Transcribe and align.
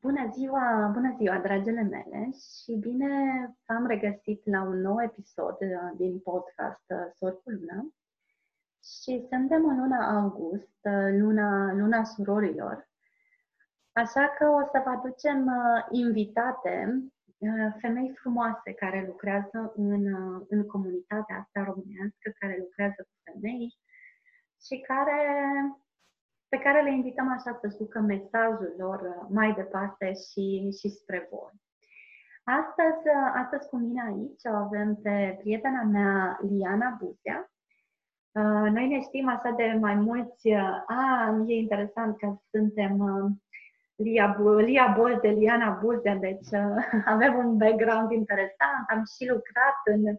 Bună 0.00 0.30
ziua, 0.32 0.90
bună 0.92 1.14
ziua, 1.16 1.38
dragele 1.38 1.82
mele 1.82 2.30
și 2.62 2.72
bine 2.80 3.10
am 3.66 3.86
regăsit 3.86 4.46
la 4.46 4.62
un 4.62 4.80
nou 4.80 5.02
episod 5.02 5.56
uh, 5.60 5.90
din 5.96 6.18
podcast 6.18 6.84
uh, 6.88 7.10
Sor 7.16 7.42
cu 7.42 7.50
Luna. 7.50 7.88
Și 8.84 9.26
suntem 9.30 9.68
în 9.68 9.76
luna 9.76 10.20
august, 10.20 10.78
uh, 10.82 11.08
luna, 11.10 11.72
luna 11.72 12.04
surorilor. 12.04 12.88
Așa 13.92 14.34
că 14.38 14.48
o 14.48 14.60
să 14.72 14.82
vă 14.84 14.90
aducem 14.90 15.50
invitate, 15.90 17.02
femei 17.80 18.14
frumoase 18.20 18.72
care 18.72 19.04
lucrează 19.06 19.72
în, 19.76 20.04
în 20.48 20.66
comunitatea 20.66 21.36
asta 21.36 21.64
românească, 21.64 22.30
care 22.38 22.56
lucrează 22.58 23.02
cu 23.02 23.14
femei 23.24 23.76
și 24.66 24.80
care 24.80 25.20
pe 26.48 26.58
care 26.58 26.82
le 26.82 26.92
invităm 26.92 27.28
așa 27.30 27.58
să 27.60 27.76
ducă 27.78 28.00
mesajul 28.00 28.74
lor 28.78 29.00
uh, 29.00 29.26
mai 29.30 29.52
departe 29.52 30.12
și, 30.12 30.74
și 30.78 30.88
spre 30.88 31.28
voi. 31.30 31.52
Astăzi, 32.44 33.02
uh, 33.16 33.32
astăzi 33.42 33.68
cu 33.68 33.76
mine 33.76 34.02
aici 34.06 34.42
o 34.44 34.54
avem 34.54 34.98
pe 35.02 35.36
prietena 35.40 35.82
mea, 35.82 36.38
Liana 36.50 36.96
Buzea. 37.00 37.50
Uh, 38.32 38.70
noi 38.70 38.88
ne 38.88 39.00
știm 39.00 39.28
așa 39.28 39.50
de 39.50 39.76
mai 39.80 39.94
mulți 39.94 40.50
ani, 40.86 41.52
e 41.52 41.56
interesant 41.56 42.18
că 42.18 42.36
suntem 42.50 42.96
Lia, 43.94 44.36
Lia 44.58 44.94
Bolte, 44.98 45.28
Liana 45.28 45.70
Buzea, 45.70 46.14
deci 46.14 46.52
avem 47.14 47.36
un 47.36 47.56
background 47.56 48.10
interesant, 48.10 48.84
am 48.88 49.02
și 49.16 49.28
lucrat 49.28 49.76
în 49.84 50.16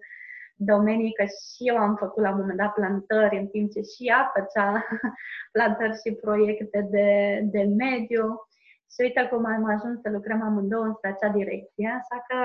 domenii, 0.59 1.13
că 1.13 1.23
și 1.23 1.67
eu 1.69 1.77
am 1.77 1.95
făcut 1.95 2.23
la 2.23 2.29
un 2.29 2.37
moment 2.39 2.57
dat 2.57 2.73
plantări, 2.73 3.37
în 3.37 3.47
timp 3.47 3.71
ce 3.71 3.81
și 3.81 4.07
ea 4.07 4.31
făcea 4.35 4.85
plantări 5.55 6.01
și 6.05 6.19
proiecte 6.21 6.87
de, 6.91 7.39
de 7.43 7.63
mediu. 7.63 8.25
Și 8.91 8.99
uite 9.01 9.27
cum 9.31 9.45
am 9.45 9.65
ajuns 9.65 10.01
să 10.01 10.09
lucrăm 10.09 10.41
amândouă 10.41 10.83
în 10.83 10.93
acea 11.01 11.29
direcție, 11.29 11.87
așa 11.87 12.17
că 12.27 12.37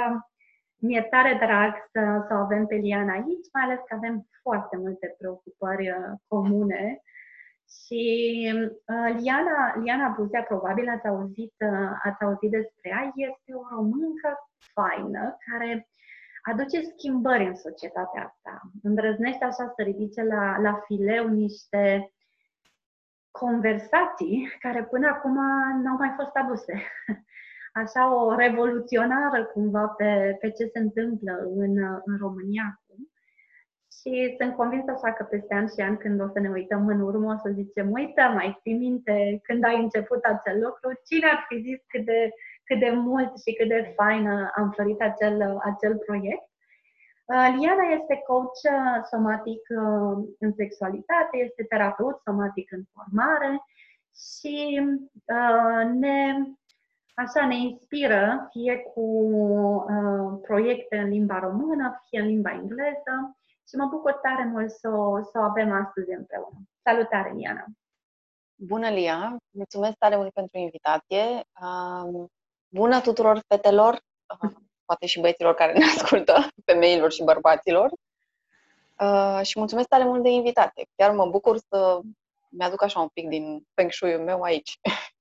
mi-e 0.86 1.02
tare 1.02 1.32
drag 1.46 1.72
să, 1.92 2.24
să 2.26 2.34
o 2.34 2.42
avem 2.44 2.66
pe 2.66 2.74
Liana 2.74 3.12
aici, 3.12 3.46
mai 3.52 3.62
ales 3.62 3.78
că 3.86 3.94
avem 3.94 4.28
foarte 4.42 4.76
multe 4.76 5.14
preocupări 5.18 5.88
uh, 5.88 6.12
comune. 6.28 7.02
Și 7.78 8.02
uh, 8.92 9.10
Liana, 9.20 9.56
Liana 9.82 10.08
Buzea, 10.16 10.42
probabil 10.42 10.88
ați 10.88 11.06
auzit, 11.06 11.54
uh, 11.70 11.90
ați 12.02 12.22
auzit 12.24 12.50
despre 12.50 12.88
ea, 12.94 13.12
este 13.14 13.50
o 13.54 13.74
româncă 13.74 14.30
faină 14.74 15.36
care 15.46 15.88
aduce 16.50 16.80
schimbări 16.80 17.46
în 17.46 17.54
societatea 17.54 18.24
asta. 18.24 18.60
Îndrăznește 18.82 19.44
așa 19.44 19.72
să 19.76 19.82
ridice 19.82 20.22
la, 20.22 20.58
la 20.60 20.80
fileu 20.86 21.28
niște 21.28 22.12
conversații 23.30 24.56
care 24.58 24.84
până 24.84 25.06
acum 25.08 25.34
n-au 25.82 25.96
mai 25.96 26.12
fost 26.16 26.34
aduse. 26.34 26.82
Așa 27.82 28.14
o 28.14 28.34
revoluționară 28.34 29.44
cumva 29.44 29.86
pe, 29.86 30.36
pe 30.40 30.50
ce 30.50 30.64
se 30.72 30.78
întâmplă 30.78 31.32
în, 31.56 31.78
în 32.04 32.16
România 32.18 32.64
acum. 32.72 33.08
Și 34.00 34.36
sunt 34.38 34.54
convinsă 34.54 34.90
așa 34.90 35.12
că 35.12 35.22
peste 35.24 35.54
ani 35.54 35.72
și 35.74 35.80
ani, 35.80 35.98
când 35.98 36.20
o 36.20 36.28
să 36.28 36.38
ne 36.40 36.50
uităm 36.50 36.86
în 36.86 37.00
urmă, 37.00 37.32
o 37.32 37.36
să 37.36 37.50
zicem, 37.54 37.90
uite, 37.90 38.22
mai 38.34 38.58
ții 38.60 38.78
minte 38.78 39.40
când 39.42 39.64
ai 39.64 39.82
început 39.82 40.24
acel 40.24 40.60
lucru, 40.60 40.88
cine 41.08 41.26
ar 41.26 41.44
fi 41.48 41.56
zis 41.60 41.80
cât 41.86 42.04
de 42.04 42.30
cât 42.64 42.78
de 42.78 42.90
mult 42.90 43.32
și 43.42 43.54
cât 43.54 43.68
de 43.68 43.92
fain 43.96 44.28
am 44.56 44.70
florit 44.70 45.00
acel, 45.00 45.58
acel 45.64 45.96
proiect. 46.06 46.48
Uh, 47.24 47.54
Liana 47.58 47.86
este 48.00 48.22
coach 48.26 48.60
uh, 48.64 49.02
somatic 49.10 49.60
uh, 49.68 50.24
în 50.38 50.52
sexualitate, 50.52 51.36
este 51.36 51.64
terapeut 51.64 52.20
somatic 52.24 52.72
în 52.72 52.82
formare 52.92 53.62
și 54.36 54.80
ne, 55.94 56.34
așa 57.14 57.46
ne 57.46 57.56
inspiră 57.56 58.48
fie 58.50 58.76
cu 58.76 59.06
proiecte 60.42 60.96
în 60.96 61.08
limba 61.08 61.38
română, 61.38 62.02
fie 62.08 62.20
în 62.20 62.26
limba 62.26 62.50
engleză 62.50 63.36
și 63.68 63.76
mă 63.76 63.86
bucur 63.86 64.12
tare 64.12 64.44
mult 64.44 64.70
să 64.70 64.88
o, 64.88 65.22
să 65.22 65.38
o 65.38 65.42
avem 65.42 65.72
astăzi 65.72 66.10
împreună. 66.10 66.58
Salutare, 66.82 67.32
Liana! 67.32 67.64
Bună, 68.54 68.88
Lia! 68.88 69.36
Mulțumesc 69.50 69.96
tare 69.98 70.16
mult 70.16 70.32
pentru 70.32 70.58
invitație. 70.58 71.40
Bună 72.74 73.00
tuturor 73.00 73.40
fetelor, 73.48 74.00
poate 74.86 75.06
și 75.06 75.20
băieților 75.20 75.54
care 75.54 75.72
ne 75.72 75.84
ascultă, 75.96 76.48
femeilor 76.64 77.12
și 77.12 77.24
bărbaților. 77.24 77.90
Uh, 79.00 79.40
și 79.42 79.58
mulțumesc 79.58 79.88
tare 79.88 80.04
mult 80.04 80.22
de 80.22 80.28
invitate. 80.28 80.86
Chiar 80.96 81.10
mă 81.10 81.26
bucur 81.26 81.56
să 81.68 82.00
mi-aduc 82.48 82.82
așa 82.82 83.00
un 83.00 83.08
pic 83.08 83.28
din 83.28 83.66
feng 83.74 83.92
shui 83.92 84.16
meu 84.16 84.42
aici. 84.42 84.78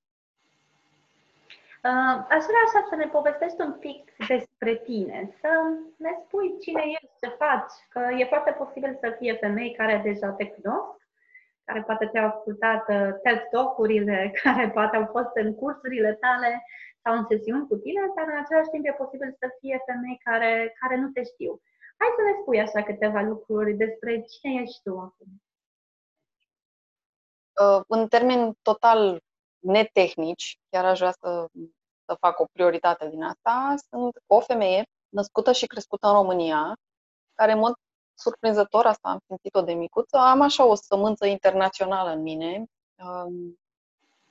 Uh, 1.89 2.15
aș 2.35 2.43
vrea 2.49 2.63
așa 2.67 2.87
să 2.89 2.95
ne 2.95 3.07
povestești 3.07 3.61
un 3.61 3.73
pic 3.73 4.11
despre 4.27 4.75
tine, 4.75 5.35
să 5.41 5.49
ne 5.97 6.09
spui 6.25 6.55
cine 6.61 6.81
ești, 6.85 7.17
ce 7.21 7.27
faci, 7.27 7.73
că 7.89 7.99
e 8.17 8.25
foarte 8.25 8.51
posibil 8.51 8.97
să 9.01 9.15
fie 9.19 9.33
femei 9.33 9.75
care 9.75 10.01
deja 10.03 10.29
te 10.29 10.45
cunosc, 10.45 10.97
care 11.65 11.81
poate 11.81 12.05
te-au 12.05 12.27
ascultat 12.27 12.89
uh, 12.89 13.09
TED 13.23 13.47
Talk-urile, 13.51 14.31
care 14.43 14.69
poate 14.69 14.95
au 14.95 15.07
fost 15.11 15.31
în 15.33 15.55
cursurile 15.55 16.13
tale 16.13 16.63
sau 17.03 17.13
în 17.17 17.25
sesiuni 17.29 17.67
cu 17.67 17.75
tine, 17.75 18.01
dar 18.15 18.27
în 18.27 18.37
același 18.43 18.69
timp 18.69 18.85
e 18.85 19.01
posibil 19.03 19.35
să 19.39 19.47
fie 19.59 19.77
femei 19.85 20.17
care, 20.23 20.75
care 20.79 20.95
nu 21.01 21.09
te 21.09 21.23
știu. 21.23 21.61
Hai 21.99 22.09
să 22.15 22.21
ne 22.21 22.33
spui 22.41 22.59
așa 22.59 22.83
câteva 22.83 23.21
lucruri 23.21 23.73
despre 23.73 24.21
cine 24.21 24.61
ești 24.61 24.81
tu 24.83 24.99
acum. 25.07 25.29
Uh, 27.61 27.81
în 27.87 28.07
termeni 28.07 28.57
total 28.61 29.21
netehnici, 29.59 30.59
chiar 30.69 30.85
aș 30.85 30.97
vrea 30.97 31.11
să, 31.11 31.47
să 32.05 32.15
fac 32.19 32.39
o 32.39 32.45
prioritate 32.51 33.09
din 33.09 33.23
asta, 33.23 33.75
sunt 33.89 34.13
o 34.27 34.39
femeie 34.39 34.83
născută 35.09 35.51
și 35.51 35.67
crescută 35.67 36.07
în 36.07 36.13
România, 36.13 36.73
care 37.33 37.51
în 37.51 37.59
mod 37.59 37.73
surprinzător, 38.13 38.85
asta 38.85 39.09
am 39.09 39.19
simțit-o 39.27 39.61
de 39.61 39.73
micuță, 39.73 40.17
am 40.17 40.41
așa 40.41 40.65
o 40.65 40.75
sămânță 40.75 41.25
internațională 41.25 42.09
în 42.09 42.21
mine. 42.21 42.65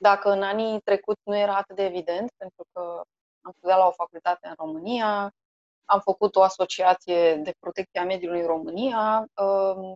Um, 0.03 0.09
dacă 0.09 0.31
în 0.31 0.43
anii 0.43 0.79
trecuți 0.81 1.21
nu 1.23 1.37
era 1.37 1.55
atât 1.55 1.75
de 1.75 1.85
evident, 1.85 2.31
pentru 2.37 2.65
că 2.73 3.01
am 3.41 3.51
studiat 3.57 3.77
la 3.77 3.87
o 3.87 3.91
facultate 3.91 4.47
în 4.47 4.53
România, 4.57 5.31
am 5.85 5.99
făcut 5.99 6.35
o 6.35 6.41
asociație 6.41 7.35
de 7.35 7.53
protecție 7.59 7.99
a 7.99 8.03
mediului 8.05 8.39
în 8.39 8.47
România, 8.47 9.25
um, 9.35 9.95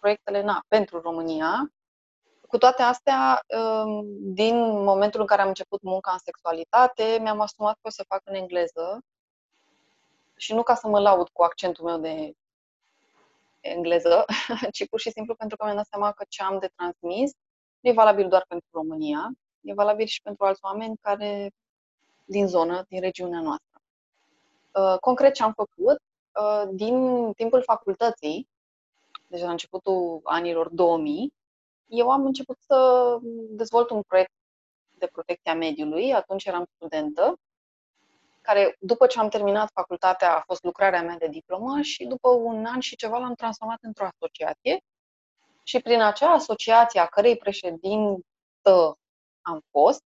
proiectele 0.00 0.42
na, 0.42 0.64
pentru 0.68 1.00
România. 1.00 1.72
Cu 2.48 2.58
toate 2.58 2.82
astea, 2.82 3.40
um, 3.58 4.04
din 4.34 4.56
momentul 4.84 5.20
în 5.20 5.26
care 5.26 5.42
am 5.42 5.48
început 5.48 5.82
munca 5.82 6.12
în 6.12 6.18
sexualitate, 6.18 7.18
mi-am 7.20 7.40
asumat 7.40 7.74
că 7.74 7.88
o 7.88 7.90
să 7.90 8.04
fac 8.08 8.20
în 8.24 8.34
engleză 8.34 8.98
și 10.36 10.54
nu 10.54 10.62
ca 10.62 10.74
să 10.74 10.88
mă 10.88 11.00
laud 11.00 11.28
cu 11.28 11.42
accentul 11.42 11.84
meu 11.84 11.98
de 11.98 12.32
engleză, 13.60 14.24
ci 14.74 14.88
pur 14.88 15.00
și 15.00 15.10
simplu 15.10 15.34
pentru 15.34 15.56
că 15.56 15.64
mi-am 15.64 15.76
dat 15.76 15.86
seama 15.86 16.12
că 16.12 16.24
ce 16.28 16.42
am 16.42 16.58
de 16.58 16.70
transmis 16.76 17.32
nu 17.84 17.90
e 17.90 17.92
valabil 17.92 18.28
doar 18.28 18.44
pentru 18.48 18.68
România, 18.72 19.30
e 19.60 19.74
valabil 19.74 20.06
și 20.06 20.22
pentru 20.22 20.44
alți 20.44 20.64
oameni 20.64 20.96
care 21.00 21.50
din 22.24 22.46
zonă, 22.46 22.84
din 22.88 23.00
regiunea 23.00 23.40
noastră. 23.40 23.80
Uh, 24.72 24.98
concret 25.00 25.34
ce 25.34 25.42
am 25.42 25.52
făcut, 25.52 25.98
uh, 26.40 26.68
din 26.72 26.96
timpul 27.32 27.62
facultății, 27.62 28.48
deci 29.26 29.40
la 29.40 29.50
începutul 29.50 30.20
anilor 30.22 30.68
2000, 30.68 31.32
eu 31.86 32.10
am 32.10 32.24
început 32.24 32.56
să 32.60 33.18
dezvolt 33.50 33.90
un 33.90 34.02
proiect 34.02 34.32
de 34.98 35.06
protecție 35.06 35.50
a 35.50 35.54
mediului, 35.54 36.14
atunci 36.14 36.44
eram 36.44 36.66
studentă, 36.74 37.38
care 38.40 38.76
după 38.80 39.06
ce 39.06 39.18
am 39.18 39.28
terminat 39.28 39.70
facultatea 39.72 40.36
a 40.36 40.42
fost 40.46 40.62
lucrarea 40.62 41.02
mea 41.02 41.16
de 41.16 41.28
diplomă 41.28 41.80
și 41.80 42.04
după 42.04 42.28
un 42.28 42.64
an 42.64 42.80
și 42.80 42.96
ceva 42.96 43.18
l-am 43.18 43.34
transformat 43.34 43.78
într-o 43.82 44.04
asociație 44.04 44.82
și 45.66 45.80
prin 45.80 46.00
acea 46.00 46.30
asociație 46.30 47.00
a 47.00 47.06
cărei 47.06 47.36
președintă 47.36 48.98
am 49.42 49.60
fost, 49.70 50.02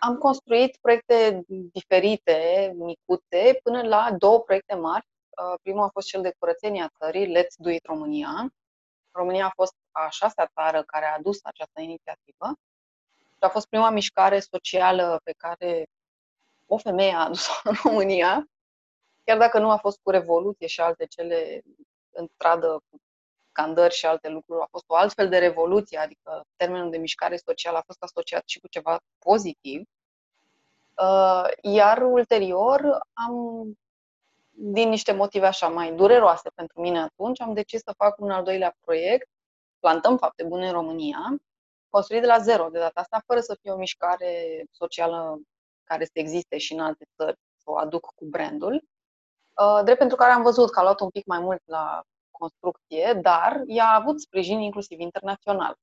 am 0.00 0.18
construit 0.18 0.76
proiecte 0.80 1.42
diferite, 1.72 2.72
micuțe, 2.76 3.58
până 3.62 3.82
la 3.82 4.12
două 4.18 4.40
proiecte 4.40 4.74
mari. 4.74 5.06
Uh, 5.30 5.58
primul 5.62 5.82
a 5.82 5.88
fost 5.88 6.06
cel 6.06 6.22
de 6.22 6.34
curățenie 6.38 6.82
a 6.82 6.88
țării, 6.98 7.36
Let's 7.36 7.54
Do 7.56 7.70
It 7.70 7.84
România. 7.84 8.54
România 9.10 9.46
a 9.46 9.52
fost 9.54 9.74
a 9.90 10.08
șasea 10.10 10.50
țară 10.54 10.82
care 10.82 11.04
a 11.04 11.14
adus 11.14 11.38
această 11.42 11.80
inițiativă 11.80 12.46
și 13.16 13.40
a 13.40 13.48
fost 13.48 13.66
prima 13.66 13.90
mișcare 13.90 14.40
socială 14.40 15.20
pe 15.24 15.32
care 15.32 15.86
o 16.66 16.78
femeie 16.78 17.12
a 17.12 17.24
adus-o 17.24 17.52
în 17.68 17.74
România, 17.82 18.44
chiar 19.24 19.38
dacă 19.38 19.58
nu 19.58 19.70
a 19.70 19.76
fost 19.76 19.98
cu 20.02 20.10
revoluție 20.10 20.66
și 20.66 20.80
alte 20.80 21.06
cele 21.06 21.62
în 22.10 22.26
stradă 22.34 22.82
cu 22.90 22.96
scandări 23.54 23.94
și 23.94 24.06
alte 24.06 24.28
lucruri, 24.28 24.62
a 24.62 24.68
fost 24.70 24.84
o 24.86 24.94
altfel 24.94 25.28
de 25.28 25.38
revoluție, 25.38 25.98
adică 25.98 26.42
termenul 26.56 26.90
de 26.90 26.96
mișcare 26.96 27.36
socială 27.36 27.78
a 27.78 27.86
fost 27.86 28.02
asociat 28.02 28.42
și 28.46 28.60
cu 28.60 28.68
ceva 28.68 28.98
pozitiv. 29.18 29.82
Uh, 30.94 31.48
iar 31.62 32.02
ulterior 32.02 32.98
am, 33.12 33.34
din 34.50 34.88
niște 34.88 35.12
motive 35.12 35.46
așa 35.46 35.68
mai 35.68 35.92
dureroase 35.92 36.50
pentru 36.54 36.80
mine 36.80 37.00
atunci, 37.00 37.40
am 37.40 37.54
decis 37.54 37.80
să 37.80 37.92
fac 37.96 38.20
un 38.20 38.30
al 38.30 38.44
doilea 38.44 38.76
proiect, 38.80 39.28
Plantăm 39.84 40.16
fapte 40.16 40.44
bune 40.44 40.66
în 40.66 40.72
România, 40.72 41.36
construit 41.88 42.20
de 42.20 42.26
la 42.26 42.38
zero 42.38 42.68
de 42.68 42.78
data 42.78 43.00
asta, 43.00 43.22
fără 43.26 43.40
să 43.40 43.56
fie 43.60 43.72
o 43.72 43.76
mișcare 43.76 44.64
socială 44.70 45.40
care 45.84 46.04
să 46.04 46.10
existe 46.12 46.58
și 46.58 46.72
în 46.72 46.80
alte 46.80 47.04
țări, 47.16 47.36
să 47.56 47.70
o 47.70 47.76
aduc 47.76 48.06
cu 48.14 48.24
brandul. 48.24 48.84
Uh, 49.60 49.80
drept 49.84 49.98
pentru 49.98 50.16
care 50.16 50.32
am 50.32 50.42
văzut 50.42 50.70
că 50.70 50.80
a 50.80 50.82
luat 50.82 51.00
un 51.00 51.08
pic 51.08 51.26
mai 51.26 51.38
mult 51.38 51.62
la 51.64 52.02
construcție, 52.38 53.18
dar 53.22 53.62
ea 53.66 53.84
a 53.84 53.94
avut 53.94 54.20
sprijin 54.20 54.60
inclusiv 54.60 55.00
internațional. 55.00 55.76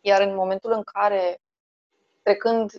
Iar 0.00 0.20
în 0.20 0.34
momentul 0.34 0.72
în 0.72 0.82
care, 0.82 1.38
trecând 2.22 2.72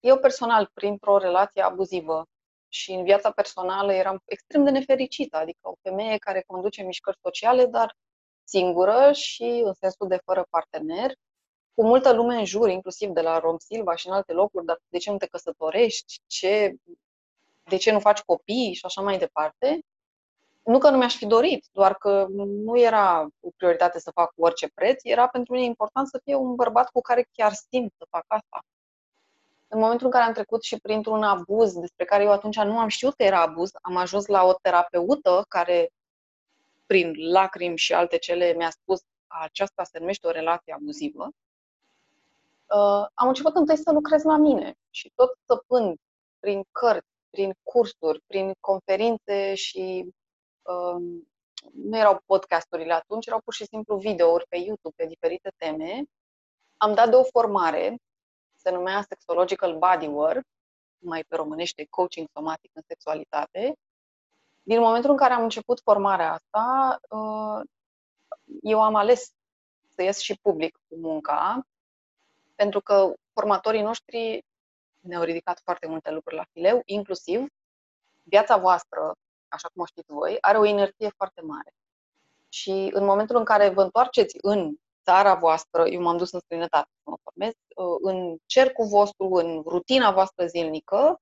eu 0.00 0.18
personal 0.18 0.70
printr-o 0.74 1.18
relație 1.18 1.62
abuzivă 1.62 2.26
și 2.68 2.92
în 2.92 3.04
viața 3.04 3.30
personală 3.30 3.92
eram 3.92 4.22
extrem 4.24 4.64
de 4.64 4.70
nefericită, 4.70 5.36
adică 5.36 5.58
o 5.62 5.74
femeie 5.82 6.16
care 6.18 6.44
conduce 6.46 6.82
mișcări 6.82 7.18
sociale, 7.22 7.66
dar 7.66 7.96
singură 8.44 9.12
și 9.12 9.62
în 9.64 9.72
sensul 9.72 10.08
de 10.08 10.20
fără 10.24 10.46
partener, 10.50 11.12
cu 11.74 11.86
multă 11.86 12.12
lume 12.12 12.34
în 12.34 12.44
jur, 12.44 12.68
inclusiv 12.68 13.10
de 13.10 13.20
la 13.20 13.38
Rom 13.38 13.56
Silva 13.58 13.94
și 13.94 14.06
în 14.06 14.12
alte 14.12 14.32
locuri, 14.32 14.64
dar 14.64 14.78
de 14.88 14.98
ce 14.98 15.10
nu 15.10 15.16
te 15.16 15.26
căsătorești, 15.26 16.20
ce, 16.26 16.74
de 17.64 17.76
ce 17.76 17.92
nu 17.92 18.00
faci 18.00 18.20
copii 18.20 18.74
și 18.74 18.84
așa 18.84 19.00
mai 19.00 19.18
departe. 19.18 19.78
Nu 20.68 20.78
că 20.78 20.90
nu 20.90 20.96
mi-aș 20.96 21.16
fi 21.16 21.26
dorit, 21.26 21.66
doar 21.72 21.94
că 21.94 22.26
nu 22.30 22.78
era 22.78 23.28
o 23.40 23.48
prioritate 23.56 23.98
să 23.98 24.10
fac 24.10 24.34
cu 24.34 24.42
orice 24.42 24.68
preț, 24.74 25.00
era 25.04 25.28
pentru 25.28 25.52
mine 25.52 25.64
important 25.64 26.08
să 26.08 26.20
fie 26.24 26.34
un 26.34 26.54
bărbat 26.54 26.90
cu 26.90 27.00
care 27.00 27.28
chiar 27.32 27.52
simt 27.52 27.92
să 27.98 28.06
fac 28.10 28.24
asta. 28.26 28.64
În 29.68 29.78
momentul 29.80 30.06
în 30.06 30.12
care 30.12 30.24
am 30.24 30.32
trecut 30.32 30.62
și 30.62 30.76
printr-un 30.76 31.22
abuz 31.22 31.72
despre 31.72 32.04
care 32.04 32.22
eu 32.22 32.30
atunci 32.30 32.56
nu 32.56 32.78
am 32.78 32.88
știut 32.88 33.14
că 33.14 33.22
era 33.22 33.40
abuz, 33.40 33.70
am 33.82 33.96
ajuns 33.96 34.26
la 34.26 34.44
o 34.44 34.52
terapeută 34.52 35.44
care, 35.48 35.88
prin 36.86 37.12
lacrimi 37.30 37.76
și 37.76 37.94
alte 37.94 38.18
cele, 38.18 38.52
mi-a 38.52 38.70
spus 38.70 39.00
aceasta 39.26 39.84
se 39.84 39.98
numește 39.98 40.26
o 40.26 40.30
relație 40.30 40.72
abuzivă. 40.72 41.24
Uh, 41.24 43.06
am 43.14 43.28
început 43.28 43.54
întâi 43.54 43.76
să 43.76 43.92
lucrez 43.92 44.22
la 44.22 44.36
mine 44.36 44.74
și 44.90 45.12
tot 45.14 45.38
săpând 45.46 45.96
prin 46.40 46.62
cărți, 46.72 47.08
prin 47.30 47.52
cursuri, 47.62 48.20
prin 48.26 48.52
conferințe 48.60 49.54
și 49.54 50.04
uh, 50.06 50.12
nu 51.72 51.96
erau 51.96 52.22
podcasturile 52.26 52.92
atunci, 52.92 53.26
erau 53.26 53.40
pur 53.40 53.54
și 53.54 53.66
simplu 53.66 53.96
videouri 53.96 54.46
pe 54.48 54.56
YouTube 54.56 54.94
pe 54.96 55.06
diferite 55.06 55.52
teme. 55.56 56.02
Am 56.76 56.94
dat 56.94 57.10
de 57.10 57.16
o 57.16 57.24
formare 57.24 57.96
se 58.58 58.70
numea 58.70 59.02
Sexological 59.02 59.78
Bodywork, 59.78 60.46
mai 60.98 61.24
pe 61.24 61.36
românește 61.36 61.86
coaching 61.90 62.28
somatic 62.32 62.70
în 62.74 62.82
sexualitate. 62.86 63.74
Din 64.62 64.80
momentul 64.80 65.10
în 65.10 65.16
care 65.16 65.32
am 65.32 65.42
început 65.42 65.80
formarea 65.80 66.32
asta, 66.32 66.98
uh, 67.08 67.68
eu 68.62 68.82
am 68.82 68.94
ales 68.94 69.32
să 69.94 70.02
ies 70.02 70.18
și 70.18 70.38
public 70.42 70.78
cu 70.88 70.96
munca, 70.96 71.66
pentru 72.54 72.80
că 72.80 73.12
formatorii 73.32 73.82
noștri 73.82 74.44
ne-au 75.00 75.22
ridicat 75.22 75.60
foarte 75.60 75.86
multe 75.86 76.10
lucruri 76.10 76.36
la 76.36 76.46
fileu, 76.52 76.82
inclusiv 76.84 77.46
viața 78.22 78.56
voastră, 78.56 79.12
așa 79.48 79.68
cum 79.72 79.82
o 79.82 79.86
știți 79.86 80.12
voi, 80.12 80.38
are 80.40 80.58
o 80.58 80.64
inerție 80.64 81.10
foarte 81.16 81.40
mare. 81.40 81.72
Și 82.48 82.90
în 82.92 83.04
momentul 83.04 83.36
în 83.36 83.44
care 83.44 83.68
vă 83.68 83.82
întoarceți 83.82 84.36
în 84.40 84.74
țara 85.04 85.34
voastră, 85.34 85.88
eu 85.88 86.00
m-am 86.00 86.16
dus 86.16 86.32
în 86.32 86.40
străinătate 86.40 86.88
să 87.02 87.10
mă 87.10 87.16
formez, 87.22 87.52
uh, 87.52 87.96
în 88.00 88.36
cercul 88.46 88.86
vostru, 88.86 89.28
în 89.32 89.62
rutina 89.66 90.12
voastră 90.12 90.46
zilnică, 90.46 91.20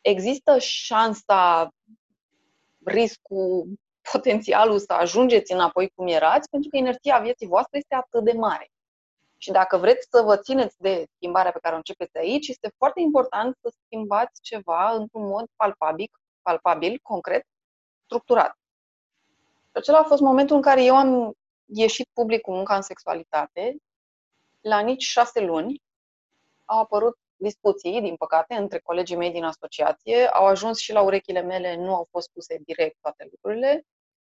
există 0.00 0.58
șansa, 0.58 1.70
riscul, 2.84 3.66
potențialul 4.12 4.78
să 4.78 4.92
ajungeți 4.92 5.52
înapoi 5.52 5.88
cum 5.94 6.06
erați, 6.06 6.48
pentru 6.48 6.68
că 6.70 6.76
inerția 6.76 7.18
vieții 7.18 7.46
voastre 7.46 7.78
este 7.78 7.94
atât 7.94 8.24
de 8.24 8.32
mare. 8.32 8.70
Și 9.36 9.50
dacă 9.50 9.76
vreți 9.76 10.06
să 10.10 10.22
vă 10.22 10.36
țineți 10.36 10.76
de 10.78 11.06
schimbarea 11.14 11.52
pe 11.52 11.58
care 11.58 11.74
o 11.74 11.76
începeți 11.76 12.18
aici, 12.18 12.48
este 12.48 12.72
foarte 12.76 13.00
important 13.00 13.56
să 13.62 13.72
schimbați 13.84 14.40
ceva 14.42 14.90
într-un 14.90 15.26
mod 15.26 15.46
palpabil, 15.56 16.10
palpabil, 16.42 16.98
concret, 17.02 17.44
structurat. 18.08 18.58
Acela 19.72 19.98
a 19.98 20.04
fost 20.04 20.20
momentul 20.20 20.56
în 20.56 20.62
care 20.62 20.84
eu 20.84 20.96
am 20.96 21.32
ieșit 21.64 22.08
public 22.12 22.40
cu 22.40 22.52
munca 22.52 22.76
în 22.76 22.82
sexualitate, 22.82 23.76
la 24.60 24.80
nici 24.80 25.02
șase 25.02 25.40
luni 25.40 25.82
au 26.64 26.78
apărut 26.78 27.18
discuții, 27.36 28.00
din 28.00 28.16
păcate, 28.16 28.54
între 28.54 28.78
colegii 28.78 29.16
mei 29.16 29.30
din 29.30 29.44
asociație, 29.44 30.26
au 30.26 30.46
ajuns 30.46 30.78
și 30.78 30.92
la 30.92 31.00
urechile 31.00 31.40
mele, 31.40 31.76
nu 31.76 31.94
au 31.94 32.06
fost 32.10 32.30
puse 32.32 32.58
direct 32.64 32.96
toate 33.00 33.28
lucrurile. 33.30 33.82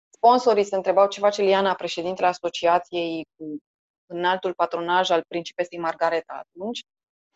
Sponsorii 0.10 0.64
se 0.64 0.76
întrebau 0.76 1.08
ce 1.08 1.20
face 1.20 1.42
Liana, 1.42 1.74
președintele 1.74 2.28
asociației, 2.28 3.28
cu 3.36 3.58
înaltul 4.06 4.54
patronaj 4.54 5.10
al 5.10 5.24
principesei 5.28 5.80
Margareta 5.80 6.34
atunci, 6.34 6.82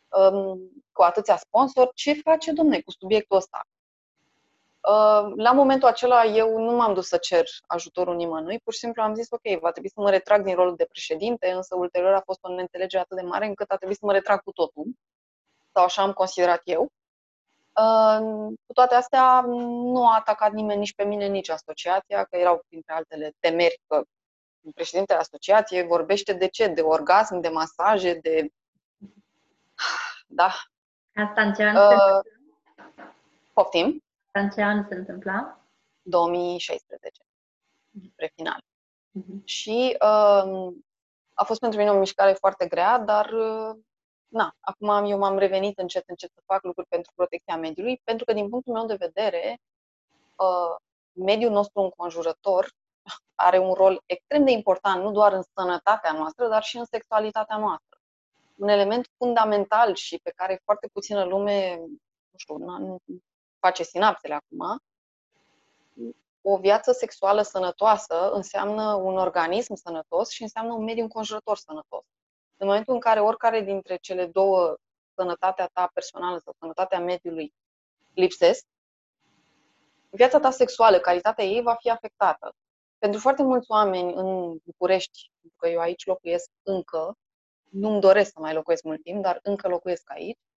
um, 0.07 0.71
cu 0.91 1.01
atâția 1.01 1.37
sponsori, 1.37 1.93
ce 1.93 2.13
face, 2.13 2.51
domne, 2.51 2.81
cu 2.81 2.91
subiectul 2.91 3.37
ăsta? 3.37 3.61
Uh, 4.89 5.33
la 5.35 5.51
momentul 5.51 5.87
acela 5.87 6.25
eu 6.25 6.57
nu 6.59 6.71
m-am 6.75 6.93
dus 6.93 7.07
să 7.07 7.17
cer 7.17 7.45
ajutorul 7.67 8.15
nimănui, 8.15 8.59
pur 8.59 8.73
și 8.73 8.79
simplu 8.79 9.01
am 9.01 9.15
zis 9.15 9.27
ok, 9.29 9.59
va 9.59 9.71
trebui 9.71 9.89
să 9.89 10.01
mă 10.01 10.09
retrag 10.09 10.43
din 10.43 10.55
rolul 10.55 10.75
de 10.75 10.85
președinte, 10.85 11.51
însă 11.51 11.75
ulterior 11.75 12.13
a 12.13 12.21
fost 12.25 12.39
o 12.41 12.53
neînțelegere 12.53 13.01
atât 13.01 13.17
de 13.17 13.23
mare 13.23 13.45
încât 13.45 13.69
a 13.69 13.75
trebuit 13.75 13.97
să 13.97 14.05
mă 14.05 14.11
retrag 14.11 14.41
cu 14.41 14.51
totul, 14.51 14.85
sau 15.73 15.83
așa 15.83 16.01
am 16.01 16.13
considerat 16.13 16.61
eu. 16.63 16.91
Uh, 17.79 18.53
cu 18.65 18.73
toate 18.73 18.95
astea, 18.95 19.41
nu 19.47 20.07
a 20.07 20.15
atacat 20.15 20.51
nimeni 20.51 20.79
nici 20.79 20.95
pe 20.95 21.03
mine, 21.03 21.27
nici 21.27 21.49
asociația, 21.49 22.23
că 22.23 22.37
erau 22.37 22.63
printre 22.67 22.93
altele 22.93 23.31
temeri 23.39 23.81
că 23.87 24.03
președintele 24.75 25.19
asociației 25.19 25.87
vorbește 25.87 26.33
de 26.33 26.47
ce? 26.47 26.67
De 26.67 26.81
orgasm, 26.81 27.39
de 27.39 27.49
masaje, 27.49 28.13
de... 28.13 28.47
Da. 30.27 30.53
Asta 31.15 31.41
în 31.41 31.53
ce 31.53 31.63
an 31.63 31.75
uh, 31.75 32.21
Poftim? 33.53 34.03
În 34.35 34.49
ce 34.49 34.61
an 34.61 34.85
se 34.89 34.95
întâmpla? 34.95 35.59
2016, 36.01 37.21
spre 38.11 38.31
final. 38.35 38.59
Uh-huh. 38.59 39.43
Și 39.43 39.97
uh, 40.01 40.73
a 41.33 41.43
fost 41.43 41.59
pentru 41.59 41.79
mine 41.79 41.91
o 41.91 41.99
mișcare 41.99 42.33
foarte 42.33 42.67
grea, 42.67 42.99
dar 42.99 43.31
uh, 43.31 43.79
na, 44.27 44.55
acum 44.59 44.89
eu 45.05 45.17
m-am 45.17 45.37
revenit 45.37 45.79
încet, 45.79 46.03
încet 46.07 46.31
să 46.33 46.41
fac 46.45 46.63
lucruri 46.63 46.87
pentru 46.87 47.11
protecția 47.15 47.57
mediului, 47.57 48.01
pentru 48.03 48.25
că 48.25 48.33
din 48.33 48.49
punctul 48.49 48.73
meu 48.73 48.85
de 48.85 48.95
vedere, 48.95 49.57
uh, 50.35 50.75
mediul 51.11 51.51
nostru 51.51 51.81
înconjurător 51.81 52.71
are 53.35 53.57
un 53.57 53.73
rol 53.73 54.01
extrem 54.05 54.45
de 54.45 54.51
important, 54.51 55.03
nu 55.03 55.11
doar 55.11 55.33
în 55.33 55.43
sănătatea 55.55 56.11
noastră, 56.11 56.47
dar 56.47 56.63
și 56.63 56.77
în 56.77 56.85
sexualitatea 56.85 57.57
noastră. 57.57 57.97
Un 58.55 58.67
element 58.67 59.07
fundamental 59.17 59.95
și 59.95 60.19
pe 60.23 60.31
care 60.35 60.61
foarte 60.63 60.87
puțină 60.93 61.23
lume, 61.23 61.75
nu 62.29 62.37
știu, 62.37 62.57
nu, 62.57 62.99
face 63.65 63.83
sinapsele 63.83 64.33
acum, 64.33 64.81
o 66.41 66.57
viață 66.57 66.91
sexuală 66.91 67.41
sănătoasă 67.41 68.31
înseamnă 68.31 68.93
un 68.93 69.17
organism 69.17 69.73
sănătos 69.73 70.29
și 70.29 70.41
înseamnă 70.41 70.73
un 70.73 70.83
mediu 70.83 71.03
înconjurător 71.03 71.57
sănătos. 71.57 72.03
În 72.57 72.67
momentul 72.67 72.93
în 72.93 72.99
care 72.99 73.19
oricare 73.19 73.61
dintre 73.61 73.95
cele 73.95 74.25
două, 74.25 74.75
sănătatea 75.15 75.69
ta 75.73 75.89
personală 75.93 76.37
sau 76.37 76.53
sănătatea 76.59 76.99
mediului, 76.99 77.53
lipsesc, 78.13 78.65
viața 80.09 80.39
ta 80.39 80.51
sexuală, 80.51 80.99
calitatea 80.99 81.45
ei 81.45 81.61
va 81.61 81.75
fi 81.79 81.89
afectată. 81.89 82.55
Pentru 82.97 83.19
foarte 83.19 83.43
mulți 83.43 83.71
oameni 83.71 84.13
în 84.13 84.57
București, 84.63 85.31
pentru 85.41 85.59
că 85.59 85.67
eu 85.67 85.79
aici 85.79 86.05
locuiesc 86.05 86.49
încă, 86.63 87.17
nu-mi 87.69 87.99
doresc 87.99 88.31
să 88.31 88.39
mai 88.39 88.53
locuiesc 88.53 88.83
mult 88.83 89.03
timp, 89.03 89.21
dar 89.21 89.39
încă 89.41 89.67
locuiesc 89.67 90.11
aici, 90.11 90.37
Uh, 90.37 90.52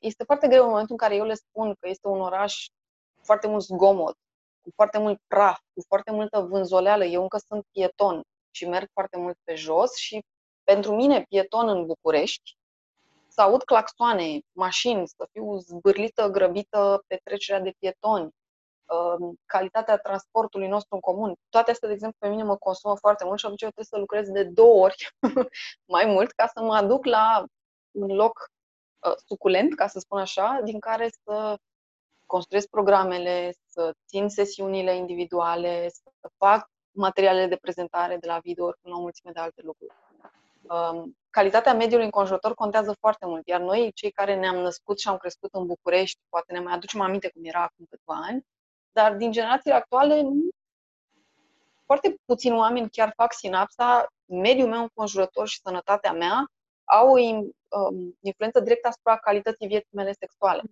este 0.00 0.24
foarte 0.24 0.48
greu 0.48 0.62
în 0.62 0.68
momentul 0.68 0.92
în 0.92 0.96
care 0.96 1.14
eu 1.14 1.24
le 1.24 1.34
spun 1.34 1.74
că 1.80 1.88
este 1.88 2.08
un 2.08 2.20
oraș 2.20 2.66
cu 3.14 3.24
foarte 3.24 3.46
mult 3.46 3.62
zgomot, 3.62 4.16
cu 4.60 4.70
foarte 4.74 4.98
mult 4.98 5.20
praf, 5.26 5.58
cu 5.74 5.82
foarte 5.86 6.10
multă 6.10 6.40
vânzoleală. 6.40 7.04
Eu 7.04 7.22
încă 7.22 7.38
sunt 7.46 7.64
pieton 7.72 8.22
și 8.50 8.68
merg 8.68 8.88
foarte 8.92 9.18
mult 9.18 9.38
pe 9.44 9.54
jos 9.54 9.96
și 9.96 10.24
pentru 10.64 10.94
mine, 10.94 11.22
pieton 11.28 11.68
în 11.68 11.86
București, 11.86 12.56
să 13.28 13.40
aud 13.40 13.62
claxoane, 13.62 14.40
mașini, 14.52 15.08
să 15.08 15.28
fiu 15.32 15.56
zbârlită, 15.56 16.28
grăbită 16.28 17.04
pe 17.06 17.20
trecerea 17.24 17.60
de 17.60 17.74
pietoni, 17.78 18.24
uh, 18.24 19.34
calitatea 19.46 19.96
transportului 19.96 20.68
nostru 20.68 20.94
în 20.94 21.00
comun. 21.00 21.34
Toate 21.48 21.70
astea, 21.70 21.88
de 21.88 21.94
exemplu, 21.94 22.18
pe 22.20 22.28
mine 22.28 22.42
mă 22.42 22.56
consumă 22.56 22.96
foarte 22.96 23.24
mult 23.24 23.38
și 23.38 23.44
atunci 23.44 23.62
eu 23.62 23.68
trebuie 23.68 23.92
să 23.92 23.98
lucrez 23.98 24.28
de 24.28 24.44
două 24.44 24.84
ori 24.84 25.08
mai 25.94 26.06
mult 26.06 26.30
ca 26.30 26.46
să 26.46 26.62
mă 26.62 26.74
aduc 26.74 27.04
la 27.04 27.44
un 27.90 28.14
loc 28.14 28.34
Uh, 28.34 28.51
suculent, 29.26 29.74
ca 29.74 29.86
să 29.86 29.98
spun 29.98 30.18
așa, 30.18 30.60
din 30.64 30.78
care 30.78 31.10
să 31.24 31.58
construiesc 32.26 32.68
programele, 32.68 33.54
să 33.66 33.94
țin 34.06 34.28
sesiunile 34.28 34.96
individuale, 34.96 35.88
să 35.88 36.30
fac 36.36 36.70
materialele 36.90 37.46
de 37.46 37.56
prezentare 37.56 38.16
de 38.16 38.26
la 38.26 38.38
video 38.38 38.66
cu 38.66 38.90
o 38.90 39.00
mulțime 39.00 39.32
de 39.32 39.40
alte 39.40 39.62
lucruri. 39.64 39.94
Um, 40.62 41.16
calitatea 41.30 41.74
mediului 41.74 42.04
înconjurător 42.04 42.54
contează 42.54 42.96
foarte 43.00 43.26
mult, 43.26 43.46
iar 43.46 43.60
noi, 43.60 43.92
cei 43.94 44.10
care 44.10 44.34
ne-am 44.34 44.56
născut 44.56 45.00
și 45.00 45.08
am 45.08 45.16
crescut 45.16 45.52
în 45.52 45.66
București, 45.66 46.20
poate 46.28 46.52
ne 46.52 46.60
mai 46.60 46.72
aducem 46.72 47.00
aminte 47.00 47.30
cum 47.30 47.44
era 47.44 47.62
acum 47.62 47.86
câțiva 47.90 48.20
ani, 48.26 48.46
dar 48.92 49.14
din 49.14 49.32
generațiile 49.32 49.76
actuale, 49.76 50.24
foarte 51.86 52.14
puțini 52.24 52.56
oameni 52.56 52.90
chiar 52.90 53.12
fac 53.16 53.32
sinapsa, 53.32 54.06
mediul 54.24 54.68
meu 54.68 54.80
înconjurător 54.80 55.48
și 55.48 55.60
sănătatea 55.60 56.12
mea 56.12 56.46
au 56.92 57.08
o 57.08 57.18
um, 57.18 58.18
influență 58.20 58.60
directă 58.60 58.88
asupra 58.88 59.16
calității 59.16 59.66
vieții 59.66 59.96
mele 59.96 60.12
sexuale. 60.12 60.62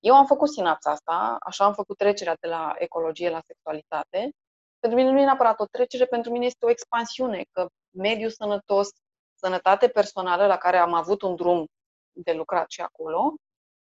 Eu 0.00 0.14
am 0.14 0.26
făcut 0.26 0.48
sinapsa 0.48 0.90
asta, 0.90 1.36
așa 1.40 1.64
am 1.64 1.74
făcut 1.74 1.96
trecerea 1.96 2.36
de 2.40 2.48
la 2.48 2.74
ecologie 2.78 3.30
la 3.30 3.40
sexualitate. 3.44 4.30
Pentru 4.78 4.98
mine 4.98 5.10
nu 5.10 5.20
e 5.20 5.24
neapărat 5.24 5.60
o 5.60 5.64
trecere, 5.64 6.04
pentru 6.04 6.30
mine 6.30 6.44
este 6.44 6.64
o 6.64 6.70
expansiune, 6.70 7.44
că 7.50 7.68
mediul 7.90 8.30
sănătos, 8.30 8.88
sănătate 9.34 9.88
personală 9.88 10.46
la 10.46 10.56
care 10.56 10.76
am 10.76 10.94
avut 10.94 11.22
un 11.22 11.34
drum 11.36 11.66
de 12.12 12.32
lucrat 12.32 12.70
și 12.70 12.80
acolo, 12.80 13.34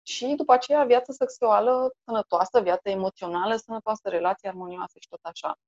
și 0.03 0.27
după 0.27 0.53
aceea 0.53 0.85
viață 0.85 1.13
sexuală 1.13 1.93
sănătoasă, 2.05 2.61
viață 2.61 2.89
emoțională 2.89 3.57
sănătoasă, 3.57 4.09
relații 4.09 4.49
armonioase 4.49 4.99
și 5.01 5.09
tot 5.09 5.21
așa. 5.23 5.59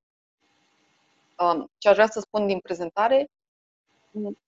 Um, 1.39 1.71
ce 1.79 1.89
aș 1.89 1.95
vrea 1.95 2.07
să 2.07 2.21
spun 2.21 2.47
din 2.47 2.59
prezentare, 2.59 3.29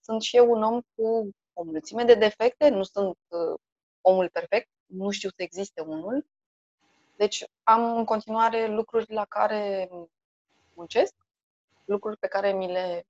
sunt 0.01 0.23
și 0.23 0.37
eu 0.37 0.51
un 0.51 0.63
om 0.63 0.81
cu 0.95 1.31
o 1.53 1.63
mulțime 1.63 2.05
de 2.05 2.15
defecte, 2.15 2.69
nu 2.69 2.83
sunt 2.83 3.19
uh, 3.29 3.61
omul 4.01 4.29
perfect, 4.29 4.69
nu 4.87 5.11
știu 5.11 5.29
să 5.29 5.43
existe 5.43 5.81
unul. 5.81 6.27
Deci 7.17 7.45
am 7.63 7.97
în 7.97 8.05
continuare 8.05 8.67
lucruri 8.67 9.13
la 9.13 9.25
care 9.25 9.89
muncesc, 10.75 11.15
lucruri 11.85 12.17
pe 12.17 12.27
care 12.27 12.53
mi 12.53 12.73
le 12.73 13.07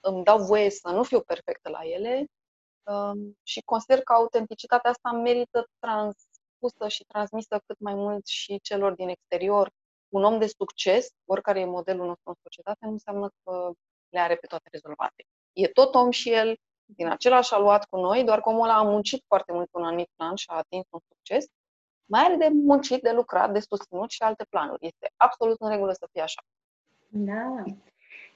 îmi 0.00 0.24
dau 0.24 0.38
voie 0.38 0.70
să 0.70 0.88
nu 0.88 1.02
fiu 1.02 1.20
perfectă 1.20 1.68
la 1.68 1.80
ele 1.84 2.26
um, 2.82 3.38
și 3.42 3.60
consider 3.64 4.02
că 4.02 4.12
autenticitatea 4.12 4.90
asta 4.90 5.10
merită 5.10 5.68
transpusă 5.78 6.88
și 6.88 7.04
transmisă 7.04 7.62
cât 7.66 7.78
mai 7.78 7.94
mult 7.94 8.26
și 8.26 8.60
celor 8.60 8.92
din 8.94 9.08
exterior. 9.08 9.70
Un 10.08 10.24
om 10.24 10.38
de 10.38 10.46
succes, 10.46 11.08
oricare 11.24 11.60
e 11.60 11.64
modelul 11.64 12.06
nostru 12.06 12.28
în 12.30 12.34
societate, 12.42 12.78
nu 12.80 12.90
înseamnă 12.90 13.30
că 13.42 13.72
le 14.08 14.18
are 14.18 14.36
pe 14.36 14.46
toate 14.46 14.68
rezolvate. 14.72 15.24
E 15.52 15.68
tot 15.68 15.94
om 15.94 16.10
și 16.10 16.30
el, 16.30 16.56
din 16.86 17.06
același 17.06 17.54
aluat 17.54 17.84
cu 17.84 17.96
noi, 17.96 18.24
doar 18.24 18.40
că 18.40 18.48
omul 18.48 18.64
ăla 18.64 18.76
a 18.76 18.82
muncit 18.82 19.24
foarte 19.26 19.52
mult 19.52 19.70
pe 19.70 19.78
un 19.78 19.84
anumit 19.84 20.10
plan 20.16 20.34
și 20.34 20.46
a 20.48 20.54
atins 20.56 20.84
un 20.90 21.00
succes, 21.08 21.44
mai 22.04 22.22
are 22.24 22.36
de 22.36 22.48
muncit, 22.52 23.02
de 23.02 23.12
lucrat, 23.12 23.52
de 23.52 23.60
susținut 23.60 24.10
și 24.10 24.22
alte 24.22 24.46
planuri. 24.50 24.86
Este 24.86 25.12
absolut 25.16 25.56
în 25.60 25.68
regulă 25.68 25.92
să 25.92 26.08
fie 26.12 26.22
așa. 26.22 26.42
Da. 27.08 27.62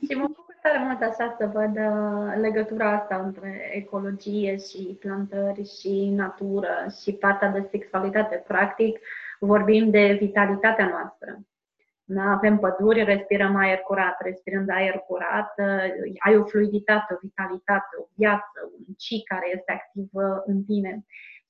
Și 0.06 0.14
mă 0.14 0.26
bucur 0.26 0.58
tare 0.62 0.78
mult 0.78 1.02
așa 1.02 1.34
să 1.38 1.46
văd 1.46 1.76
uh, 1.76 2.40
legătura 2.40 2.92
asta 2.92 3.16
între 3.16 3.70
ecologie 3.74 4.56
și 4.56 4.96
plantări 5.00 5.78
și 5.80 6.08
natură 6.08 6.86
și 7.02 7.12
partea 7.12 7.48
de 7.48 7.68
sexualitate. 7.70 8.44
Practic, 8.46 8.98
vorbim 9.40 9.90
de 9.90 10.16
vitalitatea 10.20 10.88
noastră. 10.88 11.38
Da? 12.10 12.22
Avem 12.22 12.58
păduri, 12.58 13.04
respirăm 13.04 13.56
aer 13.56 13.78
curat, 13.78 14.16
respirând 14.20 14.68
aer 14.70 14.98
curat, 15.06 15.52
uh, 15.56 15.84
ai 16.26 16.36
o 16.36 16.44
fluiditate, 16.44 17.14
o 17.14 17.18
vitalitate, 17.20 17.92
o 18.00 18.04
viață, 18.16 18.58
un 18.86 18.94
ci 18.96 19.22
care 19.24 19.46
este 19.56 19.72
activ 19.72 20.08
în 20.44 20.64
tine. 20.64 21.04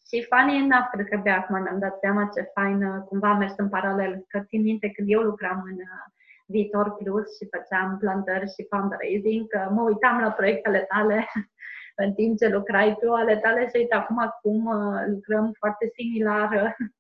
Și 0.09 0.27
funny 0.31 0.57
enough, 0.63 0.89
cred 0.93 1.07
că 1.09 1.17
de 1.17 1.31
acum 1.31 1.63
mi-am 1.63 1.79
dat 1.79 1.99
seama 1.99 2.31
ce 2.35 2.53
fain 2.55 2.83
uh, 2.83 3.03
cumva 3.09 3.31
am 3.31 3.39
mers 3.39 3.57
în 3.57 3.69
paralel, 3.69 4.25
că 4.29 4.39
țin 4.41 4.63
minte 4.63 4.91
când 4.91 5.09
eu 5.11 5.21
lucram 5.21 5.63
în 5.73 5.79
uh, 5.91 6.05
Viitor 6.47 6.95
Plus 6.95 7.37
și 7.37 7.49
făceam 7.55 7.99
plantări 7.99 8.53
și 8.55 8.67
fundraising, 8.71 9.49
că 9.49 9.69
mă 9.71 9.83
uitam 9.83 10.21
la 10.21 10.31
proiectele 10.31 10.81
tale 10.93 11.27
în 12.05 12.13
timp 12.13 12.39
ce 12.39 12.49
lucrai 12.49 12.97
tu 13.01 13.13
ale 13.13 13.37
tale 13.37 13.61
și 13.69 13.77
uite 13.77 13.95
acum 13.95 14.19
cum 14.43 14.61
lucrăm 15.07 15.53
foarte 15.59 15.91
similar 15.95 16.49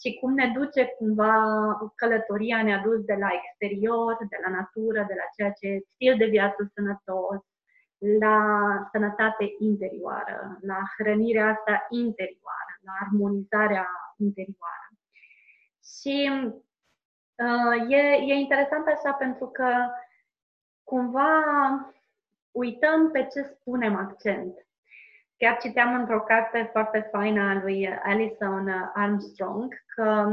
și 0.00 0.18
cum 0.20 0.34
ne 0.34 0.52
duce 0.54 0.86
cumva 0.86 1.32
călătoria, 1.94 2.62
ne-a 2.62 2.78
dus 2.78 3.00
de 3.04 3.14
la 3.14 3.28
exterior, 3.32 4.16
de 4.28 4.36
la 4.44 4.50
natură, 4.50 5.04
de 5.08 5.14
la 5.20 5.26
ceea 5.36 5.52
ce 5.52 5.66
e 5.66 5.84
stil 5.94 6.16
de 6.16 6.24
viață 6.24 6.70
sănătos, 6.74 7.40
la 8.20 8.38
sănătate 8.92 9.54
interioară, 9.58 10.58
la 10.60 10.78
hrănirea 10.98 11.48
asta 11.48 11.86
interioară, 11.90 12.72
la 12.80 12.92
armonizarea 13.00 13.88
interioară. 14.16 14.88
Și 16.00 16.30
uh, 17.34 17.90
e, 17.90 18.02
e 18.32 18.34
interesant 18.34 18.86
așa 18.86 19.12
pentru 19.12 19.46
că 19.46 19.68
cumva 20.84 21.42
uităm 22.50 23.10
pe 23.10 23.26
ce 23.32 23.42
spunem 23.42 23.94
accent. 23.96 24.67
Chiar 25.38 25.56
citeam 25.56 25.94
într-o 25.94 26.20
carte 26.20 26.68
foarte 26.72 27.08
faină 27.12 27.42
a 27.42 27.60
lui 27.62 27.88
Alison 28.02 28.90
Armstrong 28.94 29.74
că 29.94 30.28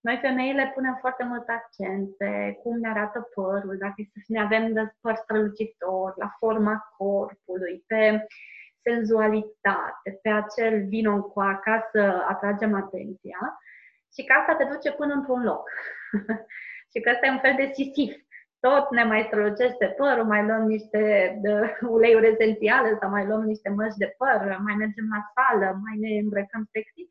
noi 0.00 0.18
femeile 0.20 0.70
punem 0.74 0.96
foarte 1.00 1.24
mult 1.24 1.48
accent 1.48 2.16
pe 2.16 2.58
cum 2.62 2.78
ne 2.78 2.88
arată 2.88 3.28
părul, 3.34 3.76
dacă 3.78 3.94
să 4.12 4.24
ne 4.26 4.40
avem 4.40 4.72
de 4.72 4.94
păr 5.00 5.14
strălucitor, 5.14 6.14
la 6.16 6.34
forma 6.38 6.94
corpului, 6.96 7.84
pe 7.86 8.26
senzualitate, 8.82 10.18
pe 10.22 10.28
acel 10.28 10.86
vino 10.86 11.22
cu 11.22 11.40
ca 11.40 11.88
să 11.92 12.24
atragem 12.28 12.74
atenția 12.74 13.60
și 14.14 14.24
că 14.24 14.32
asta 14.32 14.54
te 14.54 14.64
duce 14.64 14.92
până 14.92 15.14
într-un 15.14 15.42
loc. 15.42 15.68
și 16.90 17.00
că 17.00 17.10
ăsta 17.10 17.26
e 17.26 17.30
un 17.30 17.46
fel 17.46 17.54
de 17.56 17.70
sisif 17.72 18.14
tot 18.66 18.90
ne 18.90 19.04
mai 19.04 19.22
strălucește 19.26 19.86
părul, 19.98 20.24
mai 20.24 20.42
luăm 20.46 20.64
niște 20.74 21.02
uleiuri 21.96 22.30
esențiale 22.32 22.90
sau 23.00 23.08
mai 23.10 23.26
luăm 23.26 23.42
niște 23.52 23.68
măști 23.68 23.98
de 23.98 24.14
păr, 24.18 24.38
mai 24.66 24.74
mergem 24.82 25.06
la 25.14 25.20
sală, 25.34 25.68
mai 25.84 25.96
ne 26.04 26.10
îmbrăcăm 26.18 26.64
sexy, 26.72 27.02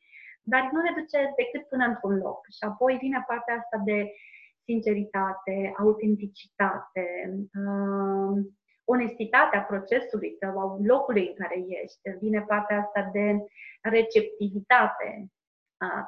dar 0.51 0.69
nu 0.74 0.79
ne 0.81 0.91
duce 1.00 1.19
decât 1.41 1.63
până 1.69 1.86
într-un 1.86 2.15
loc. 2.25 2.39
Și 2.57 2.63
apoi 2.69 2.98
vine 3.03 3.24
partea 3.27 3.55
asta 3.62 3.77
de 3.89 3.98
sinceritate, 4.67 5.55
autenticitate, 5.77 7.05
uh, 7.62 8.33
onestitatea 8.83 9.62
procesului 9.62 10.31
tău, 10.39 10.53
a 10.60 10.65
locului 10.93 11.25
în 11.27 11.36
care 11.41 11.57
ești. 11.81 12.01
Vine 12.19 12.41
partea 12.41 12.77
asta 12.79 13.10
de 13.15 13.25
receptivitate, 13.81 15.10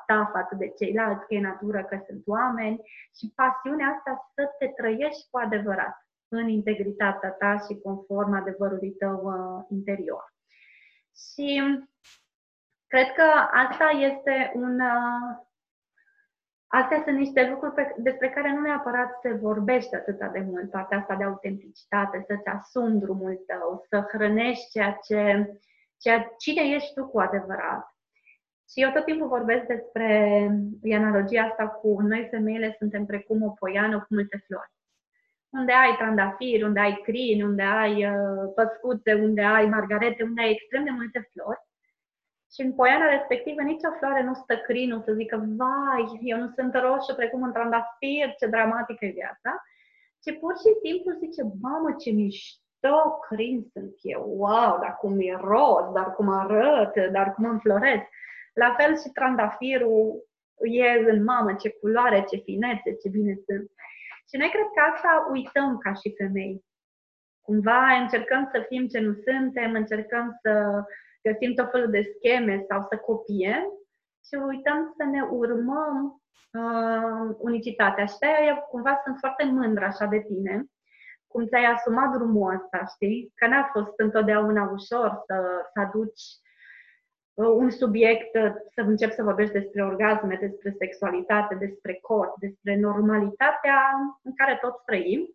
ta 0.05 0.29
față 0.33 0.55
de 0.55 0.73
ceilalți, 0.77 1.25
că 1.25 1.33
e 1.33 1.39
natură, 1.39 1.83
că 1.83 1.99
sunt 2.07 2.21
oameni 2.25 2.81
și 3.17 3.33
pasiunea 3.35 3.87
asta 3.87 4.31
să 4.33 4.49
te 4.59 4.67
trăiești 4.67 5.29
cu 5.29 5.37
adevărat 5.37 6.05
în 6.27 6.47
integritatea 6.49 7.31
ta 7.31 7.57
și 7.57 7.79
conform 7.83 8.33
adevărului 8.33 8.91
tău 8.91 9.21
uh, 9.23 9.65
interior. 9.69 10.33
Și 11.33 11.61
cred 12.87 13.11
că 13.11 13.27
asta 13.51 13.89
este 13.89 14.51
un. 14.55 14.79
Uh, 14.79 15.43
astea 16.67 17.01
sunt 17.03 17.17
niște 17.17 17.49
lucruri 17.49 17.73
pe, 17.73 17.95
despre 17.97 18.29
care 18.29 18.53
nu 18.53 18.59
neapărat 18.59 19.19
se 19.21 19.33
vorbește 19.33 19.95
atât 19.95 20.31
de 20.31 20.39
mult, 20.39 20.71
partea 20.71 20.97
asta 20.97 21.15
de 21.15 21.23
autenticitate, 21.23 22.23
să-ți 22.27 22.47
asumi 22.47 22.99
drumul 22.99 23.43
tău, 23.47 23.85
să 23.89 24.07
hrănești 24.11 24.69
ceea 24.69 24.91
ce, 24.91 25.53
ceea, 25.97 26.33
cine 26.37 26.61
ești 26.61 26.93
tu 26.93 27.07
cu 27.07 27.19
adevărat. 27.19 27.94
Și 28.71 28.81
eu 28.81 28.91
tot 28.91 29.05
timpul 29.05 29.27
vorbesc 29.27 29.65
despre 29.65 30.07
analogia 30.93 31.43
asta 31.43 31.67
cu 31.67 32.01
noi 32.01 32.27
femeile 32.29 32.75
suntem 32.77 33.05
precum 33.05 33.43
o 33.43 33.49
poiană 33.49 33.99
cu 33.99 34.07
multe 34.09 34.43
flori. 34.45 34.71
Unde 35.49 35.71
ai 35.71 35.95
trandafiri, 35.97 36.63
unde 36.63 36.79
ai 36.79 37.01
crini, 37.03 37.43
unde 37.43 37.61
ai 37.61 38.05
uh, 38.05 38.51
păscuțe, 38.55 39.13
unde 39.13 39.41
ai 39.41 39.65
margarete, 39.65 40.23
unde 40.23 40.41
ai 40.41 40.51
extrem 40.51 40.83
de 40.83 40.89
multe 40.89 41.29
flori. 41.31 41.63
Și 42.53 42.61
în 42.61 42.73
poiana 42.73 43.09
respectivă 43.09 43.61
nicio 43.61 43.89
floare 43.97 44.23
nu 44.23 44.33
stă 44.33 44.57
crinul 44.57 45.01
să 45.01 45.13
zică, 45.13 45.45
vai, 45.57 46.19
eu 46.21 46.37
nu 46.37 46.49
sunt 46.55 46.73
roșu 46.73 47.15
precum 47.15 47.41
un 47.41 47.51
trandafir, 47.51 48.35
ce 48.39 48.47
dramatică 48.47 49.05
e 49.05 49.09
viața. 49.21 49.63
Ci 50.23 50.39
pur 50.39 50.53
și 50.57 50.71
simplu 50.83 51.11
zice, 51.23 51.41
mamă, 51.61 51.95
ce 51.99 52.11
mișto 52.11 52.97
crin 53.27 53.67
sunt 53.73 53.95
eu, 54.01 54.23
wow, 54.37 54.79
dar 54.81 54.97
cum 54.99 55.13
miros, 55.13 55.91
dar 55.93 56.13
cum 56.15 56.29
arăt, 56.29 57.11
dar 57.11 57.33
cum 57.33 57.45
înfloresc. 57.45 58.05
La 58.61 58.75
fel 58.77 58.97
și 58.97 59.09
trandafirul 59.13 60.27
e 60.61 61.11
în 61.11 61.23
mamă, 61.23 61.53
ce 61.53 61.69
culoare, 61.69 62.25
ce 62.29 62.37
finețe, 62.37 62.93
ce 63.01 63.09
bine 63.09 63.33
sunt. 63.45 63.71
Și 64.29 64.35
noi 64.37 64.49
cred 64.49 64.69
că 64.75 64.81
asta 64.93 65.27
uităm 65.31 65.77
ca 65.77 65.93
și 65.93 66.15
femei. 66.17 66.63
Cumva 67.41 67.81
încercăm 68.01 68.49
să 68.53 68.65
fim 68.67 68.87
ce 68.87 68.99
nu 68.99 69.13
suntem, 69.13 69.73
încercăm 69.73 70.39
să 70.41 70.83
găsim 71.21 71.53
tot 71.53 71.71
felul 71.71 71.89
de 71.89 72.01
scheme 72.15 72.65
sau 72.69 72.81
să 72.89 72.97
copiem 72.97 73.65
și 74.25 74.35
uităm 74.47 74.93
să 74.97 75.03
ne 75.03 75.21
urmăm 75.21 76.21
uh, 76.53 77.35
unicitatea. 77.37 78.05
Și 78.05 78.17
de 78.19 78.27
eu 78.47 78.67
cumva 78.69 79.01
sunt 79.03 79.17
foarte 79.19 79.43
mândră 79.43 79.85
așa 79.85 80.05
de 80.05 80.19
tine, 80.19 80.65
cum 81.27 81.45
ți-ai 81.47 81.65
asumat 81.65 82.11
drumul 82.11 82.53
ăsta, 82.55 82.85
știi? 82.93 83.31
Că 83.35 83.47
n-a 83.47 83.69
fost 83.73 83.93
întotdeauna 83.97 84.63
ușor 84.63 85.23
să, 85.25 85.35
să 85.73 85.79
aduci 85.79 86.21
Uh, 86.21 86.44
un 87.35 87.69
subiect, 87.69 88.35
uh, 88.35 88.51
să 88.73 88.81
încep 88.81 89.11
să 89.11 89.23
vorbești 89.23 89.53
despre 89.53 89.83
orgasme, 89.83 90.37
despre 90.41 90.75
sexualitate, 90.77 91.55
despre 91.55 91.93
corp, 92.01 92.33
despre 92.39 92.75
normalitatea 92.75 93.79
în 94.23 94.33
care 94.35 94.57
toți 94.61 94.83
trăim, 94.85 95.29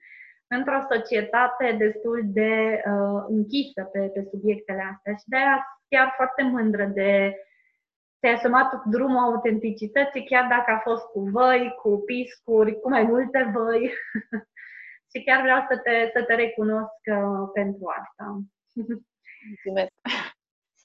într-o 0.47 0.87
societate 0.91 1.75
destul 1.79 2.21
de 2.25 2.83
uh, 2.87 3.25
închisă 3.29 3.83
pe, 3.93 3.99
pe 3.99 4.27
subiectele 4.31 4.83
astea. 4.93 5.13
Și 5.13 5.25
de-aia 5.27 5.81
chiar 5.89 6.13
foarte 6.17 6.43
mândră 6.43 6.85
de 6.85 7.35
te-ai 8.21 8.35
asumat 8.35 8.85
drumul 8.85 9.19
autenticității, 9.19 10.25
chiar 10.25 10.47
dacă 10.49 10.71
a 10.71 10.79
fost 10.79 11.05
cu 11.05 11.21
voi, 11.21 11.75
cu 11.83 12.03
piscuri, 12.07 12.81
cu 12.81 12.89
mai 12.89 13.03
multe 13.03 13.51
voi. 13.55 13.93
și 15.11 15.25
chiar 15.25 15.41
vreau 15.41 15.67
să 15.69 15.77
te, 15.79 16.11
să 16.15 16.25
te 16.25 16.35
recunosc 16.35 17.01
uh, 17.05 17.51
pentru 17.53 17.85
asta. 17.99 18.25
Mulțumesc! 19.49 19.93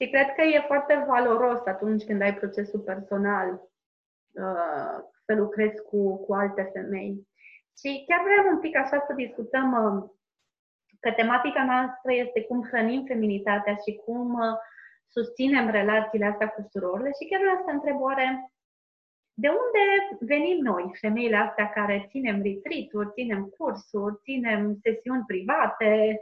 Și 0.00 0.10
cred 0.10 0.28
că 0.34 0.42
e 0.42 0.64
foarte 0.66 1.04
valoros 1.06 1.66
atunci 1.66 2.04
când 2.04 2.20
ai 2.22 2.34
procesul 2.34 2.80
personal 2.80 3.48
uh, 3.52 4.98
să 5.24 5.34
lucrezi 5.34 5.82
cu, 5.82 6.24
cu 6.24 6.34
alte 6.34 6.70
femei. 6.72 7.28
Și 7.78 8.04
chiar 8.06 8.20
vreau 8.22 8.54
un 8.54 8.60
pic 8.60 8.76
așa 8.76 9.04
să 9.06 9.12
discutăm 9.12 9.72
uh, 9.72 10.10
că 11.00 11.12
tematica 11.12 11.64
noastră 11.64 12.12
este 12.12 12.42
cum 12.42 12.62
hrănim 12.62 13.04
feminitatea 13.06 13.74
și 13.74 14.00
cum 14.04 14.34
uh, 14.34 14.56
susținem 15.06 15.70
relațiile 15.70 16.26
astea 16.26 16.48
cu 16.48 16.68
surorile 16.70 17.10
și 17.20 17.28
chiar 17.28 17.40
vreau 17.40 17.62
să 17.64 17.70
întreb 17.70 18.00
oare 18.00 18.50
de 19.38 19.48
unde 19.48 19.82
venim 20.20 20.58
noi, 20.62 20.96
femeile 21.00 21.36
astea 21.36 21.68
care 21.70 22.06
ținem 22.08 22.42
retreat 22.42 23.12
ținem 23.12 23.44
cursuri, 23.58 24.20
ținem 24.22 24.78
sesiuni 24.82 25.24
private, 25.26 26.20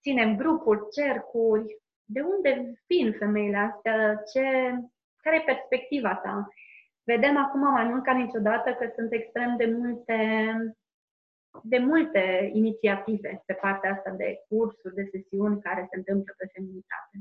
ținem 0.00 0.36
grupuri, 0.36 0.88
cercuri, 0.90 1.81
de 2.12 2.20
unde 2.20 2.82
vin 2.86 3.12
femeile 3.18 3.56
astea? 3.56 4.22
Ce, 4.32 4.42
care 5.22 5.36
e 5.36 5.52
perspectiva 5.52 6.14
ta? 6.14 6.48
Vedem 7.04 7.36
acum 7.36 7.60
mai 7.60 7.84
mult 7.84 8.04
ca 8.04 8.12
niciodată 8.12 8.74
că 8.74 8.92
sunt 8.96 9.12
extrem 9.12 9.56
de 9.56 9.66
multe 9.66 10.18
de 11.62 11.78
multe 11.78 12.50
inițiative 12.52 13.42
pe 13.46 13.52
partea 13.52 13.92
asta 13.92 14.10
de 14.10 14.44
cursuri, 14.48 14.94
de 14.94 15.08
sesiuni 15.10 15.60
care 15.60 15.86
se 15.90 15.96
întâmplă 15.96 16.34
pe 16.36 16.50
feminitate. 16.52 17.14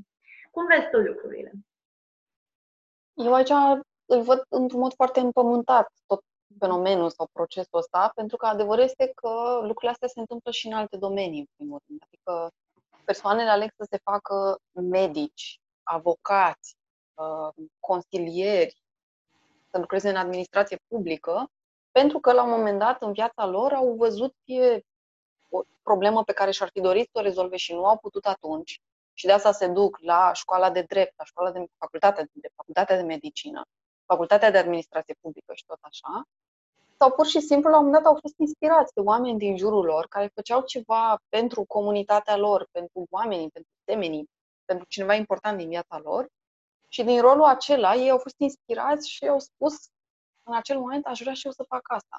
Cum 0.51 0.65
vezi 0.65 0.89
tu 0.91 0.97
lucrurile? 0.97 1.51
Eu 3.13 3.33
aici 3.33 3.49
îl 4.05 4.21
văd 4.21 4.43
într-un 4.49 4.79
mod 4.79 4.93
foarte 4.93 5.19
împământat 5.19 5.91
tot 6.05 6.23
fenomenul 6.59 7.09
sau 7.09 7.27
procesul 7.31 7.77
ăsta, 7.77 8.11
pentru 8.15 8.37
că 8.37 8.45
adevărul 8.45 8.83
este 8.83 9.11
că 9.15 9.29
lucrurile 9.61 9.91
astea 9.91 10.07
se 10.07 10.19
întâmplă 10.19 10.51
și 10.51 10.67
în 10.67 10.73
alte 10.73 10.97
domenii, 10.97 11.39
în 11.39 11.47
primul 11.55 11.81
rând. 11.87 12.01
Adică 12.05 12.51
persoanele 13.05 13.49
aleg 13.49 13.71
să 13.77 13.87
se 13.89 13.99
facă 14.03 14.57
medici, 14.71 15.59
avocați, 15.83 16.75
uh, 17.13 17.65
consilieri, 17.79 18.81
să 19.71 19.77
lucreze 19.79 20.09
în 20.09 20.15
administrație 20.15 20.79
publică, 20.87 21.51
pentru 21.91 22.19
că 22.19 22.31
la 22.31 22.43
un 22.43 22.49
moment 22.49 22.79
dat 22.79 23.01
în 23.01 23.11
viața 23.11 23.45
lor 23.45 23.73
au 23.73 23.93
văzut 23.93 24.35
fie 24.43 24.85
o 25.49 25.61
problemă 25.81 26.23
pe 26.23 26.33
care 26.33 26.51
și-ar 26.51 26.69
fi 26.69 26.81
dorit 26.81 27.09
să 27.11 27.19
o 27.19 27.21
rezolve 27.21 27.57
și 27.57 27.73
nu 27.73 27.85
au 27.85 27.97
putut 27.97 28.25
atunci, 28.25 28.81
și 29.13 29.25
de 29.25 29.31
asta 29.31 29.51
se 29.51 29.67
duc 29.67 29.97
la 29.99 30.33
școala 30.33 30.71
de 30.71 30.81
drept, 30.81 31.13
la 31.17 31.23
școala 31.23 31.51
de 31.51 31.65
facultatea 31.77 32.23
de 32.23 32.29
drept, 32.33 32.55
facultatea 32.55 32.95
de 32.95 33.03
medicină, 33.03 33.65
facultatea 34.05 34.51
de 34.51 34.57
administrație 34.57 35.15
publică 35.21 35.53
și 35.53 35.65
tot 35.65 35.77
așa, 35.81 36.23
sau 37.01 37.11
pur 37.11 37.25
și 37.25 37.39
simplu 37.39 37.69
la 37.69 37.77
un 37.77 37.85
moment 37.85 38.03
dat 38.03 38.11
au 38.11 38.19
fost 38.21 38.33
inspirați 38.37 38.93
de 38.93 39.01
oameni 39.01 39.37
din 39.37 39.57
jurul 39.57 39.85
lor 39.85 40.07
care 40.07 40.31
făceau 40.33 40.61
ceva 40.61 41.21
pentru 41.29 41.63
comunitatea 41.63 42.37
lor, 42.37 42.67
pentru 42.71 43.05
oamenii, 43.09 43.49
pentru 43.49 43.71
semenii, 43.85 44.29
pentru 44.65 44.85
cineva 44.87 45.13
important 45.13 45.57
din 45.57 45.69
viața 45.69 45.99
lor 46.03 46.27
și 46.87 47.03
din 47.03 47.21
rolul 47.21 47.43
acela 47.43 47.95
ei 47.95 48.09
au 48.09 48.17
fost 48.17 48.35
inspirați 48.37 49.09
și 49.09 49.27
au 49.27 49.39
spus 49.39 49.73
în 50.43 50.53
acel 50.53 50.79
moment 50.79 51.05
aș 51.05 51.19
vrea 51.19 51.33
și 51.33 51.45
eu 51.45 51.51
să 51.51 51.63
fac 51.67 51.81
asta. 51.83 52.17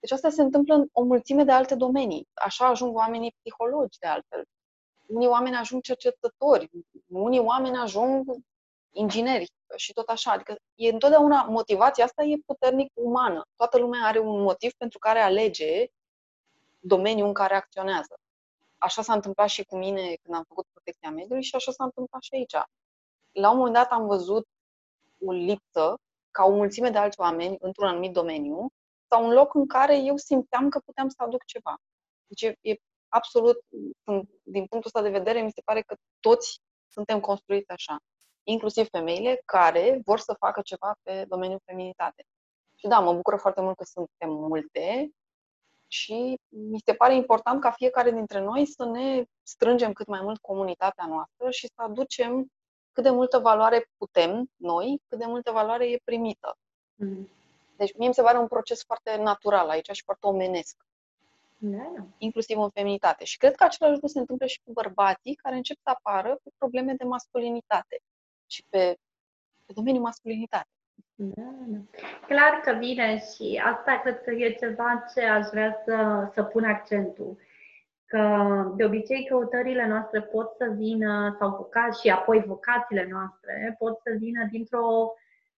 Deci 0.00 0.12
asta 0.12 0.30
se 0.30 0.42
întâmplă 0.42 0.74
în 0.74 0.86
o 0.92 1.02
mulțime 1.02 1.44
de 1.44 1.52
alte 1.52 1.74
domenii. 1.74 2.28
Așa 2.34 2.66
ajung 2.66 2.96
oamenii 2.96 3.36
psihologi 3.42 3.98
de 3.98 4.06
altfel. 4.06 4.44
Unii 5.06 5.26
oameni 5.26 5.56
ajung 5.56 5.82
cercetători, 5.82 6.70
unii 7.08 7.38
oameni 7.38 7.76
ajung 7.76 8.24
ingineri 8.92 9.46
și 9.76 9.92
tot 9.92 10.08
așa. 10.08 10.32
Adică 10.32 10.56
e 10.74 10.88
întotdeauna 10.88 11.42
motivația 11.42 12.04
asta 12.04 12.22
e 12.22 12.36
puternic 12.46 12.90
umană. 12.94 13.42
Toată 13.56 13.78
lumea 13.78 14.06
are 14.06 14.18
un 14.18 14.42
motiv 14.42 14.72
pentru 14.72 14.98
care 14.98 15.18
alege 15.20 15.86
domeniul 16.80 17.26
în 17.26 17.34
care 17.34 17.54
acționează. 17.54 18.14
Așa 18.78 19.02
s-a 19.02 19.12
întâmplat 19.12 19.48
și 19.48 19.64
cu 19.64 19.76
mine 19.76 20.14
când 20.22 20.36
am 20.36 20.44
făcut 20.48 20.66
protecția 20.72 21.10
mediului 21.10 21.42
și 21.42 21.54
așa 21.54 21.72
s-a 21.72 21.84
întâmplat 21.84 22.22
și 22.22 22.34
aici. 22.34 22.54
La 23.32 23.50
un 23.50 23.56
moment 23.56 23.74
dat 23.74 23.90
am 23.90 24.06
văzut 24.06 24.46
o 25.26 25.32
lipsă 25.32 25.96
ca 26.30 26.44
o 26.44 26.50
mulțime 26.50 26.90
de 26.90 26.98
alți 26.98 27.20
oameni 27.20 27.56
într-un 27.60 27.86
anumit 27.86 28.12
domeniu 28.12 28.66
sau 29.10 29.24
un 29.24 29.32
loc 29.32 29.54
în 29.54 29.66
care 29.66 29.98
eu 29.98 30.16
simțeam 30.16 30.68
că 30.68 30.78
puteam 30.84 31.08
să 31.08 31.16
aduc 31.16 31.44
ceva. 31.44 31.76
Deci 32.26 32.42
e, 32.42 32.70
e 32.70 32.76
absolut, 33.08 33.58
din 34.42 34.66
punctul 34.66 34.84
ăsta 34.84 35.02
de 35.02 35.18
vedere, 35.18 35.40
mi 35.40 35.50
se 35.50 35.60
pare 35.64 35.80
că 35.80 35.94
toți 36.20 36.60
suntem 36.88 37.20
construiți 37.20 37.70
așa 37.70 37.96
inclusiv 38.44 38.88
femeile 38.88 39.42
care 39.44 40.00
vor 40.04 40.18
să 40.18 40.36
facă 40.38 40.60
ceva 40.60 40.94
pe 41.02 41.24
domeniul 41.28 41.60
feminitate. 41.64 42.24
Și 42.74 42.86
da, 42.86 43.00
mă 43.00 43.12
bucură 43.12 43.36
foarte 43.36 43.60
mult 43.60 43.76
că 43.76 43.84
suntem 43.84 44.30
multe 44.30 45.10
și 45.86 46.40
mi 46.48 46.80
se 46.84 46.94
pare 46.94 47.14
important 47.14 47.60
ca 47.60 47.70
fiecare 47.70 48.10
dintre 48.10 48.40
noi 48.40 48.66
să 48.66 48.84
ne 48.84 49.24
strângem 49.42 49.92
cât 49.92 50.06
mai 50.06 50.20
mult 50.22 50.40
comunitatea 50.40 51.06
noastră 51.06 51.50
și 51.50 51.66
să 51.66 51.82
aducem 51.82 52.52
cât 52.92 53.02
de 53.02 53.10
multă 53.10 53.38
valoare 53.38 53.90
putem 53.96 54.50
noi, 54.56 55.02
cât 55.08 55.18
de 55.18 55.24
multă 55.26 55.50
valoare 55.50 55.90
e 55.90 56.00
primită. 56.04 56.56
Mm. 56.94 57.28
Deci 57.76 57.96
mie 57.96 58.08
mi 58.08 58.14
se 58.14 58.22
pare 58.22 58.38
un 58.38 58.48
proces 58.48 58.84
foarte 58.84 59.16
natural 59.16 59.68
aici 59.68 59.90
și 59.92 60.02
foarte 60.02 60.26
omenesc. 60.26 60.76
Da. 61.58 62.06
Inclusiv 62.18 62.58
în 62.58 62.70
feminitate. 62.70 63.24
Și 63.24 63.36
cred 63.36 63.54
că 63.54 63.64
același 63.64 63.94
lucru 63.94 64.08
se 64.08 64.18
întâmplă 64.18 64.46
și 64.46 64.60
cu 64.64 64.72
bărbații 64.72 65.34
care 65.34 65.56
încep 65.56 65.76
să 65.82 65.90
apară 65.90 66.38
pe 66.42 66.50
probleme 66.58 66.92
de 66.92 67.04
masculinitate 67.04 68.00
și 68.46 68.64
pe, 68.68 68.94
pe 69.66 69.72
domeniul 69.74 70.02
masculinitate. 70.02 70.68
Da, 71.14 71.52
da. 71.66 71.78
Clar 72.26 72.60
că 72.64 72.72
vine 72.78 73.18
și 73.18 73.62
asta 73.64 74.00
cred 74.02 74.22
că 74.22 74.30
e 74.30 74.52
ceva 74.52 75.04
ce 75.14 75.24
aș 75.24 75.46
vrea 75.46 75.82
să, 75.84 76.28
să 76.34 76.42
pun 76.42 76.64
accentul. 76.64 77.38
Că 78.06 78.46
de 78.76 78.84
obicei 78.84 79.24
căutările 79.24 79.86
noastre 79.86 80.22
pot 80.22 80.54
să 80.56 80.74
vină, 80.76 81.36
sau 81.38 81.48
vocați 81.48 82.00
și 82.00 82.10
apoi 82.10 82.44
vocațiile 82.46 83.06
noastre 83.10 83.74
pot 83.78 84.00
să 84.02 84.14
vină 84.18 84.46
dintr-o, 84.50 85.12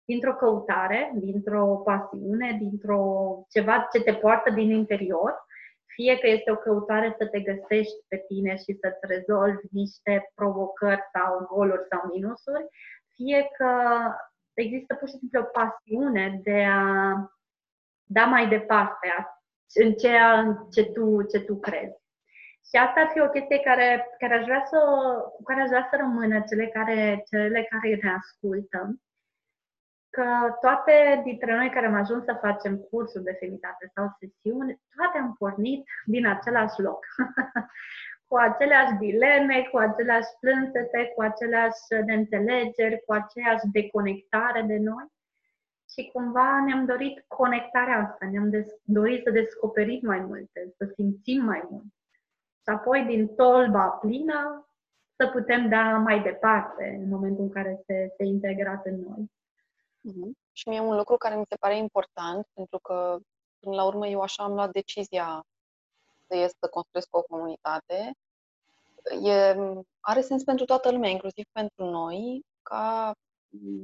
dintr-o 0.05 0.35
căutare, 0.35 1.13
dintr-o 1.15 1.65
pasiune, 1.65 2.57
dintr-o 2.61 3.03
ceva 3.51 3.89
ce 3.93 4.03
te 4.03 4.15
poartă 4.15 4.51
din 4.51 4.71
interior, 4.71 5.46
fie 5.97 6.19
că 6.19 6.27
este 6.27 6.51
o 6.51 6.57
căutare 6.57 7.15
să 7.19 7.25
te 7.27 7.41
găsești 7.41 7.99
pe 8.09 8.17
tine 8.29 8.57
și 8.57 8.79
să-ți 8.81 9.07
rezolvi 9.15 9.67
niște 9.71 10.33
provocări 10.35 11.09
sau 11.15 11.31
goluri 11.51 11.89
sau 11.91 12.11
minusuri, 12.13 12.67
fie 13.15 13.51
că 13.57 13.71
există 14.55 14.95
pur 14.95 15.09
și 15.09 15.19
simplu 15.21 15.41
o 15.41 15.53
pasiune 15.59 16.41
de 16.43 16.65
a 16.65 16.83
da 18.19 18.25
mai 18.25 18.49
departe 18.49 19.09
în 19.75 19.93
ceea 19.93 20.57
ce 20.75 20.85
tu, 20.85 21.23
ce 21.23 21.41
tu 21.41 21.55
crezi. 21.67 21.99
Și 22.69 22.77
asta 22.77 23.01
ar 23.01 23.09
fi 23.13 23.21
o 23.21 23.29
chestie 23.29 23.61
care, 23.61 23.89
care 24.19 24.35
aș 24.35 24.45
vrea 24.45 24.63
să, 24.71 24.79
cu 25.35 25.43
care 25.43 25.61
aș 25.61 25.69
vrea 25.69 25.87
să 25.91 25.97
rămână 25.97 26.45
cele 26.49 26.67
care, 26.67 27.25
cele 27.31 27.67
care 27.71 27.99
ne 28.03 28.11
ascultă 28.21 28.81
că 30.17 30.57
toate 30.61 31.21
dintre 31.25 31.57
noi 31.57 31.71
care 31.71 31.87
am 31.87 31.95
ajuns 31.95 32.25
să 32.25 32.39
facem 32.41 32.77
cursuri 32.77 33.25
de 33.25 33.37
feminitate 33.39 33.91
sau 33.95 34.17
sesiuni, 34.19 34.81
toate 34.97 35.19
am 35.19 35.35
pornit 35.39 35.85
din 36.05 36.27
același 36.27 36.81
loc. 36.81 37.07
cu 38.29 38.37
aceleași 38.37 38.95
dileme, 38.99 39.69
cu 39.71 39.77
aceleași 39.79 40.31
plânsete, 40.41 41.13
cu 41.15 41.23
aceleași 41.23 41.83
neînțelegeri, 42.07 43.03
cu 43.07 43.13
aceeași 43.13 43.65
deconectare 43.73 44.63
de 44.63 44.79
noi. 44.79 45.07
Și 45.93 46.11
cumva 46.13 46.63
ne-am 46.67 46.85
dorit 46.85 47.25
conectarea 47.27 47.99
asta, 47.99 48.29
ne-am 48.31 48.51
des- 48.51 48.81
dorit 48.83 49.23
să 49.25 49.31
descoperim 49.31 50.01
mai 50.03 50.21
multe, 50.21 50.73
să 50.77 50.85
simțim 50.95 51.45
mai 51.45 51.63
mult. 51.71 51.91
Și 52.65 52.71
apoi 52.77 53.05
din 53.05 53.35
tolba 53.35 53.87
plină 53.89 54.69
să 55.17 55.27
putem 55.27 55.69
da 55.69 55.97
mai 55.97 56.23
departe 56.23 56.99
în 57.03 57.09
momentul 57.09 57.45
în 57.45 57.51
care 57.51 57.81
se, 57.87 58.13
se 58.17 58.25
integrat 58.25 58.87
în 58.87 59.01
noi. 59.01 59.31
Mm-hmm. 60.07 60.31
Și 60.53 60.69
mie 60.69 60.81
un 60.81 60.97
lucru 60.97 61.17
care 61.17 61.37
mi 61.37 61.47
se 61.49 61.57
pare 61.57 61.77
important, 61.77 62.47
pentru 62.53 62.79
că, 62.79 63.19
până 63.59 63.75
la 63.75 63.85
urmă, 63.85 64.07
eu 64.07 64.21
așa 64.21 64.45
am 64.45 64.55
luat 64.55 64.71
decizia 64.71 65.45
să 66.27 66.37
ies 66.37 66.53
să 66.61 66.69
construiesc 66.69 67.17
o 67.17 67.23
comunitate, 67.23 68.13
e, 69.23 69.57
are 70.01 70.21
sens 70.21 70.43
pentru 70.43 70.65
toată 70.65 70.91
lumea, 70.91 71.11
inclusiv 71.11 71.45
pentru 71.53 71.85
noi, 71.85 72.43
ca 72.63 73.15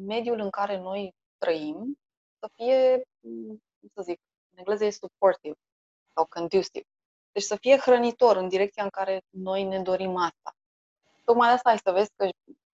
mediul 0.07 0.39
în 0.39 0.51
care 0.51 0.79
noi 0.79 1.15
trăim 1.39 1.99
să 2.39 2.49
fie, 2.55 3.03
cum 3.81 3.91
să 3.95 4.03
zic, 4.03 4.21
în 4.51 4.59
engleză 4.59 4.85
e 4.85 4.91
supportive 4.91 5.55
sau 6.15 6.27
conducive. 6.27 6.87
Deci 7.33 7.43
să 7.43 7.57
fie 7.57 7.77
hrănitor 7.77 8.37
în 8.37 8.49
direcția 8.49 8.83
în 8.83 8.89
care 8.89 9.23
noi 9.31 9.63
ne 9.65 9.83
dorim 9.83 10.17
asta. 10.17 10.53
Tocmai 11.25 11.49
de 11.49 11.55
asta 11.55 11.71
ai 11.71 11.79
să 11.79 11.93
vezi 11.93 12.11
că 12.17 12.29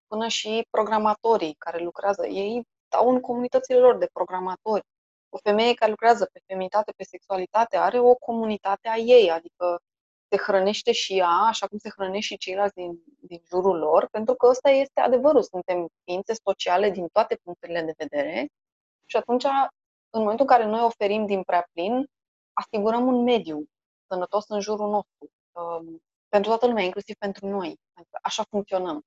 până 0.07 0.29
și 0.29 0.67
programatorii 0.71 1.55
care 1.55 1.83
lucrează, 1.83 2.27
ei 2.27 2.67
stau 2.89 3.09
în 3.11 3.21
comunitățile 3.21 3.79
lor 3.79 3.97
de 3.97 4.09
programatori. 4.13 4.85
O 5.29 5.39
femeie 5.43 5.75
care 5.75 5.91
lucrează 5.91 6.29
pe 6.33 6.41
feminitate, 6.47 6.93
pe 6.97 7.05
sexualitate, 7.05 7.77
are 7.77 7.99
o 7.99 8.15
comunitate 8.15 8.89
a 8.89 8.97
ei, 8.97 9.31
adică 9.31 9.79
se 10.31 10.37
hrănește 10.37 10.93
și 10.93 11.17
ea, 11.19 11.29
așa 11.29 11.67
cum 11.67 11.79
se 11.79 11.91
hrănește 11.91 12.35
și 12.35 12.37
ceilalți 12.37 12.75
din, 12.75 13.03
din 13.21 13.41
jurul 13.49 13.79
lor, 13.79 14.09
pentru 14.11 14.35
că 14.35 14.47
ăsta 14.47 14.71
este 14.71 15.01
adevărul. 15.01 15.43
Suntem 15.43 15.89
ființe 16.05 16.35
sociale 16.45 16.91
din 16.91 17.07
toate 17.13 17.35
punctele 17.43 17.83
de 17.83 17.95
vedere 17.97 18.49
și 19.07 19.17
atunci, 19.17 19.45
în 20.11 20.21
momentul 20.21 20.47
în 20.49 20.57
care 20.57 20.65
noi 20.65 20.81
oferim 20.81 21.27
din 21.27 21.43
prea 21.43 21.69
plin, 21.73 22.07
asigurăm 22.53 23.07
un 23.07 23.23
mediu 23.23 23.65
sănătos 24.07 24.49
în 24.49 24.61
jurul 24.61 24.91
nostru, 24.91 25.31
um, 25.53 26.03
pentru 26.29 26.51
toată 26.51 26.67
lumea, 26.67 26.85
inclusiv 26.85 27.15
pentru 27.17 27.47
noi. 27.47 27.77
Așa 28.23 28.43
funcționăm. 28.51 29.03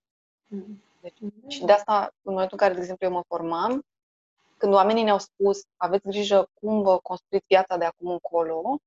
Mm. 0.47 0.83
Deci, 1.01 1.17
mm-hmm. 1.25 1.47
Și 1.47 1.65
de 1.65 1.71
asta, 1.71 2.13
în 2.21 2.33
momentul 2.33 2.51
în 2.51 2.57
care, 2.57 2.73
de 2.73 2.79
exemplu, 2.79 3.05
eu 3.07 3.13
mă 3.13 3.23
formam, 3.27 3.85
când 4.57 4.73
oamenii 4.73 5.03
ne-au 5.03 5.19
spus 5.19 5.61
aveți 5.77 6.07
grijă 6.07 6.49
cum 6.53 6.81
vă 6.81 6.97
construiți 6.97 7.45
viața 7.47 7.77
de 7.77 7.85
acum 7.85 8.09
încolo, 8.09 8.77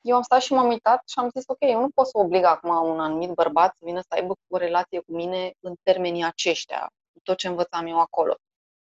eu 0.00 0.16
am 0.16 0.22
stat 0.22 0.40
și 0.40 0.52
m-am 0.52 0.68
uitat 0.68 1.02
și 1.08 1.18
am 1.18 1.30
zis, 1.34 1.44
ok, 1.46 1.56
eu 1.60 1.80
nu 1.80 1.90
pot 1.90 2.06
să 2.06 2.18
oblig 2.18 2.44
acum 2.44 2.70
un 2.70 3.00
anumit 3.00 3.30
bărbat 3.30 3.70
să 3.78 3.84
vină 3.84 4.00
să 4.00 4.06
aibă 4.08 4.34
o 4.48 4.56
relație 4.56 5.00
cu 5.00 5.12
mine 5.12 5.52
în 5.60 5.74
termenii 5.82 6.24
aceștia, 6.24 6.90
cu 7.12 7.20
tot 7.22 7.36
ce 7.36 7.48
învățam 7.48 7.86
eu 7.86 8.00
acolo. 8.00 8.34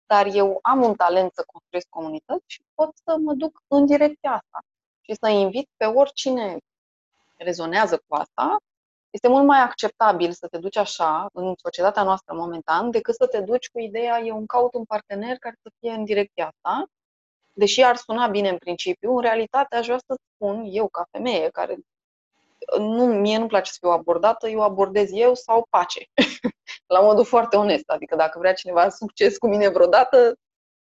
Dar 0.06 0.26
eu 0.26 0.58
am 0.62 0.82
un 0.82 0.94
talent 0.94 1.34
să 1.34 1.44
construiesc 1.46 1.86
comunități 1.88 2.44
și 2.46 2.62
pot 2.74 2.90
să 3.04 3.16
mă 3.16 3.32
duc 3.32 3.62
în 3.66 3.86
direcția 3.86 4.30
asta 4.30 4.58
și 5.00 5.14
să 5.20 5.28
invit 5.28 5.68
pe 5.76 5.84
oricine 5.84 6.56
rezonează 7.36 8.02
cu 8.06 8.14
asta. 8.14 8.56
Este 9.10 9.28
mult 9.28 9.46
mai 9.46 9.60
acceptabil 9.60 10.32
să 10.32 10.46
te 10.46 10.58
duci 10.58 10.76
așa 10.76 11.26
în 11.32 11.54
societatea 11.56 12.02
noastră 12.02 12.34
momentan 12.34 12.90
decât 12.90 13.14
să 13.14 13.26
te 13.26 13.40
duci 13.40 13.68
cu 13.68 13.78
ideea 13.78 14.20
eu 14.20 14.36
îmi 14.36 14.46
caut 14.46 14.74
un 14.74 14.84
partener 14.84 15.36
care 15.38 15.54
să 15.62 15.70
fie 15.80 15.90
în 15.90 16.04
direcția 16.04 16.46
asta 16.46 16.86
deși 17.58 17.82
ar 17.82 17.96
suna 17.96 18.26
bine 18.26 18.48
în 18.48 18.58
principiu, 18.58 19.14
în 19.14 19.20
realitate 19.20 19.76
aș 19.76 19.84
vrea 19.86 19.98
să 20.06 20.16
spun 20.34 20.64
eu 20.66 20.88
ca 20.88 21.06
femeie 21.10 21.48
care 21.48 21.78
nu, 22.78 23.04
mie 23.04 23.36
nu-mi 23.36 23.48
place 23.48 23.70
să 23.70 23.76
fiu 23.80 23.90
abordată, 23.90 24.48
eu 24.48 24.62
abordez 24.62 25.10
eu 25.12 25.34
sau 25.34 25.66
pace. 25.70 26.06
La 26.94 27.00
modul 27.00 27.24
foarte 27.24 27.56
onest. 27.56 27.88
Adică 27.88 28.16
dacă 28.16 28.38
vrea 28.38 28.52
cineva 28.52 28.88
succes 28.88 29.38
cu 29.38 29.48
mine 29.48 29.68
vreodată, 29.68 30.34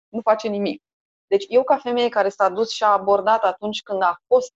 nu 0.08 0.20
face 0.20 0.48
nimic. 0.48 0.82
Deci 1.26 1.44
eu 1.48 1.64
ca 1.64 1.76
femeie 1.78 2.08
care 2.08 2.28
s-a 2.28 2.48
dus 2.48 2.70
și 2.70 2.82
a 2.82 2.92
abordat 2.92 3.42
atunci 3.42 3.82
când 3.82 4.02
a 4.02 4.16
fost 4.26 4.52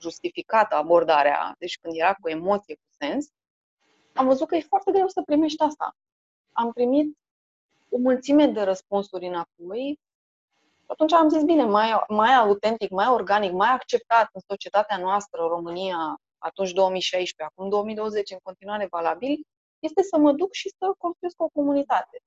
justificată 0.00 0.74
abordarea, 0.74 1.54
deci 1.58 1.78
când 1.80 1.94
era 1.96 2.14
cu 2.14 2.28
emoție, 2.28 2.74
cu 2.74 2.85
sens, 2.98 3.28
am 4.14 4.26
văzut 4.26 4.48
că 4.48 4.56
e 4.56 4.60
foarte 4.60 4.90
greu 4.90 5.08
să 5.08 5.22
primești 5.22 5.62
asta. 5.62 5.96
Am 6.52 6.72
primit 6.72 7.16
o 7.90 7.98
mulțime 7.98 8.46
de 8.46 8.62
răspunsuri 8.62 9.26
înapoi 9.26 9.98
atunci 10.86 11.12
am 11.12 11.28
zis, 11.28 11.42
bine, 11.42 11.64
mai, 11.64 12.04
mai 12.08 12.34
autentic, 12.34 12.90
mai 12.90 13.08
organic, 13.08 13.52
mai 13.52 13.68
acceptat 13.68 14.28
în 14.32 14.40
societatea 14.46 14.96
noastră, 14.96 15.42
România, 15.42 16.20
atunci 16.38 16.72
2016, 16.72 17.54
acum 17.54 17.68
2020, 17.68 18.30
în 18.30 18.38
continuare 18.42 18.86
valabil, 18.90 19.46
este 19.78 20.02
să 20.02 20.18
mă 20.18 20.32
duc 20.32 20.52
și 20.52 20.68
să 20.68 20.94
construiesc 20.98 21.42
o 21.42 21.48
comunitate. 21.48 22.22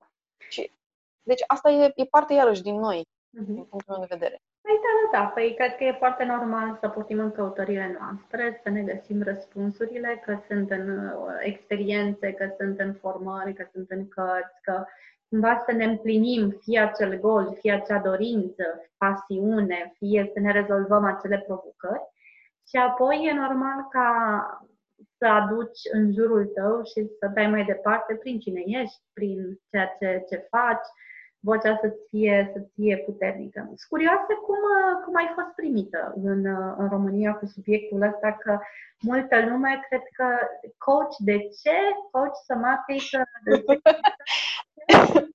Și, 0.49 0.71
deci 1.23 1.43
asta 1.47 1.69
e, 1.69 1.91
e 1.95 2.05
parte 2.05 2.33
iarăși 2.33 2.61
din 2.61 2.75
noi, 2.75 2.99
uh-huh. 2.99 3.45
din 3.45 3.63
punctul 3.63 3.93
meu 3.97 3.99
de 3.99 4.15
vedere. 4.15 4.41
Păi 4.69 4.79
da, 4.85 5.17
da, 5.17 5.23
da. 5.23 5.25
Păi 5.27 5.53
cred 5.57 5.75
că 5.75 5.83
e 5.83 5.91
foarte 5.91 6.23
normal 6.23 6.77
să 6.79 6.89
portim 6.89 7.19
în 7.19 7.31
căutările 7.31 7.97
noastre, 7.99 8.59
să 8.63 8.69
ne 8.69 8.81
găsim 8.81 9.23
răspunsurile, 9.23 10.21
că 10.25 10.37
sunt 10.47 10.71
în 10.71 10.89
uh, 10.89 11.37
experiențe, 11.39 12.31
că 12.31 12.49
sunt 12.57 12.79
în 12.79 12.93
formări, 12.93 13.53
că 13.53 13.65
sunt 13.73 13.89
în 13.89 14.07
cărți, 14.07 14.61
că 14.61 14.85
cumva 15.29 15.63
să 15.65 15.71
ne 15.71 15.85
împlinim 15.85 16.49
fie 16.49 16.79
acel 16.79 17.19
gol, 17.19 17.57
fie 17.59 17.71
acea 17.71 17.99
dorință, 17.99 18.63
pasiune, 18.97 19.93
fie 19.97 20.29
să 20.33 20.39
ne 20.39 20.51
rezolvăm 20.51 21.03
acele 21.03 21.43
provocări. 21.47 22.07
Și 22.67 22.75
apoi 22.75 23.25
e 23.29 23.33
normal 23.33 23.87
ca 23.91 24.09
să 25.17 25.25
aduci 25.25 25.79
în 25.91 26.11
jurul 26.13 26.45
tău 26.45 26.83
și 26.83 27.09
să 27.19 27.31
dai 27.33 27.47
mai 27.47 27.63
departe 27.63 28.15
prin 28.15 28.39
cine 28.39 28.61
ești, 28.65 29.01
prin 29.13 29.59
ceea 29.69 29.95
ce, 29.99 30.25
ce 30.29 30.47
faci, 30.49 30.87
vocea 31.39 31.77
să-ți 31.81 32.07
fie, 32.09 32.51
să 32.53 32.59
fie 32.73 32.97
puternică. 32.97 33.61
Sunt 33.65 33.89
curioasă 33.89 34.33
cum, 34.45 34.61
cum 35.05 35.15
ai 35.15 35.31
fost 35.35 35.47
primită 35.55 36.13
în, 36.23 36.45
în 36.77 36.87
România 36.89 37.33
cu 37.33 37.45
subiectul 37.45 38.01
ăsta, 38.01 38.31
că 38.33 38.59
multă 39.01 39.45
lume 39.45 39.79
cred 39.87 40.01
că 40.11 40.25
coach 40.77 41.15
de 41.17 41.37
ce, 41.37 41.77
coach 42.11 42.35
somatic, 42.47 43.03
de 43.43 43.63
ce? 43.65 43.81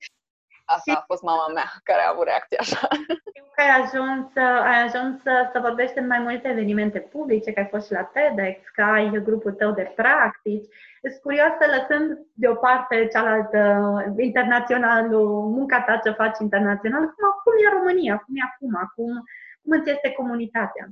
Asta 0.64 0.92
a 0.92 1.04
fost 1.06 1.22
mama 1.22 1.46
mea 1.48 1.70
care 1.82 2.02
a 2.02 2.10
avut 2.10 2.24
reacția 2.24 2.58
așa. 2.60 2.88
Știu 3.28 3.44
că 3.54 3.60
ai 3.60 3.80
ajuns, 3.82 4.26
ai 4.70 4.82
ajuns 4.82 5.22
să, 5.22 5.48
să 5.52 5.58
vorbești 5.58 5.98
în 5.98 6.06
mai 6.06 6.18
multe 6.18 6.48
evenimente 6.48 7.00
publice, 7.00 7.52
că 7.52 7.60
ai 7.60 7.68
fost 7.74 7.86
și 7.86 7.92
la 7.92 8.04
TEDx, 8.04 8.68
că 8.68 8.82
ai 8.82 9.22
grupul 9.22 9.52
tău 9.52 9.70
de 9.72 9.92
practici. 9.96 10.68
Sunt 11.02 11.22
curioasă, 11.22 11.62
lăsând 11.76 12.26
deoparte 12.32 13.08
cealaltă 13.12 13.58
internaționalul, 14.16 15.28
munca 15.56 15.82
ta 15.82 15.96
ce 15.96 16.10
faci 16.10 16.38
internațional, 16.40 17.00
cum, 17.00 17.24
cum 17.42 17.52
e 17.64 17.76
România, 17.78 18.18
cum 18.18 18.34
e 18.36 18.40
acum, 18.52 18.92
cum, 18.94 19.24
cum 19.62 19.78
îți 19.78 19.90
este 19.90 20.10
comunitatea? 20.10 20.88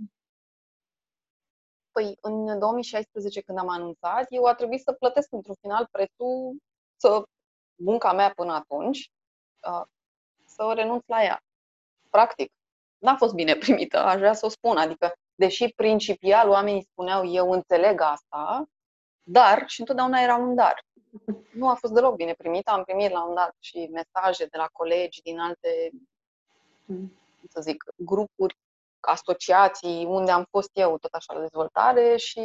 Păi, 1.93 2.19
în 2.21 2.59
2016, 2.59 3.41
când 3.41 3.59
am 3.59 3.69
anunțat, 3.69 4.27
eu 4.29 4.45
a 4.45 4.55
trebuit 4.55 4.81
să 4.81 4.93
plătesc 4.93 5.33
într-un 5.33 5.55
final 5.61 5.89
prețul 5.91 6.57
să 6.97 7.23
munca 7.75 8.13
mea 8.13 8.33
până 8.35 8.53
atunci, 8.53 8.99
uh, 8.99 9.22
să 10.45 10.73
renunț 10.75 11.03
la 11.07 11.23
ea. 11.23 11.43
Practic, 12.11 12.53
n-a 12.99 13.17
fost 13.17 13.35
bine 13.35 13.55
primită, 13.55 13.99
aș 13.99 14.19
vrea 14.19 14.33
să 14.33 14.47
o 14.47 14.49
spun. 14.49 14.77
Adică, 14.77 15.13
deși 15.35 15.73
principial 15.77 16.49
oamenii 16.49 16.87
spuneau 16.91 17.31
eu 17.31 17.51
înțeleg 17.51 18.01
asta, 18.01 18.65
dar, 19.23 19.65
și 19.67 19.81
întotdeauna 19.81 20.21
era 20.21 20.37
un 20.37 20.55
dar. 20.55 20.85
Nu 21.53 21.69
a 21.69 21.75
fost 21.75 21.93
deloc 21.93 22.17
bine 22.17 22.33
primită. 22.33 22.71
Am 22.71 22.85
primit 22.85 23.11
la 23.11 23.25
un 23.25 23.35
dat 23.35 23.55
și 23.59 23.91
mesaje 23.93 24.45
de 24.45 24.57
la 24.57 24.69
colegi 24.73 25.23
din 25.23 25.39
alte, 25.39 25.91
să 27.49 27.61
zic, 27.61 27.85
grupuri, 27.97 28.57
asociații 29.01 30.05
unde 30.05 30.31
am 30.31 30.47
fost 30.51 30.71
eu 30.73 30.99
tot 30.99 31.13
așa 31.13 31.33
la 31.35 31.41
dezvoltare 31.41 32.17
și 32.17 32.41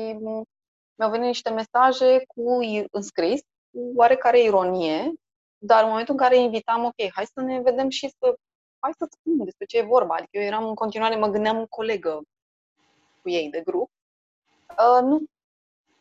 mi-au 0.95 1.09
venit 1.09 1.25
niște 1.25 1.49
mesaje 1.49 2.23
cu 2.27 2.59
înscris, 2.91 3.41
cu 3.71 3.91
oarecare 3.95 4.41
ironie, 4.41 5.13
dar 5.57 5.83
în 5.83 5.89
momentul 5.89 6.13
în 6.13 6.19
care 6.19 6.37
invitam, 6.37 6.83
ok, 6.83 7.11
hai 7.13 7.25
să 7.25 7.41
ne 7.41 7.61
vedem 7.61 7.89
și 7.89 8.09
să, 8.19 8.35
hai 8.79 8.91
să 8.97 9.07
spun 9.09 9.43
despre 9.43 9.65
ce 9.65 9.77
e 9.77 9.81
vorba. 9.81 10.15
Adică 10.15 10.37
eu 10.37 10.43
eram 10.43 10.67
în 10.67 10.75
continuare, 10.75 11.15
mă 11.15 11.27
gândeam 11.27 11.65
colegă 11.65 12.21
cu 13.21 13.29
ei 13.29 13.49
de 13.49 13.61
grup. 13.61 13.89
Uh, 14.69 15.01
nu. 15.01 15.23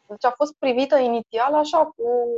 Deci 0.06 0.24
a 0.24 0.30
fost 0.30 0.54
privită 0.58 0.96
inițial 0.96 1.54
așa 1.54 1.86
cu... 1.86 2.28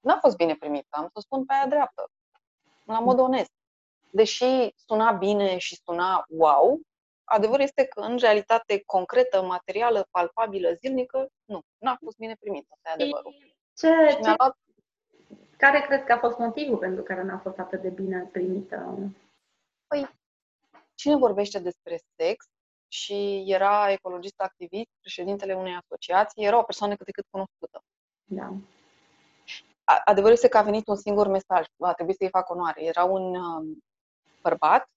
N-a 0.00 0.18
fost 0.20 0.36
bine 0.36 0.54
primită, 0.54 0.88
am 0.90 1.08
să 1.14 1.20
spun 1.20 1.44
pe 1.44 1.54
aia 1.54 1.66
dreaptă, 1.66 2.10
la 2.84 2.98
mod 2.98 3.18
onest. 3.18 3.50
Deși 4.10 4.74
suna 4.86 5.12
bine 5.12 5.58
și 5.58 5.80
suna 5.84 6.24
wow, 6.28 6.80
adevărul 7.24 7.64
este 7.64 7.84
că 7.84 8.00
în 8.00 8.16
realitate 8.16 8.82
concretă, 8.86 9.42
materială, 9.42 10.06
palpabilă, 10.10 10.72
zilnică, 10.72 11.28
nu, 11.44 11.60
n-a 11.78 11.96
fost 12.00 12.16
bine 12.16 12.36
primită, 12.40 12.66
asta 12.70 12.88
e 12.88 12.92
adevărul. 12.92 13.34
Ce, 13.76 14.18
ce, 14.22 14.34
luat 14.36 14.56
care 15.60 15.80
crezi 15.80 16.04
că 16.04 16.12
a 16.12 16.18
fost 16.18 16.38
motivul 16.38 16.76
pentru 16.76 17.02
care 17.02 17.22
n-a 17.22 17.38
fost 17.38 17.58
atât 17.58 17.80
de 17.80 17.88
bine 17.88 18.28
primită? 18.32 18.96
Păi, 19.86 20.08
cine 20.94 21.16
vorbește 21.16 21.58
despre 21.58 22.00
sex 22.16 22.46
și 22.88 23.44
era 23.46 23.90
ecologist 23.90 24.40
activist, 24.40 24.90
președintele 25.00 25.54
unei 25.54 25.74
asociații, 25.74 26.44
era 26.44 26.58
o 26.58 26.62
persoană 26.62 26.96
cât 26.96 27.06
de 27.06 27.12
cât 27.12 27.26
cunoscută. 27.30 27.82
Da. 28.24 28.54
Adevărul 30.04 30.34
este 30.34 30.48
că 30.48 30.58
a 30.58 30.62
venit 30.62 30.86
un 30.86 30.96
singur 30.96 31.26
mesaj, 31.26 31.66
a 31.78 31.92
trebuit 31.92 32.16
să-i 32.16 32.28
fac 32.28 32.50
onoare. 32.50 32.84
Era 32.84 33.04
un 33.04 33.34
um, 33.34 33.84
bărbat 34.42 34.88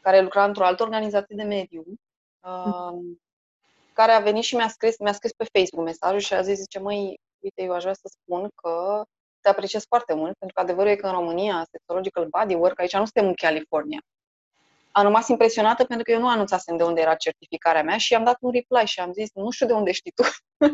care 0.00 0.20
lucra 0.20 0.44
într-o 0.44 0.64
altă 0.64 0.82
organizație 0.82 1.36
de 1.36 1.42
mediu, 1.42 1.84
um, 2.40 3.20
care 3.92 4.12
a 4.12 4.20
venit 4.20 4.42
și 4.42 4.56
mi-a 4.56 4.68
scris, 4.68 4.98
mi-a 4.98 5.12
scris 5.12 5.32
pe 5.32 5.48
Facebook 5.58 5.84
mesajul 5.84 6.18
și 6.18 6.34
a 6.34 6.42
zis, 6.42 6.58
zice, 6.58 6.78
măi, 6.78 7.20
uite, 7.38 7.62
eu 7.62 7.72
aș 7.72 7.82
vrea 7.82 7.94
să 7.94 8.08
spun 8.08 8.48
că 8.62 9.04
te 9.48 9.54
apreciez 9.54 9.84
foarte 9.86 10.14
mult, 10.14 10.36
pentru 10.38 10.54
că 10.54 10.60
adevărul 10.60 10.90
e 10.90 10.96
că 10.96 11.06
în 11.06 11.12
România, 11.12 11.66
Sexological 11.70 12.26
Bodywork, 12.26 12.80
aici 12.80 12.96
nu 12.96 13.04
suntem 13.04 13.26
în 13.26 13.34
California. 13.34 14.00
Am 14.90 15.02
rămas 15.02 15.28
impresionată 15.28 15.84
pentru 15.84 16.04
că 16.04 16.10
eu 16.10 16.20
nu 16.20 16.28
anunțasem 16.28 16.76
de 16.76 16.82
unde 16.82 17.00
era 17.00 17.14
certificarea 17.14 17.82
mea 17.82 17.96
și 17.96 18.14
am 18.14 18.24
dat 18.24 18.36
un 18.40 18.50
reply 18.50 18.86
și 18.86 19.00
am 19.00 19.12
zis, 19.12 19.28
nu 19.34 19.50
știu 19.50 19.66
de 19.66 19.72
unde 19.72 19.92
știi 19.92 20.12
tu, 20.12 20.22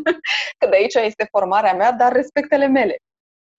că 0.59 0.67
de 0.67 0.77
aici 0.77 0.95
este 0.95 1.27
formarea 1.31 1.75
mea, 1.75 1.93
dar 1.93 2.13
respectele 2.13 2.67
mele. 2.67 2.97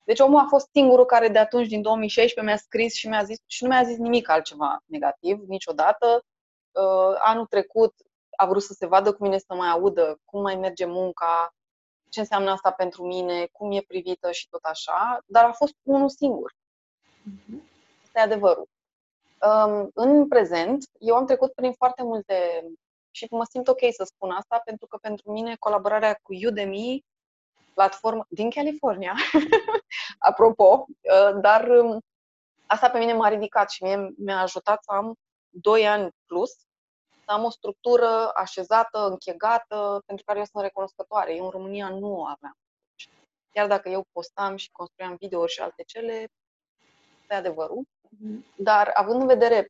Deci 0.04 0.20
omul 0.20 0.40
a 0.40 0.46
fost 0.50 0.70
singurul 0.72 1.06
care 1.06 1.28
de 1.28 1.40
atunci, 1.40 1.68
din 1.68 1.82
2016, 1.82 2.54
mi-a 2.54 2.64
scris 2.66 2.94
și 2.94 3.08
mi-a 3.08 3.24
zis 3.24 3.38
și 3.46 3.64
nu 3.64 3.70
mi-a 3.70 3.84
zis 3.84 3.98
nimic 3.98 4.30
altceva 4.30 4.78
negativ, 4.86 5.40
niciodată. 5.48 6.22
Uh, 6.72 7.16
anul 7.20 7.46
trecut 7.46 7.94
a 8.38 8.46
vrut 8.46 8.64
să 8.64 8.74
se 8.74 8.86
vadă 8.86 9.14
cu 9.14 9.24
mine, 9.24 9.38
să 9.38 9.54
mai 9.56 9.70
audă 9.70 10.18
cum 10.26 10.42
mai 10.42 10.56
merge 10.56 10.86
munca, 10.86 11.50
ce 12.16 12.22
înseamnă 12.22 12.52
asta 12.52 12.72
pentru 12.72 13.06
mine, 13.06 13.46
cum 13.52 13.72
e 13.72 13.82
privită 13.82 14.32
și 14.32 14.48
tot 14.50 14.64
așa, 14.64 15.20
dar 15.26 15.46
a 15.46 15.52
fost 15.52 15.74
unul 15.84 16.10
singur. 16.10 16.52
Uh-huh. 16.52 17.60
Asta 18.04 18.20
e 18.20 18.22
adevărul. 18.22 18.68
Um, 19.42 19.90
în 19.94 20.28
prezent, 20.28 20.86
eu 21.00 21.16
am 21.16 21.26
trecut 21.26 21.54
prin 21.54 21.74
foarte 21.74 22.04
multe 22.04 22.64
și 23.12 23.28
mă 23.30 23.46
simt 23.50 23.68
ok 23.68 23.80
să 23.92 24.04
spun 24.04 24.32
asta, 24.32 24.62
pentru 24.66 24.88
că 24.88 24.98
pentru 24.98 25.32
mine 25.32 25.56
colaborarea 25.56 26.20
cu 26.22 26.34
Udemy, 26.48 27.06
platformă 27.74 28.26
din 28.30 28.50
California, 28.50 29.14
apropo, 30.30 30.86
uh, 30.88 31.40
dar 31.42 31.68
um, 31.68 32.00
asta 32.66 32.90
pe 32.90 32.98
mine 32.98 33.14
m-a 33.14 33.30
ridicat 33.30 33.72
și 33.72 33.84
mie 33.84 34.14
mi-a 34.18 34.40
ajutat 34.40 34.84
să 34.84 34.92
am 34.92 35.16
2 35.50 35.88
ani 35.88 36.10
plus 36.26 36.52
să 37.26 37.32
am 37.32 37.44
o 37.44 37.50
structură 37.50 38.32
așezată, 38.34 39.00
închegată, 39.00 40.02
pentru 40.06 40.26
care 40.26 40.40
eu 40.40 40.46
sunt 40.46 40.64
recunoscătoare. 40.64 41.36
Eu 41.36 41.44
în 41.44 41.50
România 41.50 41.90
nu 41.90 42.20
o 42.20 42.26
aveam. 42.26 42.58
chiar 43.52 43.68
dacă 43.68 43.90
eu 43.90 44.06
postam 44.12 44.56
și 44.56 44.72
construiam 44.72 45.16
videouri 45.20 45.52
și 45.52 45.62
alte 45.62 45.84
cele, 45.84 46.28
pe 47.28 47.34
adevărul. 47.34 47.84
Mhm. 48.10 48.46
Dar 48.58 48.92
având 48.94 49.22
în 49.22 49.28
vedere 49.28 49.70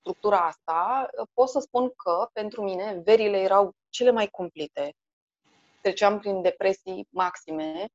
structura 0.00 0.46
asta, 0.46 1.08
pot 1.32 1.48
să 1.48 1.58
spun 1.60 1.90
că 1.96 2.28
pentru 2.32 2.62
mine 2.62 3.00
verile 3.04 3.40
erau 3.40 3.72
cele 3.88 4.10
mai 4.10 4.26
cumplite. 4.26 4.94
Treceam 5.80 6.18
prin 6.18 6.42
depresii 6.42 7.06
maxime, 7.10 7.86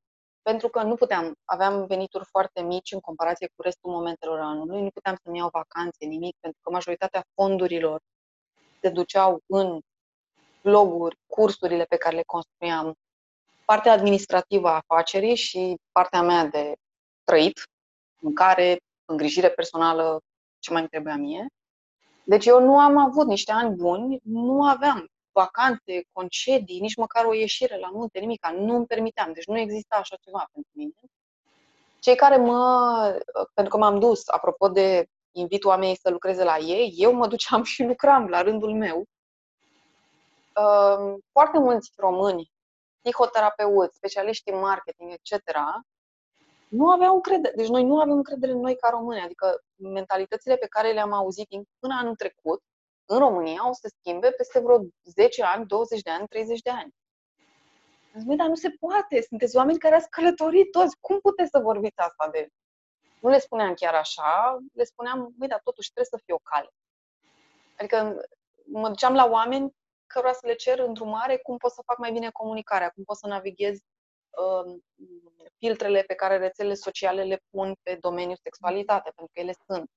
pentru 0.42 0.70
că 0.70 0.84
nu 0.84 0.96
puteam, 0.96 1.36
aveam 1.46 1.86
venituri 1.86 2.26
foarte 2.26 2.62
mici 2.62 2.92
în 2.92 3.00
comparație 3.00 3.48
cu 3.56 3.62
restul 3.62 3.92
momentelor 3.92 4.40
anului, 4.40 4.82
nu 4.82 4.90
puteam 4.90 5.16
să-mi 5.24 5.38
iau 5.38 5.50
vacanțe, 5.52 6.06
nimic, 6.06 6.36
pentru 6.40 6.60
că 6.64 6.72
majoritatea 6.72 7.24
fondurilor 7.34 8.02
se 8.82 8.90
duceau 8.90 9.40
în 9.46 9.80
bloguri, 10.62 11.18
cursurile 11.28 11.84
pe 11.84 11.98
care 11.98 12.16
le 12.16 12.24
construiam, 12.26 12.96
partea 13.66 13.92
administrativă 13.92 14.68
a 14.68 14.82
afacerii 14.88 15.36
și 15.36 15.76
partea 15.92 16.22
mea 16.22 16.46
de 16.46 16.76
trăit, 17.24 17.64
mâncare, 18.22 18.78
îngrijire 19.06 19.50
personală, 19.50 20.20
ce 20.60 20.72
mai 20.72 20.80
îmi 20.80 20.90
trebuia 20.90 21.16
mie. 21.16 21.48
Deci 22.24 22.46
eu 22.46 22.60
nu 22.60 22.80
am 22.80 22.98
avut 22.98 23.28
niște 23.28 23.52
ani 23.52 23.76
buni, 23.76 24.20
nu 24.24 24.64
aveam 24.64 25.10
vacanțe, 25.32 26.04
concedii, 26.12 26.80
nici 26.80 26.96
măcar 26.96 27.26
o 27.26 27.34
ieșire 27.34 27.78
la 27.78 27.90
munte, 27.90 28.20
nimic. 28.20 28.48
Nu 28.48 28.76
îmi 28.76 28.86
permiteam. 28.86 29.34
Deci 29.34 29.46
nu 29.46 29.58
exista 29.58 29.96
așa 29.96 30.16
ceva 30.16 30.50
pentru 30.52 30.72
mine. 30.76 30.92
Cei 32.00 32.16
care 32.16 32.38
mă, 32.38 33.20
pentru 33.54 33.74
că 33.74 33.78
m-am 33.78 34.00
dus, 34.00 34.28
apropo 34.28 34.70
de 34.70 35.08
invit 35.36 35.64
oamenii 35.64 35.98
să 35.98 36.10
lucreze 36.10 36.44
la 36.44 36.58
ei, 36.58 36.94
eu 36.98 37.14
mă 37.14 37.28
duceam 37.28 37.64
și 37.64 37.84
lucram 37.84 38.28
la 38.28 38.42
rândul 38.42 38.74
meu. 38.74 39.06
Ehm, 40.56 41.20
foarte 41.32 41.60
mulți 41.60 41.92
români, 41.96 42.52
psihoterapeuți, 43.02 43.96
specialiști 43.96 44.52
în 44.52 44.60
marketing, 44.60 45.12
etc., 45.12 45.42
nu 46.68 46.90
aveau 46.90 47.14
încredere. 47.16 47.54
Deci 47.56 47.68
noi 47.68 47.84
nu 47.84 48.00
avem 48.00 48.16
încredere 48.16 48.52
în 48.52 48.60
noi 48.60 48.76
ca 48.76 48.90
români. 48.90 49.22
Adică 49.22 49.60
mentalitățile 49.76 50.56
pe 50.56 50.68
care 50.68 50.92
le-am 50.92 51.14
auzit 51.14 51.48
până 51.80 51.96
anul 52.00 52.16
trecut 52.16 52.62
în 53.06 53.18
România 53.18 53.70
o 53.70 53.74
să 53.74 53.80
se 53.82 53.96
schimbe 54.00 54.32
peste 54.32 54.60
vreo 54.60 54.80
10 55.04 55.44
ani, 55.44 55.66
20 55.66 56.02
de 56.02 56.10
ani, 56.10 56.28
30 56.28 56.62
de 56.62 56.70
ani. 56.70 56.94
Zic, 58.18 58.38
dar 58.38 58.48
nu 58.48 58.56
se 58.56 58.70
poate, 58.80 59.22
sunteți 59.22 59.56
oameni 59.56 59.80
care 59.80 59.96
ați 59.96 60.10
călătorit 60.10 60.72
toți, 60.72 60.98
cum 61.00 61.20
puteți 61.20 61.50
să 61.50 61.60
vorbiți 61.60 62.00
asta 62.00 62.30
de... 62.32 62.48
Nu 63.26 63.32
le 63.32 63.40
spuneam 63.40 63.74
chiar 63.74 63.94
așa, 63.94 64.58
le 64.74 64.84
spuneam, 64.84 65.34
băi, 65.38 65.48
dar 65.48 65.62
totuși 65.64 65.92
trebuie 65.92 66.20
să 66.20 66.26
fie 66.26 66.34
o 66.34 66.50
cale. 66.52 66.70
Adică 67.78 68.26
mă 68.66 68.88
duceam 68.88 69.14
la 69.14 69.26
oameni 69.30 69.76
cărora 70.08 70.34
să 70.34 70.48
le 70.48 70.56
cer 70.56 70.80
îndrumare 70.80 71.38
cum 71.38 71.58
pot 71.58 71.72
să 71.72 71.82
fac 71.86 71.98
mai 71.98 72.12
bine 72.12 72.30
comunicarea, 72.30 72.90
cum 72.90 73.04
pot 73.04 73.18
să 73.18 73.28
navighez 73.28 73.78
uh, 73.78 74.76
filtrele 75.58 76.02
pe 76.02 76.14
care 76.14 76.38
rețelele 76.38 76.74
sociale 76.74 77.24
le 77.24 77.42
pun 77.50 77.76
pe 77.84 77.98
domeniul 78.02 78.40
sexualitate, 78.44 79.12
pentru 79.16 79.34
că 79.34 79.40
ele 79.40 79.54
sunt. 79.66 79.90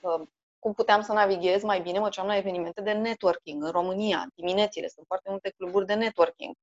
Uh, 0.00 0.28
cum 0.58 0.72
puteam 0.72 1.00
să 1.00 1.12
navighez 1.12 1.62
mai 1.62 1.80
bine, 1.80 1.98
mă 1.98 2.04
duceam 2.04 2.26
la 2.26 2.36
evenimente 2.36 2.80
de 2.80 2.92
networking 2.92 3.62
în 3.62 3.70
România, 3.70 4.26
diminețile, 4.34 4.88
sunt 4.88 5.06
foarte 5.06 5.30
multe 5.30 5.50
cluburi 5.56 5.86
de 5.86 5.94
networking. 5.94 6.54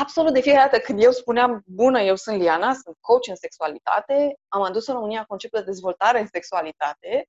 Absolut 0.00 0.32
de 0.32 0.40
fiecare 0.40 0.70
dată 0.70 0.82
când 0.82 1.02
eu 1.02 1.10
spuneam, 1.10 1.62
bună, 1.66 2.00
eu 2.00 2.16
sunt 2.16 2.38
Liana, 2.38 2.72
sunt 2.72 2.96
coach 3.00 3.26
în 3.28 3.36
sexualitate, 3.36 4.38
am 4.48 4.62
adus 4.62 4.86
în 4.86 4.94
România 4.94 5.24
conceptul 5.24 5.58
de 5.58 5.64
dezvoltare 5.64 6.20
în 6.20 6.26
sexualitate, 6.26 7.28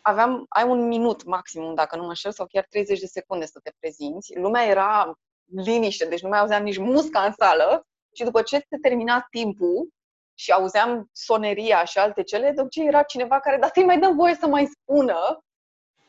aveam, 0.00 0.46
ai 0.48 0.64
un 0.64 0.86
minut 0.86 1.24
maximum, 1.24 1.74
dacă 1.74 1.96
nu 1.96 2.02
mă 2.02 2.08
înșel, 2.08 2.32
sau 2.32 2.46
chiar 2.46 2.66
30 2.70 3.00
de 3.00 3.06
secunde 3.06 3.46
să 3.46 3.60
te 3.62 3.70
prezinți. 3.78 4.38
Lumea 4.38 4.64
era 4.64 5.12
liniște, 5.44 6.06
deci 6.06 6.22
nu 6.22 6.28
mai 6.28 6.38
auzeam 6.38 6.62
nici 6.62 6.78
musca 6.78 7.24
în 7.24 7.32
sală 7.32 7.86
și 8.12 8.24
după 8.24 8.42
ce 8.42 8.56
se 8.56 8.78
termina 8.82 9.26
timpul, 9.30 9.88
și 10.34 10.50
auzeam 10.50 11.08
soneria 11.12 11.84
și 11.84 11.98
alte 11.98 12.22
cele, 12.22 12.50
de 12.50 12.66
ce 12.70 12.82
era 12.82 13.02
cineva 13.02 13.40
care, 13.40 13.56
dar 13.56 13.70
să-i 13.74 13.84
mai 13.84 13.98
dăm 13.98 14.16
voie 14.16 14.34
să 14.34 14.46
mai 14.46 14.66
spună. 14.66 15.44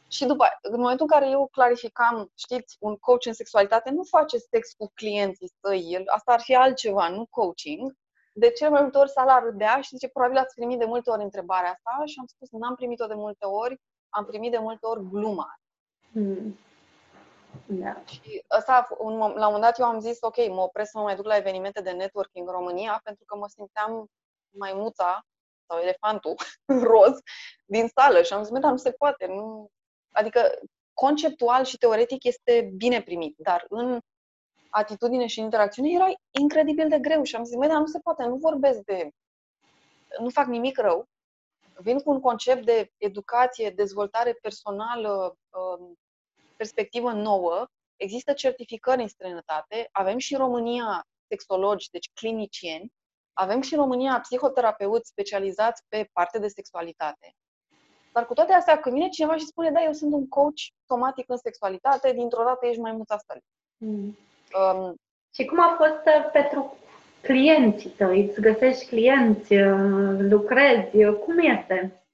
Și 0.07 0.25
după, 0.25 0.45
în 0.61 0.79
momentul 0.79 1.05
în 1.09 1.19
care 1.19 1.31
eu 1.31 1.47
clarificam, 1.51 2.31
știți, 2.35 2.75
un 2.79 2.95
coach 2.97 3.25
în 3.25 3.33
sexualitate 3.33 3.89
nu 3.89 4.03
face 4.03 4.37
sex 4.37 4.73
cu 4.77 4.91
clienții 4.93 5.51
săi, 5.61 5.93
el, 5.93 6.03
asta 6.05 6.31
ar 6.31 6.41
fi 6.41 6.55
altceva, 6.55 7.09
nu 7.09 7.25
coaching. 7.29 7.93
De 8.33 8.49
cele 8.51 8.69
mai 8.69 8.81
multe 8.81 8.97
ori 8.97 9.09
sala 9.09 9.39
râdea 9.39 9.81
și 9.81 9.89
zice, 9.89 10.07
probabil 10.07 10.37
ați 10.37 10.55
primit 10.55 10.79
de 10.79 10.85
multe 10.85 11.09
ori 11.09 11.23
întrebarea 11.23 11.71
asta 11.71 12.05
și 12.05 12.15
am 12.19 12.25
spus, 12.25 12.49
n-am 12.51 12.75
primit-o 12.75 13.05
de 13.05 13.13
multe 13.13 13.45
ori, 13.45 13.81
am 14.09 14.25
primit 14.25 14.51
de 14.51 14.57
multe 14.57 14.85
ori 14.85 15.09
gluma. 15.09 15.59
Mm. 16.11 16.57
Da. 17.65 18.01
Și 18.05 18.43
asta, 18.47 18.87
un, 18.97 19.17
la 19.17 19.25
un 19.25 19.33
moment 19.37 19.61
dat 19.61 19.79
eu 19.79 19.85
am 19.85 19.99
zis, 19.99 20.17
ok, 20.21 20.47
mă 20.47 20.61
opresc 20.61 20.91
să 20.91 20.97
mă 20.97 21.03
mai 21.03 21.15
duc 21.15 21.25
la 21.25 21.35
evenimente 21.35 21.81
de 21.81 21.91
networking 21.91 22.47
în 22.47 22.53
România, 22.53 22.99
pentru 23.03 23.23
că 23.25 23.35
mă 23.35 23.47
simțeam 23.47 24.09
maimuța 24.49 25.25
sau 25.67 25.79
elefantul 25.79 26.35
roz 26.91 27.19
din 27.65 27.87
sală 27.87 28.21
și 28.21 28.33
am 28.33 28.43
zis, 28.43 28.59
dar 28.59 28.71
nu 28.71 28.77
se 28.77 28.91
poate. 28.91 29.25
Nu... 29.25 29.69
Adică, 30.15 30.59
conceptual 30.93 31.63
și 31.63 31.77
teoretic 31.77 32.23
este 32.23 32.71
bine 32.75 33.01
primit, 33.01 33.35
dar 33.37 33.65
în 33.69 33.99
atitudine 34.69 35.25
și 35.25 35.39
interacțiune 35.39 35.89
era 35.89 36.07
incredibil 36.31 36.89
de 36.89 36.99
greu 36.99 37.23
și 37.23 37.35
am 37.35 37.43
zis, 37.43 37.57
dar 37.57 37.79
nu 37.79 37.85
se 37.85 37.99
poate, 37.99 38.23
nu 38.23 38.35
vorbesc 38.35 38.79
de... 38.79 39.09
nu 40.19 40.29
fac 40.29 40.47
nimic 40.47 40.77
rău, 40.77 41.05
vin 41.77 41.99
cu 41.99 42.11
un 42.11 42.19
concept 42.19 42.65
de 42.65 42.91
educație, 42.97 43.69
dezvoltare 43.69 44.33
personală, 44.33 45.37
um, 45.49 45.95
perspectivă 46.55 47.11
nouă, 47.11 47.65
există 47.95 48.33
certificări 48.33 49.01
în 49.01 49.07
străinătate, 49.07 49.89
avem 49.91 50.17
și 50.17 50.33
în 50.33 50.39
România 50.39 51.07
sexologi, 51.27 51.89
deci 51.89 52.11
clinicieni, 52.13 52.93
avem 53.33 53.61
și 53.61 53.73
în 53.73 53.79
România 53.79 54.19
psihoterapeuți 54.19 55.09
specializați 55.09 55.83
pe 55.87 56.09
parte 56.13 56.39
de 56.39 56.47
sexualitate. 56.47 57.33
Dar 58.15 58.25
cu 58.25 58.33
toate 58.33 58.53
astea, 58.53 58.79
când 58.79 58.95
vine 58.95 59.09
cineva 59.09 59.35
și 59.35 59.45
spune, 59.45 59.71
da, 59.71 59.83
eu 59.83 59.91
sunt 59.91 60.13
un 60.13 60.27
coach 60.27 60.61
somatic 60.87 61.29
în 61.29 61.37
sexualitate, 61.37 62.11
dintr-o 62.11 62.43
dată 62.43 62.65
ești 62.65 62.81
mai 62.81 62.91
mulți 62.91 63.13
Mm. 63.77 64.17
Um, 64.59 64.95
și 65.33 65.45
cum 65.45 65.59
a 65.59 65.75
fost 65.77 66.05
uh, 66.05 66.29
pentru 66.31 66.77
clienții 67.21 67.89
tăi? 67.89 68.25
Îți 68.25 68.41
găsești 68.41 68.87
clienți, 68.87 69.53
uh, 69.53 70.17
lucrezi, 70.19 71.03
cum 71.23 71.37
este? 71.39 72.05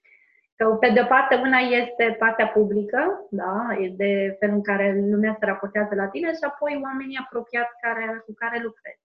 Că 0.56 0.66
pe 0.80 0.90
de 0.90 1.02
o 1.02 1.06
parte 1.06 1.36
una 1.36 1.58
este 1.58 2.16
partea 2.20 2.48
publică, 2.48 3.28
da, 3.30 3.76
e 3.80 3.90
de 3.90 4.36
felul 4.40 4.56
în 4.56 4.64
care 4.64 5.06
lumea 5.10 5.36
se 5.40 5.46
raportează 5.46 5.96
la 5.96 6.08
tine 6.08 6.32
și 6.32 6.44
apoi 6.44 6.80
oamenii 6.84 7.18
apropiați 7.18 7.80
care, 7.82 8.24
cu 8.26 8.34
care 8.34 8.62
lucrezi. 8.62 9.02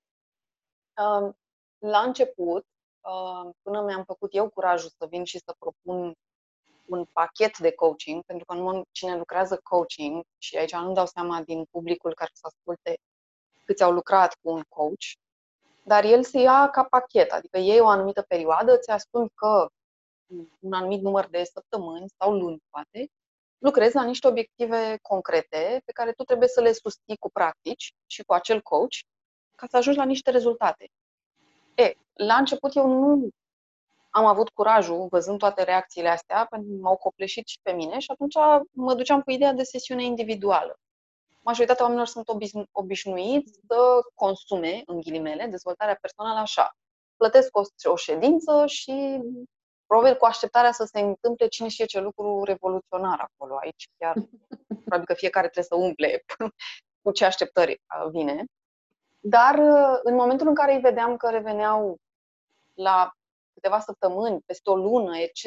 Um, 1.03 1.37
la 1.79 1.99
început, 1.99 2.65
uh, 3.01 3.51
până 3.63 3.83
mi-am 3.83 4.05
făcut 4.05 4.35
eu 4.35 4.51
curajul 4.51 4.91
să 4.99 5.07
vin 5.11 5.25
și 5.25 5.39
să 5.39 5.55
propun 5.59 6.15
un 6.89 7.05
pachet 7.13 7.59
de 7.59 7.73
coaching, 7.73 8.23
pentru 8.25 8.45
că 8.45 8.55
nu 8.55 8.83
cine 8.91 9.17
lucrează 9.17 9.61
coaching, 9.63 10.23
și 10.39 10.57
aici 10.57 10.75
nu 10.75 10.93
dau 10.93 11.07
seama 11.07 11.43
din 11.43 11.65
publicul 11.71 12.15
care 12.15 12.31
să 12.35 12.47
asculte 12.47 12.99
câți 13.65 13.83
au 13.83 13.93
lucrat 13.93 14.35
cu 14.43 14.51
un 14.51 14.63
coach, 14.69 15.05
dar 15.83 16.05
el 16.05 16.25
se 16.25 16.41
ia 16.41 16.69
ca 16.71 16.85
pachet, 16.85 17.31
adică 17.31 17.59
iei 17.59 17.81
o 17.81 17.87
anumită 17.87 18.23
perioadă, 18.23 18.73
îți 18.73 18.91
asumi 18.91 19.31
că 19.35 19.69
un 20.61 20.73
anumit 20.73 21.01
număr 21.01 21.29
de 21.29 21.45
săptămâni 21.45 22.09
sau 22.19 22.33
luni, 22.33 22.63
poate, 22.71 23.11
lucrezi 23.59 23.95
la 23.95 24.05
niște 24.05 24.27
obiective 24.27 24.99
concrete 25.03 25.83
pe 25.85 25.93
care 25.93 26.13
tu 26.13 26.25
trebuie 26.25 26.49
să 26.49 26.61
le 26.61 26.73
susții 26.73 27.17
cu 27.17 27.31
practici 27.31 27.93
și 28.07 28.23
cu 28.23 28.33
acel 28.33 28.63
coach 28.63 28.95
ca 29.55 29.67
să 29.71 29.77
ajungi 29.77 29.99
la 29.99 30.05
niște 30.05 30.31
rezultate. 30.31 30.89
E, 31.75 31.93
la 32.13 32.35
început 32.37 32.75
eu 32.75 32.87
nu 32.87 33.29
am 34.17 34.25
avut 34.25 34.49
curajul, 34.49 35.07
văzând 35.11 35.39
toate 35.39 35.63
reacțiile 35.63 36.09
astea, 36.09 36.47
pentru 36.51 36.69
că 36.69 36.77
m-au 36.81 36.97
copleșit 36.97 37.47
și 37.47 37.59
pe 37.63 37.73
mine 37.73 37.99
și 37.99 38.11
atunci 38.11 38.35
mă 38.71 38.95
duceam 38.95 39.23
cu 39.23 39.31
ideea 39.31 39.53
de 39.53 39.63
sesiune 39.63 40.05
individuală. 40.05 40.79
Majoritatea 41.41 41.85
oamenilor 41.85 42.09
sunt 42.09 42.29
obișnuiți 42.73 43.53
să 43.69 43.77
consume, 44.15 44.83
în 44.87 45.01
ghilimele, 45.01 45.47
dezvoltarea 45.47 45.99
personală 46.01 46.39
așa. 46.39 46.77
Plătesc 47.17 47.57
o, 47.57 47.63
o 47.91 47.97
ședință 47.97 48.67
și 48.67 49.21
probabil 49.87 50.17
cu 50.17 50.25
așteptarea 50.25 50.73
să 50.73 50.85
se 50.85 51.01
întâmple 51.01 51.47
cine 51.47 51.69
știe 51.69 51.85
ce 51.85 52.01
lucru 52.01 52.43
revoluționar 52.43 53.21
acolo. 53.21 53.57
Aici 53.61 53.89
chiar 53.99 54.15
probabil 54.69 55.07
că 55.07 55.15
fiecare 55.15 55.49
trebuie 55.49 55.79
să 55.79 55.87
umple 55.87 56.25
cu 57.03 57.11
ce 57.13 57.25
așteptări 57.25 57.81
vine. 58.11 58.45
Dar 59.21 59.55
uh, 59.59 59.99
în 60.03 60.15
momentul 60.15 60.49
în 60.49 60.55
care 60.55 60.75
îi 60.75 60.81
vedeam 60.81 61.17
că 61.17 61.31
reveneau 61.31 61.97
la 62.75 63.11
câteva 63.57 63.81
săptămâni, 63.81 64.41
peste 64.41 64.71
o 64.71 64.77
lună, 64.77 65.19
etc., 65.19 65.45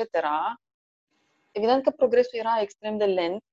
evident 1.51 1.83
că 1.83 1.89
progresul 1.89 2.39
era 2.39 2.61
extrem 2.61 2.97
de 2.97 3.05
lent 3.05 3.43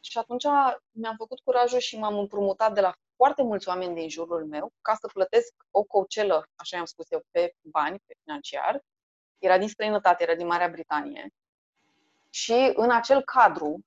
și 0.00 0.18
atunci 0.18 0.44
mi-am 0.90 1.16
făcut 1.16 1.40
curajul 1.40 1.78
și 1.78 1.98
m-am 1.98 2.18
împrumutat 2.18 2.74
de 2.74 2.80
la 2.80 2.94
foarte 3.16 3.42
mulți 3.42 3.68
oameni 3.68 3.94
din 3.94 4.08
jurul 4.08 4.46
meu 4.46 4.72
ca 4.80 4.94
să 4.94 5.06
plătesc 5.12 5.52
o 5.70 5.82
cocelă, 5.82 6.44
așa 6.54 6.78
am 6.78 6.84
spus 6.84 7.10
eu, 7.10 7.22
pe 7.30 7.52
bani, 7.60 7.98
pe 8.06 8.14
financiar. 8.22 8.80
Era 9.38 9.58
din 9.58 9.68
străinătate, 9.68 10.22
era 10.22 10.34
din 10.34 10.46
Marea 10.46 10.68
Britanie. 10.68 11.30
Și 12.30 12.72
în 12.74 12.90
acel 12.90 13.22
cadru 13.24 13.78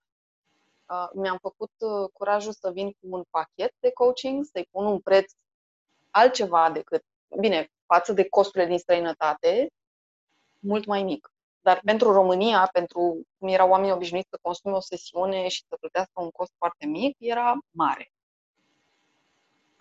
uh, 0.90 1.10
mi-am 1.14 1.38
făcut 1.42 1.72
uh, 1.78 2.10
curajul 2.14 2.52
să 2.52 2.72
vin 2.72 2.90
cu 2.92 2.98
un 3.02 3.24
pachet 3.30 3.74
de 3.80 3.92
coaching, 3.92 4.46
să-i 4.46 4.68
pun 4.72 4.86
un 4.86 5.00
preț 5.00 5.32
altceva 6.10 6.72
decât, 6.72 7.04
bine, 7.40 7.68
față 7.86 8.14
de 8.14 8.30
costurile 8.30 8.70
din 8.70 8.78
străinătate, 8.78 9.68
mult 10.64 10.86
mai 10.86 11.04
mic. 11.04 11.34
Dar 11.62 11.82
pentru 11.84 12.12
România, 12.12 12.70
pentru 12.72 13.22
cum 13.38 13.48
erau 13.48 13.70
oamenii 13.70 13.94
obișnuiți 13.94 14.30
să 14.30 14.40
consume 14.42 14.76
o 14.76 14.80
sesiune 14.80 15.48
și 15.48 15.64
să 15.70 15.76
plătească 15.80 16.22
un 16.22 16.30
cost 16.30 16.52
foarte 16.58 16.86
mic, 16.86 17.16
era 17.20 17.58
mare. 17.72 18.12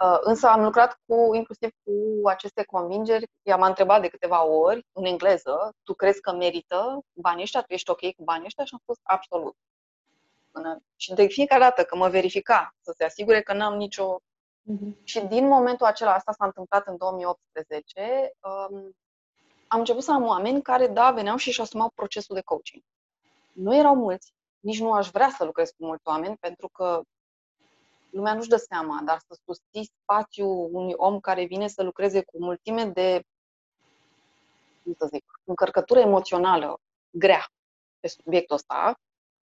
Uh, 0.02 0.18
însă 0.20 0.48
am 0.48 0.62
lucrat 0.62 0.98
cu, 1.06 1.34
inclusiv 1.34 1.70
cu 1.84 1.92
aceste 2.28 2.64
convingeri. 2.64 3.26
I-am 3.42 3.62
întrebat 3.62 4.00
de 4.00 4.08
câteva 4.08 4.44
ori, 4.44 4.86
în 4.92 5.04
engleză, 5.04 5.72
tu 5.82 5.94
crezi 5.94 6.20
că 6.20 6.32
merită 6.32 7.00
banii 7.12 7.42
ăștia? 7.42 7.60
Tu 7.62 7.72
ești 7.72 7.90
ok 7.90 8.00
cu 8.00 8.22
banii 8.24 8.46
ăștia? 8.46 8.64
Și 8.64 8.72
am 8.72 8.80
spus 8.82 8.98
absolut. 9.02 9.56
Până... 10.50 10.82
Și 10.96 11.14
de 11.14 11.26
fiecare 11.26 11.62
dată 11.62 11.84
că 11.84 11.96
mă 11.96 12.08
verifica, 12.08 12.74
să 12.80 12.94
se 12.96 13.04
asigure 13.04 13.42
că 13.42 13.52
n-am 13.52 13.76
nicio... 13.76 14.20
Uh-huh. 14.20 15.02
Și 15.04 15.20
din 15.20 15.46
momentul 15.46 15.86
acela, 15.86 16.14
asta 16.14 16.32
s-a 16.32 16.44
întâmplat 16.44 16.86
în 16.86 16.96
2018, 16.96 18.32
um, 18.70 18.96
am 19.72 19.78
început 19.78 20.02
să 20.02 20.12
am 20.12 20.26
oameni 20.26 20.62
care, 20.62 20.87
da, 20.87 21.11
veneau 21.11 21.37
și 21.37 21.48
își 21.48 21.61
asumau 21.61 21.90
procesul 21.94 22.35
de 22.35 22.40
coaching. 22.40 22.82
Nu 23.52 23.76
erau 23.76 23.94
mulți, 23.94 24.32
nici 24.61 24.80
nu 24.80 24.92
aș 24.92 25.11
vrea 25.11 25.28
să 25.37 25.44
lucrez 25.44 25.68
cu 25.68 25.85
mulți 25.85 26.02
oameni, 26.06 26.37
pentru 26.37 26.68
că 26.68 27.02
lumea 28.11 28.35
nu-și 28.35 28.48
dă 28.48 28.56
seama, 28.56 29.00
dar 29.04 29.18
să 29.18 29.38
susții 29.44 29.90
spațiul 30.02 30.68
unui 30.72 30.92
om 30.96 31.20
care 31.20 31.44
vine 31.44 31.68
să 31.68 31.82
lucreze 31.82 32.22
cu 32.24 32.38
multime 32.38 32.85
de, 32.85 33.22
cum 34.82 34.94
să 34.98 35.06
zic, 35.12 35.24
încărcătură 35.44 36.00
emoțională 36.00 36.80
grea 37.11 37.46
pe 38.00 38.08
subiectul 38.08 38.56
ăsta, 38.56 38.94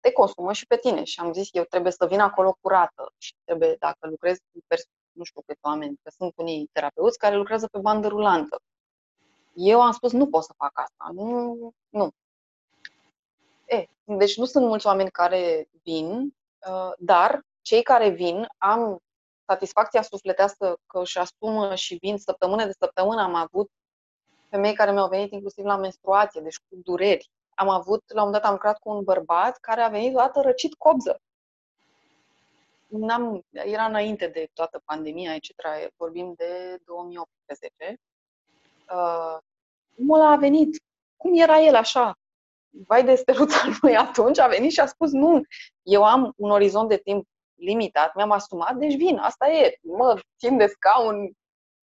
te 0.00 0.12
consumă 0.12 0.52
și 0.52 0.66
pe 0.66 0.76
tine. 0.76 1.04
Și 1.04 1.20
am 1.20 1.32
zis, 1.32 1.48
eu 1.52 1.64
trebuie 1.64 1.92
să 1.92 2.06
vin 2.06 2.20
acolo 2.20 2.56
curată 2.60 3.12
și 3.18 3.34
trebuie, 3.44 3.76
dacă 3.78 4.08
lucrez 4.08 4.36
cu 4.36 4.58
persoane, 4.66 4.98
nu 5.12 5.24
știu 5.24 5.40
câte 5.40 5.58
oameni, 5.62 5.98
că 6.02 6.10
sunt 6.10 6.32
unii 6.36 6.68
terapeuți 6.72 7.18
care 7.18 7.36
lucrează 7.36 7.66
pe 7.66 7.78
bandă 7.78 8.08
rulantă. 8.08 8.60
Eu 9.54 9.82
am 9.82 9.92
spus, 9.92 10.12
nu 10.12 10.28
pot 10.28 10.44
să 10.44 10.52
fac 10.56 10.70
asta. 10.74 11.10
Nu, 11.12 11.72
nu. 11.88 12.10
E, 13.66 13.86
deci 14.04 14.36
nu 14.36 14.44
sunt 14.44 14.66
mulți 14.66 14.86
oameni 14.86 15.10
care 15.10 15.68
vin, 15.82 16.34
uh, 16.68 16.92
dar 16.98 17.42
cei 17.60 17.82
care 17.82 18.08
vin, 18.08 18.46
am 18.58 18.98
satisfacția 19.46 20.02
sufletească 20.02 20.76
că 20.86 21.00
își 21.00 21.18
asumă 21.18 21.74
și 21.74 21.94
vin 21.94 22.18
săptămână 22.18 22.64
de 22.64 22.72
săptămână. 22.78 23.22
Am 23.22 23.34
avut 23.34 23.70
femei 24.48 24.74
care 24.74 24.92
mi-au 24.92 25.08
venit 25.08 25.32
inclusiv 25.32 25.64
la 25.64 25.76
menstruație, 25.76 26.40
deci 26.40 26.58
cu 26.58 26.76
dureri. 26.84 27.30
Am 27.54 27.68
avut, 27.68 28.02
la 28.12 28.22
un 28.22 28.30
dat 28.30 28.44
am 28.44 28.52
lucrat 28.52 28.78
cu 28.78 28.90
un 28.90 29.04
bărbat 29.04 29.58
care 29.58 29.80
a 29.80 29.88
venit 29.88 30.14
odată 30.14 30.40
răcit 30.40 30.74
cobză. 30.74 31.20
N-am, 32.86 33.44
era 33.50 33.84
înainte 33.84 34.26
de 34.26 34.48
toată 34.52 34.82
pandemia, 34.84 35.34
etc. 35.34 35.50
Vorbim 35.96 36.32
de 36.36 36.78
2018. 36.84 38.00
Uh, 38.92 39.38
omul 39.98 40.20
a 40.20 40.36
venit. 40.36 40.82
Cum 41.16 41.40
era 41.40 41.60
el 41.60 41.74
așa? 41.74 42.18
Vai 42.70 43.04
de 43.04 43.14
steluța 43.14 43.56
lui 43.80 43.96
atunci, 44.06 44.38
a 44.38 44.46
venit 44.46 44.72
și 44.72 44.80
a 44.80 44.86
spus 44.86 45.10
nu, 45.10 45.40
eu 45.82 46.04
am 46.04 46.32
un 46.36 46.50
orizont 46.50 46.88
de 46.88 46.96
timp 46.96 47.26
limitat, 47.54 48.14
mi-am 48.14 48.30
asumat, 48.30 48.76
deci 48.76 48.96
vin, 48.96 49.16
asta 49.16 49.48
e. 49.48 49.78
Mă 49.82 50.20
țin 50.38 50.56
de 50.56 50.66
scaun, 50.66 51.32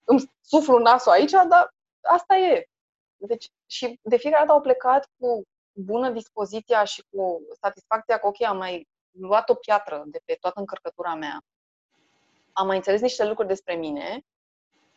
îmi 0.04 0.32
suflu 0.40 0.78
nasul 0.78 1.12
aici, 1.12 1.30
dar 1.30 1.74
asta 2.02 2.36
e. 2.36 2.64
Deci, 3.16 3.48
și 3.66 3.98
de 4.02 4.16
fiecare 4.16 4.42
dată 4.42 4.56
au 4.56 4.60
plecat 4.60 5.08
cu 5.18 5.42
bună 5.72 6.10
dispoziția 6.10 6.84
și 6.84 7.04
cu 7.10 7.40
satisfacția 7.60 8.18
că, 8.18 8.26
ok, 8.26 8.42
am 8.42 8.56
mai 8.56 8.88
luat 9.10 9.48
o 9.48 9.54
piatră 9.54 10.02
de 10.06 10.20
pe 10.24 10.36
toată 10.40 10.60
încărcătura 10.60 11.14
mea, 11.14 11.40
am 12.52 12.66
mai 12.66 12.76
înțeles 12.76 13.00
niște 13.00 13.24
lucruri 13.24 13.48
despre 13.48 13.74
mine 13.74 14.20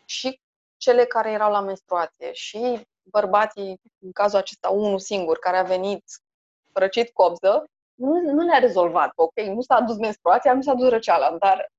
și 0.05 0.39
cele 0.83 1.05
care 1.05 1.31
erau 1.31 1.51
la 1.51 1.61
menstruație 1.61 2.33
și 2.33 2.87
bărbații, 3.03 3.79
în 3.99 4.11
cazul 4.11 4.39
acesta 4.39 4.69
unul 4.69 4.99
singur, 4.99 5.37
care 5.37 5.57
a 5.57 5.63
venit 5.63 6.03
răcit 6.73 7.13
copză, 7.13 7.63
nu, 7.93 8.19
nu 8.21 8.41
le-a 8.45 8.59
rezolvat. 8.59 9.11
Ok, 9.15 9.39
nu 9.41 9.61
s-a 9.61 9.75
adus 9.75 9.97
menstruația, 9.97 10.53
nu 10.53 10.61
s-a 10.61 10.71
adus 10.71 10.89
răceala, 10.89 11.37
dar 11.37 11.71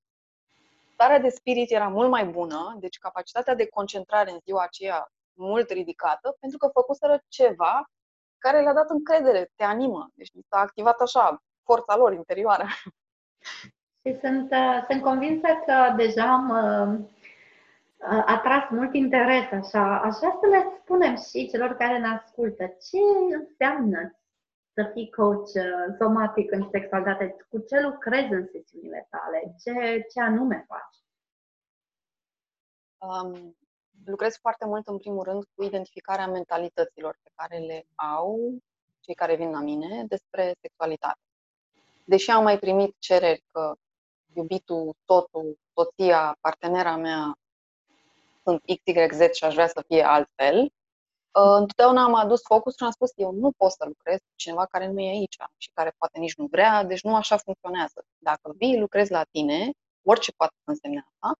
starea 0.93 1.19
de 1.19 1.29
spirit 1.29 1.71
era 1.71 1.87
mult 1.87 2.09
mai 2.09 2.25
bună, 2.25 2.75
deci 2.79 2.97
capacitatea 2.97 3.55
de 3.55 3.67
concentrare 3.67 4.31
în 4.31 4.39
ziua 4.43 4.63
aceea 4.63 5.07
mult 5.33 5.69
ridicată, 5.69 6.37
pentru 6.39 6.57
că 6.57 6.67
făcuseră 6.73 7.23
ceva 7.27 7.83
care 8.37 8.61
le-a 8.61 8.73
dat 8.73 8.89
încredere, 8.89 9.51
te 9.55 9.63
animă. 9.63 10.09
Deci 10.13 10.31
s-a 10.49 10.59
activat 10.59 10.99
așa 10.99 11.43
forța 11.63 11.95
lor 11.95 12.13
interioară. 12.13 12.65
Și 14.01 14.17
sunt, 14.21 14.51
uh, 14.51 14.85
sunt 14.89 15.01
convinsă 15.01 15.47
că 15.65 15.93
deja 15.95 16.23
am 16.31 16.49
uh, 16.49 17.14
atras 18.25 18.69
mult 18.69 18.93
interes, 18.93 19.51
așa. 19.51 19.99
Așa 19.99 20.39
să 20.41 20.47
le 20.49 20.79
spunem 20.81 21.15
și 21.15 21.49
celor 21.49 21.73
care 21.73 21.99
ne 21.99 22.07
ascultă. 22.07 22.63
Ce 22.65 22.97
înseamnă 23.35 24.19
să 24.73 24.89
fii 24.93 25.09
coach 25.09 25.53
uh, 25.53 25.95
somatic 25.99 26.51
în 26.51 26.69
sexualitate? 26.71 27.35
Cu 27.49 27.59
ce 27.59 27.81
lucrezi 27.81 28.31
în 28.31 28.47
sesiunile 28.51 29.07
tale? 29.09 29.55
Ce, 29.63 30.05
ce 30.13 30.21
anume 30.21 30.65
faci? 30.67 30.97
Um, 32.97 33.57
lucrez 34.05 34.37
foarte 34.37 34.65
mult, 34.65 34.87
în 34.87 34.97
primul 34.97 35.23
rând, 35.23 35.43
cu 35.55 35.63
identificarea 35.63 36.27
mentalităților 36.27 37.19
pe 37.23 37.31
care 37.35 37.57
le 37.57 37.85
au 37.95 38.57
cei 38.99 39.13
care 39.13 39.35
vin 39.35 39.49
la 39.49 39.59
mine 39.59 40.05
despre 40.07 40.55
sexualitate. 40.61 41.19
Deși 42.05 42.31
am 42.31 42.43
mai 42.43 42.59
primit 42.59 42.95
cereri 42.99 43.43
că 43.51 43.75
iubitul, 44.33 44.95
totul, 45.05 45.59
soția, 45.73 46.37
partenera 46.41 46.95
mea 46.95 47.37
sunt 48.45 48.61
XYZ 48.83 49.33
și 49.33 49.43
aș 49.43 49.53
vrea 49.53 49.67
să 49.67 49.83
fie 49.87 50.03
altfel, 50.03 50.71
Uh, 51.39 51.55
întotdeauna 51.59 52.03
am 52.03 52.13
adus 52.13 52.41
focus 52.41 52.75
și 52.75 52.83
am 52.83 52.91
spus 52.91 53.11
eu 53.15 53.31
nu 53.31 53.51
pot 53.51 53.71
să 53.71 53.85
lucrez 53.87 54.17
cu 54.17 54.33
cineva 54.35 54.65
care 54.65 54.87
nu 54.87 54.99
e 54.99 55.09
aici 55.09 55.37
și 55.57 55.69
care 55.73 55.93
poate 55.97 56.19
nici 56.19 56.35
nu 56.35 56.45
vrea, 56.45 56.83
deci 56.83 57.03
nu 57.03 57.15
așa 57.15 57.37
funcționează. 57.37 58.05
Dacă 58.17 58.53
vii, 58.57 58.79
lucrezi 58.79 59.11
la 59.11 59.23
tine, 59.23 59.71
orice 60.03 60.31
poate 60.31 60.53
să 60.63 60.69
însemne 60.69 61.05
asta, 61.07 61.39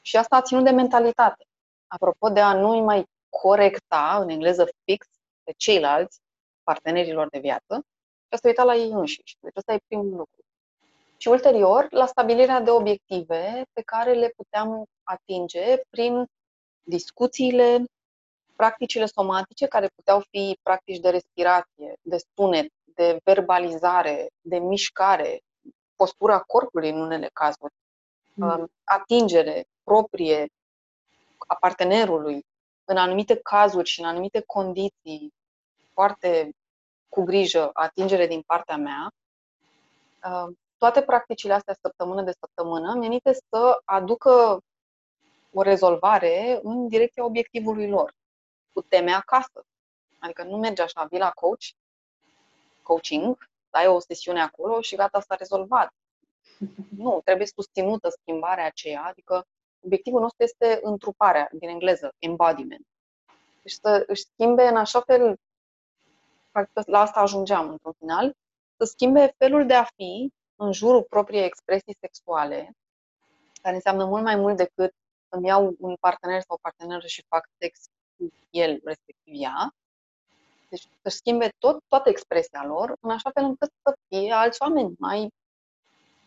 și 0.00 0.16
asta 0.16 0.36
a 0.36 0.42
ținut 0.42 0.64
de 0.64 0.70
mentalitate. 0.70 1.44
Apropo 1.86 2.28
de 2.28 2.40
a 2.40 2.54
nu-i 2.54 2.80
mai 2.80 3.04
corecta, 3.28 4.18
în 4.20 4.28
engleză 4.28 4.68
fix, 4.84 5.06
pe 5.42 5.52
ceilalți 5.56 6.20
partenerilor 6.62 7.28
de 7.28 7.38
viață, 7.38 7.86
și 8.26 8.30
a 8.30 8.36
se 8.36 8.48
uita 8.48 8.64
la 8.64 8.74
ei 8.74 8.90
înșiși. 8.90 9.36
Deci 9.40 9.56
ăsta 9.56 9.72
e 9.72 9.78
primul 9.86 10.16
lucru. 10.16 10.44
Și 11.22 11.28
ulterior, 11.28 11.86
la 11.90 12.06
stabilirea 12.06 12.60
de 12.60 12.70
obiective 12.70 13.62
pe 13.72 13.82
care 13.82 14.12
le 14.12 14.32
puteam 14.36 14.84
atinge 15.02 15.76
prin 15.90 16.24
discuțiile 16.82 17.84
practicile 18.56 19.06
somatice, 19.06 19.66
care 19.66 19.88
puteau 19.94 20.20
fi 20.30 20.58
practici 20.62 20.98
de 20.98 21.10
respirație, 21.10 21.94
de 22.02 22.16
sunet, 22.34 22.66
de 22.84 23.18
verbalizare, 23.24 24.28
de 24.40 24.58
mișcare, 24.58 25.40
postura 25.96 26.40
corpului 26.40 26.90
în 26.90 27.00
unele 27.00 27.30
cazuri, 27.32 27.72
mm. 28.34 28.70
atingere 28.84 29.64
proprie 29.84 30.46
a 31.46 31.54
partenerului 31.54 32.44
în 32.84 32.96
anumite 32.96 33.36
cazuri 33.36 33.88
și 33.88 34.00
în 34.00 34.06
anumite 34.06 34.42
condiții, 34.46 35.32
foarte 35.92 36.50
cu 37.08 37.22
grijă, 37.22 37.70
atingere 37.72 38.26
din 38.26 38.42
partea 38.46 38.76
mea, 38.76 39.08
um, 40.24 40.58
toate 40.80 41.02
practicile 41.02 41.52
astea 41.52 41.76
săptămână 41.80 42.22
de 42.22 42.32
săptămână 42.38 42.94
menite 42.94 43.32
să 43.32 43.80
aducă 43.84 44.62
o 45.52 45.62
rezolvare 45.62 46.60
în 46.62 46.88
direcția 46.88 47.24
obiectivului 47.24 47.88
lor 47.88 48.14
cu 48.72 48.82
teme 48.82 49.12
acasă. 49.12 49.64
Adică 50.18 50.42
nu 50.42 50.56
merge 50.56 50.82
așa, 50.82 51.04
vii 51.04 51.18
la 51.18 51.30
coach, 51.30 51.64
coaching, 52.82 53.48
ai 53.70 53.86
o 53.86 53.98
sesiune 53.98 54.40
acolo 54.40 54.80
și 54.80 54.96
gata, 54.96 55.20
s-a 55.20 55.34
rezolvat. 55.34 55.92
Nu, 56.96 57.20
trebuie 57.24 57.46
susținută 57.46 58.08
schimbarea 58.08 58.66
aceea, 58.66 59.04
adică 59.04 59.46
obiectivul 59.84 60.20
nostru 60.20 60.42
este 60.42 60.78
întruparea, 60.82 61.48
din 61.52 61.68
engleză, 61.68 62.14
embodiment. 62.18 62.86
Deci 63.62 63.72
să 63.72 64.04
își 64.06 64.22
schimbe 64.22 64.62
în 64.62 64.76
așa 64.76 65.00
fel, 65.00 65.36
practic 66.50 66.86
la 66.86 67.00
asta 67.00 67.20
ajungeam 67.20 67.68
într-un 67.68 67.92
final, 67.98 68.36
să 68.76 68.84
schimbe 68.84 69.34
felul 69.38 69.66
de 69.66 69.74
a 69.74 69.84
fi 69.84 70.32
în 70.60 70.72
jurul 70.72 71.02
propriei 71.02 71.44
expresii 71.44 71.96
sexuale, 72.00 72.76
care 73.62 73.74
înseamnă 73.74 74.04
mult 74.04 74.22
mai 74.22 74.36
mult 74.36 74.56
decât 74.56 74.92
îmi 75.28 75.46
iau 75.46 75.74
un 75.78 75.94
partener 76.00 76.40
sau 76.40 76.56
o 76.56 76.58
parteneră 76.62 77.06
și 77.06 77.24
fac 77.28 77.48
sex 77.58 77.80
el, 78.50 78.80
respectiv 78.84 79.34
ea. 79.36 79.74
Deci 80.68 80.88
să 81.02 81.08
schimbe 81.08 81.52
tot, 81.58 81.82
toată 81.88 82.08
expresia 82.08 82.64
lor, 82.64 82.96
în 83.00 83.10
așa 83.10 83.30
fel 83.30 83.44
încât 83.44 83.70
să 83.82 83.96
fie 84.08 84.32
alți 84.32 84.62
oameni 84.62 84.94
mai 84.98 85.28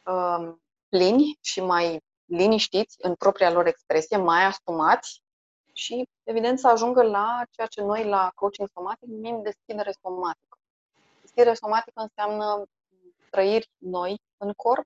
uh, 0.06 0.54
plini 0.90 1.38
și 1.42 1.62
mai 1.62 2.02
liniștiți 2.26 2.98
în 3.02 3.16
propria 3.16 3.52
lor 3.52 3.66
expresie, 3.66 4.18
mai 4.18 4.46
asumați 4.46 5.22
și, 5.74 6.08
evident, 6.24 6.60
să 6.60 6.68
ajungă 6.68 7.04
la 7.04 7.42
ceea 7.52 7.68
ce 7.68 7.82
noi 7.82 8.06
la 8.06 8.32
coaching 8.36 8.70
somatic 8.74 9.08
numim 9.08 9.42
deschidere 9.42 9.94
somatică. 10.02 10.58
Deschidere 11.22 11.54
somatică 11.54 12.02
înseamnă 12.02 12.66
trăiri 13.34 13.70
noi 13.78 14.16
în 14.38 14.52
corp 14.56 14.86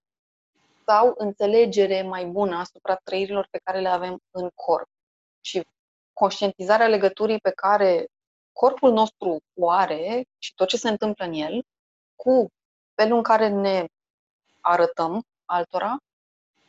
sau 0.85 1.13
înțelegere 1.17 2.01
mai 2.01 2.25
bună 2.25 2.55
asupra 2.55 2.95
trăirilor 2.95 3.47
pe 3.51 3.59
care 3.63 3.79
le 3.79 3.89
avem 3.89 4.19
în 4.31 4.49
corp. 4.55 4.87
și 5.41 5.67
conștientizarea 6.13 6.87
legăturii 6.87 7.39
pe 7.39 7.51
care 7.51 8.07
corpul 8.51 8.91
nostru 8.91 9.39
o 9.53 9.69
are 9.69 10.23
și 10.37 10.53
tot 10.53 10.67
ce 10.67 10.77
se 10.77 10.89
întâmplă 10.89 11.25
în 11.25 11.33
el 11.33 11.63
cu 12.15 12.47
felul 12.95 13.17
în 13.17 13.23
care 13.23 13.47
ne 13.47 13.85
arătăm 14.61 15.23
altora, 15.45 15.97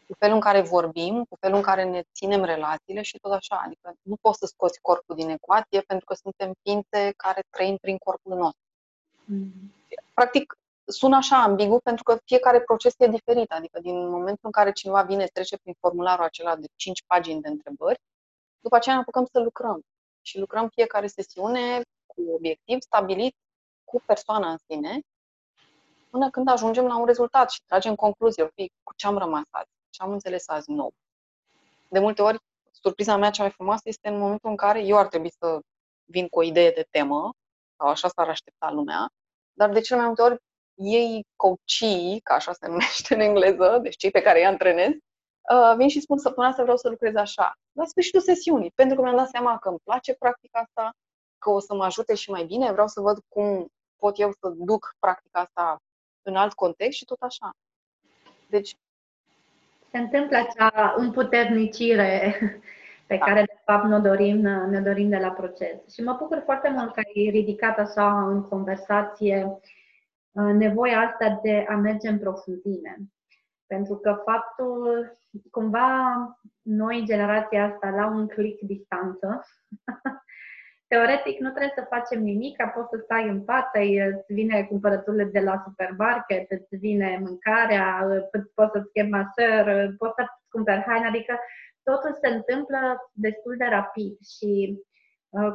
cu 0.07 0.14
felul 0.18 0.35
în 0.35 0.41
care 0.41 0.61
vorbim, 0.61 1.24
cu 1.24 1.37
felul 1.41 1.57
în 1.57 1.62
care 1.62 1.85
ne 1.85 2.03
ținem 2.14 2.45
relațiile 2.45 3.03
și 3.03 3.18
tot 3.18 3.33
așa. 3.33 3.62
Adică 3.64 3.93
nu 4.03 4.16
poți 4.20 4.39
să 4.39 4.47
scoți 4.47 4.81
corpul 4.81 5.14
din 5.14 5.29
ecuație 5.29 5.81
pentru 5.81 6.07
că 6.07 6.14
suntem 6.14 6.53
ființe 6.62 7.12
care 7.16 7.41
trăim 7.51 7.76
prin 7.76 7.97
corpul 7.99 8.37
nostru. 8.37 8.62
Mm. 9.24 9.74
Practic, 10.14 10.58
sună 10.91 11.16
așa 11.16 11.43
ambigu 11.43 11.80
pentru 11.80 12.03
că 12.03 12.18
fiecare 12.24 12.61
proces 12.61 12.95
e 12.99 13.07
diferit. 13.07 13.53
Adică 13.53 13.80
din 13.80 14.09
momentul 14.09 14.41
în 14.43 14.51
care 14.51 14.72
cineva 14.72 15.03
vine, 15.03 15.26
trece 15.26 15.57
prin 15.57 15.74
formularul 15.80 16.24
acela 16.24 16.57
de 16.57 16.66
5 16.76 17.03
pagini 17.07 17.41
de 17.41 17.49
întrebări, 17.49 18.01
după 18.61 18.76
aceea 18.76 18.95
ne 18.95 19.01
apucăm 19.01 19.26
să 19.32 19.39
lucrăm. 19.39 19.80
Și 20.22 20.39
lucrăm 20.39 20.68
fiecare 20.68 21.07
sesiune 21.07 21.82
cu 22.07 22.22
obiectiv 22.34 22.80
stabilit 22.80 23.34
cu 23.84 24.03
persoana 24.07 24.51
în 24.51 24.59
sine, 24.68 25.01
până 26.11 26.30
când 26.30 26.49
ajungem 26.49 26.86
la 26.86 26.99
un 26.99 27.07
rezultat 27.07 27.51
și 27.51 27.62
tragem 27.66 27.95
concluzie. 27.95 28.43
Ok, 28.43 28.55
cu 28.82 28.93
ce 28.97 29.07
am 29.07 29.18
rămas 29.18 29.45
azi? 29.51 29.70
Ce 29.91 30.03
am 30.03 30.11
înțeles 30.11 30.49
azi 30.49 30.70
nou? 30.70 30.93
De 31.89 31.99
multe 31.99 32.22
ori, 32.22 32.39
surpriza 32.70 33.16
mea 33.16 33.30
cea 33.30 33.43
mai 33.43 33.51
frumoasă 33.51 33.82
este 33.84 34.09
în 34.09 34.18
momentul 34.18 34.51
în 34.51 34.57
care 34.57 34.80
eu 34.82 34.97
ar 34.97 35.07
trebui 35.07 35.30
să 35.39 35.61
vin 36.05 36.28
cu 36.28 36.39
o 36.39 36.43
idee 36.43 36.70
de 36.70 36.86
temă, 36.91 37.30
sau 37.76 37.89
așa 37.89 38.09
s-ar 38.09 38.28
aștepta 38.28 38.70
lumea, 38.70 39.09
dar 39.53 39.70
de 39.70 39.80
cele 39.80 39.99
mai 39.99 40.07
multe 40.07 40.22
ori 40.22 40.39
ei 40.79 41.26
coachii, 41.37 42.20
ca 42.22 42.35
așa 42.35 42.53
se 42.53 42.66
numește 42.70 43.14
în 43.14 43.20
engleză, 43.20 43.79
deci 43.83 43.97
cei 43.97 44.11
pe 44.11 44.22
care 44.22 44.39
îi 44.39 44.47
antrenez, 44.47 44.91
uh, 44.91 45.74
vin 45.76 45.89
și 45.89 46.01
spun 46.01 46.18
săptămâna 46.18 46.51
asta 46.51 46.62
vreau 46.62 46.79
să 46.79 46.89
lucrez 46.89 47.14
așa, 47.14 47.53
la 47.72 47.85
sfârșitul 47.85 48.20
sesiunii, 48.20 48.72
pentru 48.74 48.97
că 48.97 49.03
mi-am 49.03 49.16
dat 49.16 49.29
seama 49.29 49.59
că 49.59 49.68
îmi 49.68 49.79
place 49.85 50.14
practica 50.14 50.59
asta, 50.59 50.91
că 51.39 51.51
o 51.51 51.61
să 51.61 51.74
mă 51.74 51.85
ajute 51.85 52.14
și 52.14 52.31
mai 52.31 52.45
bine, 52.45 52.72
vreau 52.72 52.87
să 52.87 53.01
văd 53.01 53.18
cum 53.29 53.68
pot 53.97 54.18
eu 54.18 54.31
să 54.41 54.53
duc 54.57 54.95
practica 54.99 55.41
asta 55.41 55.79
în 56.22 56.37
alt 56.37 56.53
context 56.53 56.99
și 56.99 57.05
tot 57.05 57.20
așa. 57.20 57.51
Deci 58.47 58.76
se 59.91 59.99
întâmplă 59.99 60.37
acea 60.37 60.95
împuternicire 60.97 62.35
pe 63.07 63.16
da. 63.16 63.24
care, 63.24 63.41
de 63.43 63.59
fapt, 63.64 63.85
ne 63.85 63.99
dorim, 63.99 64.41
ne 64.70 64.81
dorim 64.81 65.09
de 65.09 65.16
la 65.16 65.31
proces. 65.31 65.95
Și 65.95 66.03
mă 66.03 66.16
bucur 66.18 66.43
foarte 66.45 66.68
mult 66.68 66.93
că 66.93 67.01
ai 67.01 67.31
ridicat 67.31 67.79
așa 67.79 68.29
în 68.29 68.43
conversație 68.43 69.45
uh, 69.47 69.78
nevoia 70.43 70.99
asta 71.01 71.41
de 71.43 71.66
a 71.68 71.74
merge 71.74 72.09
în 72.09 72.18
profunzime. 72.18 72.99
Pentru 73.66 73.97
că 73.97 74.22
faptul, 74.24 75.18
cumva, 75.51 75.91
noi, 76.62 77.03
generația 77.07 77.64
asta, 77.64 77.89
la 77.91 78.07
un 78.07 78.26
click 78.26 78.62
distanță, 78.62 79.45
teoretic 80.91 81.39
nu 81.39 81.51
trebuie 81.51 81.72
să 81.74 81.86
facem 81.89 82.22
nimic, 82.22 82.57
poți 82.74 82.89
să 82.89 83.01
stai 83.03 83.28
în 83.28 83.45
pat, 83.45 83.70
îți 84.14 84.32
vine 84.32 84.64
cumpărăturile 84.64 85.24
de 85.24 85.41
la 85.41 85.62
supermarket, 85.64 86.51
îți 86.51 86.76
vine 86.76 87.18
mâncarea, 87.20 88.07
poți 88.55 88.70
să-ți 88.72 88.93
chem 88.93 89.09
masăr, 89.09 89.95
poți 89.99 90.14
să-ți 90.16 90.49
cumperi 90.49 90.84
haine, 90.86 91.07
adică 91.07 91.39
totul 91.82 92.12
se 92.22 92.28
întâmplă 92.28 93.11
destul 93.12 93.55
de 93.57 93.64
rapid 93.64 94.18
și 94.20 94.51
uh, 94.70 94.88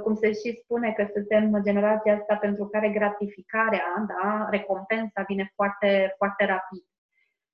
cum 0.04 0.16
se 0.16 0.32
și 0.32 0.60
spune 0.64 0.92
că 0.92 1.08
suntem 1.14 1.62
generația 1.64 2.16
asta 2.16 2.36
pentru 2.36 2.66
care 2.66 2.90
gratificarea, 2.90 4.06
da, 4.08 4.48
recompensa 4.50 5.24
vine 5.28 5.52
foarte, 5.56 6.14
foarte 6.18 6.46
rapid. 6.46 6.84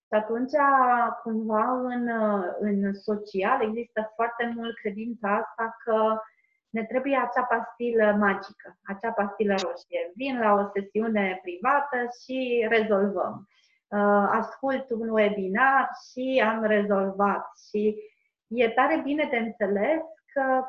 Și 0.08 0.16
atunci, 0.16 0.52
cumva, 1.24 1.72
în, 1.72 2.10
în 2.60 2.94
social 2.94 3.62
există 3.62 4.12
foarte 4.16 4.54
mult 4.56 4.76
credința 4.76 5.36
asta 5.36 5.76
că 5.84 6.20
ne 6.70 6.84
trebuie 6.86 7.18
acea 7.18 7.44
pastilă 7.44 8.16
magică, 8.20 8.78
acea 8.84 9.12
pastilă 9.12 9.52
roșie. 9.52 10.12
Vin 10.16 10.40
la 10.40 10.54
o 10.54 10.70
sesiune 10.74 11.40
privată 11.42 11.98
și 12.24 12.66
rezolvăm. 12.70 13.48
Uh, 13.88 14.30
ascult 14.32 14.90
un 14.90 15.10
webinar 15.10 15.90
și 16.10 16.44
am 16.46 16.64
rezolvat. 16.64 17.46
Și 17.70 17.96
e 18.48 18.70
tare 18.70 19.02
bine 19.04 19.28
de 19.30 19.38
înțeles 19.38 20.02
că 20.34 20.64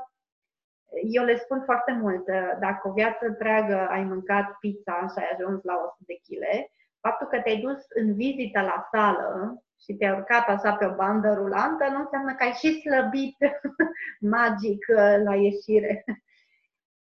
eu 1.11 1.25
le 1.25 1.37
spun 1.37 1.63
foarte 1.65 1.93
mult, 1.93 2.25
dacă 2.61 2.89
o 2.89 2.93
viață 2.93 3.27
întreagă 3.27 3.89
ai 3.89 4.05
mâncat 4.05 4.57
pizza 4.59 5.07
și 5.09 5.19
ai 5.19 5.31
ajuns 5.33 5.63
la 5.63 5.75
100 5.75 5.95
de 5.99 6.15
kg, 6.15 6.71
faptul 7.01 7.27
că 7.27 7.41
te-ai 7.41 7.61
dus 7.61 7.79
în 7.89 8.15
vizită 8.15 8.61
la 8.61 8.89
sală 8.93 9.63
și 9.83 9.95
te-ai 9.95 10.13
urcat 10.13 10.49
așa 10.49 10.73
pe 10.75 10.87
o 10.87 10.95
bandă 10.95 11.33
rulantă, 11.35 11.89
nu 11.89 11.99
înseamnă 11.99 12.35
că 12.35 12.43
ai 12.43 12.53
și 12.53 12.81
slăbit 12.81 13.37
magic 14.37 14.87
uh, 14.89 15.17
la 15.25 15.35
ieșire. 15.35 16.05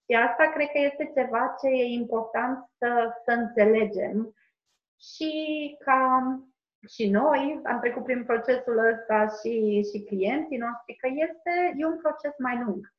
Și 0.07 0.17
asta 0.17 0.45
cred 0.55 0.67
că 0.67 0.79
este 0.79 1.13
ceva 1.15 1.55
ce 1.61 1.69
e 1.69 1.85
important 1.85 2.59
să, 2.79 3.13
să 3.25 3.31
înțelegem 3.31 4.35
și 5.01 5.33
ca 5.85 6.01
și 6.89 7.11
noi 7.11 7.61
am 7.65 7.81
trecut 7.81 8.05
prin 8.05 8.25
procesul 8.25 8.79
ăsta 8.79 9.27
și, 9.39 9.85
și 9.93 10.05
clienții 10.05 10.57
noștri, 10.57 10.97
că 10.97 11.09
este 11.11 11.75
e 11.77 11.87
un 11.87 11.99
proces 11.99 12.35
mai 12.39 12.63
lung. 12.65 12.94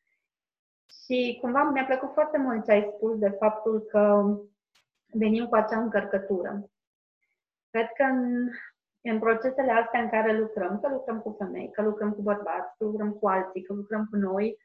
Și 0.85 1.37
cumva 1.41 1.63
mi-a 1.63 1.85
plăcut 1.85 2.13
foarte 2.13 2.37
mult 2.37 2.65
ce 2.65 2.71
ai 2.71 2.91
spus 2.95 3.17
de 3.17 3.29
faptul 3.29 3.81
că 3.81 4.23
venim 5.13 5.47
cu 5.47 5.55
acea 5.55 5.79
încărcătură. 5.79 6.69
Cred 7.69 7.87
că 7.97 8.03
în, 8.03 8.49
în 9.01 9.19
procesele 9.19 9.71
astea 9.71 10.01
în 10.01 10.09
care 10.09 10.37
lucrăm, 10.37 10.79
că 10.79 10.89
lucrăm 10.89 11.19
cu 11.19 11.35
femei, 11.37 11.71
că 11.71 11.81
lucrăm 11.81 12.11
cu 12.11 12.21
bărbați, 12.21 12.77
că 12.77 12.83
lucrăm 12.83 13.11
cu 13.11 13.27
alții, 13.27 13.61
că 13.61 13.73
lucrăm 13.73 14.07
cu 14.11 14.15
noi, 14.15 14.57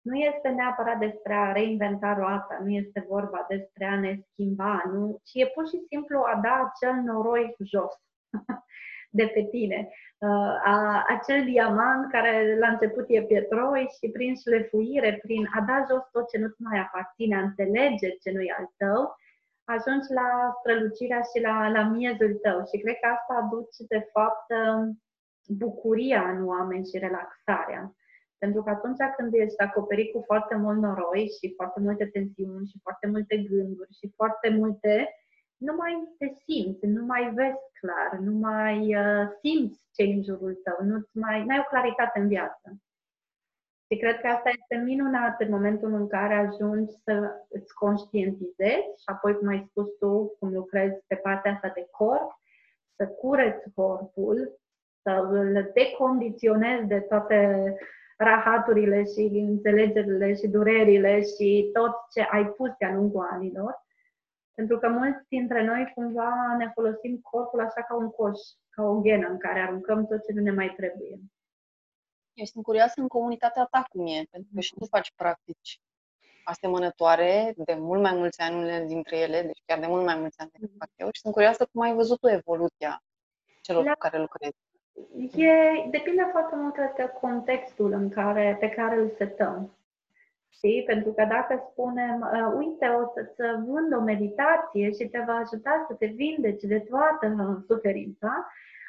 nu 0.00 0.16
este 0.16 0.48
neapărat 0.48 0.98
despre 0.98 1.34
a 1.34 1.52
reinventa 1.52 2.14
roata, 2.14 2.58
nu 2.62 2.70
este 2.70 3.04
vorba 3.08 3.44
despre 3.48 3.84
a 3.84 4.00
ne 4.00 4.20
schimba, 4.30 4.82
nu, 4.86 5.20
ci 5.24 5.34
e 5.34 5.46
pur 5.46 5.68
și 5.68 5.84
simplu 5.88 6.18
a 6.18 6.40
da 6.42 6.72
acel 6.72 6.94
noroi 7.00 7.56
jos 7.58 7.94
de 9.20 9.26
pe 9.34 9.42
tine. 9.50 9.88
Uh, 10.18 10.54
a, 10.72 11.04
acel 11.08 11.44
diamant 11.44 12.10
care 12.10 12.58
la 12.58 12.68
început 12.68 13.04
e 13.08 13.22
pietroi 13.22 13.82
și 13.96 14.10
prin 14.10 14.34
șlefuire, 14.36 15.18
prin 15.22 15.42
a 15.56 15.60
da 15.68 15.78
jos 15.88 16.04
tot 16.12 16.28
ce 16.30 16.38
nu-ți 16.38 16.62
mai 16.62 16.78
aparține, 16.78 17.36
a 17.36 17.46
înțelege 17.48 18.08
ce 18.22 18.30
nu 18.30 18.40
e 18.40 18.56
al 18.58 18.68
tău, 18.82 19.00
ajungi 19.74 20.10
la 20.20 20.28
strălucirea 20.58 21.22
și 21.30 21.38
la, 21.46 21.68
la 21.76 21.82
miezul 21.96 22.32
tău. 22.44 22.58
Și 22.70 22.76
cred 22.82 22.96
că 23.00 23.06
asta 23.16 23.32
aduce, 23.42 23.80
de 23.94 24.02
fapt, 24.12 24.46
um, 24.60 25.02
bucuria 25.62 26.22
în 26.34 26.46
oameni 26.46 26.88
și 26.90 26.98
relaxarea. 27.06 27.82
Pentru 28.38 28.62
că 28.62 28.70
atunci 28.70 29.02
când 29.16 29.30
ești 29.34 29.60
acoperit 29.68 30.12
cu 30.12 30.20
foarte 30.26 30.54
mult 30.54 30.78
noroi 30.78 31.24
și 31.38 31.54
foarte 31.58 31.80
multe 31.80 32.06
tensiuni 32.06 32.70
și 32.70 32.78
foarte 32.82 33.06
multe 33.06 33.36
gânduri 33.36 33.92
și 33.98 34.12
foarte 34.16 34.48
multe, 34.48 34.94
nu 35.66 35.74
mai 35.76 35.92
te 36.18 36.26
simți, 36.44 36.86
nu 36.86 37.04
mai 37.04 37.32
vezi 37.34 37.64
clar, 37.80 38.18
nu 38.18 38.32
mai 38.32 38.96
uh, 38.96 39.28
simți 39.40 39.80
ce 39.94 40.02
în 40.02 40.22
jurul 40.22 40.60
tău, 40.64 40.86
nu 40.86 40.96
mai 41.12 41.34
ai 41.34 41.58
o 41.58 41.68
claritate 41.68 42.18
în 42.20 42.28
viață. 42.28 42.76
Și 43.90 43.98
cred 43.98 44.20
că 44.20 44.26
asta 44.26 44.48
este 44.48 44.84
minunat 44.84 45.40
în 45.40 45.50
momentul 45.50 45.92
în 45.94 46.08
care 46.08 46.34
ajungi 46.34 46.92
să 47.04 47.30
îți 47.48 47.74
conștientizezi 47.74 48.94
și 49.02 49.04
apoi, 49.04 49.36
cum 49.36 49.48
ai 49.48 49.66
spus 49.68 49.88
tu, 49.98 50.36
cum 50.38 50.52
lucrezi 50.52 51.04
pe 51.06 51.14
partea 51.14 51.52
asta 51.52 51.70
de 51.74 51.86
corp, 51.90 52.30
să 52.96 53.06
cureți 53.06 53.70
corpul, 53.74 54.60
să 55.02 55.28
îl 55.30 55.70
decondiționezi 55.74 56.86
de 56.86 57.00
toate 57.00 57.38
rahaturile 58.16 59.04
și 59.04 59.20
înțelegerile 59.20 60.34
și 60.34 60.46
durerile 60.48 61.22
și 61.22 61.70
tot 61.72 61.92
ce 62.12 62.20
ai 62.20 62.46
pus 62.46 62.70
de-a 62.78 62.94
lungul 62.94 63.28
anilor. 63.30 63.83
Pentru 64.54 64.78
că 64.78 64.88
mulți 64.88 65.28
dintre 65.28 65.64
noi 65.64 65.92
cumva 65.94 66.56
ne 66.58 66.70
folosim 66.74 67.18
corpul 67.20 67.60
așa 67.60 67.82
ca 67.82 67.94
un 67.94 68.10
coș, 68.10 68.38
ca 68.70 68.82
o 68.82 69.00
genă 69.00 69.28
în 69.28 69.38
care 69.38 69.60
aruncăm 69.60 70.06
tot 70.06 70.24
ce 70.24 70.32
nu 70.32 70.42
ne 70.42 70.50
mai 70.50 70.72
trebuie. 70.76 71.18
Eu 72.32 72.44
sunt 72.44 72.64
curioasă 72.64 73.00
în 73.00 73.08
comunitatea 73.08 73.64
ta 73.64 73.84
cum 73.88 74.06
e, 74.06 74.22
pentru 74.30 74.50
că 74.54 74.60
și 74.60 74.74
tu 74.74 74.84
faci 74.84 75.12
practici 75.16 75.80
asemănătoare 76.44 77.54
de 77.56 77.74
mult 77.74 78.02
mai 78.02 78.14
mulți 78.14 78.40
ani 78.40 78.56
unele 78.56 78.84
dintre 78.84 79.16
ele, 79.18 79.42
deci 79.42 79.62
chiar 79.66 79.78
de 79.78 79.86
mult 79.86 80.04
mai 80.04 80.18
mulți 80.18 80.38
ani 80.40 80.50
decât 80.52 80.70
fac 80.78 80.88
eu 80.96 81.08
și 81.12 81.20
sunt 81.20 81.32
curioasă 81.32 81.68
cum 81.72 81.80
ai 81.80 81.94
văzut 81.94 82.18
tu 82.20 82.28
evoluția 82.28 83.02
celor 83.60 83.84
La... 83.84 83.92
cu 83.92 83.98
care 83.98 84.18
lucrezi. 84.18 84.56
E, 85.36 85.88
depinde 85.90 86.28
foarte 86.30 86.54
mult 86.56 86.74
de 86.74 87.12
contextul 87.20 87.92
în 87.92 88.08
care, 88.08 88.56
pe 88.60 88.68
care 88.68 88.96
îl 88.96 89.10
setăm. 89.16 89.76
Știi? 90.56 90.82
Pentru 90.86 91.12
că 91.12 91.24
dacă 91.24 91.68
spunem, 91.70 92.30
uh, 92.32 92.52
uite, 92.56 92.86
o 92.86 93.02
să-ți 93.14 93.36
vând 93.66 93.92
o 93.94 94.00
meditație 94.00 94.90
și 94.90 95.08
te 95.08 95.22
va 95.26 95.34
ajuta 95.34 95.84
să 95.88 95.94
te 95.94 96.06
vindeci 96.06 96.62
de 96.62 96.80
toată 96.80 97.24
suferința, 97.66 98.46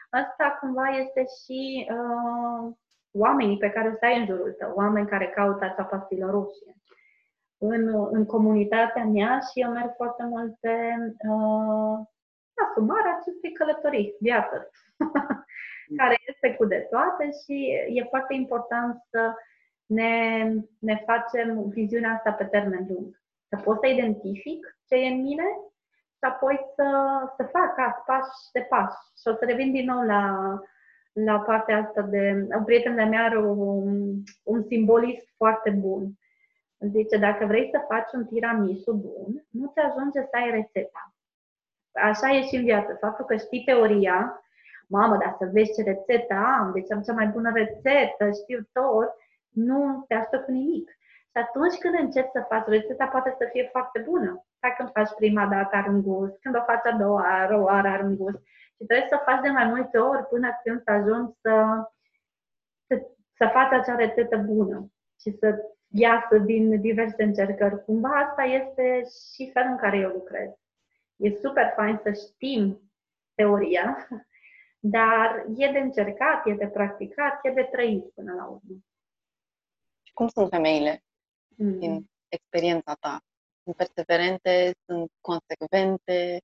asta 0.10 0.58
cumva 0.60 0.88
este 0.88 1.24
și 1.42 1.88
uh, 1.90 2.74
oamenii 3.12 3.58
pe 3.58 3.70
care 3.70 3.96
să 4.00 4.06
ai 4.06 4.20
în 4.20 4.26
jurul 4.26 4.52
tău, 4.52 4.72
oameni 4.76 5.08
care 5.08 5.28
caută 5.36 5.66
acea 5.66 5.84
pastilă 5.84 6.30
roșie. 6.30 6.74
În, 7.58 8.08
în 8.12 8.26
comunitatea 8.26 9.06
mea 9.06 9.40
și 9.40 9.62
eu 9.62 9.72
merg 9.72 9.94
foarte 9.96 10.24
mult 10.24 10.56
pe 10.60 10.76
uh, 11.30 11.98
asumarea 12.66 13.18
acestei 13.20 13.52
călătorii, 13.52 14.16
viață, 14.20 14.70
care 16.00 16.16
este 16.28 16.56
cu 16.56 16.66
de 16.66 16.88
toate 16.90 17.30
și 17.44 17.56
e 17.88 18.04
foarte 18.04 18.34
important 18.34 18.98
să 19.10 19.34
ne, 19.86 20.44
ne 20.80 21.04
facem 21.06 21.70
viziunea 21.70 22.12
asta 22.12 22.32
pe 22.32 22.44
termen 22.44 22.86
lung. 22.90 23.22
Să 23.50 23.62
pot 23.64 23.80
să 23.80 23.88
identific 23.88 24.78
ce 24.88 24.96
e 24.96 25.08
în 25.08 25.22
mine 25.22 25.44
și 26.18 26.32
apoi 26.32 26.60
să, 26.76 26.88
să 27.36 27.44
fac 27.44 27.78
asta, 27.78 28.04
pași 28.06 28.52
de 28.54 28.60
pași. 28.70 28.98
Și 29.22 29.28
o 29.28 29.34
să 29.34 29.46
revin 29.46 29.72
din 29.72 29.86
nou 29.86 30.02
la, 30.06 30.54
la 31.14 31.40
partea 31.40 31.78
asta 31.78 32.02
de... 32.02 32.48
O 32.60 32.64
prietenă 32.64 32.96
de-a 32.96 33.06
mea 33.06 33.24
are 33.24 33.38
un, 33.38 34.14
un 34.44 34.64
simbolism 34.64 35.28
foarte 35.38 35.70
bun. 35.70 36.12
Zice, 36.80 37.18
dacă 37.18 37.46
vrei 37.46 37.70
să 37.72 37.86
faci 37.88 38.12
un 38.14 38.26
tiramisu 38.26 38.94
bun, 38.94 39.46
nu 39.50 39.72
ți 39.74 39.80
ajunge 39.80 40.20
să 40.20 40.30
ai 40.32 40.52
rețeta. 40.52 41.14
Așa 41.92 42.30
e 42.30 42.42
și 42.42 42.56
în 42.56 42.64
viață. 42.64 42.98
Faptul 43.00 43.26
că 43.26 43.36
știi 43.36 43.64
teoria, 43.64 44.44
mamă, 44.88 45.18
dar 45.18 45.36
să 45.40 45.50
vezi 45.54 45.74
ce 45.74 45.84
rețetă 45.84 46.34
am, 46.34 46.72
deci 46.74 46.92
am 46.92 47.02
cea 47.02 47.14
mai 47.14 47.28
bună 47.28 47.52
rețetă, 47.54 48.30
știu 48.44 48.70
tot, 48.74 49.16
nu 49.56 50.06
te 50.08 50.14
ajută 50.14 50.40
cu 50.40 50.52
nimic. 50.52 50.90
Și 51.32 51.38
atunci 51.42 51.78
când 51.78 51.94
începi 52.00 52.30
să 52.34 52.46
faci 52.48 52.68
rețeta, 52.68 53.08
poate 53.08 53.36
să 53.38 53.48
fie 53.52 53.70
foarte 53.72 54.00
bună. 54.00 54.46
Dacă 54.60 54.76
când 54.78 54.92
faci 54.92 55.14
prima 55.16 55.46
dată 55.46 55.76
are 55.76 55.90
un 55.90 56.02
gust, 56.02 56.40
când 56.42 56.56
o 56.56 56.64
faci 56.64 56.86
a 56.86 56.98
doua 56.98 57.22
oară, 57.22 57.58
o 57.58 57.64
oară 57.64 57.88
are 57.88 58.04
un 58.04 58.16
gust. 58.16 58.42
Și 58.76 58.86
trebuie 58.88 59.08
să 59.10 59.18
o 59.20 59.24
faci 59.24 59.42
de 59.42 59.50
mai 59.50 59.66
multe 59.66 59.98
ori 59.98 60.26
până 60.26 60.60
când 60.64 60.82
să 60.84 60.92
ajungi 60.92 61.34
să, 61.42 61.54
să, 62.88 63.02
să 63.38 63.50
faci 63.54 63.72
acea 63.72 63.96
rețetă 63.96 64.38
bună 64.38 64.92
și 65.20 65.32
să 65.40 65.48
iasă 65.88 66.38
din 66.38 66.82
diverse 66.82 67.24
încercări. 67.24 67.84
Cumva 67.84 68.10
asta 68.10 68.44
este 68.44 69.04
și 69.34 69.52
felul 69.52 69.72
în 69.72 69.78
care 69.78 69.98
eu 69.98 70.10
lucrez. 70.10 70.50
E 71.16 71.30
super 71.30 71.74
fain 71.76 72.00
să 72.04 72.12
știm 72.12 72.80
teoria, 73.36 74.08
dar 74.96 75.46
e 75.56 75.72
de 75.72 75.80
încercat, 75.80 76.46
e 76.46 76.54
de 76.54 76.68
practicat, 76.68 77.40
e 77.42 77.50
de 77.50 77.68
trăit 77.72 78.10
până 78.14 78.34
la 78.34 78.46
urmă. 78.46 78.76
Și 80.16 80.22
cum 80.22 80.28
sunt 80.28 80.50
femeile 80.50 81.04
mm. 81.56 81.80
din 81.80 82.10
experiența 82.28 82.94
ta? 83.00 83.20
Sunt 83.64 83.76
perseverente, 83.76 84.72
sunt 84.86 85.12
consecvente? 85.22 86.38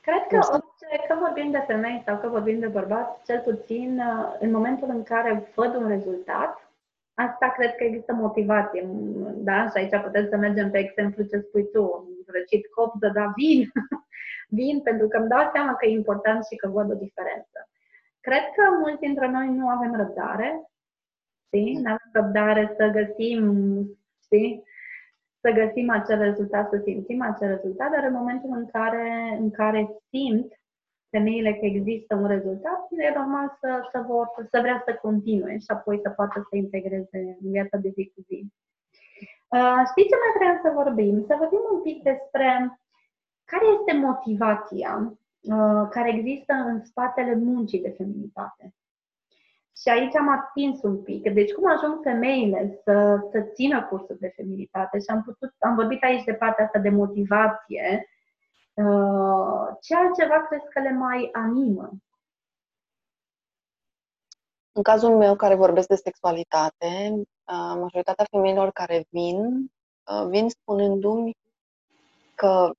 Cred 0.00 0.22
că 0.28 0.38
orice, 0.52 1.06
că 1.08 1.14
vorbim 1.20 1.50
de 1.50 1.64
femei 1.66 2.02
sau 2.06 2.18
că 2.18 2.28
vorbim 2.28 2.58
de 2.58 2.66
bărbați, 2.66 3.24
cel 3.24 3.40
puțin 3.40 4.02
în 4.38 4.50
momentul 4.50 4.88
în 4.88 5.02
care 5.02 5.52
văd 5.54 5.74
un 5.74 5.88
rezultat, 5.88 6.72
asta 7.14 7.48
cred 7.56 7.74
că 7.74 7.84
există 7.84 8.12
motivație. 8.12 8.88
Da? 9.48 9.68
Și 9.68 9.76
aici 9.76 10.02
putem 10.04 10.26
să 10.28 10.36
mergem 10.36 10.70
pe 10.70 10.78
exemplu 10.78 11.24
ce 11.24 11.38
spui 11.38 11.70
tu, 11.70 12.08
răcit 12.26 12.66
copză, 12.66 13.08
dar 13.14 13.32
vin, 13.36 13.70
vin 14.58 14.80
pentru 14.82 15.08
că 15.08 15.16
îmi 15.16 15.28
dau 15.28 15.50
seama 15.52 15.74
că 15.74 15.86
e 15.86 15.90
important 15.90 16.44
și 16.44 16.56
că 16.56 16.68
văd 16.68 16.90
o 16.90 16.94
diferență. 16.94 17.58
Cred 18.20 18.44
că 18.56 18.62
mulți 18.80 19.00
dintre 19.00 19.28
noi 19.28 19.48
nu 19.48 19.68
avem 19.68 19.94
răbdare, 19.94 20.70
știi? 21.48 21.74
Nu 21.74 21.90
avem 21.90 22.10
răbdare 22.12 22.74
să 22.76 22.86
găsim, 22.98 23.42
știi? 24.24 24.62
Să 25.40 25.50
găsim 25.50 25.90
acel 25.90 26.18
rezultat, 26.18 26.68
să 26.70 26.80
simțim 26.84 27.22
acel 27.22 27.48
rezultat, 27.48 27.90
dar 27.90 28.04
în 28.04 28.12
momentul 28.12 28.50
în 28.52 28.66
care, 28.66 29.36
în 29.40 29.50
care 29.50 29.88
simt 30.10 30.52
femeile 31.10 31.52
că 31.54 31.64
există 31.64 32.14
un 32.14 32.26
rezultat, 32.26 32.80
e 32.90 33.18
normal 33.18 33.56
să, 33.60 33.88
să, 33.92 34.04
vor, 34.06 34.26
să 34.50 34.58
vrea 34.60 34.82
să 34.86 34.98
continue 35.02 35.58
și 35.58 35.70
apoi 35.76 36.00
să 36.02 36.10
poată 36.10 36.46
să 36.50 36.56
integreze 36.56 37.18
în 37.40 37.50
viața 37.50 37.76
de 37.76 37.88
zi 37.88 38.12
cu 38.14 38.20
zi. 38.28 38.38
Uh, 39.56 39.82
știi 39.90 40.08
ce 40.10 40.16
mai 40.22 40.32
vreau 40.36 40.56
să 40.62 40.80
vorbim? 40.80 41.24
Să 41.26 41.34
vorbim 41.38 41.64
un 41.72 41.80
pic 41.82 42.02
despre 42.02 42.48
care 43.44 43.66
este 43.78 43.92
motivația 44.06 44.92
uh, 45.52 45.84
care 45.90 46.08
există 46.14 46.52
în 46.52 46.84
spatele 46.84 47.34
muncii 47.34 47.80
de 47.80 47.94
feminitate. 47.96 48.74
Și 49.80 49.88
aici 49.88 50.16
am 50.16 50.28
atins 50.28 50.82
un 50.82 51.02
pic. 51.02 51.32
Deci 51.32 51.52
cum 51.52 51.70
ajung 51.70 52.02
femeile 52.02 52.80
să, 52.84 53.18
să 53.30 53.40
țină 53.40 53.86
cursul 53.86 54.16
de 54.20 54.32
feminitate? 54.36 54.98
Și 54.98 55.06
am, 55.08 55.22
putut, 55.22 55.54
am 55.58 55.74
vorbit 55.74 56.02
aici 56.02 56.24
de 56.24 56.34
partea 56.34 56.64
asta 56.64 56.78
de 56.78 56.88
motivație. 56.88 58.08
Uh, 58.74 59.76
ce 59.80 59.94
altceva 59.94 60.46
crezi 60.46 60.68
că 60.72 60.80
le 60.80 60.92
mai 60.92 61.28
animă? 61.32 61.90
În 64.72 64.82
cazul 64.82 65.16
meu, 65.16 65.36
care 65.36 65.54
vorbesc 65.54 65.88
de 65.88 65.94
sexualitate, 65.94 67.12
uh, 67.14 67.74
majoritatea 67.80 68.26
femeilor 68.30 68.70
care 68.70 69.04
vin, 69.08 69.70
uh, 70.10 70.26
vin 70.28 70.48
spunându-mi 70.48 71.36
că 72.34 72.70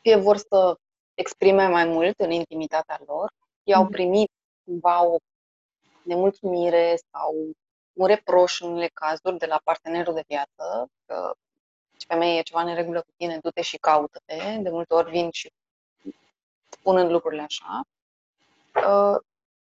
fie 0.00 0.16
vor 0.16 0.36
să 0.36 0.78
exprime 1.14 1.66
mai 1.66 1.84
mult 1.84 2.18
în 2.18 2.30
intimitatea 2.30 3.00
lor, 3.06 3.32
fie 3.62 3.74
au 3.74 3.82
mhm. 3.82 3.92
primit 3.92 4.30
cumva 4.64 5.04
o 5.04 5.16
nemulțumire 6.08 6.98
sau 7.10 7.34
un 7.92 8.06
reproș 8.06 8.60
în 8.60 8.70
unele 8.70 8.90
cazuri 8.94 9.38
de 9.38 9.46
la 9.46 9.60
partenerul 9.64 10.14
de 10.14 10.24
viață, 10.26 10.88
că 11.06 11.32
femeie 12.06 12.38
e 12.38 12.42
ceva 12.42 12.62
în 12.62 12.74
regulă 12.74 13.00
cu 13.00 13.12
tine, 13.16 13.38
du-te 13.42 13.62
și 13.62 13.76
caută-te. 13.76 14.58
De 14.60 14.70
multe 14.70 14.94
ori 14.94 15.10
vin 15.10 15.30
și 15.30 15.52
spunând 16.68 17.10
lucrurile 17.10 17.42
așa. 17.42 17.80
Uh, 18.74 19.16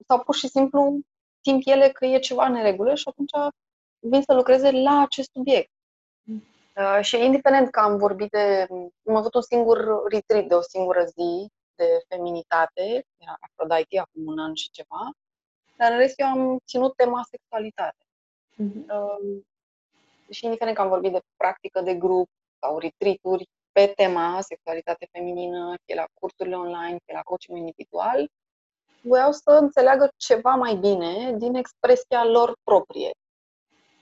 sau 0.06 0.22
pur 0.24 0.34
și 0.34 0.48
simplu 0.48 0.98
simt 1.40 1.66
ele 1.66 1.88
că 1.88 2.04
e 2.04 2.18
ceva 2.18 2.46
în 2.46 2.62
regulă 2.62 2.94
și 2.94 3.08
atunci 3.08 3.54
vin 3.98 4.22
să 4.22 4.34
lucreze 4.34 4.70
la 4.70 5.00
acest 5.00 5.30
subiect. 5.32 5.70
Uh, 6.76 6.98
și 7.00 7.24
indiferent 7.24 7.70
că 7.70 7.80
am 7.80 7.96
vorbit 7.96 8.30
de... 8.30 8.66
Am 9.08 9.16
avut 9.16 9.34
un 9.34 9.42
singur 9.42 10.08
retreat 10.08 10.44
de 10.44 10.54
o 10.54 10.60
singură 10.60 11.04
zi 11.04 11.50
de 11.74 12.04
feminitate, 12.08 13.06
era 13.16 13.36
Aphrodite 13.40 13.98
acum 13.98 14.26
un 14.26 14.38
an 14.38 14.54
și 14.54 14.70
ceva, 14.70 15.10
dar 15.76 15.92
în 15.92 15.98
rest 15.98 16.20
eu 16.20 16.26
am 16.26 16.58
ținut 16.66 16.96
tema 16.96 17.22
sexualitate. 17.30 18.04
Uh-huh. 18.52 18.86
Uh, 18.88 19.42
și 20.30 20.44
indiferent 20.44 20.76
că 20.76 20.82
am 20.82 20.88
vorbit 20.88 21.12
de 21.12 21.20
practică 21.36 21.80
de 21.80 21.94
grup 21.94 22.28
sau 22.58 22.78
retreat 22.78 23.18
pe 23.72 23.92
tema 23.96 24.40
sexualitate 24.40 25.08
feminină, 25.12 25.74
fie 25.84 25.94
la 25.94 26.06
cursurile 26.14 26.56
online, 26.56 26.98
fie 27.04 27.14
la 27.14 27.22
coaching 27.22 27.58
individual, 27.58 28.28
voiau 29.00 29.32
să 29.32 29.50
înțeleagă 29.50 30.08
ceva 30.16 30.54
mai 30.54 30.74
bine 30.74 31.32
din 31.38 31.54
expresia 31.54 32.24
lor 32.24 32.56
proprie. 32.64 33.10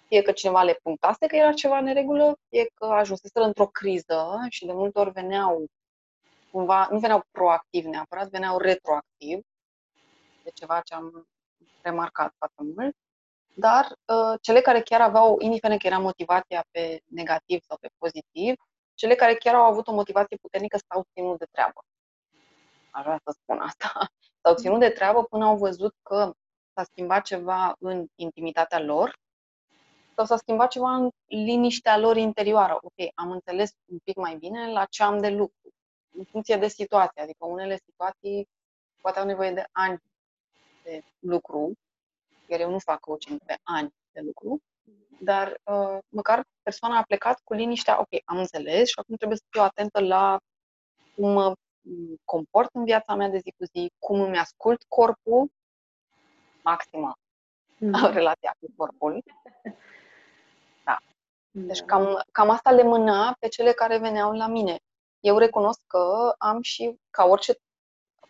Fie 0.06 0.22
că 0.22 0.32
cineva 0.32 0.62
le 0.62 0.78
punctase 0.82 1.26
că 1.26 1.36
era 1.36 1.52
ceva 1.52 1.78
în 1.78 1.92
regulă, 1.92 2.38
fie 2.48 2.66
că 2.74 2.84
ajunseseră 2.84 3.44
într-o 3.44 3.66
criză 3.66 4.38
și 4.48 4.66
de 4.66 4.72
multe 4.72 4.98
ori 4.98 5.10
veneau 5.10 5.66
cumva, 6.50 6.88
nu 6.90 6.98
veneau 6.98 7.22
proactiv 7.30 7.84
neapărat, 7.84 8.28
veneau 8.28 8.58
retroactiv, 8.58 9.40
de 10.42 10.50
ceva 10.54 10.80
ce 10.80 10.94
am 10.94 11.26
remarcat 11.84 12.34
foarte 12.38 12.62
mult, 12.76 12.96
dar 13.54 13.84
uh, 13.86 14.38
cele 14.40 14.60
care 14.60 14.80
chiar 14.80 15.00
aveau, 15.00 15.40
indiferent 15.40 15.80
că 15.80 15.86
era 15.86 15.98
motivația 15.98 16.64
pe 16.70 17.00
negativ 17.04 17.60
sau 17.62 17.76
pe 17.80 17.88
pozitiv, 17.98 18.54
cele 18.94 19.14
care 19.14 19.34
chiar 19.34 19.54
au 19.54 19.64
avut 19.64 19.86
o 19.86 19.92
motivație 19.92 20.36
puternică 20.36 20.78
s-au 20.88 21.04
ținut 21.12 21.38
de 21.38 21.46
treabă. 21.50 21.84
Aș 22.90 23.04
vrea 23.04 23.20
să 23.24 23.36
spun 23.42 23.58
asta. 23.58 23.92
S-au 24.42 24.54
ținut 24.54 24.80
de 24.80 24.88
treabă 24.88 25.24
până 25.24 25.44
au 25.44 25.56
văzut 25.56 25.94
că 26.02 26.32
s-a 26.74 26.84
schimbat 26.84 27.24
ceva 27.24 27.74
în 27.78 28.06
intimitatea 28.14 28.80
lor 28.80 29.18
sau 30.14 30.24
s-a 30.24 30.36
schimbat 30.36 30.70
ceva 30.70 30.94
în 30.94 31.10
liniștea 31.26 31.98
lor 31.98 32.16
interioară. 32.16 32.78
Ok, 32.82 33.10
am 33.14 33.30
înțeles 33.30 33.70
un 33.84 33.98
pic 34.04 34.16
mai 34.16 34.36
bine 34.36 34.72
la 34.72 34.84
ce 34.84 35.02
am 35.02 35.18
de 35.18 35.30
lucru, 35.30 35.72
în 36.10 36.24
funcție 36.24 36.56
de 36.56 36.68
situație. 36.68 37.22
Adică 37.22 37.46
unele 37.46 37.76
situații 37.76 38.48
poate 39.00 39.18
au 39.18 39.24
nevoie 39.24 39.50
de 39.50 39.64
ani 39.72 40.02
de 40.84 41.02
lucru, 41.18 41.72
iar 42.46 42.60
eu 42.60 42.70
nu 42.70 42.78
fac 42.78 43.00
coaching 43.00 43.40
pe 43.46 43.56
ani 43.62 43.94
de 44.12 44.20
lucru, 44.20 44.62
dar 45.20 45.60
uh, 45.64 45.98
măcar 46.08 46.44
persoana 46.62 46.98
a 46.98 47.02
plecat 47.02 47.40
cu 47.44 47.54
liniștea, 47.54 48.00
ok, 48.00 48.08
am 48.24 48.38
înțeles 48.38 48.88
și 48.88 48.98
acum 48.98 49.16
trebuie 49.16 49.38
să 49.38 49.44
fiu 49.50 49.62
atentă 49.62 50.00
la 50.00 50.38
cum 51.14 51.32
mă 51.32 51.54
comport 52.24 52.74
în 52.74 52.84
viața 52.84 53.14
mea 53.14 53.28
de 53.28 53.38
zi 53.38 53.54
cu 53.56 53.64
zi, 53.64 53.92
cum 53.98 54.20
îmi 54.20 54.38
ascult 54.38 54.84
corpul, 54.88 55.50
maximă 56.62 57.14
mm. 57.78 58.12
relația 58.12 58.54
cu 58.60 58.66
corpul. 58.76 59.22
Da. 60.84 60.96
Deci 61.50 61.78
da. 61.78 61.84
cam, 61.84 62.22
cam 62.32 62.50
asta 62.50 62.70
le 62.70 62.82
mâna 62.82 63.36
pe 63.38 63.48
cele 63.48 63.72
care 63.72 63.98
veneau 63.98 64.32
la 64.32 64.46
mine. 64.46 64.78
Eu 65.20 65.38
recunosc 65.38 65.80
că 65.86 66.34
am 66.38 66.62
și, 66.62 66.98
ca 67.10 67.24
orice 67.24 67.54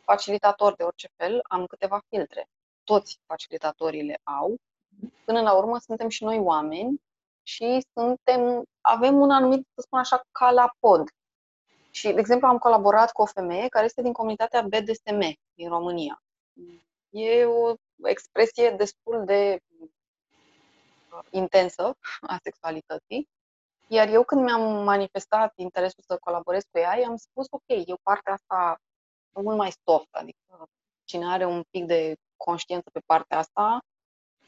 facilitator 0.04 0.74
de 0.74 0.82
orice 0.82 1.08
fel, 1.16 1.40
am 1.48 1.66
câteva 1.66 2.00
filtre. 2.08 2.46
Toți 2.84 3.20
facilitatorii 3.26 4.02
le 4.02 4.20
au. 4.22 4.56
Până 5.24 5.40
la 5.40 5.56
urmă 5.56 5.78
suntem 5.78 6.08
și 6.08 6.24
noi 6.24 6.38
oameni 6.38 7.02
și 7.42 7.86
suntem, 7.94 8.64
avem 8.80 9.20
un 9.20 9.30
anumit, 9.30 9.66
să 9.74 9.80
spun 9.80 9.98
așa, 9.98 10.22
ca 10.32 10.50
la 10.50 10.74
pod. 10.80 11.08
Și, 11.90 12.12
de 12.12 12.20
exemplu, 12.20 12.48
am 12.48 12.58
colaborat 12.58 13.12
cu 13.12 13.22
o 13.22 13.26
femeie 13.26 13.68
care 13.68 13.84
este 13.84 14.02
din 14.02 14.12
comunitatea 14.12 14.62
BDSM 14.62 15.34
din 15.54 15.68
România. 15.68 16.22
E 17.10 17.44
o 17.44 17.74
expresie 18.04 18.70
destul 18.70 19.22
de 19.24 19.60
uh, 19.78 19.88
intensă 21.30 21.96
a 22.20 22.38
sexualității. 22.42 23.28
Iar 23.86 24.08
eu 24.08 24.24
când 24.24 24.42
mi-am 24.42 24.84
manifestat 24.84 25.52
interesul 25.56 26.04
să 26.06 26.16
colaborez 26.16 26.62
cu 26.70 26.78
ea, 26.78 26.98
i-am 26.98 27.16
spus, 27.16 27.46
ok, 27.50 27.86
eu 27.86 27.98
partea 28.02 28.32
asta 28.32 28.78
mult 29.42 29.56
mai 29.56 29.72
soft, 29.84 30.08
adică 30.10 30.64
cine 31.04 31.26
are 31.26 31.44
un 31.44 31.62
pic 31.70 31.84
de 31.84 32.14
conștiință 32.36 32.90
pe 32.92 33.00
partea 33.06 33.38
asta, 33.38 33.78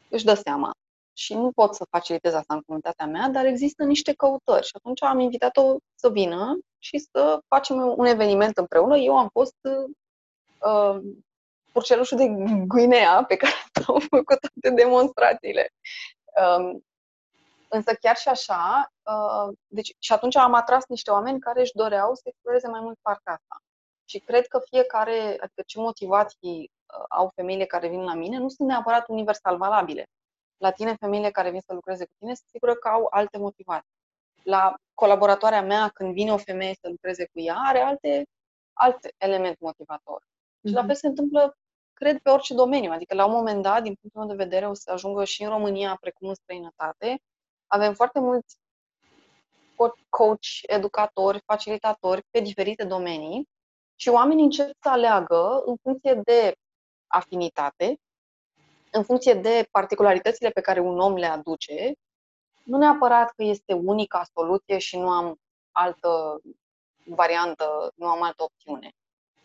își 0.08 0.24
dă 0.24 0.34
seama. 0.34 0.70
și 1.18 1.34
nu 1.34 1.52
pot 1.52 1.74
să 1.74 1.86
facilitez 1.90 2.34
asta 2.34 2.54
în 2.54 2.60
comunitatea 2.66 3.06
mea, 3.06 3.28
dar 3.28 3.44
există 3.44 3.84
niște 3.84 4.12
căutări 4.14 4.66
și 4.66 4.72
atunci 4.76 5.02
am 5.02 5.18
invitat-o 5.18 5.76
să 5.94 6.10
vină 6.10 6.58
și 6.78 6.98
să 6.98 7.40
facem 7.48 7.76
un 7.96 8.06
eveniment 8.06 8.56
împreună. 8.56 8.96
Eu 8.96 9.18
am 9.18 9.28
fost 9.28 9.56
uh, 9.62 11.00
purcelușul 11.72 12.16
de 12.16 12.26
Guinea 12.66 13.24
pe 13.24 13.36
care 13.36 13.52
am 13.86 13.98
făcut 13.98 14.38
toate 14.40 14.74
demonstrațiile. 14.74 15.70
Um, 16.58 16.84
însă 17.68 17.94
chiar 17.94 18.16
și 18.16 18.28
așa, 18.28 18.92
uh, 19.02 19.56
deci, 19.66 19.94
și 19.98 20.12
atunci 20.12 20.36
am 20.36 20.54
atras 20.54 20.84
niște 20.88 21.10
oameni 21.10 21.40
care 21.40 21.60
își 21.60 21.74
doreau 21.74 22.14
să 22.14 22.22
exploreze 22.24 22.68
mai 22.68 22.80
mult 22.80 22.98
partea 23.02 23.32
asta. 23.32 23.56
Și 24.08 24.18
cred 24.18 24.46
că 24.46 24.60
fiecare, 24.70 25.20
adică 25.20 25.62
ce 25.66 25.80
motivații 25.80 26.58
uh, 26.60 27.04
au 27.08 27.30
femeile 27.34 27.64
care 27.64 27.88
vin 27.88 28.02
la 28.02 28.14
mine, 28.14 28.38
nu 28.38 28.48
sunt 28.48 28.68
neapărat 28.68 29.08
universal 29.08 29.56
valabile. 29.56 30.06
La 30.56 30.70
tine, 30.70 30.94
femeile 30.94 31.30
care 31.30 31.50
vin 31.50 31.60
să 31.60 31.72
lucreze 31.72 32.04
cu 32.04 32.12
tine, 32.18 32.34
sunt 32.34 32.48
sigură 32.48 32.74
că 32.74 32.88
au 32.88 33.06
alte 33.10 33.38
motivații. 33.38 33.94
La 34.42 34.74
colaboratoarea 34.94 35.62
mea, 35.62 35.88
când 35.88 36.12
vine 36.12 36.32
o 36.32 36.36
femeie 36.36 36.74
să 36.80 36.88
lucreze 36.88 37.24
cu 37.24 37.40
ea, 37.40 37.56
are 37.66 37.80
alte, 37.80 38.26
alt 38.72 38.98
element 39.16 39.60
motivator. 39.60 40.22
Mm-hmm. 40.22 40.68
Și 40.68 40.72
la 40.72 40.78
mhm. 40.78 40.86
fel 40.86 40.96
se 40.96 41.06
întâmplă, 41.06 41.56
cred, 41.92 42.18
pe 42.18 42.30
orice 42.30 42.54
domeniu. 42.54 42.90
Adică, 42.90 43.14
la 43.14 43.24
un 43.24 43.32
moment 43.32 43.62
dat, 43.62 43.82
din 43.82 43.94
punctul 43.94 44.20
meu 44.20 44.36
de 44.36 44.42
vedere, 44.44 44.68
o 44.68 44.74
să 44.74 44.90
ajungă 44.92 45.24
și 45.24 45.42
în 45.42 45.48
România, 45.48 45.96
precum 46.00 46.28
în 46.28 46.34
străinătate. 46.34 47.20
Avem 47.66 47.94
foarte 47.94 48.20
mulți 48.20 48.56
coach, 50.08 50.46
educatori, 50.62 51.42
facilitatori 51.44 52.22
pe 52.30 52.40
diferite 52.40 52.84
domenii 52.84 53.48
și 53.96 54.08
oamenii 54.08 54.44
încep 54.44 54.70
să 54.80 54.88
aleagă 54.88 55.62
în 55.66 55.76
funcție 55.82 56.14
de 56.24 56.54
afinitate, 57.06 57.96
în 58.90 59.02
funcție 59.02 59.34
de 59.34 59.68
particularitățile 59.70 60.50
pe 60.50 60.60
care 60.60 60.80
un 60.80 61.00
om 61.00 61.14
le 61.14 61.26
aduce, 61.26 61.92
nu 62.62 62.78
neapărat 62.78 63.30
că 63.30 63.42
este 63.42 63.72
unica 63.72 64.24
soluție 64.34 64.78
și 64.78 64.98
nu 64.98 65.08
am 65.08 65.36
altă 65.72 66.40
variantă, 67.04 67.92
nu 67.94 68.06
am 68.06 68.22
altă 68.22 68.42
opțiune. 68.42 68.90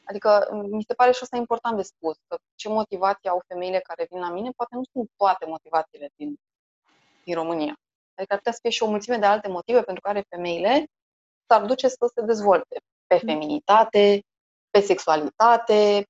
Adică 0.04 0.47
mi 0.70 0.84
se 0.84 0.93
pare 0.93 1.12
și 1.12 1.20
asta 1.22 1.38
important 1.38 1.76
de 1.76 1.82
spus, 1.82 2.16
că 2.28 2.38
ce 2.56 2.70
motivații 2.70 3.30
au 3.30 3.41
femeile 3.47 3.80
care 3.80 4.08
vin 4.10 4.20
la 4.20 4.30
mine, 4.30 4.49
poate 4.56 4.76
nu 4.76 4.82
sunt 4.91 5.10
toate 5.16 5.45
motivațiile 5.45 6.10
din, 6.16 6.36
din 7.24 7.36
România. 7.36 7.76
Adică 8.16 8.34
ar 8.34 8.38
putea 8.38 8.52
să 8.52 8.60
fie 8.62 8.70
și 8.70 8.84
o 8.84 8.89
mulțime 8.89 9.18
de 9.18 9.26
alte 9.26 9.47
motive 9.47 9.82
pentru 9.82 10.02
care 10.02 10.26
femeile 10.30 10.86
s-ar 11.47 11.66
duce 11.66 11.88
să 11.88 12.12
se 12.16 12.22
dezvolte 12.22 12.76
pe 13.08 13.20
mm. 13.22 13.30
feminitate, 13.30 14.22
pe 14.72 14.80
sexualitate, 14.80 16.07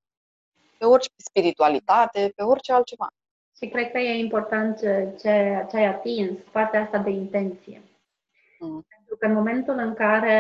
pe 0.78 0.86
orice 0.86 1.10
spiritualitate, 1.16 2.32
pe 2.36 2.44
orice 2.44 2.74
altceva. 2.74 3.08
Și 3.58 3.70
cred 3.70 3.92
că 3.92 3.98
e 3.98 4.18
important 4.18 4.78
ce, 4.78 5.16
ce, 5.20 5.66
ce 5.70 5.78
ai 5.78 5.86
atins, 5.86 6.40
partea 6.52 6.82
asta 6.82 6.98
de 6.98 7.10
intenție. 7.10 7.82
Mm. 8.60 8.86
Pentru 8.88 9.16
că 9.20 9.26
în 9.26 9.34
momentul 9.34 9.78
în 9.78 9.94
care 9.94 10.38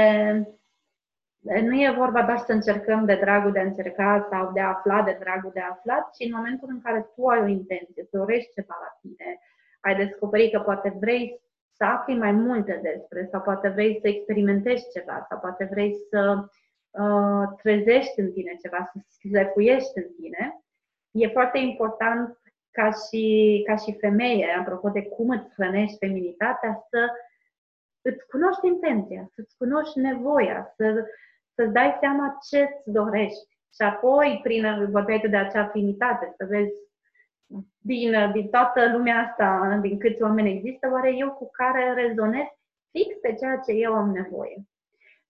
nu 1.41 1.76
e 1.82 1.93
vorba 1.97 2.24
doar 2.24 2.38
să 2.38 2.51
încercăm 2.51 3.05
de 3.05 3.15
dragul 3.15 3.51
de 3.51 3.59
a 3.59 3.63
încerca 3.63 4.28
sau 4.32 4.51
de 4.53 4.59
a 4.59 4.67
afla 4.67 5.01
de 5.01 5.17
dragul 5.19 5.51
de 5.53 5.59
a 5.59 5.69
afla, 5.69 6.09
ci 6.13 6.26
în 6.26 6.34
momentul 6.36 6.69
în 6.72 6.82
care 6.82 7.11
tu 7.15 7.26
ai 7.26 7.39
o 7.39 7.47
intenție, 7.47 8.07
dorești 8.11 8.53
ceva 8.53 8.76
la 8.82 8.97
tine, 9.01 9.39
ai 9.82 9.95
descoperit 9.95 10.51
că 10.51 10.59
poate 10.59 10.97
vrei 10.99 11.41
să 11.72 11.84
afli 11.84 12.17
mai 12.17 12.32
multe 12.32 12.80
despre, 12.84 13.28
sau 13.32 13.41
poate 13.41 13.69
vrei 13.69 13.99
să 14.01 14.07
experimentezi 14.07 14.91
ceva, 14.91 15.26
sau 15.30 15.39
poate 15.39 15.67
vrei 15.72 15.95
să 16.09 16.38
uh, 16.38 16.43
trezești 17.61 18.19
în 18.19 18.31
tine 18.31 18.55
ceva, 18.61 18.89
să 18.93 18.99
schlepuiești 19.07 19.97
în 19.97 20.07
tine, 20.21 20.63
e 21.11 21.27
foarte 21.27 21.57
important 21.57 22.39
ca 22.71 22.89
și, 22.91 23.63
ca 23.65 23.75
și 23.75 23.97
femeie, 23.99 24.55
apropo 24.59 24.89
de 24.89 25.03
cum 25.03 25.29
îți 25.29 25.53
hrănești 25.53 25.97
feminitatea, 25.97 26.85
să 26.89 27.09
îți 28.01 28.27
cunoști 28.27 28.67
intenția, 28.67 29.29
să-ți 29.35 29.57
cunoști 29.57 29.99
nevoia, 29.99 30.73
să, 30.75 31.05
să-ți 31.53 31.73
dai 31.73 31.97
seama 31.99 32.37
ce 32.49 32.59
îți 32.61 32.91
dorești. 32.91 33.49
Și 33.75 33.81
apoi, 33.81 34.39
prin 34.43 34.89
vorbeai 34.89 35.19
de 35.29 35.37
acea 35.37 35.61
afinitate, 35.61 36.33
să 36.37 36.45
vezi 36.45 36.73
din, 37.77 38.31
din 38.31 38.49
toată 38.49 38.91
lumea 38.91 39.17
asta, 39.17 39.79
din 39.81 39.99
câți 39.99 40.21
oameni 40.21 40.51
există, 40.51 40.89
oare 40.91 41.15
eu 41.15 41.31
cu 41.31 41.49
care 41.51 41.93
rezonez 41.93 42.45
fix 42.91 43.15
pe 43.21 43.33
ceea 43.33 43.57
ce 43.57 43.71
eu 43.71 43.93
am 43.93 44.11
nevoie. 44.11 44.65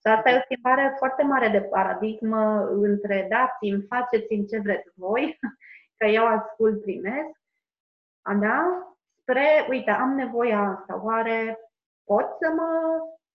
Și 0.02 0.08
asta 0.08 0.30
e 0.30 0.38
o 0.38 0.42
schimbare 0.44 0.96
foarte 0.98 1.24
mare 1.24 1.48
de 1.50 1.62
paradigmă 1.62 2.68
între 2.68 3.28
dați-mi, 3.30 3.86
faceți-mi 3.90 4.46
ce 4.46 4.60
vreți 4.60 4.90
voi, 4.96 5.40
că 5.98 6.06
eu 6.06 6.26
ascult, 6.28 6.82
primesc, 6.82 7.40
da? 8.40 8.86
spre, 9.22 9.68
uite, 9.70 9.92
am 9.92 10.16
nevoia 10.16 10.60
asta, 10.60 11.04
oare 11.04 11.60
pot 12.04 12.28
să 12.40 12.54
mă 12.56 12.70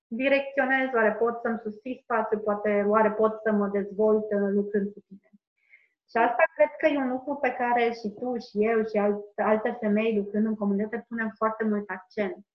direcționez, 0.07 0.89
oare 0.95 1.13
pot 1.13 1.41
să-mi 1.43 1.61
susții 1.63 2.01
spațiu, 2.03 2.39
poate, 2.39 2.85
oare 2.87 3.11
pot 3.11 3.41
să 3.43 3.53
mă 3.53 3.69
dezvolt 3.69 4.27
lucrând 4.31 4.93
cu 4.93 5.01
tine. 5.07 5.31
Și 6.11 6.17
asta 6.17 6.43
cred 6.55 6.71
că 6.79 6.87
e 6.87 6.99
un 6.99 7.09
lucru 7.09 7.35
pe 7.35 7.53
care 7.53 7.83
și 8.01 8.09
tu 8.19 8.39
și 8.39 8.67
eu 8.71 8.79
și 8.85 8.97
alte 9.37 9.77
femei 9.81 10.17
lucrând 10.17 10.47
în 10.47 10.55
comunitate 10.55 11.05
punem 11.09 11.33
foarte 11.37 11.65
mult 11.65 11.91
accent. 11.91 12.47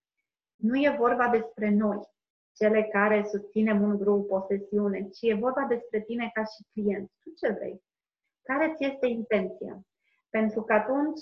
Nu 0.55 0.75
e 0.75 0.95
vorba 0.97 1.27
despre 1.27 1.69
noi, 1.69 1.99
cele 2.55 2.83
care 2.83 3.23
susținem 3.23 3.81
un 3.81 3.97
grup, 3.97 4.31
o 4.31 4.39
sesiune, 4.47 5.09
ci 5.09 5.21
e 5.21 5.33
vorba 5.33 5.65
despre 5.69 6.01
tine 6.01 6.29
ca 6.33 6.43
și 6.43 6.65
client. 6.73 7.11
Tu 7.23 7.29
ce 7.29 7.51
vrei? 7.53 7.83
Care 8.41 8.73
ți 8.75 8.85
este 8.85 9.07
intenția? 9.07 9.81
Pentru 10.29 10.61
că 10.61 10.73
atunci 10.73 11.21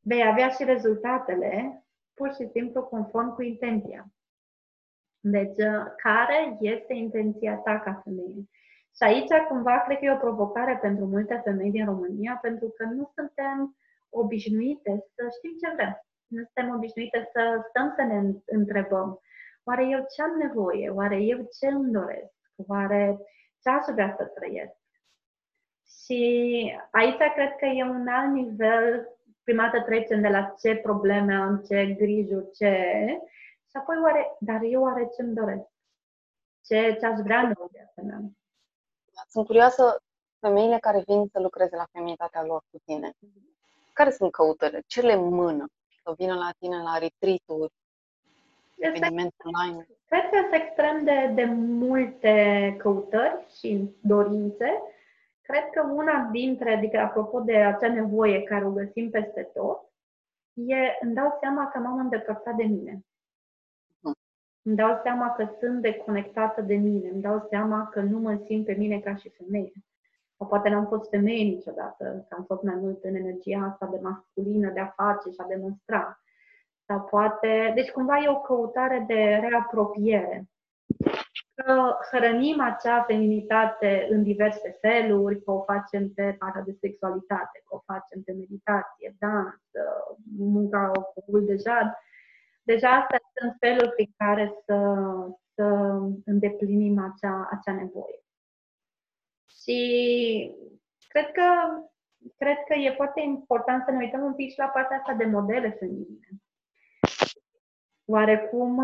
vei 0.00 0.26
avea 0.26 0.48
și 0.48 0.64
rezultatele 0.64 1.84
pur 2.14 2.34
și 2.34 2.48
simplu 2.52 2.82
conform 2.82 3.34
cu 3.34 3.42
intenția. 3.42 4.06
Deci, 5.20 5.56
care 5.96 6.56
este 6.60 6.94
intenția 6.94 7.56
ta 7.56 7.80
ca 7.80 8.00
femeie? 8.04 8.48
Și 8.96 9.02
aici, 9.02 9.32
cumva, 9.48 9.78
cred 9.78 9.98
că 9.98 10.04
e 10.04 10.12
o 10.12 10.24
provocare 10.26 10.78
pentru 10.78 11.04
multe 11.06 11.40
femei 11.44 11.70
din 11.70 11.84
România, 11.84 12.38
pentru 12.42 12.68
că 12.68 12.84
nu 12.84 13.10
suntem 13.14 13.76
obișnuite 14.10 15.04
să 15.14 15.22
știm 15.36 15.54
ce 15.60 15.74
vrem. 15.74 16.06
Nu 16.26 16.42
suntem 16.42 16.74
obișnuite 16.74 17.28
să 17.32 17.64
stăm 17.68 17.92
să 17.96 18.02
ne 18.02 18.18
întrebăm, 18.46 19.20
oare 19.64 19.86
eu 19.88 20.06
ce 20.14 20.22
am 20.22 20.36
nevoie? 20.38 20.90
Oare 20.90 21.16
eu 21.16 21.48
ce 21.58 21.66
îmi 21.66 21.92
doresc? 21.92 22.32
Oare 22.66 23.18
ce 23.62 23.68
aș 23.68 23.84
vrea 23.92 24.14
să 24.18 24.24
trăiesc? 24.24 24.74
Și 26.04 26.20
aici 26.90 27.16
cred 27.34 27.56
că 27.58 27.66
e 27.66 27.82
un 27.82 28.08
alt 28.08 28.32
nivel, 28.32 29.08
prima 29.44 29.62
dată 29.62 29.84
trecem 29.84 30.20
de 30.20 30.28
la 30.28 30.54
ce 30.60 30.76
probleme 30.76 31.34
am, 31.34 31.64
ce 31.68 31.86
grijuri, 31.86 32.50
ce... 32.50 32.70
Și 33.70 33.76
apoi 33.78 33.96
oare, 34.02 34.36
dar 34.40 34.62
eu 34.62 34.82
oare 34.82 35.08
ce 35.16 35.22
îmi 35.22 35.34
doresc? 35.34 35.68
Ce, 36.64 36.96
ce 37.00 37.06
aș 37.06 37.18
vrea 37.18 37.40
în 37.40 37.54
viața 37.70 38.02
mea? 38.02 38.20
Sunt 39.28 39.46
curioasă 39.46 40.02
femeile 40.38 40.78
care 40.78 41.02
vin 41.06 41.28
să 41.32 41.40
lucreze 41.40 41.76
la 41.76 41.86
feminitatea 41.92 42.44
lor 42.44 42.62
cu 42.70 42.78
tine. 42.84 43.12
Care 43.92 44.10
sunt 44.10 44.32
căutările? 44.32 44.82
Ce 44.86 45.00
le 45.00 45.16
mână 45.16 45.66
să 46.04 46.12
vină 46.16 46.34
la 46.34 46.50
tine 46.58 46.82
la 46.82 46.98
retreat-uri, 46.98 47.72
evenimente 48.86 49.34
online? 49.44 49.86
Cred 50.06 50.28
că 50.30 50.36
sunt 50.40 50.62
extrem 50.62 51.04
de, 51.04 51.32
de 51.34 51.44
multe 51.54 52.34
căutări 52.78 53.46
și 53.58 53.90
dorințe. 54.00 54.82
Cred 55.42 55.70
că 55.72 55.86
una 55.94 56.28
dintre, 56.32 56.72
adică 56.72 56.98
apropo 56.98 57.40
de 57.40 57.56
acea 57.56 57.92
nevoie 57.92 58.42
care 58.42 58.66
o 58.66 58.70
găsim 58.70 59.10
peste 59.10 59.42
tot, 59.42 59.80
e 60.54 60.76
îmi 61.00 61.14
dau 61.14 61.38
seama 61.40 61.68
că 61.68 61.78
m-am 61.78 61.98
îndepărtat 61.98 62.54
de 62.54 62.64
mine. 62.64 63.04
Îmi 64.62 64.76
dau 64.76 65.00
seama 65.02 65.30
că 65.30 65.48
sunt 65.60 65.80
deconectată 65.80 66.60
de 66.60 66.74
mine, 66.74 67.08
îmi 67.08 67.22
dau 67.22 67.46
seama 67.50 67.88
că 67.88 68.00
nu 68.00 68.18
mă 68.18 68.40
simt 68.44 68.64
pe 68.64 68.72
mine 68.72 69.00
ca 69.00 69.14
și 69.16 69.28
femeie. 69.28 69.72
Sau 70.36 70.46
poate 70.46 70.68
n-am 70.68 70.86
fost 70.86 71.10
femeie 71.10 71.54
niciodată, 71.54 72.26
că 72.28 72.34
am 72.38 72.44
fost 72.44 72.62
mai 72.62 72.74
mult 72.74 73.04
în 73.04 73.14
energia 73.14 73.68
asta 73.70 73.86
de 73.86 73.98
masculină, 74.02 74.70
de 74.70 74.80
a 74.80 74.86
face 74.86 75.30
și 75.30 75.36
a 75.38 75.46
demonstra. 75.46 76.21
Sau 76.86 77.00
poate, 77.00 77.72
deci 77.74 77.90
cumva 77.90 78.18
e 78.18 78.28
o 78.28 78.40
căutare 78.40 79.04
de 79.06 79.40
reapropiere. 79.48 80.44
Că 81.54 81.96
hrănim 82.12 82.60
acea 82.60 83.02
feminitate 83.02 84.06
în 84.10 84.22
diverse 84.22 84.78
feluri, 84.80 85.42
că 85.42 85.50
o 85.50 85.62
facem 85.62 86.12
pe 86.12 86.36
partea 86.38 86.62
de 86.62 86.76
sexualitate, 86.80 87.62
că 87.64 87.74
o 87.74 87.82
facem 87.92 88.22
pe 88.22 88.32
meditație, 88.32 89.16
dans, 89.18 89.60
munca 90.36 90.90
cu 91.26 91.38
deja, 91.38 91.96
Deja 92.62 92.90
astea 92.90 93.20
sunt 93.34 93.56
feluri 93.58 93.94
prin 93.94 94.14
care 94.16 94.52
să, 94.64 94.76
să 95.54 95.64
îndeplinim 96.24 96.98
acea, 96.98 97.48
acea 97.50 97.72
nevoie. 97.72 98.22
Și 99.62 99.78
cred 101.08 101.32
că, 101.32 101.42
cred 102.36 102.56
că 102.66 102.74
e 102.74 102.90
foarte 102.90 103.20
important 103.20 103.84
să 103.84 103.90
ne 103.90 103.96
uităm 103.96 104.22
un 104.22 104.34
pic 104.34 104.50
și 104.50 104.58
la 104.58 104.66
partea 104.66 104.96
asta 104.96 105.14
de 105.14 105.24
modele 105.24 105.70
feminine. 105.70 106.28
Oarecum, 108.04 108.82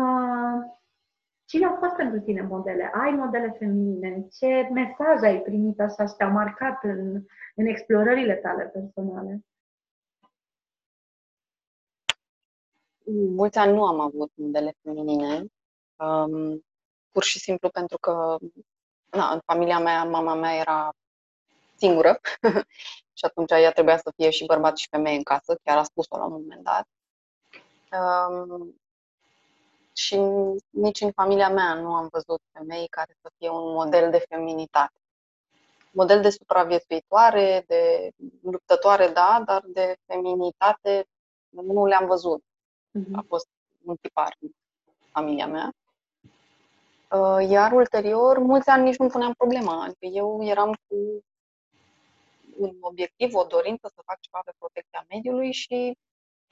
cine 1.45 1.65
au 1.65 1.75
fost 1.79 1.95
pentru 1.95 2.19
tine 2.19 2.41
modele? 2.41 2.91
Ai 2.93 3.11
modele 3.11 3.55
feminine? 3.57 4.27
Ce 4.31 4.69
mesaj 4.73 5.21
ai 5.21 5.41
primit 5.41 5.79
așa 5.79 6.05
și 6.05 6.13
te-au 6.17 6.31
marcat 6.31 6.83
în, 6.83 7.23
în 7.55 7.65
explorările 7.65 8.35
tale 8.35 8.63
personale? 8.63 9.43
mulți 13.11 13.57
ani 13.57 13.73
nu 13.73 13.85
am 13.85 13.99
avut 13.99 14.31
modele 14.35 14.75
feminine, 14.81 15.45
um, 15.95 16.65
pur 17.11 17.23
și 17.23 17.39
simplu 17.39 17.69
pentru 17.69 17.97
că 17.97 18.37
na, 19.11 19.31
în 19.31 19.39
familia 19.45 19.79
mea, 19.79 20.03
mama 20.03 20.33
mea 20.33 20.55
era 20.55 20.93
singură 21.75 22.19
și 23.17 23.25
atunci 23.25 23.51
ea 23.51 23.71
trebuia 23.71 23.97
să 23.97 24.11
fie 24.15 24.29
și 24.29 24.45
bărbat 24.45 24.77
și 24.77 24.87
femeie 24.89 25.17
în 25.17 25.23
casă, 25.23 25.59
chiar 25.63 25.77
a 25.77 25.83
spus-o 25.83 26.17
la 26.17 26.25
un 26.25 26.31
moment 26.31 26.63
dat. 26.63 26.87
Um, 27.91 28.75
și 29.93 30.15
nici 30.69 31.01
în 31.01 31.11
familia 31.11 31.49
mea 31.49 31.73
nu 31.73 31.93
am 31.93 32.07
văzut 32.11 32.41
femei 32.51 32.87
care 32.87 33.17
să 33.21 33.31
fie 33.37 33.49
un 33.49 33.73
model 33.73 34.11
de 34.11 34.25
feminitate. 34.29 34.93
Model 35.91 36.21
de 36.21 36.29
supraviețuitoare, 36.29 37.63
de 37.67 38.11
luptătoare, 38.41 39.07
da, 39.07 39.41
dar 39.45 39.63
de 39.65 39.95
feminitate 40.05 41.07
nu 41.49 41.85
le-am 41.85 42.05
văzut. 42.05 42.43
Uh-huh. 42.43 43.15
A 43.15 43.23
fost 43.27 43.47
un 43.83 43.95
tipar 44.01 44.35
în 44.39 44.49
familia 45.11 45.47
mea. 45.47 45.71
Uh, 47.11 47.49
iar 47.49 47.71
ulterior, 47.71 48.37
mulți 48.37 48.69
ani 48.69 48.83
nici 48.83 48.97
nu 48.97 49.07
puneam 49.07 49.33
problema. 49.33 49.83
Adică 49.83 50.05
eu 50.05 50.43
eram 50.43 50.73
cu 50.87 51.23
un 52.57 52.77
obiectiv, 52.79 53.33
o 53.33 53.43
dorință 53.43 53.91
să 53.95 54.01
fac 54.05 54.19
ceva 54.19 54.41
pe 54.45 54.51
protecția 54.57 55.05
mediului 55.09 55.51
și 55.51 55.97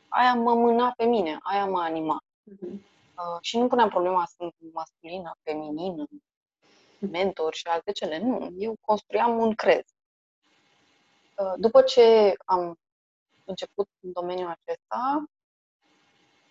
aia 0.10 0.34
mă 0.34 0.54
mâna 0.54 0.94
pe 0.98 1.06
mine, 1.06 1.38
aia 1.42 1.66
mă 1.66 1.82
anima. 1.82 2.24
Uh-huh. 2.52 2.96
Uh, 3.18 3.38
și 3.42 3.58
nu 3.58 3.68
puneam 3.68 3.90
problema 3.90 4.26
sunt 4.38 4.56
masculină, 4.74 5.36
feminină, 5.44 6.06
mentor 7.00 7.54
și 7.54 7.68
alte 7.68 7.92
cele. 7.92 8.20
Nu, 8.20 8.54
eu 8.58 8.76
construiam 8.82 9.38
un 9.40 9.54
crez. 9.56 9.86
Uh, 11.38 11.54
după 11.58 11.82
ce 11.82 12.34
am 12.46 12.80
început 13.46 13.88
în 14.00 14.12
domeniul 14.12 14.50
acesta, 14.50 15.24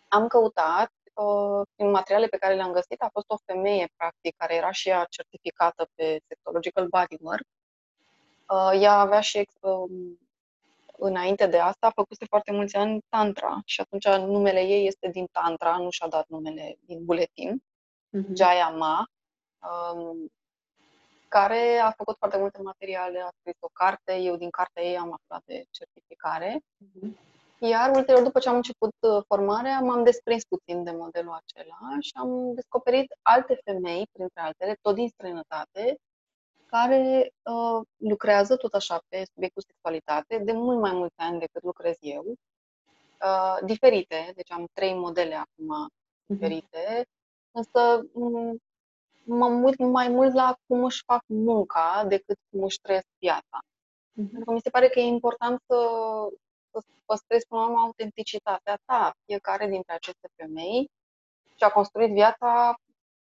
am 0.09 0.27
căutat, 0.27 0.93
uh, 1.15 1.67
prin 1.75 1.91
materiale 1.91 2.27
pe 2.27 2.37
care 2.37 2.55
le-am 2.55 2.73
găsit, 2.73 3.03
a 3.03 3.09
fost 3.13 3.27
o 3.29 3.37
femeie, 3.45 3.93
practic, 3.97 4.37
care 4.37 4.55
era 4.55 4.71
și 4.71 4.89
ea 4.89 5.07
certificată 5.11 5.89
pe 5.95 6.21
Sexological 6.29 6.89
Bodywork. 6.89 7.47
Uh, 8.49 8.81
ea 8.81 8.93
avea 8.93 9.21
și, 9.21 9.49
um, 9.61 10.19
înainte 10.99 11.47
de 11.47 11.59
asta, 11.59 11.87
a 11.87 11.91
făcut 11.95 12.17
foarte 12.29 12.53
mulți 12.53 12.77
ani 12.77 13.01
Tantra 13.09 13.61
și 13.65 13.81
atunci 13.81 14.07
numele 14.07 14.61
ei 14.61 14.87
este 14.87 15.09
din 15.09 15.27
Tantra, 15.33 15.77
nu 15.77 15.91
și-a 15.91 16.09
dat 16.09 16.29
numele 16.29 16.79
din 16.81 17.05
buletin, 17.05 17.63
uh-huh. 18.17 18.35
Jaya 18.35 18.69
Ma, 18.69 19.07
um, 19.93 20.31
care 21.29 21.79
a 21.79 21.91
făcut 21.91 22.17
foarte 22.19 22.39
multe 22.39 22.63
materiale, 22.63 23.21
a 23.21 23.31
scris 23.39 23.57
o 23.61 23.69
carte, 23.73 24.17
eu 24.17 24.37
din 24.37 24.51
cartea 24.51 24.83
ei 24.83 24.99
am 24.99 25.13
aflat 25.13 25.43
de 25.45 25.65
certificare. 25.71 26.61
Uh-huh. 26.61 27.11
Iar 27.59 27.91
ulterior, 27.91 28.23
după 28.23 28.39
ce 28.39 28.49
am 28.49 28.55
început 28.55 28.95
uh, 29.01 29.23
formarea, 29.27 29.81
m-am 29.81 30.05
desprins 30.05 30.45
puțin 30.45 30.85
de 30.85 30.91
modelul 30.91 31.41
acela 31.43 31.79
și 32.01 32.11
am 32.15 32.55
descoperit 32.55 33.19
alte 33.23 33.61
femei, 33.65 34.07
printre 34.13 34.41
altele, 34.41 34.77
tot 34.81 34.95
din 34.95 35.09
străinătate, 35.09 35.97
care 36.67 37.33
uh, 37.43 37.87
lucrează 37.97 38.57
tot 38.57 38.75
așa 38.75 39.03
pe 39.09 39.25
subiectul 39.35 39.63
sexualitate 39.67 40.39
de 40.39 40.53
mult 40.53 40.81
mai 40.81 40.93
mulți 40.93 41.15
ani 41.17 41.39
decât 41.39 41.63
lucrez 41.63 41.97
eu, 42.01 42.25
uh, 43.23 43.59
diferite, 43.65 44.33
deci 44.35 44.51
am 44.51 44.67
trei 44.73 44.95
modele 44.95 45.35
acum 45.35 45.67
mhm. 45.67 45.91
diferite, 46.27 47.03
uh-huh. 47.03 47.51
însă 47.53 48.07
mm, 48.13 48.63
mă 49.25 49.47
uit 49.47 49.79
mai 49.79 50.09
mult 50.09 50.35
la 50.35 50.57
cum 50.67 50.85
își 50.85 51.03
fac 51.07 51.23
munca 51.27 52.05
decât 52.09 52.37
cum 52.51 52.63
își 52.63 52.81
trăiesc 52.81 53.07
viața. 53.19 53.59
Uh-huh. 53.61 54.31
Pentru 54.31 54.45
că 54.45 54.53
mi 54.53 54.61
se 54.61 54.71
pare 54.71 54.89
că 54.89 54.99
e 54.99 55.03
important 55.03 55.61
să 55.67 55.77
să 56.81 56.87
păstrezi 57.05 57.47
până 57.47 57.61
la 57.61 57.67
urmă 57.67 57.81
autenticitatea 57.81 58.79
ta. 58.85 59.15
Fiecare 59.25 59.67
dintre 59.69 59.93
aceste 59.93 60.29
femei 60.37 60.91
și-a 61.55 61.69
construit 61.69 62.13
viața 62.13 62.75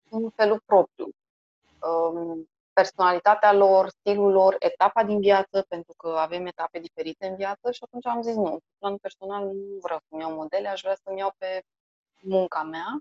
în 0.09 0.29
felul 0.29 0.61
propriu. 0.65 1.09
Um, 1.81 2.49
personalitatea 2.75 3.53
lor, 3.53 3.89
stilul 3.89 4.31
lor, 4.31 4.55
etapa 4.59 5.03
din 5.03 5.19
viață, 5.19 5.65
pentru 5.67 5.93
că 5.97 6.07
avem 6.07 6.45
etape 6.45 6.79
diferite 6.79 7.27
în 7.27 7.35
viață 7.35 7.71
și 7.71 7.79
atunci 7.83 8.05
am 8.05 8.21
zis 8.21 8.35
nu, 8.35 8.51
în 8.51 8.59
plan 8.79 8.97
personal 8.97 9.45
nu 9.45 9.79
vreau 9.81 9.99
să-mi 10.09 10.21
iau 10.21 10.33
modele, 10.33 10.67
aș 10.67 10.81
vrea 10.81 10.97
să-mi 11.03 11.19
iau 11.19 11.33
pe 11.37 11.63
munca 12.21 12.63
mea. 12.63 12.99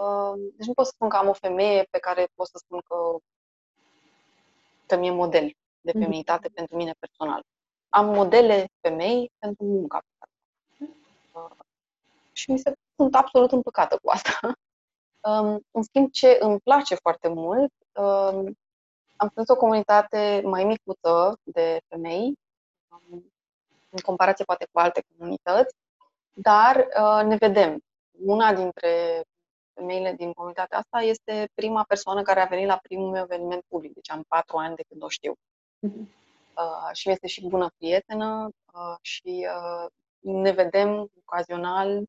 Um, 0.00 0.38
deci 0.56 0.66
nu 0.66 0.72
pot 0.72 0.84
să 0.84 0.92
spun 0.94 1.08
că 1.08 1.16
am 1.16 1.28
o 1.28 1.32
femeie 1.32 1.86
pe 1.90 1.98
care 1.98 2.28
pot 2.34 2.46
să 2.46 2.58
spun 2.58 2.80
că, 2.88 2.96
că 4.86 4.96
mi-e 4.96 5.10
model 5.10 5.52
de 5.80 5.92
mhm. 5.94 6.02
feminitate 6.02 6.48
mm-hmm. 6.48 6.54
pentru 6.54 6.76
mine 6.76 6.92
personal 6.98 7.42
am 7.88 8.06
modele 8.06 8.68
femei 8.80 9.30
pentru 9.38 9.64
munca 9.64 9.98
pe 9.98 10.12
care 10.18 10.32
uh, 11.32 11.56
și 12.32 12.50
mi 12.50 12.58
se 12.58 12.72
sunt 12.96 13.14
absolut 13.14 13.52
împăcată 13.52 13.98
cu 14.02 14.10
asta. 14.10 14.40
Um, 15.20 15.60
în 15.70 15.82
schimb, 15.82 16.10
ce 16.10 16.36
îmi 16.40 16.60
place 16.60 16.94
foarte 16.94 17.28
mult, 17.28 17.72
um, 17.87 17.87
am 19.16 19.28
strâns 19.28 19.48
o 19.48 19.56
comunitate 19.56 20.40
mai 20.44 20.64
micuță 20.64 21.38
de 21.42 21.80
femei, 21.88 22.38
um, 22.88 23.32
în 23.88 23.98
comparație 24.04 24.44
poate 24.44 24.66
cu 24.72 24.78
alte 24.78 25.04
comunități, 25.16 25.74
dar 26.32 26.76
uh, 26.76 27.24
ne 27.24 27.36
vedem. 27.36 27.80
Una 28.24 28.54
dintre 28.54 29.22
femeile 29.74 30.12
din 30.12 30.32
comunitatea 30.32 30.78
asta 30.78 30.98
este 30.98 31.48
prima 31.54 31.84
persoană 31.88 32.22
care 32.22 32.40
a 32.40 32.46
venit 32.46 32.66
la 32.66 32.78
primul 32.82 33.10
meu 33.10 33.22
eveniment 33.22 33.62
public, 33.68 33.94
deci 33.94 34.10
am 34.10 34.24
patru 34.28 34.56
ani 34.56 34.76
de 34.76 34.84
când 34.88 35.02
o 35.02 35.08
știu. 35.08 35.32
Uh-huh 35.32 36.16
uh, 36.58 36.90
și 36.92 37.10
este 37.10 37.26
și 37.26 37.46
bună 37.46 37.70
prietenă 37.78 38.48
uh, 38.72 38.96
și 39.00 39.46
uh, 39.48 39.86
ne 40.18 40.50
vedem 40.50 41.10
ocazional 41.24 42.02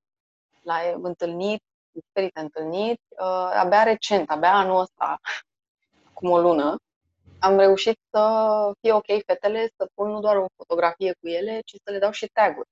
la 0.61 0.75
întâlniri, 1.01 1.63
diferite 1.91 2.39
întâlniri. 2.39 2.99
Uh, 3.09 3.51
abia 3.53 3.83
recent, 3.83 4.29
abia 4.29 4.53
anul 4.53 4.79
ăsta, 4.79 5.19
acum 6.19 6.31
o 6.31 6.39
lună, 6.39 6.77
am 7.39 7.57
reușit 7.57 7.99
să 8.11 8.23
fie 8.81 8.93
ok 8.93 9.05
fetele, 9.25 9.69
să 9.77 9.89
pun 9.93 10.09
nu 10.09 10.19
doar 10.19 10.35
o 10.37 10.45
fotografie 10.55 11.13
cu 11.19 11.27
ele, 11.27 11.59
ci 11.65 11.75
să 11.83 11.91
le 11.91 11.99
dau 11.99 12.11
și 12.11 12.27
tag-uri. 12.27 12.67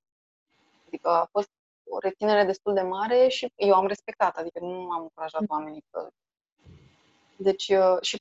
Adică 0.88 1.10
a 1.10 1.28
fost 1.32 1.50
o 1.90 2.00
reținere 2.00 2.44
destul 2.44 2.74
de 2.74 2.82
mare 2.82 3.28
și 3.28 3.52
eu 3.56 3.74
am 3.74 3.88
respectat, 3.88 4.36
adică 4.38 4.60
nu 4.60 4.90
am 4.92 5.02
încurajat 5.02 5.42
mm. 5.42 5.48
oamenii 5.50 5.84
să... 5.92 6.08
Deci, 7.38 7.68
uh, 7.68 7.98
și 8.02 8.18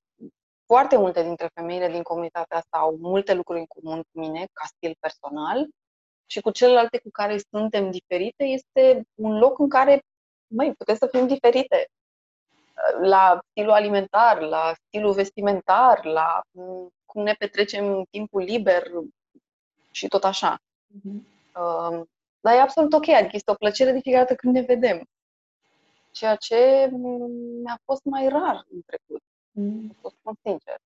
foarte 0.66 0.96
multe 0.96 1.22
dintre 1.22 1.48
femeile 1.54 1.88
din 1.88 2.02
comunitatea 2.02 2.56
asta 2.56 2.78
au 2.78 2.96
multe 3.00 3.34
lucruri 3.34 3.58
în 3.58 3.66
comun 3.66 3.98
cu 3.98 4.18
mine, 4.20 4.46
ca 4.52 4.64
stil 4.64 4.96
personal, 5.00 5.68
și 6.26 6.40
cu 6.40 6.50
celelalte 6.50 6.98
cu 6.98 7.08
care 7.12 7.38
suntem 7.50 7.90
diferite, 7.90 8.44
este 8.44 9.02
un 9.14 9.38
loc 9.38 9.58
în 9.58 9.68
care, 9.68 10.00
măi, 10.46 10.74
putem 10.74 10.96
să 10.96 11.06
fim 11.06 11.26
diferite. 11.26 11.86
La 13.00 13.38
stilul 13.50 13.72
alimentar, 13.72 14.40
la 14.40 14.72
stilul 14.86 15.12
vestimentar, 15.12 16.04
la 16.04 16.40
cum 17.04 17.22
ne 17.22 17.32
petrecem 17.32 18.04
timpul 18.10 18.42
liber 18.42 18.90
și 19.90 20.08
tot 20.08 20.24
așa. 20.24 20.56
Mm-hmm. 20.56 21.22
dar 22.40 22.54
e 22.54 22.60
absolut 22.60 22.92
ok, 22.92 23.08
adică 23.08 23.30
este 23.32 23.50
o 23.50 23.54
plăcere 23.54 23.92
de 23.92 24.00
fiecare 24.00 24.24
dată 24.24 24.34
când 24.36 24.54
ne 24.54 24.60
vedem. 24.60 25.08
Ceea 26.10 26.34
ce 26.34 26.90
mi-a 27.62 27.78
fost 27.84 28.04
mai 28.04 28.28
rar 28.28 28.66
în 28.70 28.80
trecut. 28.86 29.22
Mm. 29.50 29.96
Să 30.00 30.08
spun 30.18 30.34
sincer. 30.42 30.76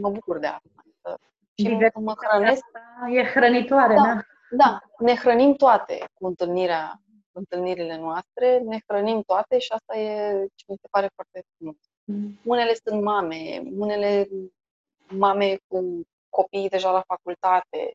Mă 0.00 0.10
bucur 0.10 0.38
de 0.38 0.46
asta. 0.46 1.18
Și 1.54 1.90
mă 1.94 2.14
hrănesc. 2.16 2.64
E 3.12 3.24
hrănitoare, 3.24 3.94
da, 3.94 4.02
da? 4.02 4.20
Da, 4.56 4.82
ne 4.98 5.14
hrănim 5.14 5.54
toate 5.54 6.04
cu 6.14 6.26
întâlnirea, 6.26 7.00
întâlnirile 7.34 7.96
noastre, 7.96 8.58
ne 8.58 8.78
hrănim 8.86 9.22
toate 9.22 9.58
și 9.58 9.72
asta 9.72 9.96
e 9.96 10.46
ce 10.54 10.64
mi 10.68 10.76
se 10.80 10.88
pare 10.90 11.10
foarte 11.14 11.42
frumos. 11.56 11.76
Mm. 12.04 12.40
Unele 12.44 12.74
sunt 12.84 13.02
mame, 13.02 13.62
unele 13.76 14.28
mame 15.08 15.56
cu 15.66 16.00
copii 16.28 16.68
deja 16.68 16.90
la 16.90 17.02
facultate, 17.06 17.94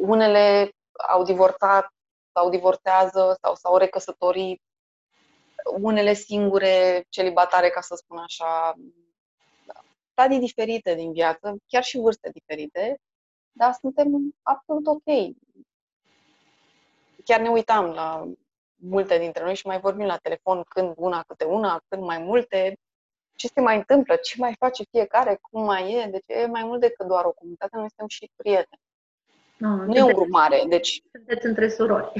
unele 0.00 0.70
au 1.08 1.24
divorțat 1.24 1.92
sau 2.32 2.50
divorțează 2.50 3.38
sau 3.42 3.54
s-au 3.54 3.76
recăsătorit 3.76 4.62
unele 5.80 6.12
singure 6.12 7.04
celibatare, 7.08 7.70
ca 7.70 7.80
să 7.80 7.94
spun 7.94 8.18
așa, 8.18 8.74
stadii 10.10 10.38
diferite 10.38 10.94
din 10.94 11.12
viață, 11.12 11.56
chiar 11.66 11.82
și 11.82 11.98
vârste 11.98 12.30
diferite, 12.32 12.98
dar 13.52 13.72
suntem 13.72 14.34
absolut 14.42 14.86
ok. 14.86 15.34
Chiar 17.24 17.40
ne 17.40 17.48
uitam 17.48 17.84
la 17.84 18.28
multe 18.80 19.18
dintre 19.18 19.44
noi 19.44 19.54
și 19.54 19.66
mai 19.66 19.80
vorbim 19.80 20.06
la 20.06 20.16
telefon 20.16 20.62
când 20.68 20.92
una 20.96 21.22
câte 21.26 21.44
una, 21.44 21.80
când 21.88 22.02
mai 22.02 22.18
multe, 22.18 22.78
ce 23.34 23.46
se 23.46 23.60
mai 23.60 23.76
întâmplă, 23.76 24.16
ce 24.16 24.34
mai 24.38 24.54
face 24.58 24.82
fiecare, 24.90 25.38
cum 25.40 25.64
mai 25.64 25.92
e. 25.92 26.08
Deci 26.10 26.24
e 26.26 26.46
mai 26.46 26.64
mult 26.64 26.80
decât 26.80 27.06
doar 27.06 27.24
o 27.24 27.32
comunitate, 27.32 27.76
noi 27.76 27.88
suntem 27.88 28.08
și 28.08 28.30
prieteni. 28.36 28.80
No, 29.56 29.68
nu 29.68 29.94
e 29.94 30.02
un 30.02 30.12
grup 30.12 30.28
mare, 30.28 30.64
deci... 30.68 31.02
Sunteți 31.12 31.46
între 31.46 31.68
surori. 31.68 32.12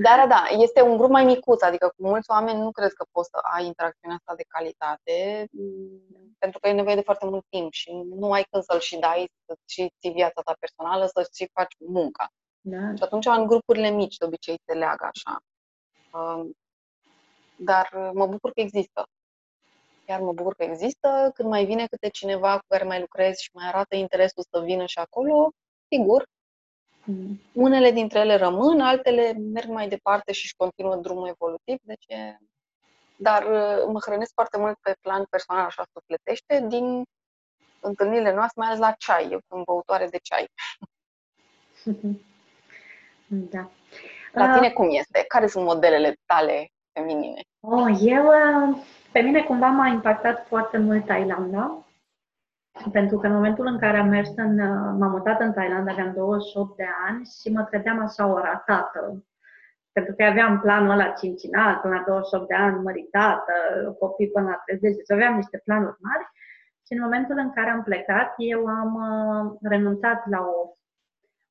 Da, 0.00 0.14
da, 0.16 0.26
da. 0.26 0.62
Este 0.62 0.82
un 0.82 0.96
grup 0.96 1.10
mai 1.10 1.24
micuț, 1.24 1.62
adică 1.62 1.92
cu 1.96 2.06
mulți 2.06 2.30
oameni 2.30 2.58
nu 2.58 2.70
cred 2.70 2.92
că 2.92 3.04
poți 3.12 3.28
să 3.28 3.38
ai 3.54 3.66
interacțiunea 3.66 4.16
asta 4.16 4.34
de 4.36 4.44
calitate, 4.48 5.46
mm, 5.50 6.34
pentru 6.38 6.58
că 6.58 6.68
e 6.68 6.72
nevoie 6.72 6.94
de 6.94 7.00
foarte 7.00 7.26
mult 7.26 7.44
timp 7.48 7.72
și 7.72 7.90
nu 8.20 8.32
ai 8.32 8.44
când 8.50 8.62
să-l 8.62 8.80
și 8.80 8.98
dai, 8.98 9.30
să 9.46 9.54
și 9.66 9.92
ții 10.00 10.12
viața 10.12 10.40
ta 10.40 10.54
personală, 10.58 11.06
să 11.06 11.28
și 11.34 11.50
faci 11.52 11.74
munca. 11.78 12.26
Da. 12.60 12.94
Și 12.96 13.02
atunci 13.02 13.26
în 13.26 13.46
grupurile 13.46 13.90
mici 13.90 14.16
de 14.16 14.24
obicei 14.24 14.58
se 14.66 14.74
leagă 14.74 15.04
așa. 15.12 15.38
Um, 16.10 16.52
dar 17.56 17.88
mă 18.12 18.26
bucur 18.26 18.52
că 18.52 18.60
există. 18.60 19.08
Chiar 20.06 20.20
mă 20.20 20.32
bucur 20.32 20.54
că 20.54 20.62
există. 20.62 21.30
Când 21.34 21.48
mai 21.48 21.64
vine 21.64 21.86
câte 21.86 22.08
cineva 22.08 22.58
cu 22.58 22.64
care 22.68 22.84
mai 22.84 23.00
lucrez 23.00 23.36
și 23.36 23.50
mai 23.52 23.66
arată 23.66 23.96
interesul 23.96 24.44
să 24.50 24.60
vină 24.60 24.86
și 24.86 24.98
acolo, 24.98 25.50
sigur, 25.88 26.26
mm. 27.04 27.40
unele 27.52 27.90
dintre 27.90 28.18
ele 28.18 28.36
rămân, 28.36 28.80
altele 28.80 29.32
merg 29.32 29.68
mai 29.68 29.88
departe 29.88 30.32
și 30.32 30.44
își 30.44 30.56
continuă 30.56 30.96
drumul 30.96 31.28
evolutiv. 31.28 31.78
Deci 31.82 32.04
e... 32.06 32.36
Dar 33.16 33.42
uh, 33.42 33.84
mă 33.92 33.98
hrănesc 34.00 34.32
foarte 34.34 34.58
mult 34.58 34.78
pe 34.82 34.96
plan 35.00 35.24
personal, 35.30 35.64
așa 35.64 35.84
sufletește, 35.92 36.66
din 36.68 37.02
întâlnirile 37.80 38.34
noastre, 38.34 38.60
mai 38.60 38.68
ales 38.68 38.80
la 38.80 38.92
ceai. 38.92 39.28
Eu 39.30 39.40
sunt 39.48 39.64
băutoare 39.64 40.08
de 40.08 40.18
ceai. 40.22 40.48
Da. 43.30 43.70
La 44.38 44.54
tine 44.54 44.70
cum 44.70 44.88
este? 44.90 45.24
Care 45.28 45.46
sunt 45.46 45.64
modelele 45.64 46.16
tale 46.26 46.68
feminine? 46.92 47.40
Oh, 47.60 47.88
eu, 48.00 48.24
uh, 48.26 48.76
pe 49.12 49.20
mine 49.20 49.42
cumva 49.42 49.66
m-a 49.66 49.86
impactat 49.86 50.46
foarte 50.46 50.78
mult 50.78 51.04
Thailanda, 51.04 51.86
pentru 52.92 53.18
că 53.18 53.26
în 53.26 53.32
momentul 53.32 53.66
în 53.66 53.78
care 53.78 53.96
am 53.96 54.08
mers 54.08 54.30
în, 54.36 54.58
uh, 54.58 54.94
m-am 54.98 55.10
mutat 55.10 55.40
în 55.40 55.52
Thailanda, 55.52 55.92
aveam 55.92 56.12
28 56.12 56.76
de 56.76 56.86
ani 57.08 57.24
și 57.40 57.52
mă 57.52 57.64
credeam 57.64 57.98
așa 57.98 58.26
o 58.26 58.38
ratată. 58.38 59.24
Pentru 59.92 60.14
că 60.14 60.24
aveam 60.24 60.60
planul 60.60 60.90
ăla 60.90 61.08
cincinal, 61.08 61.78
până 61.82 61.94
la 61.94 62.02
28 62.06 62.48
de 62.48 62.54
ani, 62.54 62.82
măritată, 62.82 63.52
copii 63.98 64.30
până 64.30 64.48
la 64.48 64.62
30, 64.64 64.96
deci 64.96 65.10
aveam 65.10 65.34
niște 65.34 65.62
planuri 65.64 65.96
mari. 66.00 66.24
Și 66.86 66.92
în 66.92 67.00
momentul 67.02 67.38
în 67.38 67.52
care 67.52 67.70
am 67.70 67.82
plecat, 67.82 68.34
eu 68.36 68.66
am 68.66 68.92
uh, 68.94 69.56
renunțat 69.62 70.28
la 70.30 70.38
o 70.38 70.72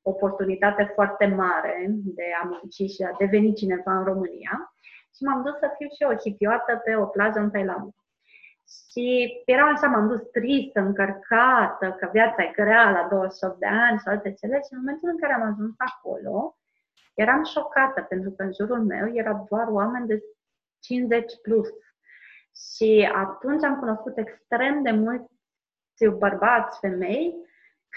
oportunitate 0.08 0.91
foarte 0.93 1.26
mare 1.26 1.86
de 1.89 2.24
a 2.41 2.45
munci 2.45 2.91
și 2.93 3.01
a 3.03 3.16
deveni 3.18 3.53
cineva 3.53 3.97
în 3.97 4.03
România 4.03 4.74
și 5.16 5.24
m-am 5.24 5.43
dus 5.43 5.55
să 5.58 5.68
fiu 5.78 5.88
și 5.95 6.03
o 6.14 6.20
hipioată 6.24 6.82
pe 6.84 6.95
o 6.95 7.05
plajă 7.05 7.39
în 7.39 7.49
Thailanda. 7.49 7.89
Și 8.91 9.05
eram 9.45 9.74
așa, 9.74 9.88
m-am 9.88 10.08
dus 10.08 10.22
tristă, 10.32 10.80
încărcată, 10.80 11.95
că 11.99 12.10
viața 12.12 12.43
e 12.43 12.51
grea 12.55 12.89
la 12.91 13.08
28 13.10 13.60
de 13.60 13.66
ani 13.66 13.99
și 13.99 14.08
alte 14.08 14.34
cele 14.34 14.55
și 14.55 14.74
în 14.74 14.78
momentul 14.80 15.10
în 15.10 15.18
care 15.18 15.34
am 15.34 15.41
ajuns 15.41 15.76
acolo, 15.78 16.58
eram 17.14 17.43
șocată 17.43 18.01
pentru 18.01 18.32
că 18.32 18.43
în 18.43 18.53
jurul 18.53 18.82
meu 18.84 19.16
era 19.16 19.45
doar 19.49 19.68
oameni 19.68 20.08
de 20.08 20.24
50 20.80 21.34
plus. 21.41 21.70
Și 22.76 23.10
atunci 23.16 23.64
am 23.64 23.80
cunoscut 23.80 24.18
extrem 24.18 24.84
de 24.84 24.91
mulți 24.91 25.36
bărbați, 26.18 26.80
femei, 26.80 27.36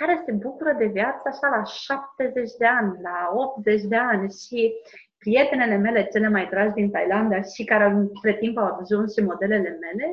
care 0.00 0.22
se 0.24 0.32
bucură 0.32 0.72
de 0.72 0.86
viață 0.86 1.22
așa 1.28 1.48
la 1.56 1.62
70 1.64 2.50
de 2.58 2.66
ani, 2.66 3.00
la 3.02 3.30
80 3.34 3.82
de 3.82 3.96
ani 3.96 4.32
și 4.42 4.72
prietenele 5.18 5.76
mele 5.76 6.08
cele 6.12 6.28
mai 6.28 6.46
dragi 6.52 6.74
din 6.74 6.90
Thailanda 6.90 7.40
și 7.42 7.64
care 7.64 7.84
între 7.84 8.32
timp 8.32 8.58
au 8.58 8.78
ajuns 8.80 9.12
și 9.14 9.24
modelele 9.30 9.78
mele, 9.84 10.06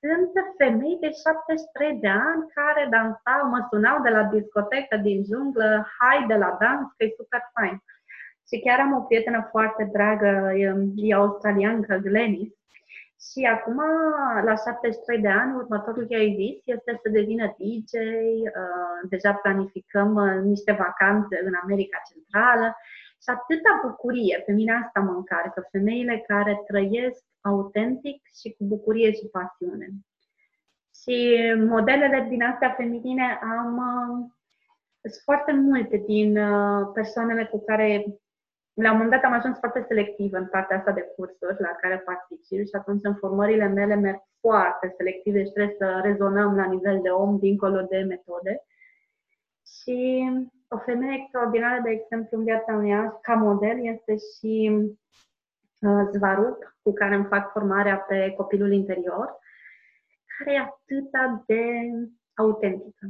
sunt 0.00 0.32
femei 0.58 0.98
de 1.00 1.10
73 1.10 1.98
de 2.04 2.08
ani 2.08 2.42
care 2.58 2.86
dansau, 2.90 3.48
mă 3.50 3.66
sunau 3.70 4.02
de 4.02 4.08
la 4.08 4.22
discotecă 4.22 4.96
din 4.96 5.24
junglă, 5.24 5.86
hai 5.98 6.24
de 6.26 6.34
la 6.34 6.56
dans, 6.60 6.86
că 6.96 7.04
e 7.04 7.20
super 7.20 7.42
fain. 7.54 7.76
Și 8.48 8.60
chiar 8.64 8.78
am 8.80 8.92
o 8.92 9.00
prietenă 9.00 9.48
foarte 9.50 9.88
dragă, 9.92 10.52
e 10.96 11.14
australiancă, 11.14 11.94
Glenis, 11.96 12.52
și 13.30 13.44
acum, 13.56 13.80
la 14.44 14.54
73 14.54 15.20
de 15.20 15.28
ani, 15.28 15.54
următorul 15.54 16.06
ei 16.08 16.34
vis 16.34 16.74
este 16.74 17.00
să 17.02 17.08
devină 17.08 17.46
DJ. 17.58 17.92
Uh, 17.92 18.98
deja 19.08 19.32
planificăm 19.32 20.14
uh, 20.14 20.42
niște 20.42 20.72
vacanțe 20.72 21.40
în 21.44 21.52
America 21.62 21.98
Centrală 22.10 22.76
și 23.22 23.28
atâta 23.36 23.80
bucurie, 23.86 24.42
pe 24.46 24.52
mine 24.52 24.72
asta 24.72 25.00
mă 25.00 25.12
încarcă, 25.12 25.68
femeile 25.70 26.24
care 26.26 26.62
trăiesc 26.66 27.24
autentic 27.40 28.18
și 28.40 28.54
cu 28.56 28.64
bucurie 28.64 29.12
și 29.12 29.26
pasiune. 29.26 29.88
Și 31.02 31.16
modelele 31.68 32.26
din 32.28 32.42
astea 32.42 32.70
feminine 32.70 33.38
am 33.42 33.72
uh, 33.76 34.30
sunt 35.00 35.22
foarte 35.24 35.52
multe 35.52 35.96
din 36.06 36.38
persoanele 36.92 37.44
cu 37.44 37.64
care 37.64 38.04
la 38.74 38.90
un 38.90 38.96
moment 38.96 39.10
dat 39.10 39.24
am 39.24 39.32
ajuns 39.32 39.58
foarte 39.58 39.84
selectiv 39.88 40.32
în 40.32 40.46
partea 40.46 40.76
asta 40.76 40.92
de 40.92 41.12
cursuri 41.16 41.60
la 41.60 41.76
care 41.80 41.98
particip 41.98 42.66
și 42.66 42.74
atunci 42.74 43.00
în 43.04 43.14
formările 43.14 43.66
mele 43.66 43.94
merg 43.94 44.20
foarte 44.40 44.94
selectiv, 44.96 45.32
deci 45.32 45.52
trebuie 45.52 45.76
să 45.78 46.00
rezonăm 46.02 46.56
la 46.56 46.64
nivel 46.64 47.00
de 47.02 47.08
om 47.08 47.38
dincolo 47.38 47.80
de 47.80 47.98
metode. 47.98 48.64
Și 49.76 50.30
o 50.68 50.78
femeie 50.78 51.18
extraordinară, 51.20 51.80
de 51.82 51.90
exemplu, 51.90 52.38
în 52.38 52.44
viața 52.44 52.72
mea, 52.72 53.18
ca 53.22 53.34
model, 53.34 53.86
este 53.86 54.16
și 54.16 54.70
uh, 55.80 56.08
Zvarup, 56.12 56.76
cu 56.82 56.92
care 56.92 57.14
îmi 57.14 57.24
fac 57.24 57.52
formarea 57.52 57.96
pe 57.96 58.34
copilul 58.36 58.72
interior, 58.72 59.38
care 60.36 60.56
e 60.56 60.58
atât 60.58 61.10
de 61.46 61.64
autentică. 62.34 63.06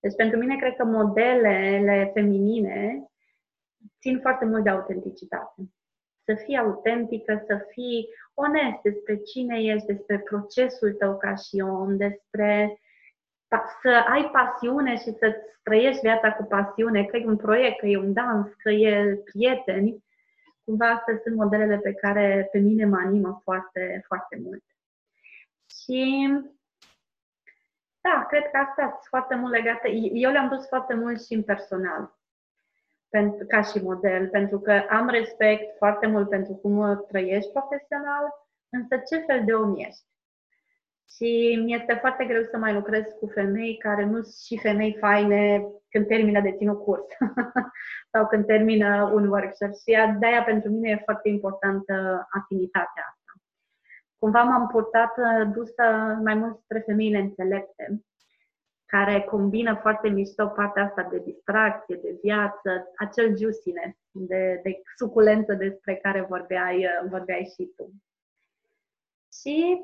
Deci 0.00 0.14
pentru 0.16 0.38
mine 0.38 0.56
cred 0.56 0.76
că 0.76 0.84
modelele 0.84 2.10
feminine 2.14 3.11
țin 4.00 4.20
foarte 4.20 4.44
mult 4.44 4.62
de 4.62 4.70
autenticitate. 4.70 5.62
Să 6.24 6.34
fii 6.44 6.56
autentică, 6.56 7.44
să 7.46 7.66
fii 7.70 8.08
onest 8.34 8.82
despre 8.82 9.16
cine 9.16 9.62
ești, 9.62 9.86
despre 9.86 10.18
procesul 10.18 10.92
tău 10.92 11.16
ca 11.16 11.34
și 11.34 11.60
om, 11.60 11.96
despre 11.96 12.80
să 13.82 14.04
ai 14.08 14.30
pasiune 14.32 14.96
și 14.96 15.10
să 15.18 15.36
trăiești 15.62 16.00
viața 16.00 16.32
cu 16.32 16.44
pasiune, 16.44 17.04
că 17.04 17.16
e 17.16 17.26
un 17.26 17.36
proiect, 17.36 17.78
că 17.78 17.86
e 17.86 17.98
un 17.98 18.12
dans, 18.12 18.52
că 18.62 18.70
e 18.70 19.22
prieteni, 19.24 20.04
cumva 20.64 20.90
astea 20.90 21.20
sunt 21.22 21.36
modelele 21.36 21.78
pe 21.78 21.92
care 21.92 22.48
pe 22.52 22.58
mine 22.58 22.84
mă 22.84 22.96
animă 22.96 23.40
foarte, 23.42 24.04
foarte 24.06 24.38
mult. 24.42 24.64
Și 25.84 26.28
da, 28.00 28.26
cred 28.28 28.50
că 28.50 28.56
astea 28.56 28.88
sunt 28.88 29.06
foarte 29.08 29.34
mult 29.34 29.52
legate. 29.52 29.88
Eu 30.12 30.30
le-am 30.30 30.48
dus 30.48 30.68
foarte 30.68 30.94
mult 30.94 31.24
și 31.24 31.34
în 31.34 31.42
personal 31.42 32.21
pentru, 33.16 33.46
ca 33.46 33.62
și 33.62 33.78
model, 33.82 34.28
pentru 34.28 34.58
că 34.60 34.72
am 34.88 35.08
respect 35.08 35.76
foarte 35.76 36.06
mult 36.06 36.28
pentru 36.28 36.52
cum 36.54 37.04
trăiești 37.08 37.52
profesional, 37.52 38.24
însă 38.68 38.94
ce 39.08 39.24
fel 39.26 39.44
de 39.44 39.52
om 39.52 39.74
ești? 39.76 40.06
Și 41.14 41.60
mi 41.64 41.74
este 41.74 41.94
foarte 42.00 42.24
greu 42.24 42.42
să 42.42 42.56
mai 42.56 42.74
lucrez 42.74 43.04
cu 43.20 43.26
femei 43.26 43.76
care 43.76 44.04
nu 44.04 44.20
sunt 44.22 44.44
și 44.46 44.58
femei 44.58 44.96
faine 44.98 45.66
când 45.88 46.06
termină 46.06 46.40
de 46.40 46.56
ținut 46.56 46.82
curs 46.82 47.06
sau 48.12 48.26
când 48.26 48.46
termină 48.46 49.10
un 49.14 49.28
workshop. 49.28 49.72
Și 49.74 50.18
de-aia 50.18 50.42
pentru 50.42 50.70
mine 50.70 50.90
e 50.90 51.02
foarte 51.04 51.28
importantă 51.28 52.26
afinitatea 52.30 53.04
asta. 53.10 53.32
Cumva 54.18 54.42
m-am 54.42 54.66
purtat 54.66 55.12
dusă 55.52 55.84
mai 56.22 56.34
mult 56.34 56.58
spre 56.58 56.78
femeile 56.78 57.18
înțelepte, 57.18 58.02
care 58.96 59.20
combină 59.20 59.78
foarte 59.80 60.08
mișto 60.08 60.46
partea 60.46 60.84
asta 60.84 61.02
de 61.02 61.18
distracție, 61.18 61.96
de 62.02 62.18
viață, 62.22 62.70
acel 62.96 63.36
juiciness, 63.36 63.96
de, 64.10 64.60
de 64.62 64.82
suculență 64.96 65.52
despre 65.52 65.96
care 65.96 66.26
vorbeai, 66.28 66.86
vorbeai 67.10 67.52
și 67.54 67.70
tu. 67.76 67.90
Și 69.40 69.82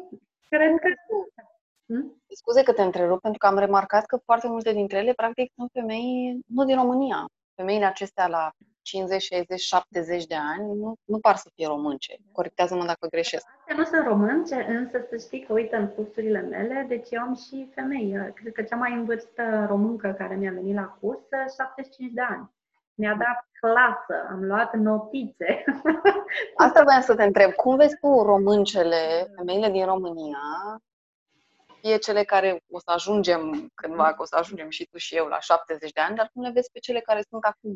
cred 0.49 0.79
că... 0.81 0.89
Hmm? 1.87 2.23
Scuze 2.29 2.63
că 2.63 2.73
te 2.73 2.83
întrerup, 2.83 3.21
pentru 3.21 3.39
că 3.39 3.47
am 3.47 3.59
remarcat 3.59 4.07
că 4.07 4.17
foarte 4.17 4.49
multe 4.49 4.73
dintre 4.73 4.99
ele, 4.99 5.13
practic, 5.13 5.53
sunt 5.55 5.71
femei 5.73 6.39
nu 6.47 6.65
din 6.65 6.77
România. 6.77 7.25
Femeile 7.55 7.85
acestea 7.85 8.27
la 8.27 8.53
50, 8.89 9.23
60, 9.23 9.61
70 9.61 10.27
de 10.27 10.35
ani 10.35 10.67
nu, 10.75 10.95
nu 11.05 11.19
par 11.19 11.37
să 11.37 11.51
fie 11.55 11.67
românce. 11.67 12.17
Corectează-mă 12.33 12.85
dacă 12.85 13.07
greșesc. 13.11 13.47
Astea 13.59 13.77
nu 13.77 13.85
sunt 13.85 14.07
românce, 14.07 14.67
însă 14.69 15.07
să 15.11 15.17
știi 15.17 15.45
că, 15.45 15.53
uite, 15.53 15.77
în 15.77 15.89
cursurile 15.89 16.41
mele, 16.41 16.85
deci 16.89 17.09
eu 17.11 17.21
am 17.21 17.35
și 17.35 17.71
femei. 17.75 18.33
Cred 18.35 18.53
că 18.53 18.63
cea 18.63 18.77
mai 18.77 18.93
în 18.93 19.05
vârstă 19.05 19.67
româncă 19.69 20.15
care 20.19 20.35
mi-a 20.35 20.53
venit 20.53 20.75
la 20.75 20.97
curs, 21.01 21.23
75 21.57 22.13
de 22.13 22.21
ani. 22.21 22.51
Mi-a 22.95 23.15
dat 23.15 23.49
clasă, 23.61 24.27
am 24.31 24.45
luat 24.45 24.75
notițe. 24.75 25.65
Asta 26.65 26.83
vreau 26.83 27.01
să 27.01 27.15
te 27.15 27.23
întreb. 27.23 27.53
Cum 27.53 27.77
vezi 27.77 27.97
tu 28.01 28.23
româncele, 28.23 29.33
femeile 29.37 29.71
din 29.71 29.85
România, 29.85 30.39
fie 31.81 31.97
cele 31.97 32.23
care 32.25 32.63
o 32.71 32.79
să 32.79 32.91
ajungem 32.91 33.71
cândva, 33.75 34.15
că 34.15 34.23
o 34.23 34.25
să 34.25 34.37
ajungem 34.37 34.69
și 34.69 34.89
tu 34.91 34.99
și 34.99 35.17
eu 35.17 35.27
la 35.27 35.41
70 35.41 35.93
de 35.93 36.01
ani, 36.01 36.17
dar 36.17 36.31
cum 36.33 36.43
le 36.43 36.51
vezi 36.51 36.71
pe 36.71 36.79
cele 36.79 37.01
care 37.01 37.23
sunt 37.29 37.45
acum? 37.45 37.75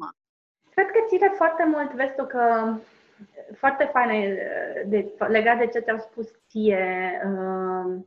Cred 0.74 0.86
că 0.86 0.98
ține 1.08 1.28
foarte 1.28 1.64
mult, 1.64 1.92
vezi 1.92 2.14
tu, 2.14 2.24
că 2.26 2.74
foarte 3.54 3.84
fain 3.84 4.38
de, 4.86 5.12
legat 5.18 5.58
de 5.58 5.66
ce 5.66 5.78
ți-au 5.78 5.98
spus 5.98 6.30
ție, 6.48 7.20
uh, 7.26 8.00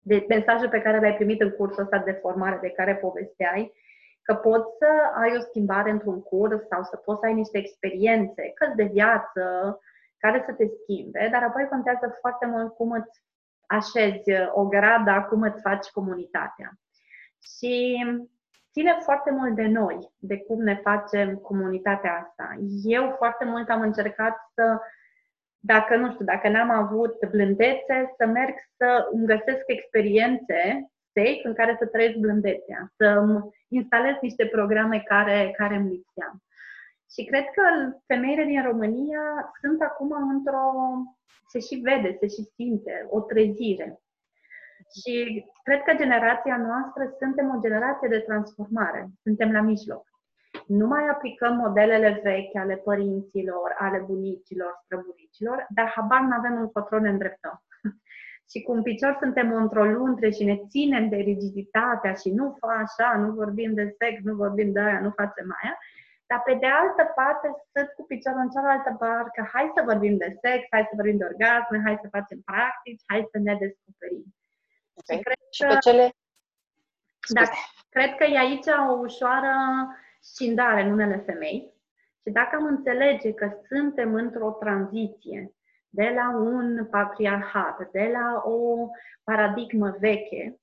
de 0.00 0.24
mesajul 0.28 0.68
pe 0.68 0.80
care 0.80 1.00
l-ai 1.00 1.14
primit 1.14 1.40
în 1.40 1.50
cursul 1.50 1.82
ăsta 1.82 1.98
de 1.98 2.12
formare 2.12 2.58
de 2.60 2.70
care 2.70 2.94
povesteai, 2.94 3.72
că 4.22 4.34
poți 4.34 4.76
să 4.78 4.88
ai 5.14 5.36
o 5.36 5.40
schimbare 5.40 5.90
într-un 5.90 6.22
curs 6.22 6.66
sau 6.66 6.82
să 6.82 6.96
poți 6.96 7.20
să 7.20 7.26
ai 7.26 7.34
niște 7.34 7.58
experiențe, 7.58 8.52
că 8.54 8.72
de 8.76 8.84
viață, 8.84 9.42
care 10.18 10.42
să 10.46 10.52
te 10.52 10.66
schimbe, 10.82 11.28
dar 11.32 11.42
apoi 11.42 11.68
contează 11.68 12.16
foarte 12.20 12.46
mult 12.46 12.74
cum 12.74 12.90
îți 12.90 13.22
așezi 13.66 14.30
o 14.52 14.66
gradă, 14.66 15.26
cum 15.28 15.42
îți 15.42 15.60
faci 15.60 15.86
comunitatea. 15.86 16.78
Și 17.58 18.04
ține 18.76 18.98
foarte 19.02 19.30
mult 19.30 19.54
de 19.54 19.66
noi, 19.66 19.98
de 20.18 20.38
cum 20.38 20.62
ne 20.62 20.74
facem 20.74 21.36
comunitatea 21.36 22.12
asta. 22.26 22.56
Eu 22.82 23.14
foarte 23.16 23.44
mult 23.44 23.68
am 23.68 23.80
încercat 23.80 24.36
să, 24.54 24.78
dacă 25.58 25.96
nu 25.96 26.12
știu, 26.12 26.24
dacă 26.24 26.48
n-am 26.48 26.70
avut 26.70 27.26
blândețe, 27.30 28.14
să 28.16 28.26
merg 28.26 28.54
să 28.76 29.08
îmi 29.12 29.26
găsesc 29.26 29.62
experiențe 29.66 30.90
safe 31.14 31.40
în 31.42 31.54
care 31.54 31.76
să 31.78 31.86
trăiesc 31.86 32.16
blândețea, 32.16 32.92
să 32.96 33.24
instalez 33.68 34.14
niște 34.20 34.46
programe 34.46 35.00
care, 35.00 35.54
care 35.56 35.74
îmi 35.74 35.90
lipseam. 35.90 36.42
Și 37.12 37.24
cred 37.24 37.44
că 37.44 37.62
femeile 38.06 38.44
din 38.44 38.62
România 38.62 39.52
sunt 39.60 39.82
acum 39.82 40.12
într-o, 40.30 40.64
se 41.48 41.58
și 41.58 41.74
vede, 41.74 42.16
se 42.20 42.26
și 42.26 42.42
simte, 42.54 43.06
o 43.08 43.20
trezire. 43.20 44.00
Și 45.00 45.44
cred 45.62 45.82
că 45.82 45.92
generația 45.94 46.56
noastră 46.56 47.14
suntem 47.18 47.54
o 47.54 47.60
generație 47.60 48.08
de 48.08 48.18
transformare, 48.18 49.08
suntem 49.22 49.52
la 49.52 49.60
mijloc. 49.60 50.04
Nu 50.66 50.86
mai 50.86 51.08
aplicăm 51.08 51.56
modelele 51.56 52.20
vechi 52.22 52.56
ale 52.56 52.76
părinților, 52.76 53.74
ale 53.78 53.98
bunicilor, 54.06 54.80
străbunicilor, 54.84 55.66
dar 55.68 55.92
habar 55.94 56.20
nu 56.20 56.34
avem 56.36 56.56
încotro 56.60 56.98
ne 56.98 57.08
îndreptăm. 57.08 57.62
și 58.50 58.62
cu 58.62 58.72
un 58.72 58.82
picior 58.82 59.16
suntem 59.20 59.52
într-o 59.52 59.84
luntre 59.84 60.30
și 60.30 60.44
ne 60.44 60.56
ținem 60.68 61.08
de 61.08 61.16
rigiditatea 61.16 62.12
și 62.12 62.30
nu 62.30 62.56
fa 62.60 62.72
așa, 62.84 63.18
nu 63.18 63.32
vorbim 63.32 63.74
de 63.74 63.94
sex, 63.98 64.22
nu 64.22 64.34
vorbim 64.34 64.72
de 64.72 64.80
aia, 64.80 65.00
nu 65.00 65.10
facem 65.10 65.56
aia, 65.62 65.78
dar 66.26 66.40
pe 66.44 66.54
de 66.62 66.66
altă 66.66 67.02
parte 67.20 67.46
sunt 67.72 67.88
cu 67.96 68.02
piciorul 68.10 68.40
în 68.44 68.50
cealaltă 68.54 68.90
barcă, 68.98 69.40
hai 69.52 69.72
să 69.76 69.80
vorbim 69.90 70.16
de 70.16 70.30
sex, 70.42 70.60
hai 70.74 70.88
să 70.88 70.98
vorbim 70.98 71.18
de 71.18 71.28
orgasme, 71.30 71.82
hai 71.86 72.02
să 72.02 72.14
facem 72.16 72.38
practici, 72.50 73.02
hai 73.10 73.28
să 73.32 73.38
ne 73.38 73.54
descoperim. 73.64 74.24
Okay. 75.08 75.16
Și, 75.16 75.22
cred 75.22 75.36
și 75.50 75.64
pe 75.64 75.90
cele... 75.90 76.10
Da, 77.28 77.42
cred 77.88 78.14
că 78.14 78.24
e 78.24 78.38
aici 78.38 78.66
o 78.88 78.92
ușoară 78.92 79.54
scindare 80.20 80.82
în 80.82 80.92
unele 80.92 81.16
femei. 81.16 81.72
Și 82.22 82.32
dacă 82.32 82.56
am 82.56 82.64
înțelege 82.64 83.32
că 83.32 83.52
suntem 83.68 84.14
într-o 84.14 84.50
tranziție 84.50 85.54
de 85.88 86.12
la 86.14 86.36
un 86.36 86.86
patriarhat, 86.86 87.90
de 87.90 88.10
la 88.12 88.42
o 88.44 88.88
paradigmă 89.24 89.96
veche 89.98 90.60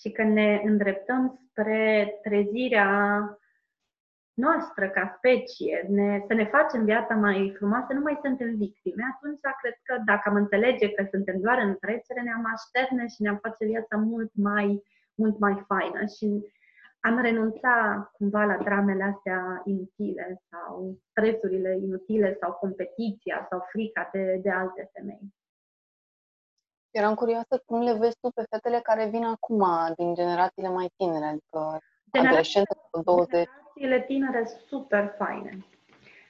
și 0.00 0.10
că 0.10 0.22
ne 0.22 0.62
îndreptăm 0.64 1.40
spre 1.50 2.18
trezirea 2.22 3.38
noastră 4.44 4.84
ca 4.96 5.14
specie, 5.16 5.86
ne, 5.88 6.24
să 6.26 6.32
ne 6.34 6.46
facem 6.54 6.84
viața 6.84 7.14
mai 7.14 7.54
frumoasă, 7.56 7.92
nu 7.92 8.00
mai 8.00 8.18
suntem 8.24 8.50
victime, 8.56 9.04
atunci 9.14 9.40
cred 9.60 9.76
că 9.82 9.94
dacă 10.04 10.24
am 10.28 10.34
înțelege 10.34 10.86
că 10.90 11.02
suntem 11.10 11.40
doar 11.40 11.58
în 11.58 11.76
trecere, 11.84 12.20
ne-am 12.20 12.44
așterne 12.54 13.06
și 13.06 13.22
ne-am 13.22 13.38
face 13.46 13.64
viața 13.72 13.96
mult 13.96 14.30
mai, 14.34 14.82
mult 15.14 15.38
mai 15.38 15.64
faină. 15.70 16.00
Și 16.16 16.28
am 17.00 17.20
renunțat 17.20 18.10
cumva 18.16 18.42
la 18.44 18.56
dramele 18.56 19.04
astea 19.04 19.62
inutile 19.64 20.42
sau 20.50 20.98
stresurile 21.10 21.72
inutile 21.86 22.36
sau 22.40 22.52
competiția 22.52 23.46
sau 23.50 23.58
frica 23.70 24.08
de, 24.12 24.38
de 24.42 24.50
alte 24.50 24.90
femei. 24.92 25.34
Eram 26.90 27.14
curioasă 27.14 27.62
cum 27.66 27.80
le 27.82 27.92
vezi 27.92 28.18
tu 28.20 28.28
pe 28.34 28.42
fetele 28.50 28.80
care 28.82 29.08
vin 29.08 29.24
acum 29.24 29.62
din 29.96 30.14
generațiile 30.14 30.68
mai 30.68 30.88
tinere, 30.96 31.24
adică 31.24 31.78
adolescente, 32.10 32.74
20 33.04 33.48
relațiile 33.78 34.00
tinere 34.00 34.44
super 34.66 35.14
faine. 35.18 35.66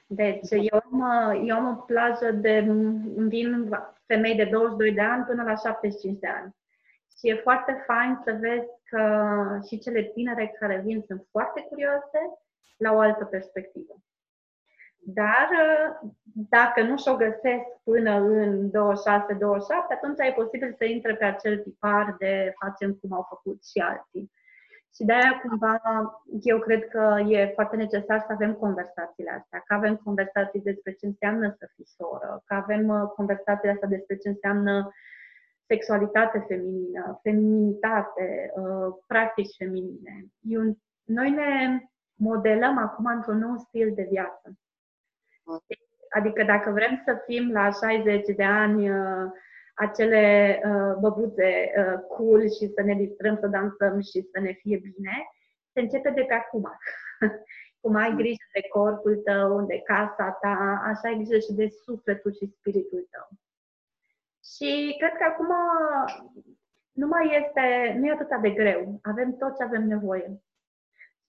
Deci, 0.07 0.49
eu 0.51 0.81
am, 0.91 1.01
eu 1.47 1.55
am 1.55 1.77
o 1.77 1.81
plajă 1.81 2.31
de, 2.31 2.59
vin 3.15 3.69
femei 4.05 4.35
de 4.35 4.45
22 4.45 4.91
de 4.91 5.01
ani 5.01 5.23
până 5.23 5.43
la 5.43 5.55
75 5.55 6.19
de 6.19 6.27
ani. 6.27 6.55
Și 7.17 7.29
e 7.29 7.35
foarte 7.35 7.83
fain 7.85 8.19
să 8.23 8.37
vezi 8.39 8.67
că 8.83 9.03
și 9.67 9.79
cele 9.79 10.03
tinere 10.03 10.55
care 10.59 10.81
vin 10.85 11.03
sunt 11.07 11.27
foarte 11.31 11.61
curioase 11.61 12.19
la 12.77 12.93
o 12.93 12.99
altă 12.99 13.25
perspectivă. 13.25 13.93
Dar 15.01 15.49
dacă 16.33 16.81
nu 16.81 16.97
și-o 16.97 17.15
găsesc 17.15 17.65
până 17.83 18.11
în 18.11 18.69
26-27, 18.69 18.71
atunci 19.89 20.19
e 20.19 20.31
posibil 20.31 20.75
să 20.77 20.85
intre 20.85 21.15
pe 21.15 21.25
acel 21.25 21.57
tipar 21.57 22.15
de 22.19 22.53
facem 22.59 22.93
cum 22.93 23.13
au 23.13 23.25
făcut 23.29 23.65
și 23.65 23.79
alții. 23.79 24.31
Și 24.95 25.03
de-aia, 25.03 25.41
cumva, 25.41 25.81
eu 26.41 26.59
cred 26.59 26.87
că 26.87 27.23
e 27.27 27.51
foarte 27.53 27.75
necesar 27.75 28.19
să 28.19 28.31
avem 28.31 28.53
conversațiile 28.53 29.29
astea, 29.29 29.63
că 29.65 29.73
avem 29.73 29.95
conversații 29.95 30.61
despre 30.61 30.91
ce 30.91 31.05
înseamnă 31.05 31.55
să 31.57 31.69
fii 31.75 31.85
soră, 31.87 32.43
că 32.45 32.53
avem 32.53 32.87
uh, 32.87 33.09
conversațiile 33.15 33.73
astea 33.73 33.87
despre 33.87 34.17
ce 34.17 34.29
înseamnă 34.29 34.91
sexualitate 35.65 36.45
feminină, 36.47 37.19
feminitate, 37.23 38.51
uh, 38.55 38.95
practici 39.07 39.55
feminine. 39.57 40.25
Eu, 40.39 40.77
noi 41.03 41.29
ne 41.29 41.83
modelăm 42.15 42.77
acum 42.77 43.05
într-un 43.05 43.37
nou 43.37 43.57
stil 43.57 43.93
de 43.95 44.07
viață. 44.09 44.57
Adică 46.09 46.43
dacă 46.43 46.71
vrem 46.71 47.01
să 47.05 47.21
fim 47.25 47.51
la 47.51 47.69
60 47.71 48.35
de 48.35 48.43
ani 48.43 48.89
uh, 48.89 49.31
acele 49.79 50.23
uh, 50.65 50.95
băbuțe 50.99 51.71
uh, 51.77 51.99
cool 52.07 52.41
și 52.41 52.65
să 52.75 52.81
ne 52.81 52.93
distrăm, 52.93 53.37
să 53.39 53.47
dansăm 53.47 53.99
și 53.99 54.27
să 54.31 54.39
ne 54.39 54.51
fie 54.51 54.77
bine, 54.77 55.15
se 55.73 55.79
începe 55.79 56.09
de 56.09 56.21
pe 56.21 56.33
acum. 56.33 56.65
Cum 57.81 57.95
ai 57.95 58.15
grijă 58.15 58.45
de 58.53 58.67
corpul 58.67 59.15
tău, 59.15 59.65
de 59.65 59.79
casa 59.79 60.37
ta, 60.41 60.81
așa 60.83 61.07
ai 61.07 61.15
grijă 61.15 61.39
și 61.39 61.53
de 61.53 61.67
sufletul 61.67 62.33
și 62.33 62.53
spiritul 62.57 63.07
tău. 63.11 63.27
Și 64.53 64.95
cred 64.99 65.13
că 65.17 65.23
acum 65.23 65.51
nu 66.91 67.07
mai 67.07 67.43
este, 67.43 67.95
nu 67.99 68.05
e 68.05 68.11
atât 68.11 68.41
de 68.41 68.49
greu. 68.49 68.99
Avem 69.01 69.35
tot 69.35 69.55
ce 69.55 69.63
avem 69.63 69.83
nevoie. 69.87 70.41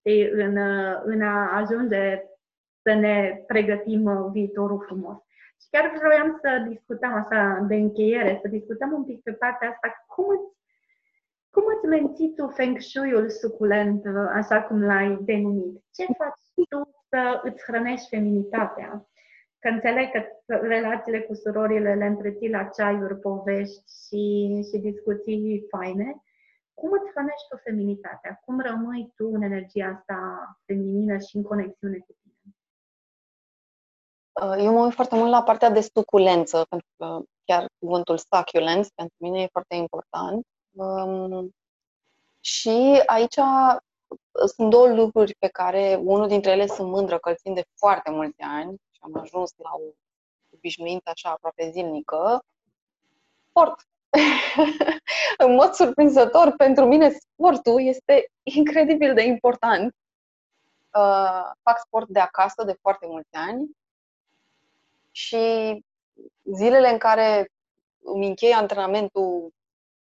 Și 0.07 0.31
în, 0.33 0.57
în 1.05 1.23
a 1.23 1.57
ajunge 1.57 2.23
să 2.83 2.93
ne 2.95 3.43
pregătim 3.47 4.31
viitorul 4.33 4.85
frumos. 4.87 5.17
Și 5.61 5.69
chiar 5.71 5.93
vroiam 5.99 6.39
să 6.43 6.67
discutăm 6.69 7.13
așa 7.13 7.65
de 7.69 7.75
încheiere, 7.75 8.39
să 8.43 8.49
discutăm 8.49 8.93
un 8.93 9.05
pic 9.05 9.23
pe 9.23 9.33
partea 9.33 9.69
asta. 9.69 10.05
Cum 10.07 10.27
îți, 10.29 10.49
cum 11.51 11.65
îți 11.75 11.87
menții 11.87 12.35
tu 12.37 12.49
feng 12.49 12.79
shui-ul 12.81 13.29
suculent, 13.31 14.05
așa 14.33 14.63
cum 14.63 14.83
l-ai 14.83 15.19
denumit? 15.21 15.83
Ce 15.95 16.05
faci 16.05 16.67
tu 16.69 16.91
să 17.09 17.41
îți 17.43 17.63
hrănești 17.63 18.09
feminitatea? 18.09 19.09
Că 19.59 19.69
înțeleg 19.69 20.11
că 20.11 20.21
relațiile 20.47 21.21
cu 21.21 21.35
surorile 21.35 21.95
le 21.95 22.07
întreții 22.07 22.51
la 22.51 22.65
ceaiuri, 22.65 23.19
povești 23.19 23.83
și, 24.07 24.23
și 24.69 24.79
discuții 24.79 25.67
faine. 25.71 26.23
Cum 26.75 26.91
îți 26.93 27.11
hrănești 27.11 27.49
tu 27.49 27.57
feminitatea? 27.57 28.41
Cum 28.45 28.61
rămâi 28.61 29.13
tu 29.17 29.31
în 29.33 29.43
energia 29.43 29.87
asta 29.87 30.19
feminină 30.67 31.19
și 31.19 31.37
în 31.37 31.43
conexiune 31.43 31.99
cu 31.99 32.13
tine? 32.13 32.20
Uh, 32.20 32.20
eu 34.59 34.73
mă 34.73 34.85
uit 34.85 34.95
foarte 34.95 35.15
mult 35.15 35.31
la 35.31 35.43
partea 35.43 35.71
de 35.71 35.81
suculență, 35.95 36.67
pentru 36.69 36.89
că 36.97 37.21
chiar 37.45 37.67
cuvântul 37.79 38.19
succulent 38.19 38.89
pentru 38.95 39.17
mine 39.19 39.43
e 39.43 39.49
foarte 39.53 39.75
important. 39.75 40.47
Um, 40.71 41.51
și 42.41 43.03
aici 43.07 43.37
uh, 43.37 43.77
sunt 44.57 44.71
două 44.71 44.87
lucruri 44.89 45.35
pe 45.39 45.49
care 45.49 46.01
unul 46.05 46.29
dintre 46.29 46.51
ele 46.51 46.67
sunt 46.67 46.89
mândră 46.89 47.19
că 47.19 47.29
îl 47.29 47.37
țin 47.37 47.55
de 47.55 47.65
foarte 47.79 48.11
mulți 48.11 48.41
ani 48.41 48.77
și 48.91 49.01
am 49.01 49.21
ajuns 49.21 49.53
la 49.57 49.71
o 49.73 49.93
obișnuință 50.55 51.11
așa 51.11 51.31
aproape 51.31 51.71
zilnică. 51.71 52.45
Sport. 53.49 53.81
în 55.45 55.55
mod 55.55 55.73
surprinzător, 55.73 56.55
pentru 56.57 56.85
mine 56.87 57.11
sportul 57.11 57.81
este 57.81 58.27
incredibil 58.43 59.15
de 59.15 59.23
important. 59.23 59.95
Uh, 60.95 61.51
fac 61.63 61.79
sport 61.79 62.09
de 62.09 62.21
acasă 62.21 62.65
de 62.65 62.77
foarte 62.81 63.07
mulți 63.07 63.35
ani 63.37 63.71
și 65.11 65.39
zilele 66.43 66.89
în 66.89 66.99
care 66.99 67.51
îmi 68.03 68.27
închei 68.27 68.53
antrenamentul 68.53 69.53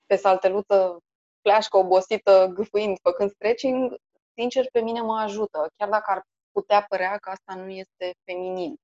pe 0.06 0.16
salteluță, 0.16 0.98
fleașcă, 1.40 1.76
obosită, 1.76 2.50
gâfâind, 2.54 2.98
făcând 3.02 3.30
stretching, 3.30 3.96
sincer, 4.34 4.66
pe 4.72 4.80
mine 4.80 5.00
mă 5.00 5.18
ajută, 5.18 5.70
chiar 5.76 5.88
dacă 5.88 6.10
ar 6.10 6.22
putea 6.52 6.84
părea 6.88 7.18
că 7.18 7.30
asta 7.30 7.54
nu 7.54 7.68
este 7.68 8.14
feminin. 8.24 8.76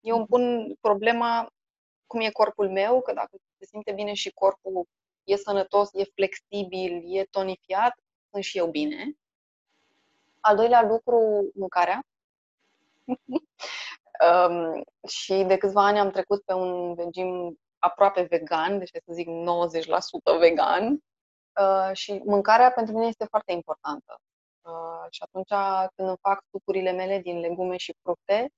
Eu 0.00 0.16
îmi 0.16 0.26
pun 0.26 0.74
problema 0.80 1.48
cum 2.06 2.20
e 2.20 2.30
corpul 2.30 2.70
meu, 2.70 3.02
că 3.02 3.12
dacă 3.12 3.30
se 3.58 3.66
simte 3.66 3.92
bine 3.92 4.12
și 4.12 4.30
corpul 4.30 4.86
e 5.24 5.36
sănătos, 5.36 5.88
e 5.92 6.04
flexibil, 6.04 7.16
e 7.16 7.24
tonifiat, 7.24 7.94
sunt 8.30 8.44
și 8.44 8.58
eu 8.58 8.66
bine. 8.66 9.12
Al 10.40 10.56
doilea 10.56 10.82
lucru, 10.82 11.50
mâncarea. 11.54 12.04
Um, 14.20 14.82
și 15.08 15.44
de 15.46 15.56
câțiva 15.56 15.84
ani 15.86 15.98
am 15.98 16.10
trecut 16.10 16.42
pe 16.44 16.52
un 16.52 16.94
regim 16.94 17.58
aproape 17.78 18.22
vegan, 18.22 18.78
deci 18.78 18.90
să 18.92 19.12
zic 19.12 19.28
90% 19.28 20.38
vegan. 20.38 20.98
Uh, 21.60 21.90
și 21.92 22.22
mâncarea 22.24 22.70
pentru 22.72 22.94
mine 22.94 23.06
este 23.06 23.24
foarte 23.24 23.52
importantă. 23.52 24.20
Uh, 24.62 25.06
și 25.10 25.22
atunci 25.22 25.48
când 25.94 26.08
îmi 26.08 26.18
fac 26.20 26.44
sucurile 26.50 26.92
mele 26.92 27.18
din 27.18 27.38
legume 27.38 27.76
și 27.76 27.94
fructe, 28.02 28.50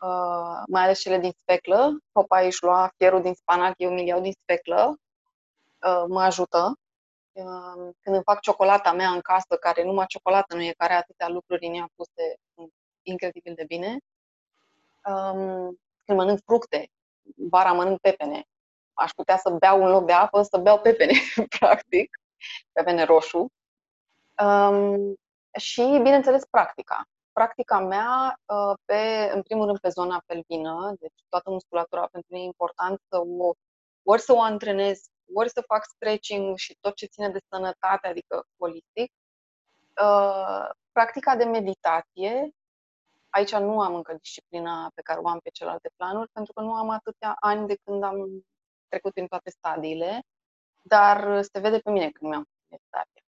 uh, 0.00 0.62
mai 0.66 0.82
ales 0.82 1.00
cele 1.00 1.18
din 1.18 1.32
speclă, 1.36 1.98
popa 2.12 2.40
își 2.40 2.62
lua 2.62 2.92
fierul 2.96 3.22
din 3.22 3.34
spanac, 3.34 3.74
eu 3.76 3.90
mi 3.90 4.06
iau 4.06 4.20
din 4.20 4.32
speclă, 4.32 4.96
uh, 5.86 6.04
mă 6.08 6.22
ajută. 6.22 6.78
um, 7.32 7.92
când 8.00 8.14
îmi 8.16 8.22
fac 8.24 8.40
ciocolata 8.40 8.92
mea 8.92 9.10
în 9.10 9.20
casă, 9.20 9.56
care 9.60 9.84
numai 9.84 10.06
ciocolată 10.06 10.54
nu 10.54 10.62
e, 10.62 10.72
care 10.76 10.92
are 10.92 11.02
atâtea 11.02 11.28
lucruri 11.28 11.66
în 11.66 11.74
ea 11.74 11.88
puse 11.94 12.34
incredibil 13.02 13.54
de 13.54 13.64
bine. 13.64 13.98
Um, 15.08 15.78
când 16.04 16.18
mănânc 16.18 16.40
fructe, 16.44 16.88
vara 17.50 17.72
mănânc 17.72 18.00
pepene. 18.00 18.44
Aș 18.92 19.10
putea 19.10 19.36
să 19.36 19.50
beau 19.50 19.82
un 19.82 19.90
loc 19.90 20.06
de 20.06 20.12
apă, 20.12 20.42
să 20.42 20.58
beau 20.58 20.80
pepene, 20.80 21.12
practic, 21.58 22.18
pepene 22.72 23.04
roșu. 23.04 23.46
Um, 24.42 25.14
și, 25.58 25.82
bineînțeles, 25.82 26.44
practica. 26.50 27.04
Practica 27.32 27.78
mea, 27.78 28.40
uh, 28.46 28.78
pe, 28.84 29.30
în 29.34 29.42
primul 29.42 29.66
rând, 29.66 29.78
pe 29.78 29.88
zona 29.88 30.22
pelvină, 30.26 30.94
deci 30.98 31.24
toată 31.28 31.50
musculatura 31.50 32.08
pentru 32.12 32.28
mine 32.32 32.42
e 32.42 32.46
important 32.46 33.00
să 33.08 33.18
o, 33.18 33.52
ori 34.02 34.20
să 34.20 34.32
o 34.32 34.40
antrenez, 34.40 35.00
ori 35.34 35.50
să 35.50 35.60
fac 35.66 35.84
stretching 35.84 36.56
și 36.56 36.76
tot 36.80 36.94
ce 36.94 37.06
ține 37.06 37.28
de 37.28 37.40
sănătate, 37.48 38.06
adică 38.06 38.46
holistic. 38.58 39.12
Uh, 40.02 40.68
practica 40.92 41.36
de 41.36 41.44
meditație, 41.44 42.50
aici 43.38 43.54
nu 43.54 43.80
am 43.80 43.94
încă 43.94 44.16
disciplina 44.20 44.90
pe 44.94 45.02
care 45.02 45.20
o 45.20 45.28
am 45.28 45.38
pe 45.38 45.50
celelalte 45.50 45.90
planuri, 45.96 46.30
pentru 46.32 46.52
că 46.52 46.60
nu 46.60 46.74
am 46.74 46.88
atâtea 46.90 47.36
ani 47.40 47.66
de 47.66 47.76
când 47.84 48.02
am 48.02 48.46
trecut 48.88 49.12
prin 49.12 49.26
toate 49.26 49.50
stadiile, 49.50 50.20
dar 50.82 51.42
se 51.42 51.58
vede 51.58 51.78
pe 51.78 51.90
mine 51.90 52.10
când 52.10 52.30
mi-am 52.30 52.44
făcut 52.44 52.70
meditație 52.70 53.22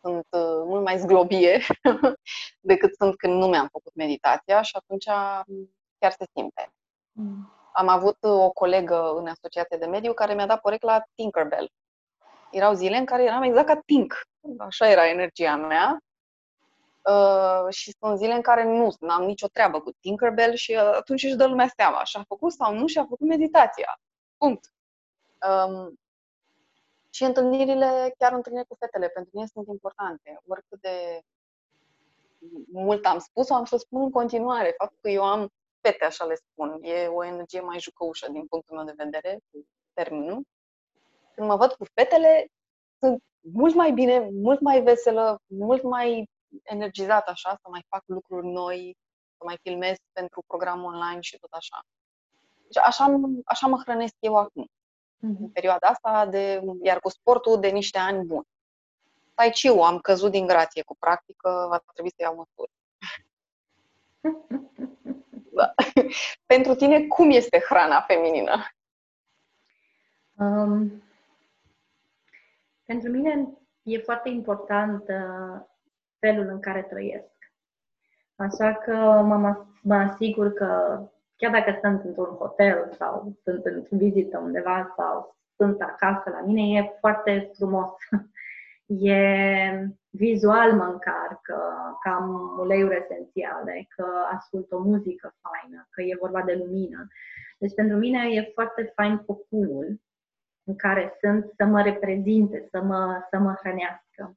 sunt 0.00 0.26
uh, 0.30 0.62
mult 0.64 0.84
mai 0.84 0.98
zglobie 0.98 1.60
decât 2.70 2.94
sunt 2.94 3.16
când 3.16 3.34
nu 3.34 3.46
mi-am 3.46 3.68
făcut 3.72 3.94
meditația 3.94 4.62
și 4.62 4.76
atunci 4.76 5.06
mm, 5.46 5.76
chiar 5.98 6.10
se 6.10 6.26
simte. 6.34 6.72
Mm. 7.12 7.52
Am 7.72 7.88
avut 7.88 8.16
uh, 8.20 8.30
o 8.30 8.50
colegă 8.50 9.12
în 9.16 9.26
asociație 9.26 9.76
de 9.76 9.86
mediu 9.86 10.12
care 10.12 10.34
mi-a 10.34 10.46
dat 10.46 10.60
porecla 10.60 11.02
Tinkerbell. 11.14 11.70
Erau 12.50 12.72
zile 12.72 12.96
în 12.96 13.04
care 13.04 13.24
eram 13.24 13.42
exact 13.42 13.66
ca 13.66 13.80
Tink. 13.86 14.22
Așa 14.58 14.88
era 14.88 15.08
energia 15.08 15.56
mea. 15.56 15.98
Uh, 17.02 17.72
și 17.74 17.94
sunt 18.00 18.18
zile 18.18 18.32
în 18.32 18.42
care 18.42 18.64
nu 18.64 18.96
am 19.08 19.24
nicio 19.24 19.46
treabă 19.46 19.80
cu 19.80 19.90
Tinkerbell 20.00 20.54
și 20.54 20.72
uh, 20.72 20.92
atunci 20.94 21.22
își 21.22 21.36
dă 21.36 21.46
lumea 21.46 21.68
seama 21.76 22.04
și 22.04 22.16
a 22.16 22.22
făcut 22.28 22.52
sau 22.52 22.74
nu 22.74 22.86
și 22.86 22.98
a 22.98 23.02
făcut 23.02 23.26
meditația. 23.28 24.00
Punct. 24.36 24.72
Um, 25.48 25.98
și 27.10 27.24
întâlnirile, 27.24 28.14
chiar 28.18 28.32
întâlniri 28.32 28.66
cu 28.66 28.76
fetele, 28.78 29.08
pentru 29.08 29.30
mine 29.34 29.46
sunt 29.46 29.66
importante. 29.66 30.40
Oricât 30.46 30.80
de 30.80 31.20
mult 32.72 33.04
am 33.04 33.18
spus, 33.18 33.50
am 33.50 33.64
să 33.64 33.76
spun 33.76 34.02
în 34.02 34.10
continuare. 34.10 34.74
Faptul 34.78 34.98
că 35.00 35.08
eu 35.08 35.24
am 35.24 35.48
fete, 35.80 36.04
așa 36.04 36.24
le 36.24 36.34
spun, 36.34 36.78
e 36.82 37.06
o 37.06 37.24
energie 37.24 37.60
mai 37.60 37.78
jucăușă 37.78 38.30
din 38.30 38.46
punctul 38.46 38.76
meu 38.76 38.84
de 38.84 38.94
vedere, 38.96 39.38
cu 39.50 39.66
termenul. 39.92 40.42
Când 41.34 41.48
mă 41.48 41.56
văd 41.56 41.72
cu 41.72 41.84
fetele, 41.94 42.46
sunt 42.98 43.22
mult 43.40 43.74
mai 43.74 43.92
bine, 43.92 44.28
mult 44.32 44.60
mai 44.60 44.82
veselă, 44.82 45.40
mult 45.46 45.82
mai 45.82 46.28
energizată 46.62 47.30
așa, 47.30 47.50
să 47.50 47.68
mai 47.70 47.84
fac 47.88 48.02
lucruri 48.06 48.46
noi, 48.46 48.96
să 49.36 49.44
mai 49.44 49.58
filmez 49.62 49.96
pentru 50.12 50.42
program 50.46 50.84
online 50.84 51.20
și 51.20 51.38
tot 51.38 51.52
așa. 51.52 51.80
Deci 52.62 52.76
așa, 52.76 53.20
așa 53.44 53.66
mă 53.66 53.82
hrănesc 53.84 54.14
eu 54.18 54.36
acum 54.36 54.66
în 55.20 55.30
mhm. 55.30 55.52
perioada 55.52 55.86
asta, 55.86 56.26
de, 56.26 56.62
iar 56.82 56.98
cu 57.00 57.08
sportul 57.08 57.60
de 57.60 57.68
niște 57.68 57.98
ani 57.98 58.24
buni. 58.24 58.46
Tai 59.34 59.50
chi 59.50 59.68
am 59.68 59.98
căzut 59.98 60.30
din 60.30 60.46
grație 60.46 60.82
cu 60.82 60.96
practică, 60.98 61.66
va 61.68 61.82
trebui 61.92 62.10
să 62.10 62.22
iau 62.22 62.34
măsuri. 62.34 62.72
da. 65.56 65.74
Pentru 66.46 66.74
tine, 66.74 67.06
cum 67.06 67.30
este 67.30 67.58
hrana 67.68 68.00
feminină? 68.00 68.66
Um, 70.32 71.02
pentru 72.84 73.10
mine 73.10 73.48
e 73.82 73.98
foarte 73.98 74.28
important 74.28 75.08
uh, 75.08 75.60
felul 76.18 76.48
în 76.48 76.60
care 76.60 76.82
trăiesc. 76.82 77.36
Așa 78.36 78.74
că 78.74 78.92
mă, 79.26 79.66
mă 79.82 79.94
asigur 79.94 80.52
că 80.52 81.00
chiar 81.36 81.50
dacă 81.52 81.78
sunt 81.82 82.04
într-un 82.04 82.36
hotel 82.36 82.92
sau 82.98 83.32
sunt 83.42 83.64
în 83.64 83.84
vizită 83.90 84.38
undeva 84.38 84.94
sau 84.96 85.36
sunt 85.56 85.80
acasă 85.80 86.30
la 86.30 86.40
mine, 86.40 86.78
e 86.78 86.96
foarte 87.00 87.50
frumos. 87.54 87.90
E 88.90 89.90
vizual 90.10 90.72
mă 90.72 90.84
încarcă, 90.84 91.58
că 92.02 92.08
am 92.08 92.56
uleiuri 92.58 92.96
esențiale, 92.96 93.86
că 93.88 94.06
ascult 94.32 94.72
o 94.72 94.78
muzică 94.78 95.34
faină, 95.40 95.86
că 95.90 96.02
e 96.02 96.16
vorba 96.20 96.42
de 96.42 96.54
lumină. 96.54 97.06
Deci 97.58 97.74
pentru 97.74 97.96
mine 97.96 98.28
e 98.30 98.50
foarte 98.54 98.92
fain 98.94 99.16
cocunul 99.16 100.00
în 100.64 100.76
care 100.76 101.16
sunt 101.20 101.52
să 101.56 101.64
mă 101.64 101.82
reprezinte, 101.82 102.66
să 102.70 102.82
mă, 102.82 103.26
să 103.30 103.38
mă 103.38 103.54
hrănească. 103.60 104.36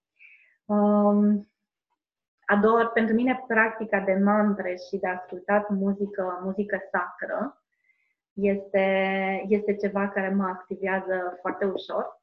Um, 0.66 1.51
Ador, 2.52 2.92
pentru 2.92 3.16
mine, 3.16 3.44
practica 3.48 4.00
de 4.00 4.14
mantre 4.14 4.76
și 4.90 4.98
de 4.98 5.08
ascultat 5.08 5.70
muzică, 5.70 6.40
muzică 6.44 6.82
sacră 6.92 7.64
este, 8.34 8.86
este 9.48 9.76
ceva 9.76 10.10
care 10.10 10.30
mă 10.30 10.44
activează 10.44 11.38
foarte 11.42 11.66
ușor. 11.66 12.22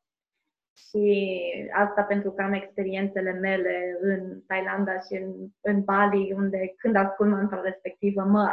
Și 0.90 1.34
asta 1.72 2.02
pentru 2.02 2.30
că 2.30 2.42
am 2.42 2.52
experiențele 2.52 3.32
mele 3.32 3.98
în 4.00 4.40
Thailanda 4.46 4.98
și 4.98 5.14
în, 5.14 5.48
în 5.60 5.84
Bali, 5.84 6.32
unde 6.32 6.74
când 6.76 6.96
ascult 6.96 7.30
mantra 7.30 7.60
respectivă 7.60 8.22
mă 8.22 8.50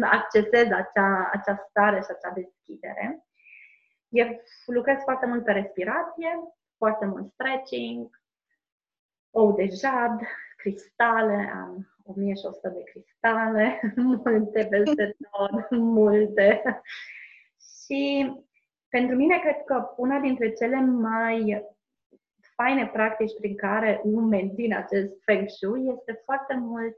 accesez 0.00 0.66
acea, 0.70 1.30
acea 1.32 1.66
stare 1.68 2.00
și 2.00 2.08
acea 2.10 2.34
deschidere. 2.34 3.26
Eu 4.08 4.26
lucrez 4.66 4.98
foarte 5.02 5.26
mult 5.26 5.44
pe 5.44 5.52
respirație, 5.52 6.28
foarte 6.76 7.06
mult 7.06 7.32
stretching, 7.32 8.20
ou 9.30 9.52
de 9.52 9.68
jad, 9.80 10.20
cristale, 10.58 11.50
am 11.54 11.88
1100 12.02 12.68
de 12.68 12.82
cristale, 12.82 13.80
multe 13.96 14.66
peste 14.70 15.16
tot, 15.30 15.70
multe. 15.70 16.62
Și 17.84 18.32
pentru 18.88 19.16
mine, 19.16 19.38
cred 19.38 19.64
că 19.64 19.94
una 19.96 20.18
dintre 20.18 20.52
cele 20.52 20.80
mai 20.80 21.66
faine 22.54 22.86
practici 22.86 23.38
prin 23.38 23.56
care 23.56 24.00
îmi 24.04 24.28
mențin 24.28 24.74
acest 24.74 25.22
feng 25.24 25.48
shui 25.48 25.96
este 25.98 26.22
foarte 26.24 26.54
mult 26.54 26.96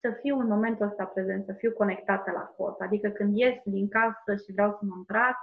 să 0.00 0.10
fiu 0.20 0.38
în 0.38 0.46
momentul 0.46 0.86
ăsta 0.86 1.04
prezent, 1.04 1.44
să 1.44 1.52
fiu 1.52 1.72
conectată 1.72 2.30
la 2.30 2.40
corp. 2.40 2.80
Adică 2.80 3.08
când 3.08 3.36
ies 3.36 3.54
din 3.64 3.88
casă 3.88 4.42
și 4.44 4.52
vreau 4.52 4.70
să 4.70 4.78
mă 4.82 4.94
îmbrac, 4.96 5.36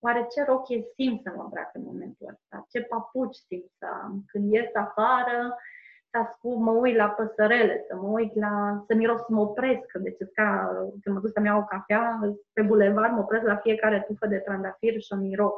oare 0.00 0.26
ce 0.30 0.44
rochie 0.44 0.82
simt 0.94 1.22
să 1.22 1.32
mă 1.36 1.42
îmbrac 1.42 1.70
în 1.74 1.82
momentul 1.82 2.28
ăsta? 2.30 2.66
Ce 2.70 2.80
papuci 2.80 3.36
simt 3.36 3.70
să 3.78 3.86
am? 4.02 4.24
Când 4.26 4.52
ies 4.52 4.74
afară, 4.74 5.56
să 6.10 6.18
ascult, 6.18 6.58
mă 6.58 6.70
uit 6.70 6.96
la 6.96 7.08
păsărele, 7.08 7.84
să 7.88 7.96
mă 7.96 8.08
uit 8.08 8.34
la, 8.34 8.84
să 8.86 8.94
miros, 8.94 9.18
să 9.18 9.26
mă 9.28 9.40
opresc. 9.40 9.92
Deci 9.92 10.16
ca 10.34 10.70
când 11.02 11.14
mă 11.14 11.20
duc 11.20 11.30
să-mi 11.32 11.46
iau 11.46 11.60
o 11.60 11.64
cafea, 11.64 12.20
pe 12.52 12.62
bulevard 12.62 13.12
mă 13.12 13.20
opresc 13.20 13.44
la 13.44 13.56
fiecare 13.56 14.04
tufă 14.06 14.26
de 14.26 14.36
trandafir 14.38 15.00
și 15.00 15.12
o 15.12 15.16
miros. 15.16 15.54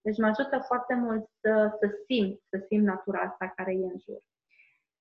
Deci 0.00 0.18
mă 0.18 0.26
ajută 0.26 0.58
foarte 0.66 0.94
mult 0.94 1.28
să, 1.40 1.76
să 1.80 1.86
simt, 2.06 2.40
să 2.48 2.64
simt 2.66 2.84
natura 2.84 3.20
asta 3.20 3.52
care 3.56 3.72
e 3.72 3.84
în 3.92 3.98
jur. 4.04 4.20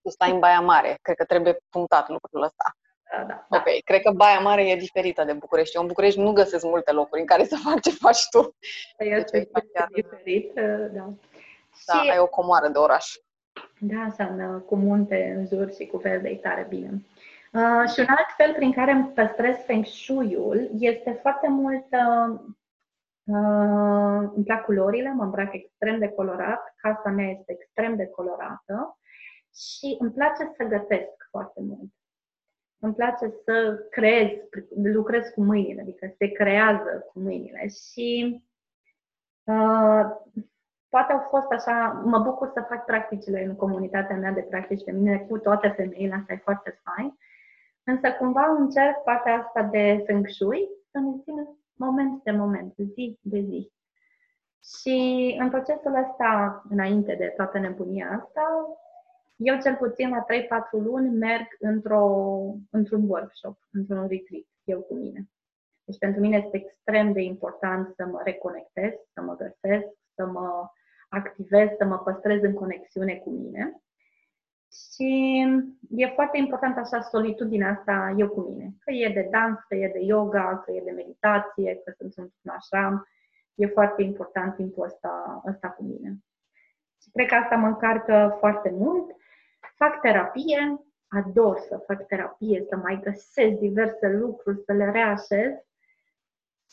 Tu 0.01 0.09
stai 0.09 0.31
în 0.31 0.39
Baia 0.39 0.59
Mare, 0.59 0.97
cred 1.01 1.15
că 1.15 1.25
trebuie 1.25 1.57
punctat 1.69 2.09
lucrul 2.09 2.41
ăsta. 2.41 2.75
Da, 3.11 3.23
da. 3.23 3.45
Ok, 3.57 3.63
da. 3.63 3.71
cred 3.83 4.01
că 4.01 4.11
Baia 4.11 4.39
Mare 4.39 4.69
e 4.69 4.75
diferită 4.75 5.23
de 5.23 5.33
București. 5.33 5.75
Eu 5.75 5.81
în 5.81 5.87
București 5.87 6.19
nu 6.19 6.31
găsesc 6.31 6.63
multe 6.63 6.91
locuri 6.91 7.21
în 7.21 7.27
care 7.27 7.43
să 7.43 7.55
fac 7.63 7.81
ce 7.81 7.91
faci 7.91 8.29
tu. 8.29 8.55
Este 8.97 9.37
deci, 9.37 9.71
chiar... 9.73 9.87
diferit, 9.91 10.53
da. 10.91 11.13
Da, 11.85 12.01
și... 12.01 12.09
ai 12.09 12.19
o 12.19 12.27
comoară 12.27 12.67
de 12.67 12.77
oraș. 12.77 13.15
Da, 13.81 14.03
înseamnă 14.03 14.59
cu 14.59 14.75
munte 14.75 15.33
în 15.37 15.45
jur 15.45 15.73
și 15.73 15.85
cu 15.85 15.97
verde, 15.97 16.35
tare 16.35 16.65
bine. 16.69 17.05
Uh, 17.53 17.89
și 17.93 17.99
un 17.99 18.05
alt 18.07 18.29
fel 18.37 18.53
prin 18.53 18.71
care 18.71 18.91
îmi 18.91 19.07
păstrez 19.07 19.55
feng 19.55 19.85
shui-ul 19.85 20.69
este 20.73 21.11
foarte 21.21 21.47
mult 21.47 21.85
uh, 21.91 22.39
uh, 23.23 24.29
îmi 24.35 24.43
plac 24.43 24.65
culorile, 24.65 25.13
mă 25.13 25.23
îmbrac 25.23 25.53
extrem 25.53 25.99
de 25.99 26.07
colorat, 26.07 26.73
casa 26.75 27.09
mea 27.09 27.29
este 27.29 27.51
extrem 27.51 27.95
de 27.95 28.07
colorată 28.07 28.97
și 29.55 29.95
îmi 29.99 30.11
place 30.11 30.51
să 30.57 30.63
gătesc 30.63 31.27
foarte 31.29 31.61
mult. 31.61 31.91
Îmi 32.79 32.93
place 32.93 33.33
să 33.45 33.85
creez, 33.89 34.29
lucrez 34.83 35.27
cu 35.27 35.43
mâinile, 35.43 35.81
adică 35.81 36.13
se 36.17 36.27
creează 36.27 37.05
cu 37.13 37.19
mâinile 37.19 37.67
și 37.67 38.41
uh, 39.43 40.03
poate 40.89 41.13
au 41.13 41.19
fost 41.29 41.51
așa, 41.51 42.01
mă 42.05 42.19
bucur 42.19 42.51
să 42.53 42.65
fac 42.69 42.85
practicile 42.85 43.43
în 43.43 43.55
comunitatea 43.55 44.15
mea 44.15 44.31
de 44.31 44.41
practici 44.41 44.83
feminine 44.83 45.17
cu 45.17 45.37
toate 45.37 45.67
femeile, 45.67 46.13
asta 46.13 46.33
e 46.33 46.41
foarte 46.43 46.81
fain. 46.83 47.17
Însă 47.83 48.11
cumva 48.11 48.45
încerc 48.45 48.97
partea 49.03 49.35
asta 49.35 49.63
de 49.63 50.03
feng 50.05 50.27
shui 50.27 50.69
să-mi 50.91 51.21
țin 51.23 51.47
moment 51.73 52.23
de 52.23 52.31
moment, 52.31 52.73
zi 52.75 53.19
de 53.21 53.39
zi. 53.39 53.71
Și 54.81 55.35
în 55.39 55.49
procesul 55.49 55.95
ăsta, 55.95 56.61
înainte 56.69 57.15
de 57.15 57.33
toată 57.35 57.59
nebunia 57.59 58.21
asta, 58.23 58.67
eu 59.35 59.59
cel 59.59 59.75
puțin 59.75 60.09
la 60.09 60.25
3-4 60.25 60.69
luni 60.71 61.09
merg 61.09 61.47
într-o, 61.59 62.05
într-un 62.69 63.09
workshop, 63.09 63.57
într-un 63.71 64.07
retreat, 64.07 64.45
eu 64.63 64.79
cu 64.81 64.93
mine. 64.93 65.29
Deci 65.83 65.97
pentru 65.97 66.21
mine 66.21 66.37
este 66.37 66.57
extrem 66.57 67.11
de 67.11 67.21
important 67.21 67.93
să 67.95 68.05
mă 68.05 68.21
reconectez, 68.23 68.91
să 69.13 69.21
mă 69.21 69.35
găsesc, 69.35 69.87
să 70.15 70.25
mă 70.25 70.69
activez, 71.09 71.69
să 71.77 71.85
mă 71.85 71.97
păstrez 71.97 72.43
în 72.43 72.53
conexiune 72.53 73.15
cu 73.15 73.29
mine. 73.29 73.81
Și 74.71 75.41
e 75.89 76.07
foarte 76.07 76.37
important 76.37 76.77
așa 76.77 77.01
solitudinea 77.01 77.69
asta 77.69 78.13
eu 78.17 78.29
cu 78.29 78.41
mine. 78.41 78.73
Că 78.79 78.91
e 78.91 79.13
de 79.13 79.27
dans, 79.31 79.59
că 79.67 79.75
e 79.75 79.91
de 79.93 79.99
yoga, 79.99 80.61
că 80.65 80.71
e 80.71 80.81
de 80.83 80.91
meditație, 80.91 81.81
că 81.83 81.93
sunt 81.97 82.13
într-un 82.17 82.51
ashram. 82.57 83.07
E 83.55 83.67
foarte 83.67 84.01
important 84.01 84.55
timpul 84.55 84.85
ăsta, 84.85 85.41
ăsta 85.47 85.69
cu 85.69 85.83
mine. 85.83 86.17
Și 87.01 87.09
cred 87.11 87.27
că 87.27 87.35
asta 87.35 87.55
mă 87.55 87.67
încarcă 87.67 88.35
foarte 88.39 88.69
mult. 88.69 89.15
Fac 89.75 90.01
terapie, 90.01 90.79
ador 91.07 91.57
să 91.57 91.83
fac 91.87 92.05
terapie, 92.07 92.65
să 92.69 92.75
mai 92.75 92.99
găsesc 93.03 93.59
diverse 93.59 94.09
lucruri, 94.09 94.63
să 94.65 94.73
le 94.73 94.91
reașez. 94.91 95.51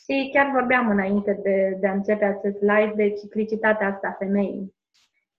Și 0.05 0.31
chiar 0.33 0.51
vorbeam 0.51 0.89
înainte 0.89 1.39
de, 1.43 1.77
de 1.81 1.87
a 1.87 1.93
începe 1.93 2.25
acest 2.25 2.61
live 2.61 2.93
de 2.97 3.11
ciclicitatea 3.11 3.87
asta 3.87 4.17
femeii. 4.19 4.75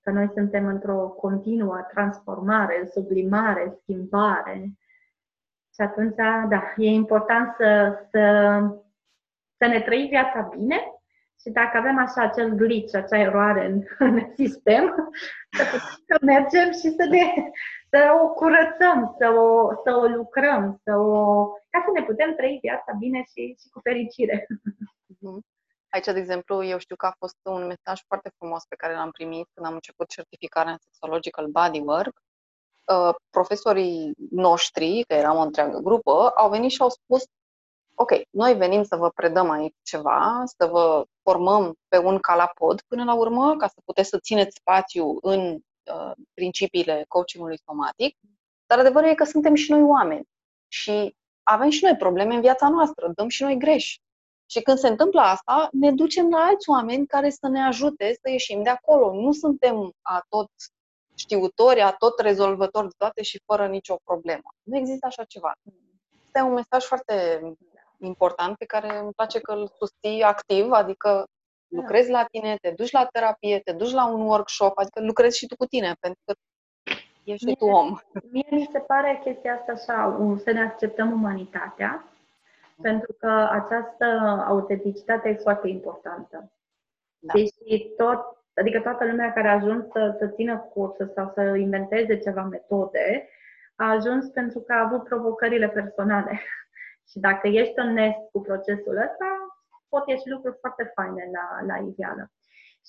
Că 0.02 0.12
noi 0.12 0.30
suntem 0.34 0.66
într-o 0.66 1.08
continuă 1.08 1.88
transformare, 1.94 2.90
sublimare, 2.94 3.78
schimbare. 3.82 4.72
Și 5.74 5.82
atunci, 5.82 6.16
da, 6.50 6.74
e 6.78 6.90
important 6.90 7.56
să, 7.58 8.00
să, 8.12 8.60
să 9.58 9.68
ne 9.68 9.82
trăim 9.82 10.08
viața 10.08 10.50
bine 10.58 10.80
și 11.42 11.50
dacă 11.50 11.78
avem 11.78 11.98
așa 11.98 12.22
acel 12.22 12.50
glitch, 12.50 12.96
acea 12.96 13.20
eroare 13.20 13.66
în, 13.66 13.82
în 14.08 14.34
sistem, 14.36 15.12
să 16.08 16.18
mergem 16.22 16.72
și 16.72 16.90
să, 16.98 17.08
ne, 17.10 17.24
să 17.90 18.20
o 18.24 18.28
curățăm, 18.34 19.16
să 19.20 19.28
o, 19.30 19.72
să 19.84 19.96
o 19.96 20.06
lucrăm, 20.06 20.82
să 20.84 20.96
o, 20.96 21.46
ca 21.70 21.84
să 21.86 21.92
ne 21.94 22.04
putem 22.04 22.36
trăi 22.36 22.60
viața 22.62 22.92
bine 23.00 23.24
și, 23.24 23.56
și 23.60 23.70
cu 23.70 23.80
fericire. 23.80 24.48
Mhm. 25.20 25.46
Aici, 25.90 26.06
de 26.06 26.20
exemplu, 26.20 26.64
eu 26.64 26.78
știu 26.78 26.96
că 26.96 27.06
a 27.06 27.16
fost 27.18 27.38
un 27.44 27.66
mesaj 27.66 28.02
foarte 28.08 28.32
frumos 28.38 28.64
pe 28.66 28.76
care 28.76 28.94
l-am 28.94 29.12
primit 29.12 29.48
când 29.54 29.66
am 29.66 29.74
început 29.74 30.08
certificarea 30.08 30.72
în 30.72 30.78
Sexological 30.78 31.48
Bodywork. 31.48 32.22
Uh, 32.94 33.16
profesorii 33.30 34.14
noștri, 34.32 35.04
că 35.08 35.14
eram 35.14 35.38
o 35.38 35.42
întreagă 35.42 35.78
grupă, 35.78 36.32
au 36.36 36.50
venit 36.50 36.72
și 36.72 36.82
au 36.82 36.90
spus 36.90 37.24
ok, 38.00 38.12
noi 38.30 38.54
venim 38.54 38.84
să 38.84 38.96
vă 38.96 39.10
predăm 39.10 39.50
aici 39.50 39.76
ceva, 39.84 40.44
să 40.46 40.66
vă 40.66 41.06
formăm 41.22 41.76
pe 41.88 41.98
un 41.98 42.20
calapod 42.20 42.82
până 42.88 43.04
la 43.04 43.14
urmă, 43.14 43.56
ca 43.56 43.68
să 43.68 43.82
puteți 43.86 44.10
să 44.10 44.20
țineți 44.20 44.56
spațiu 44.56 45.18
în 45.22 45.60
uh, 45.94 46.12
principiile 46.34 47.06
coachingului 47.08 47.60
somatic, 47.66 48.18
dar 48.66 48.80
adevărul 48.80 49.10
e 49.10 49.14
că 49.14 49.24
suntem 49.24 49.56
și 49.56 49.72
noi 49.72 49.82
oameni 49.82 50.28
și 50.68 51.16
avem 51.44 51.70
și 51.70 51.84
noi 51.84 51.96
probleme 51.96 52.34
în 52.34 52.42
viața 52.42 52.70
noastră, 52.70 53.12
dăm 53.16 53.28
și 53.28 53.44
noi 53.44 53.58
greși. 53.58 54.00
Și 54.50 54.62
când 54.62 54.78
se 54.78 54.88
întâmplă 54.88 55.22
asta, 55.22 55.70
ne 55.72 55.92
ducem 55.92 56.30
la 56.30 56.38
alți 56.38 56.70
oameni 56.70 57.08
care 57.08 57.30
să 57.30 57.48
ne 57.48 57.62
ajute 57.62 58.18
să 58.22 58.30
ieșim 58.30 58.64
de 58.64 58.70
acolo. 58.70 59.14
Nu 59.14 59.32
suntem 59.32 59.92
a 60.02 60.26
tot 60.30 60.50
știutori, 61.16 61.82
a 61.82 61.92
tot 61.92 62.20
rezolvători 62.20 62.88
de 62.88 62.94
toate 62.98 63.24
și 63.24 63.42
fără 63.46 63.68
nicio 63.68 63.98
problemă. 64.04 64.54
Nu 64.64 64.78
există 64.78 65.06
așa 65.06 65.24
ceva. 65.24 65.52
Este 66.26 66.42
un 66.42 66.54
mesaj 66.54 66.84
foarte 66.84 67.42
important 68.00 68.58
pe 68.58 68.66
care 68.66 68.98
îmi 68.98 69.14
place 69.14 69.40
că 69.40 69.52
îl 69.52 69.72
susții 69.78 70.24
activ, 70.24 70.72
adică 70.72 71.10
da. 71.10 71.26
Lucrezi 71.68 72.10
la 72.10 72.26
tine, 72.32 72.56
te 72.62 72.72
duci 72.72 72.92
la 72.92 73.08
terapie, 73.12 73.60
te 73.60 73.72
duci 73.72 73.92
la 73.92 74.08
un 74.08 74.22
workshop, 74.22 74.78
adică 74.78 75.02
lucrezi 75.02 75.38
și 75.38 75.48
tu 75.48 75.56
cu 75.56 75.66
tine, 75.66 75.94
pentru 76.00 76.22
că 76.26 76.34
ești 77.24 77.46
mie, 77.46 77.56
tu 77.56 77.66
om. 77.66 77.98
Mie 78.32 78.48
mi 78.50 78.70
se 78.72 78.80
pare 78.80 79.22
chestia 79.24 79.54
asta 79.54 79.72
așa, 79.72 80.18
să 80.44 80.52
ne 80.52 80.62
acceptăm 80.62 81.12
umanitatea, 81.12 82.06
pentru 82.82 83.14
că 83.20 83.48
această 83.52 84.06
autenticitate 84.48 85.30
e 85.30 85.34
foarte 85.34 85.68
importantă. 85.68 86.52
Da. 87.20 87.34
Deși 87.34 87.88
tot, 87.98 88.38
adică 88.54 88.80
toată 88.80 89.06
lumea 89.06 89.34
care 89.34 89.48
a 89.48 89.54
ajuns 89.54 89.86
să, 89.92 90.16
să 90.20 90.28
țină 90.28 90.58
cursuri 90.58 91.12
sau 91.16 91.32
să 91.34 91.42
inventeze 91.42 92.18
ceva 92.18 92.42
metode, 92.42 93.30
a 93.76 93.90
ajuns 93.90 94.26
pentru 94.26 94.60
că 94.60 94.74
a 94.74 94.86
avut 94.86 95.04
provocările 95.04 95.70
personale. 95.70 96.42
Și 97.10 97.20
dacă 97.20 97.48
ești 97.48 97.80
onest 97.80 98.18
cu 98.32 98.42
procesul 98.42 98.98
ăsta, 98.98 99.37
pot 99.90 100.08
ieși 100.08 100.30
lucruri 100.30 100.58
foarte 100.60 100.92
faine 100.96 101.24
la, 101.36 101.46
la 101.70 101.76
iveală. 101.90 102.32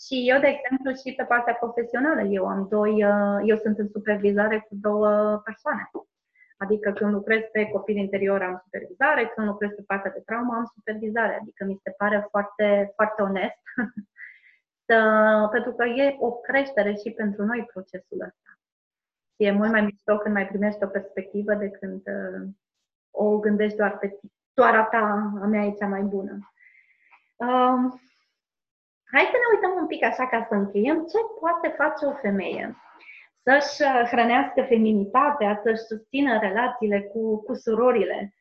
Și 0.03 0.17
eu, 0.31 0.39
de 0.41 0.51
exemplu, 0.55 0.91
și 1.03 1.17
pe 1.17 1.25
partea 1.25 1.55
profesională, 1.55 2.23
eu 2.23 2.45
am 2.47 2.67
doi, 2.69 3.05
uh, 3.05 3.39
eu 3.45 3.57
sunt 3.57 3.79
în 3.79 3.89
supervizare 3.89 4.59
cu 4.69 4.75
două 4.87 5.09
persoane. 5.45 5.91
Adică 6.57 6.93
când 6.93 7.13
lucrez 7.13 7.43
pe 7.53 7.65
copil 7.65 7.97
interior 7.97 8.43
am 8.43 8.61
supervizare, 8.65 9.33
când 9.35 9.47
lucrez 9.47 9.71
pe 9.71 9.83
partea 9.87 10.11
de 10.11 10.23
traumă 10.27 10.55
am 10.55 10.71
supervizare. 10.75 11.39
Adică 11.41 11.65
mi 11.65 11.81
se 11.83 11.91
pare 11.91 12.27
foarte, 12.31 12.93
foarte 12.95 13.23
onest. 13.23 13.63
să, 14.87 14.99
pentru 15.51 15.73
că 15.73 15.85
e 15.85 16.17
o 16.19 16.33
creștere 16.33 16.95
și 16.95 17.11
pentru 17.11 17.45
noi 17.45 17.69
procesul 17.73 18.21
ăsta. 18.21 18.51
E 19.37 19.51
mult 19.51 19.71
mai 19.71 19.81
mișto 19.81 20.19
când 20.19 20.35
mai 20.35 20.47
primești 20.47 20.85
o 20.85 20.87
perspectivă 20.87 21.55
de 21.55 21.71
când 21.71 22.03
uh, 22.07 22.49
o 23.11 23.39
gândești 23.39 23.77
doar 23.77 23.99
pe 23.99 24.19
doar 24.55 24.75
a 24.75 24.85
ta, 24.85 25.33
a 25.43 25.47
mea 25.47 25.65
e 25.65 25.73
cea 25.73 25.87
mai 25.87 26.03
bună. 26.03 26.53
Um, 27.39 28.01
hai 29.13 29.31
să 29.33 29.37
ne 29.39 29.49
uităm 29.55 29.73
un 29.81 29.87
pic 29.87 30.03
așa 30.05 30.27
ca 30.27 30.47
să 30.49 30.55
încheiem. 30.55 30.97
Ce 30.97 31.19
poate 31.41 31.69
face 31.69 32.07
o 32.07 32.15
femeie? 32.15 32.77
Să-și 33.43 33.83
uh, 33.83 34.09
hrănească 34.11 34.63
feminitatea, 34.63 35.61
să-și 35.63 35.83
susțină 35.83 36.39
relațiile 36.39 37.03
cu, 37.03 37.43
cu 37.43 37.55
surorile. 37.55 38.35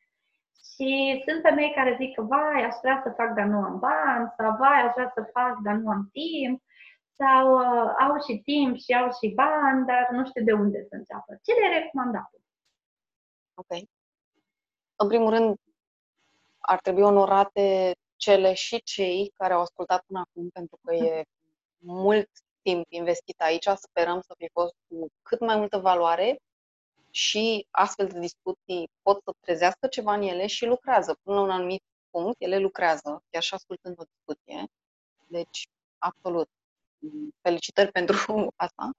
Și 0.73 1.23
sunt 1.27 1.41
femei 1.41 1.73
care 1.75 1.97
zic 1.99 2.15
că, 2.15 2.21
vai, 2.21 2.63
aș 2.63 2.75
vrea 2.81 3.01
să 3.03 3.13
fac, 3.15 3.33
dar 3.33 3.45
nu 3.45 3.57
am 3.57 3.79
bani, 3.79 4.33
sau 4.37 4.55
vai, 4.57 4.81
aș 4.81 4.91
vrea 4.93 5.11
să 5.15 5.29
fac, 5.33 5.57
dar 5.63 5.75
nu 5.75 5.89
am 5.89 6.09
timp, 6.11 6.61
sau 7.19 7.43
uh, 7.59 7.93
au 7.99 8.13
și 8.27 8.41
timp 8.43 8.75
și 8.75 8.93
au 8.93 9.09
și 9.11 9.33
bani, 9.33 9.85
dar 9.85 10.07
nu 10.11 10.25
știu 10.25 10.43
de 10.43 10.53
unde 10.53 10.85
să 10.89 10.95
înceapă. 10.95 11.39
Ce 11.43 11.53
le 11.53 11.77
recomandat? 11.77 12.29
Ok. 13.53 13.71
În 14.95 15.07
primul 15.07 15.29
rând, 15.29 15.55
ar 16.59 16.79
trebui 16.79 17.01
onorate 17.01 17.91
cele 18.17 18.53
și 18.53 18.81
cei 18.83 19.33
care 19.37 19.53
au 19.53 19.61
ascultat 19.61 20.03
până 20.07 20.19
acum, 20.19 20.49
pentru 20.49 20.79
că 20.81 20.93
e 20.93 21.23
mult 21.77 22.29
timp 22.61 22.85
investit 22.89 23.41
aici. 23.41 23.67
Sperăm 23.75 24.21
să 24.21 24.33
fie 24.37 24.49
fost 24.53 24.73
cu 24.87 25.07
cât 25.21 25.39
mai 25.39 25.57
multă 25.57 25.77
valoare 25.77 26.39
și 27.09 27.67
astfel 27.71 28.07
de 28.07 28.19
discuții 28.19 28.89
pot 29.01 29.21
să 29.23 29.31
trezească 29.39 29.87
ceva 29.87 30.13
în 30.13 30.21
ele 30.21 30.47
și 30.47 30.65
lucrează. 30.65 31.19
Până 31.23 31.35
la 31.37 31.43
un 31.43 31.49
anumit 31.49 31.83
punct, 32.09 32.35
ele 32.39 32.57
lucrează, 32.57 33.23
chiar 33.29 33.41
și 33.41 33.53
ascultând 33.53 33.99
o 33.99 34.03
discuție. 34.03 34.67
Deci, 35.27 35.67
absolut. 35.97 36.49
Felicitări 37.41 37.91
pentru 37.91 38.17
asta. 38.65 38.91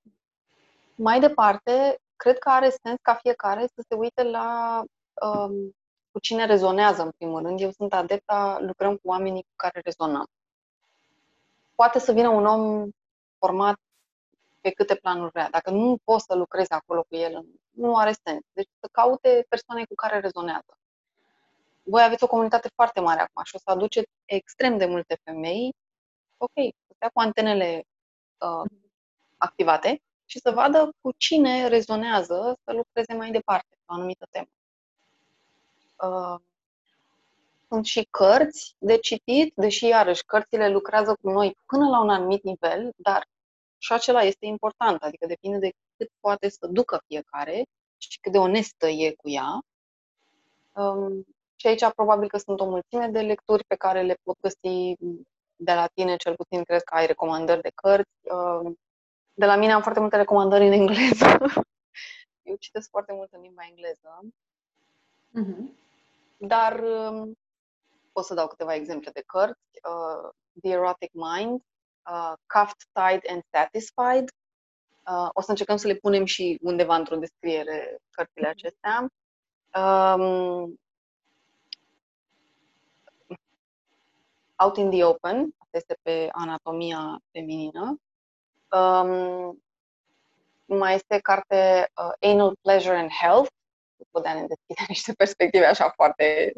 Mai 0.94 1.20
departe, 1.20 1.98
cred 2.16 2.38
că 2.38 2.48
are 2.48 2.70
sens 2.70 2.98
ca 3.02 3.14
fiecare 3.14 3.66
să 3.66 3.84
se 3.88 3.94
uite 3.94 4.22
la 4.22 4.82
um, 5.22 5.76
cu 6.10 6.18
cine 6.18 6.46
rezonează, 6.46 7.02
în 7.02 7.10
primul 7.10 7.42
rând. 7.42 7.60
Eu 7.60 7.70
sunt 7.70 7.92
adepta, 7.92 8.58
lucrăm 8.60 8.96
cu 8.96 9.08
oamenii 9.08 9.42
cu 9.42 9.52
care 9.56 9.80
rezonăm. 9.84 10.26
Poate 11.74 11.98
să 11.98 12.12
vină 12.12 12.28
un 12.28 12.46
om 12.46 12.90
format 13.38 13.78
pe 14.60 14.70
câte 14.70 14.94
planuri 14.94 15.30
vrea. 15.30 15.50
Dacă 15.50 15.70
nu 15.70 15.98
poți 16.04 16.24
să 16.24 16.34
lucrezi 16.34 16.72
acolo 16.72 17.02
cu 17.02 17.16
el, 17.16 17.44
nu 17.70 17.96
are 17.96 18.14
sens. 18.24 18.40
Deci 18.52 18.68
să 18.80 18.88
caute 18.92 19.46
persoane 19.48 19.84
cu 19.84 19.94
care 19.94 20.20
rezonează. 20.20 20.78
Voi 21.82 22.02
aveți 22.02 22.24
o 22.24 22.26
comunitate 22.26 22.68
foarte 22.74 23.00
mare 23.00 23.20
acum 23.20 23.42
și 23.44 23.54
o 23.54 23.58
să 23.58 23.70
aduceți 23.70 24.10
extrem 24.24 24.78
de 24.78 24.86
multe 24.86 25.20
femei, 25.24 25.74
ok, 26.36 26.52
să 26.54 26.92
stea 26.94 27.08
cu 27.08 27.20
antenele 27.20 27.84
uh, 28.38 28.70
activate 29.36 30.02
și 30.24 30.38
să 30.38 30.50
vadă 30.50 30.90
cu 31.00 31.12
cine 31.16 31.68
rezonează 31.68 32.58
să 32.64 32.72
lucreze 32.72 33.14
mai 33.14 33.30
departe 33.30 33.66
pe 33.70 33.84
o 33.86 33.94
anumită 33.94 34.26
temă. 34.30 34.48
Uh, 36.02 36.40
sunt 37.68 37.84
și 37.84 38.08
cărți 38.10 38.74
de 38.78 38.98
citit, 38.98 39.52
deși 39.56 39.86
iarăși 39.86 40.24
cărțile 40.24 40.68
lucrează 40.68 41.18
cu 41.22 41.30
noi 41.30 41.56
până 41.66 41.88
la 41.88 42.00
un 42.00 42.10
anumit 42.10 42.42
nivel, 42.42 42.92
dar 42.96 43.26
și 43.78 43.92
acela 43.92 44.22
este 44.22 44.46
important, 44.46 45.02
adică 45.02 45.26
depinde 45.26 45.58
de 45.58 45.72
cât 45.96 46.10
poate 46.20 46.48
să 46.48 46.66
ducă 46.66 47.02
fiecare 47.06 47.66
și 47.96 48.18
cât 48.20 48.32
de 48.32 48.38
onestă 48.38 48.86
e 48.86 49.12
cu 49.12 49.28
ea. 49.28 49.60
Um, 50.72 51.26
și 51.56 51.66
aici 51.66 51.90
probabil 51.94 52.28
că 52.28 52.38
sunt 52.38 52.60
o 52.60 52.68
mulțime 52.68 53.08
de 53.08 53.20
lecturi 53.20 53.64
pe 53.64 53.74
care 53.74 54.02
le 54.02 54.18
pot 54.22 54.36
găsi 54.40 54.96
de 55.56 55.72
la 55.72 55.86
tine, 55.94 56.16
cel 56.16 56.34
puțin 56.34 56.62
cred 56.62 56.82
că 56.82 56.94
ai 56.94 57.06
recomandări 57.06 57.62
de 57.62 57.70
cărți. 57.74 58.10
Um, 58.22 58.78
de 59.34 59.46
la 59.46 59.56
mine 59.56 59.72
am 59.72 59.82
foarte 59.82 60.00
multe 60.00 60.16
recomandări 60.16 60.66
în 60.66 60.72
engleză. 60.72 61.38
Eu 62.42 62.56
citesc 62.56 62.88
foarte 62.90 63.12
mult 63.12 63.32
în 63.32 63.40
limba 63.40 63.62
engleză. 63.68 64.20
Uh-huh. 65.38 65.87
Dar 66.40 66.80
um, 66.80 67.38
pot 68.12 68.24
să 68.24 68.34
dau 68.34 68.48
câteva 68.48 68.74
exemple 68.74 69.10
de 69.10 69.22
cărți. 69.26 69.80
Uh, 69.88 70.30
The 70.62 70.70
Erotic 70.70 71.10
Mind, 71.12 71.60
uh, 72.10 72.32
Cuffed, 72.46 72.82
Tied 72.92 73.22
and 73.28 73.42
Satisfied. 73.50 74.28
Uh, 75.10 75.28
o 75.32 75.40
să 75.40 75.50
încercăm 75.50 75.76
să 75.76 75.86
le 75.86 75.94
punem 75.94 76.24
și 76.24 76.58
undeva 76.62 76.96
într-o 76.96 77.16
descriere 77.16 77.98
cărțile 78.10 78.48
mhm. 78.48 78.56
acestea. 78.56 79.08
Um, 79.74 80.78
Out 84.60 84.76
in 84.76 84.90
the 84.90 85.04
Open, 85.04 85.54
asta 85.58 85.76
este 85.76 85.98
pe 86.02 86.28
anatomia 86.32 87.18
feminină. 87.32 88.00
Um, 88.70 89.62
mai 90.64 90.94
este 90.94 91.18
carte 91.18 91.90
uh, 91.96 92.30
Anal 92.30 92.56
Pleasure 92.60 92.96
and 92.96 93.10
Health, 93.10 93.50
putea 94.10 94.34
ne 94.34 94.46
deschide 94.46 94.84
niște 94.94 95.12
perspective 95.12 95.66
așa 95.66 95.90
foarte 95.90 96.52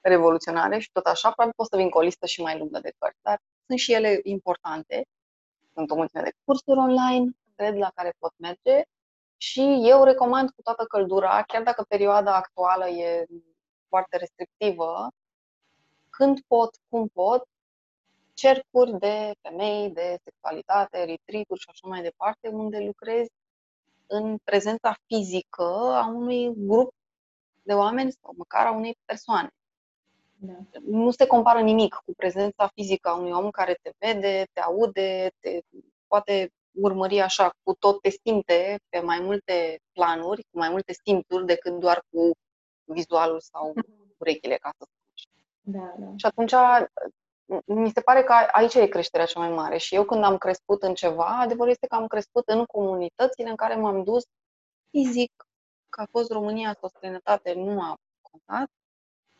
revoluționare 0.00 0.78
și 0.78 0.90
tot 0.92 1.06
așa, 1.06 1.30
probabil 1.30 1.54
pot 1.56 1.66
să 1.68 1.76
vin 1.76 1.90
cu 1.90 1.98
o 1.98 2.00
listă 2.00 2.26
și 2.26 2.42
mai 2.42 2.58
lungă 2.58 2.78
de 2.80 2.92
cărți, 2.98 3.18
dar 3.22 3.38
sunt 3.66 3.78
și 3.78 3.92
ele 3.92 4.20
importante. 4.22 5.06
Sunt 5.74 5.90
o 5.90 5.94
mulțime 5.94 6.22
de 6.22 6.32
cursuri 6.44 6.78
online, 6.78 7.30
cred, 7.56 7.74
la 7.74 7.90
care 7.94 8.12
pot 8.18 8.32
merge 8.36 8.82
și 9.36 9.80
eu 9.82 10.04
recomand 10.04 10.50
cu 10.50 10.62
toată 10.62 10.84
căldura, 10.84 11.42
chiar 11.42 11.62
dacă 11.62 11.84
perioada 11.88 12.36
actuală 12.36 12.88
e 12.88 13.26
foarte 13.88 14.16
restrictivă, 14.16 15.08
când 16.10 16.40
pot, 16.46 16.70
cum 16.88 17.08
pot, 17.08 17.42
cercuri 18.34 18.98
de 18.98 19.32
femei, 19.40 19.90
de 19.90 20.16
sexualitate, 20.24 20.98
retreat 20.98 21.46
și 21.58 21.68
așa 21.68 21.88
mai 21.88 22.02
departe, 22.02 22.48
unde 22.48 22.78
lucrezi 22.78 23.30
în 24.10 24.38
prezența 24.44 24.96
fizică 25.06 25.64
a 26.02 26.06
unui 26.06 26.52
grup 26.56 26.90
de 27.62 27.72
oameni 27.72 28.12
sau 28.12 28.34
măcar 28.36 28.66
a 28.66 28.72
unei 28.72 28.96
persoane. 29.04 29.50
Da. 30.36 30.52
Nu 30.80 31.10
se 31.10 31.26
compară 31.26 31.60
nimic 31.60 31.94
cu 31.94 32.12
prezența 32.16 32.70
fizică 32.74 33.08
a 33.08 33.14
unui 33.14 33.30
om 33.30 33.50
care 33.50 33.78
te 33.82 33.90
vede, 33.98 34.46
te 34.52 34.60
aude, 34.60 35.30
te 35.40 35.60
poate 36.06 36.50
urmări 36.70 37.20
așa, 37.20 37.50
cu 37.62 37.74
tot 37.74 38.00
te 38.00 38.10
simte 38.10 38.78
pe 38.88 39.00
mai 39.00 39.20
multe 39.20 39.78
planuri, 39.92 40.42
cu 40.50 40.58
mai 40.58 40.68
multe 40.68 40.92
simțuri 41.04 41.46
decât 41.46 41.78
doar 41.78 42.02
cu 42.10 42.30
vizualul 42.84 43.40
sau 43.40 43.72
mhm. 43.74 44.14
urechile, 44.22 44.56
ca 44.56 44.70
să 44.78 44.86
spun 44.88 45.02
așa. 45.14 45.28
Da, 45.60 46.04
da. 46.04 46.12
Și 46.16 46.26
atunci 46.26 46.52
mi 47.64 47.90
se 47.90 48.00
pare 48.00 48.22
că 48.22 48.32
aici 48.32 48.74
e 48.74 48.86
creșterea 48.86 49.26
cea 49.26 49.40
mai 49.40 49.50
mare. 49.50 49.76
Și 49.76 49.94
eu 49.94 50.04
când 50.04 50.24
am 50.24 50.38
crescut 50.38 50.82
în 50.82 50.94
ceva, 50.94 51.38
adevărul 51.40 51.70
este 51.70 51.86
că 51.86 51.94
am 51.94 52.06
crescut 52.06 52.48
în 52.48 52.64
comunitățile 52.64 53.48
în 53.48 53.56
care 53.56 53.74
m-am 53.74 54.04
dus 54.04 54.24
fizic, 54.90 55.32
că 55.88 56.00
a 56.00 56.06
fost 56.10 56.30
România 56.30 56.76
sau 56.80 56.88
străinătate, 56.88 57.52
nu 57.52 57.80
a 57.80 57.96
contat, 58.20 58.68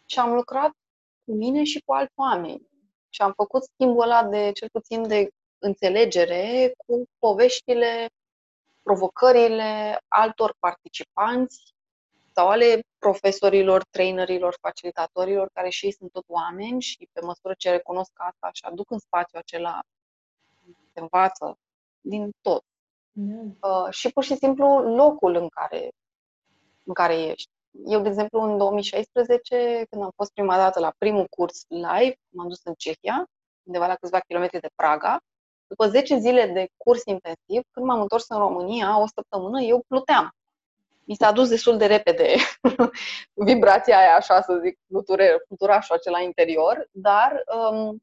și 0.06 0.18
am 0.18 0.32
lucrat 0.32 0.70
cu 1.24 1.32
mine 1.32 1.64
și 1.64 1.80
cu 1.84 1.92
alți 1.92 2.12
oameni. 2.14 2.68
Și 3.08 3.22
am 3.22 3.32
făcut 3.32 3.62
schimbul 3.62 4.02
ăla 4.02 4.24
de, 4.24 4.52
cel 4.52 4.68
puțin, 4.72 5.08
de 5.08 5.28
înțelegere 5.58 6.72
cu 6.76 7.04
poveștile, 7.18 8.08
provocările 8.82 10.00
altor 10.08 10.56
participanți 10.58 11.74
sau 12.40 12.48
ale 12.48 12.80
profesorilor, 12.98 13.84
trainerilor, 13.90 14.56
facilitatorilor, 14.60 15.50
care 15.52 15.68
și 15.68 15.84
ei 15.84 15.92
sunt 15.92 16.10
tot 16.10 16.24
oameni 16.26 16.80
și 16.80 17.08
pe 17.12 17.20
măsură 17.20 17.54
ce 17.58 17.70
recunosc 17.70 18.10
asta 18.14 18.50
și 18.52 18.64
aduc 18.64 18.90
în 18.90 18.98
spațiu 18.98 19.38
acela, 19.38 19.80
se 20.92 21.00
învață 21.00 21.58
din 22.00 22.30
tot. 22.40 22.62
Mm. 23.12 23.58
Uh, 23.62 23.90
și 23.90 24.08
pur 24.08 24.24
și 24.24 24.36
simplu 24.36 24.94
locul 24.94 25.34
în 25.34 25.48
care, 25.48 25.90
în 26.84 26.94
care 26.94 27.22
ești. 27.22 27.50
Eu, 27.86 28.00
de 28.00 28.08
exemplu, 28.08 28.40
în 28.40 28.58
2016, 28.58 29.84
când 29.90 30.02
am 30.02 30.10
fost 30.16 30.32
prima 30.32 30.56
dată 30.56 30.80
la 30.80 30.92
primul 30.98 31.26
curs 31.26 31.64
live, 31.68 32.14
m-am 32.28 32.48
dus 32.48 32.60
în 32.64 32.74
Cehia, 32.76 33.24
undeva 33.62 33.86
la 33.86 33.94
câțiva 33.94 34.18
kilometri 34.18 34.60
de 34.60 34.70
Praga. 34.74 35.18
După 35.66 35.88
10 35.88 36.18
zile 36.18 36.46
de 36.46 36.68
curs 36.76 37.04
intensiv, 37.04 37.62
când 37.70 37.86
m-am 37.86 38.00
întors 38.00 38.28
în 38.28 38.38
România, 38.38 39.00
o 39.00 39.06
săptămână, 39.14 39.60
eu 39.60 39.84
pluteam 39.86 40.34
mi 41.10 41.16
s-a 41.16 41.32
dus 41.32 41.48
destul 41.48 41.76
de 41.76 41.86
repede 41.86 42.34
vibrația 43.48 43.98
aia, 43.98 44.14
așa 44.16 44.40
să 44.40 44.60
zic, 44.62 44.78
fluture, 44.88 45.42
fluturașul 45.46 45.96
acela 45.96 46.20
interior, 46.20 46.88
dar 46.92 47.44
um, 47.72 48.02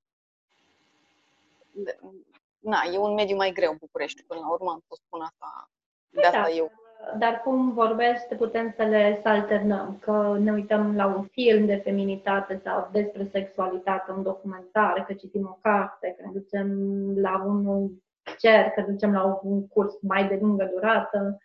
na, 2.59 2.79
e 2.93 2.97
un 2.97 3.13
mediu 3.13 3.35
mai 3.35 3.51
greu 3.51 3.75
București, 3.79 4.23
până 4.23 4.39
la 4.39 4.51
urmă 4.51 4.69
am 4.71 4.83
să 4.87 4.99
spun 5.05 5.21
asta. 5.21 5.69
De 6.09 6.21
asta 6.21 6.41
da. 6.41 6.49
eu 6.49 6.71
dar 7.17 7.41
cum 7.43 7.73
vorbești, 7.73 8.35
putem 8.35 8.73
să 8.75 8.83
le 8.83 9.19
să 9.21 9.27
alternăm, 9.27 9.97
că 10.01 10.37
ne 10.39 10.51
uităm 10.51 10.95
la 10.95 11.05
un 11.05 11.23
film 11.23 11.65
de 11.65 11.75
feminitate 11.75 12.61
sau 12.63 12.89
despre 12.91 13.29
sexualitate, 13.31 14.11
un 14.11 14.23
documentar, 14.23 15.03
că 15.07 15.13
citim 15.13 15.45
o 15.45 15.57
carte, 15.61 16.15
că 16.17 16.25
ne 16.25 16.31
ducem 16.31 16.69
la 17.15 17.43
un 17.45 17.89
cer, 18.37 18.69
că 18.69 18.81
ducem 18.81 19.13
la 19.13 19.39
un 19.43 19.67
curs 19.67 20.01
mai 20.01 20.27
de 20.27 20.37
lungă 20.41 20.69
durată. 20.73 21.37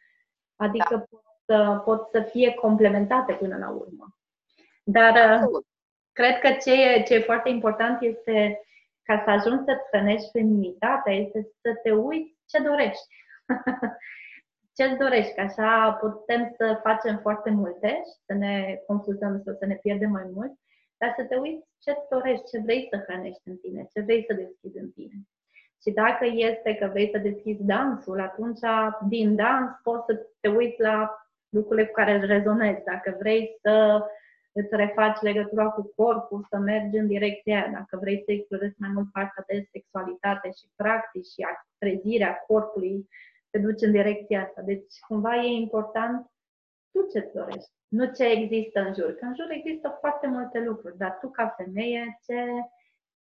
Adică 0.57 0.97
da 1.11 1.32
să 1.53 1.81
pot 1.85 2.09
să 2.11 2.21
fie 2.21 2.55
complementate 2.55 3.33
până 3.33 3.57
la 3.57 3.69
urmă. 3.69 4.17
Dar 4.85 5.13
uh, 5.13 5.37
Absolut. 5.37 5.67
cred 6.13 6.39
că 6.39 6.49
ce 6.49 6.73
e, 6.73 7.03
ce 7.03 7.15
e 7.15 7.21
foarte 7.21 7.49
important 7.49 8.03
este 8.03 8.61
ca 9.03 9.23
să 9.25 9.31
ajungi 9.31 9.65
să 9.65 9.77
trănești 9.91 10.31
feminitatea, 10.31 11.13
este 11.13 11.49
să 11.61 11.75
te 11.83 11.91
uiți 11.91 12.37
ce 12.47 12.63
dorești. 12.63 13.07
ce-ți 14.77 14.99
dorești, 14.99 15.35
că 15.35 15.41
așa 15.41 15.93
putem 16.01 16.55
să 16.57 16.81
facem 16.83 17.19
foarte 17.19 17.51
multe 17.51 17.89
și 17.89 18.17
să 18.27 18.33
ne 18.35 18.83
consultăm 18.87 19.43
sau 19.45 19.55
să 19.59 19.67
ne 19.67 19.75
pierdem 19.75 20.11
mai 20.11 20.27
mult, 20.35 20.53
dar 20.97 21.15
să 21.17 21.25
te 21.25 21.37
uiți 21.37 21.67
ce-ți 21.79 22.09
dorești, 22.11 22.49
ce 22.51 22.59
vrei 22.59 22.89
să 22.91 23.05
hrănești 23.07 23.49
în 23.49 23.57
tine, 23.57 23.89
ce 23.93 24.01
vrei 24.01 24.25
să 24.29 24.33
deschizi 24.33 24.79
în 24.79 24.91
tine. 24.91 25.17
Și 25.83 25.91
dacă 25.91 26.25
este 26.27 26.75
că 26.75 26.87
vrei 26.87 27.11
să 27.13 27.19
deschizi 27.19 27.65
dansul, 27.65 28.21
atunci 28.21 28.61
din 29.09 29.37
dans 29.37 29.71
poți 29.83 30.05
să 30.07 30.27
te 30.41 30.49
uiți 30.49 30.81
la 30.81 31.22
lucrurile 31.53 31.87
cu 31.87 31.93
care 31.93 32.15
îți 32.15 32.27
rezonezi. 32.27 32.85
Dacă 32.85 33.17
vrei 33.19 33.59
să 33.63 34.05
îți 34.53 34.77
refaci 34.77 35.21
legătura 35.21 35.69
cu 35.69 35.93
corpul, 35.97 36.47
să 36.51 36.57
mergi 36.57 36.97
în 36.97 37.07
direcția 37.07 37.55
aia. 37.55 37.71
Dacă 37.73 37.97
vrei 38.01 38.23
să 38.25 38.33
explorezi 38.33 38.75
mai 38.79 38.91
mult 38.95 39.13
partea 39.13 39.45
de 39.47 39.69
sexualitate 39.71 40.49
și 40.59 40.67
practici 40.77 41.27
și 41.27 41.47
trezirea 41.79 42.35
corpului, 42.47 43.09
te 43.51 43.59
duci 43.59 43.83
în 43.83 43.91
direcția 43.91 44.43
asta. 44.43 44.63
Deci, 44.63 44.93
cumva 45.09 45.37
e 45.37 45.47
important 45.47 46.27
tu 46.93 47.07
ce-ți 47.13 47.35
dorești, 47.35 47.71
nu 47.89 48.05
ce 48.13 48.25
există 48.25 48.81
în 48.81 48.95
jur. 48.95 49.13
Că 49.13 49.25
în 49.25 49.35
jur 49.35 49.51
există 49.51 49.97
foarte 50.01 50.27
multe 50.27 50.61
lucruri, 50.61 50.97
dar 50.97 51.19
tu 51.21 51.29
ca 51.29 51.55
femeie, 51.57 52.19
ce, 52.27 52.35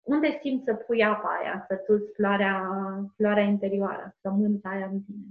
unde 0.02 0.38
simți 0.42 0.64
să 0.64 0.74
pui 0.74 1.04
apa 1.04 1.38
aia, 1.40 1.64
să 1.68 1.74
tu 1.76 2.10
floarea, 2.14 2.68
floarea 3.16 3.42
interioară, 3.42 4.16
sămânța 4.20 4.70
aia 4.70 4.86
în 4.86 5.00
tine? 5.00 5.26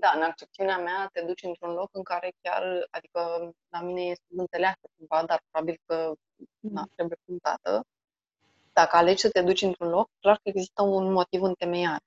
Da, 0.00 0.12
în 0.14 0.22
accepțiunea 0.22 0.78
mea 0.78 1.08
te 1.12 1.20
duci 1.22 1.42
într-un 1.42 1.72
loc 1.72 1.88
în 1.92 2.02
care 2.02 2.32
chiar, 2.42 2.86
adică 2.90 3.50
la 3.68 3.80
mine 3.80 4.00
este 4.00 4.24
înțeleasă 4.36 4.80
cumva, 4.96 5.26
dar 5.26 5.42
probabil 5.50 5.80
că 5.86 6.12
na, 6.60 6.80
mm. 6.80 6.90
trebuie 6.94 7.18
puntată. 7.24 7.84
Dacă 8.72 8.96
alegi 8.96 9.20
să 9.20 9.30
te 9.30 9.42
duci 9.42 9.62
într-un 9.62 9.88
loc, 9.88 10.10
clar 10.20 10.34
că 10.34 10.42
există 10.44 10.82
un 10.82 11.12
motiv 11.12 11.42
întemeiat 11.42 12.02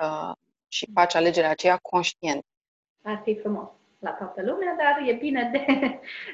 uh, 0.00 0.32
și 0.68 0.90
faci 0.94 1.14
alegerea 1.14 1.50
aceea 1.50 1.78
conștient. 1.82 2.44
Ar 3.02 3.20
fi 3.24 3.38
frumos 3.38 3.68
la 3.98 4.10
toată 4.10 4.42
lumea, 4.42 4.76
dar 4.76 5.08
e 5.08 5.12
bine 5.12 5.50
de, 5.52 5.64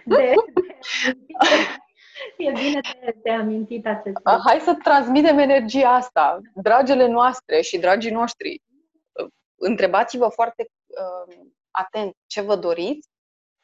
de, 0.04 0.32
de 0.56 0.64
E 2.36 2.50
bine 2.50 2.80
de, 2.80 3.16
de 3.22 3.30
amintit 3.30 3.86
acest 3.86 4.16
lucru. 4.24 4.42
Hai 4.46 4.58
să 4.58 4.74
transmitem 4.82 5.38
energia 5.38 5.88
asta, 5.88 6.40
dragele 6.54 7.06
noastre 7.06 7.60
și 7.60 7.78
dragii 7.78 8.10
noștri 8.10 8.62
întrebați-vă 9.70 10.28
foarte 10.28 10.66
uh, 10.66 11.36
atent 11.70 12.14
ce 12.26 12.40
vă 12.40 12.56
doriți 12.56 13.08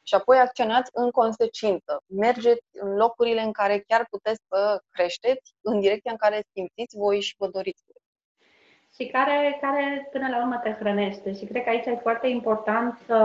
și 0.03 0.15
apoi 0.15 0.37
acționați 0.37 0.89
în 0.93 1.11
consecință. 1.11 2.03
Mergeți 2.05 2.65
în 2.71 2.95
locurile 2.95 3.41
în 3.41 3.51
care 3.51 3.83
chiar 3.87 4.05
puteți 4.09 4.41
să 4.47 4.81
creșteți, 4.89 5.53
în 5.61 5.79
direcția 5.79 6.11
în 6.11 6.17
care 6.17 6.43
simțiți 6.53 6.97
voi 6.97 7.21
și 7.21 7.35
vă 7.37 7.47
doriți. 7.47 7.83
Și 8.95 9.07
care, 9.07 9.57
care 9.61 10.07
până 10.11 10.27
la 10.29 10.37
urmă 10.37 10.59
te 10.63 10.71
hrănește. 10.71 11.33
Și 11.33 11.45
cred 11.45 11.63
că 11.63 11.69
aici 11.69 11.85
e 11.85 11.95
foarte 11.95 12.27
important 12.27 12.97
să, 13.05 13.19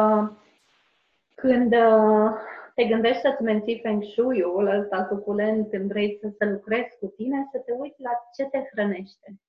când 1.34 1.72
uh, 1.72 2.30
te 2.74 2.84
gândești 2.84 3.20
să-ți 3.20 3.42
menții 3.42 3.80
feng 3.80 4.02
shui-ul 4.04 4.66
ăsta 4.66 5.06
suculent, 5.08 5.70
când 5.70 5.88
vrei 5.88 6.18
să, 6.20 6.28
să 6.38 6.44
lucrezi 6.44 6.98
cu 6.98 7.06
tine, 7.06 7.48
să 7.52 7.58
te 7.58 7.72
uiți 7.72 8.00
la 8.00 8.10
ce 8.34 8.44
te 8.44 8.68
hrănește 8.72 9.40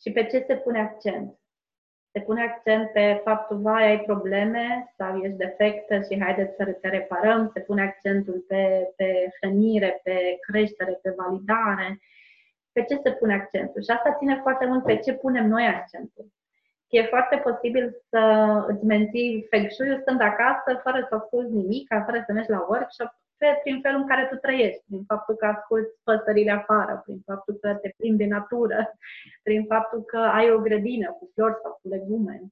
și 0.00 0.12
pe 0.12 0.26
ce 0.26 0.44
se 0.46 0.56
pune 0.56 0.80
accent 0.80 1.40
se 2.12 2.20
pune 2.20 2.42
accent 2.42 2.90
pe 2.90 3.20
faptul, 3.24 3.60
vai, 3.60 3.86
ai 3.86 4.00
probleme 4.00 4.92
sau 4.96 5.16
ești 5.16 5.36
defectă 5.36 5.94
și 6.00 6.22
haideți 6.22 6.56
să 6.56 6.64
te 6.64 6.88
reparăm, 6.88 7.50
se 7.54 7.60
pune 7.60 7.82
accentul 7.82 8.44
pe, 8.48 8.92
pe 8.96 9.28
hrănire, 9.40 10.00
pe 10.02 10.36
creștere, 10.40 10.98
pe 11.02 11.14
validare. 11.16 11.98
Pe 12.72 12.82
ce 12.82 13.00
se 13.02 13.10
pune 13.10 13.34
accentul? 13.34 13.82
Și 13.82 13.90
asta 13.90 14.16
ține 14.18 14.38
foarte 14.42 14.66
mult 14.66 14.84
pe 14.84 14.96
ce 14.96 15.12
punem 15.12 15.46
noi 15.46 15.66
accentul. 15.66 16.26
E 16.88 17.02
foarte 17.02 17.36
posibil 17.36 17.96
să 18.08 18.20
îți 18.68 18.84
menții 18.84 19.46
feng 19.50 19.70
shui 19.70 19.98
stând 20.00 20.20
acasă, 20.20 20.80
fără 20.82 21.06
să 21.08 21.14
asculti 21.14 21.52
nimic, 21.52 21.88
fără 22.04 22.22
să 22.26 22.32
mergi 22.32 22.50
la 22.50 22.66
workshop, 22.68 23.19
pe, 23.40 23.60
prin 23.62 23.80
felul 23.80 24.00
în 24.00 24.06
care 24.06 24.26
tu 24.30 24.36
trăiești, 24.36 24.82
prin 24.86 25.04
faptul 25.04 25.34
că 25.34 25.46
asculti 25.46 25.90
păsările 26.02 26.50
afară, 26.50 27.02
prin 27.04 27.20
faptul 27.24 27.54
că 27.54 27.74
te 27.74 27.94
plimbi 27.96 28.22
de 28.22 28.28
natură, 28.28 28.78
prin 29.42 29.64
faptul 29.64 30.02
că 30.02 30.18
ai 30.18 30.50
o 30.50 30.58
grădină 30.58 31.12
cu 31.12 31.30
flori 31.34 31.58
sau 31.62 31.78
cu 31.82 31.88
legume. 31.88 32.42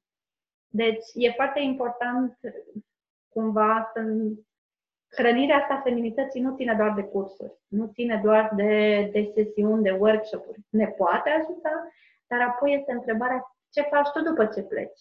Deci 0.69 1.07
e 1.15 1.31
foarte 1.31 1.61
important 1.61 2.39
cumva 3.29 3.91
să 3.95 4.01
hrănirea 5.17 5.57
asta 5.57 5.81
feminității 5.85 6.41
nu 6.41 6.57
ține 6.57 6.75
doar 6.75 6.95
de 6.95 7.03
cursuri, 7.03 7.59
nu 7.67 7.87
ține 7.87 8.21
doar 8.25 8.53
de, 8.57 9.09
de 9.13 9.31
sesiuni, 9.35 9.83
de 9.83 9.91
workshop-uri. 9.91 10.61
Ne 10.69 10.87
poate 10.87 11.31
ajuta, 11.31 11.93
dar 12.27 12.41
apoi 12.41 12.75
este 12.75 12.93
întrebarea 12.93 13.57
ce 13.71 13.83
faci 13.83 14.09
tu 14.09 14.23
după 14.23 14.47
ce 14.47 14.63
pleci. 14.63 15.01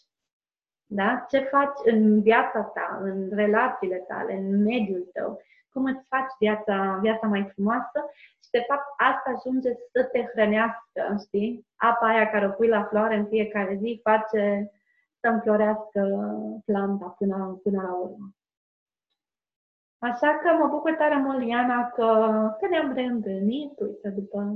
Da? 0.90 1.26
Ce 1.30 1.40
faci 1.40 1.80
în 1.84 2.22
viața 2.22 2.62
ta, 2.62 3.00
în 3.02 3.30
relațiile 3.34 3.98
tale, 3.98 4.34
în 4.34 4.64
mediul 4.64 5.10
tău, 5.14 5.42
cum 5.78 5.86
îți 5.86 6.08
faci 6.08 6.34
viața, 6.40 7.00
viața 7.02 7.28
mai 7.28 7.50
frumoasă 7.54 8.00
și, 8.44 8.50
de 8.52 8.64
fapt, 8.68 8.88
asta 8.98 9.28
ajunge 9.36 9.72
să 9.94 10.04
te 10.12 10.22
hrănească, 10.32 11.02
știi? 11.26 11.68
Apa 11.76 12.08
aia 12.08 12.30
care 12.30 12.46
o 12.48 12.50
pui 12.50 12.68
la 12.68 12.84
floare 12.84 13.16
în 13.16 13.28
fiecare 13.28 13.78
zi 13.82 14.00
face 14.04 14.72
să 15.20 15.28
înflorească 15.28 16.02
planta 16.66 17.06
până, 17.18 17.60
până 17.64 17.82
la 17.82 17.94
urmă. 17.94 18.28
Așa 20.00 20.40
că 20.42 20.54
mă 20.60 20.68
bucur 20.68 20.94
tare 20.94 21.18
mult, 21.18 21.48
Iana, 21.48 21.90
că, 21.90 22.06
că 22.60 22.68
ne-am 22.68 22.94
reîntâlnit, 22.94 23.80
uite, 23.80 24.10
după... 24.10 24.56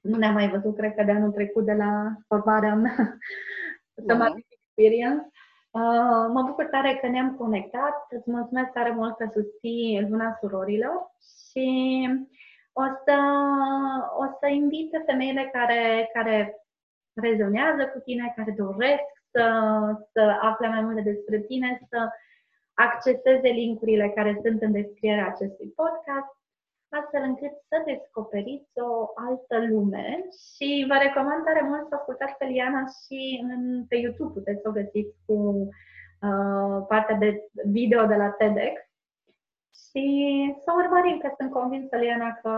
Nu 0.00 0.16
ne-am 0.16 0.32
mai 0.32 0.48
văzut, 0.50 0.76
cred 0.76 0.94
că 0.94 1.02
de 1.02 1.10
anul 1.10 1.32
trecut, 1.32 1.64
de 1.64 1.72
la 1.72 2.12
formarea 2.28 2.74
mea, 2.74 3.18
Somatic 4.08 4.46
Experience. 4.48 5.28
Uh, 5.74 6.26
mă 6.32 6.42
bucur 6.46 6.64
tare 6.64 6.98
că 7.00 7.06
ne-am 7.06 7.36
conectat. 7.36 8.06
Îți 8.08 8.30
mulțumesc 8.30 8.70
tare 8.70 8.90
mult 8.90 9.16
că 9.16 9.28
susții 9.32 10.06
Luna 10.10 10.36
Surorilor 10.40 11.10
și 11.50 11.68
o 12.72 12.82
să, 13.04 13.16
o 14.18 14.24
să 14.40 14.46
invit 14.46 14.90
pe 14.90 15.02
femeile 15.06 15.50
care, 15.52 16.10
care 16.12 16.56
rezonează 17.14 17.86
cu 17.86 17.98
tine, 17.98 18.32
care 18.36 18.54
doresc 18.56 19.08
să, 19.30 19.44
să 20.12 20.38
afle 20.40 20.68
mai 20.68 20.80
multe 20.80 21.00
despre 21.00 21.38
tine, 21.38 21.80
să 21.90 22.08
acceseze 22.74 23.48
linkurile 23.48 24.12
care 24.14 24.40
sunt 24.44 24.62
în 24.62 24.72
descrierea 24.72 25.26
acestui 25.26 25.72
podcast, 25.76 26.36
astfel 27.00 27.22
încât 27.22 27.52
să 27.68 27.82
descoperiți 27.84 28.70
o 28.90 28.92
altă 29.14 29.56
lume 29.70 30.06
și 30.54 30.84
vă 30.88 30.96
recomand 31.02 31.44
tare 31.44 31.62
mult 31.62 31.88
să 31.88 31.94
ascultați 31.94 32.36
pe 32.38 32.44
Liana 32.44 32.84
și 33.00 33.20
în, 33.42 33.84
pe 33.88 33.96
YouTube, 33.96 34.32
puteți 34.32 34.60
să 34.62 34.68
o 34.68 34.76
găsiți 34.80 35.16
cu 35.26 35.36
uh, 36.28 36.76
partea 36.88 37.16
de 37.16 37.48
video 37.76 38.06
de 38.06 38.14
la 38.14 38.30
TEDx 38.30 38.76
și 39.88 40.06
să 40.64 40.70
urmărim, 40.82 41.18
că 41.18 41.28
sunt 41.38 41.50
convinsă, 41.50 41.96
Liana, 41.96 42.30
că 42.42 42.52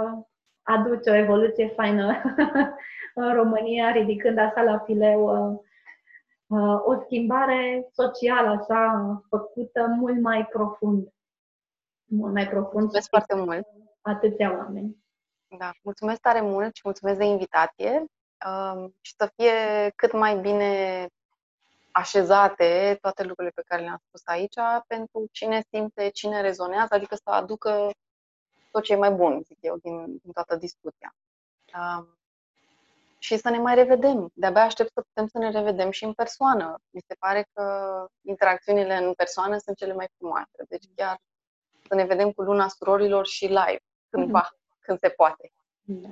aduce 0.63 1.11
o 1.11 1.15
evoluție 1.25 1.69
faină 1.69 2.07
în 3.23 3.35
România, 3.35 3.91
ridicând 3.91 4.39
așa 4.39 4.63
la 4.63 4.79
fileu 4.79 5.21
uh, 5.25 5.59
Uh, 6.49 6.81
o 6.85 7.01
schimbare 7.05 7.89
socială 7.93 8.49
așa 8.49 9.23
făcută 9.29 9.87
mult 9.99 10.21
mai 10.21 10.47
profund. 10.47 11.09
Mult 12.05 12.33
mai 12.33 12.49
profund. 12.49 12.73
Mulțumesc 12.73 13.09
foarte 13.09 13.35
mult. 13.35 13.67
Atâția 14.07 14.57
oameni. 14.57 14.97
Da, 15.59 15.70
mulțumesc 15.83 16.20
tare 16.20 16.41
mult 16.41 16.74
și 16.74 16.83
mulțumesc 16.85 17.19
de 17.19 17.24
invitație 17.24 18.05
um, 18.47 18.95
și 19.01 19.15
să 19.16 19.33
fie 19.37 19.53
cât 19.97 20.12
mai 20.12 20.39
bine 20.39 21.07
așezate 21.91 22.99
toate 23.01 23.23
lucrurile 23.23 23.53
pe 23.55 23.62
care 23.66 23.83
le-am 23.83 24.01
spus 24.07 24.23
aici 24.24 24.55
pentru 24.87 25.27
cine 25.33 25.62
simte, 25.70 26.09
cine 26.09 26.41
rezonează, 26.41 26.95
adică 26.95 27.15
să 27.15 27.31
aducă 27.31 27.91
tot 28.70 28.83
ce 28.83 28.93
e 28.93 28.97
mai 28.97 29.11
bun, 29.11 29.43
zic 29.43 29.59
eu, 29.61 29.77
din, 29.77 30.05
din 30.23 30.33
toată 30.33 30.57
discuția. 30.57 31.15
Um, 31.74 32.19
și 33.19 33.37
să 33.37 33.51
ne 33.51 33.59
mai 33.59 33.74
revedem. 33.74 34.31
De-abia 34.35 34.62
aștept 34.62 34.93
să 34.93 35.01
putem 35.01 35.27
să 35.27 35.39
ne 35.39 35.51
revedem 35.51 35.91
și 35.91 36.05
în 36.05 36.12
persoană. 36.12 36.78
Mi 36.91 37.01
se 37.07 37.15
pare 37.19 37.49
că 37.53 37.65
interacțiunile 38.23 38.97
în 38.97 39.12
persoană 39.15 39.59
sunt 39.59 39.77
cele 39.77 39.93
mai 39.93 40.09
frumoase. 40.16 40.65
Deci 40.69 40.85
chiar 40.95 41.19
să 41.89 41.95
ne 41.95 42.05
vedem 42.05 42.33
cu 42.33 42.43
luna 42.43 42.69
surorilor 42.69 43.27
și 43.27 43.47
live, 43.47 43.83
cândva, 44.17 44.49
mm-hmm. 44.49 44.81
când 44.81 44.99
se 44.99 45.09
poate. 45.09 45.53
Da. 45.85 46.09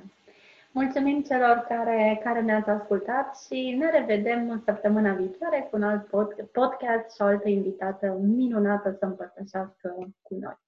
Mulțumim 0.71 1.21
celor 1.21 1.65
care, 1.67 2.19
care 2.23 2.41
ne-ați 2.41 2.69
ascultat 2.69 3.37
și 3.37 3.75
ne 3.79 3.89
revedem 3.89 4.49
în 4.49 4.61
săptămâna 4.65 5.13
viitoare 5.13 5.67
cu 5.69 5.75
un 5.75 5.83
alt 5.83 6.07
podcast 6.51 7.15
și 7.15 7.21
o 7.21 7.25
altă 7.25 7.49
invitată 7.49 8.17
minunată 8.21 8.95
să 8.99 9.05
împărtășească 9.05 9.95
cu 10.21 10.35
noi. 10.35 10.64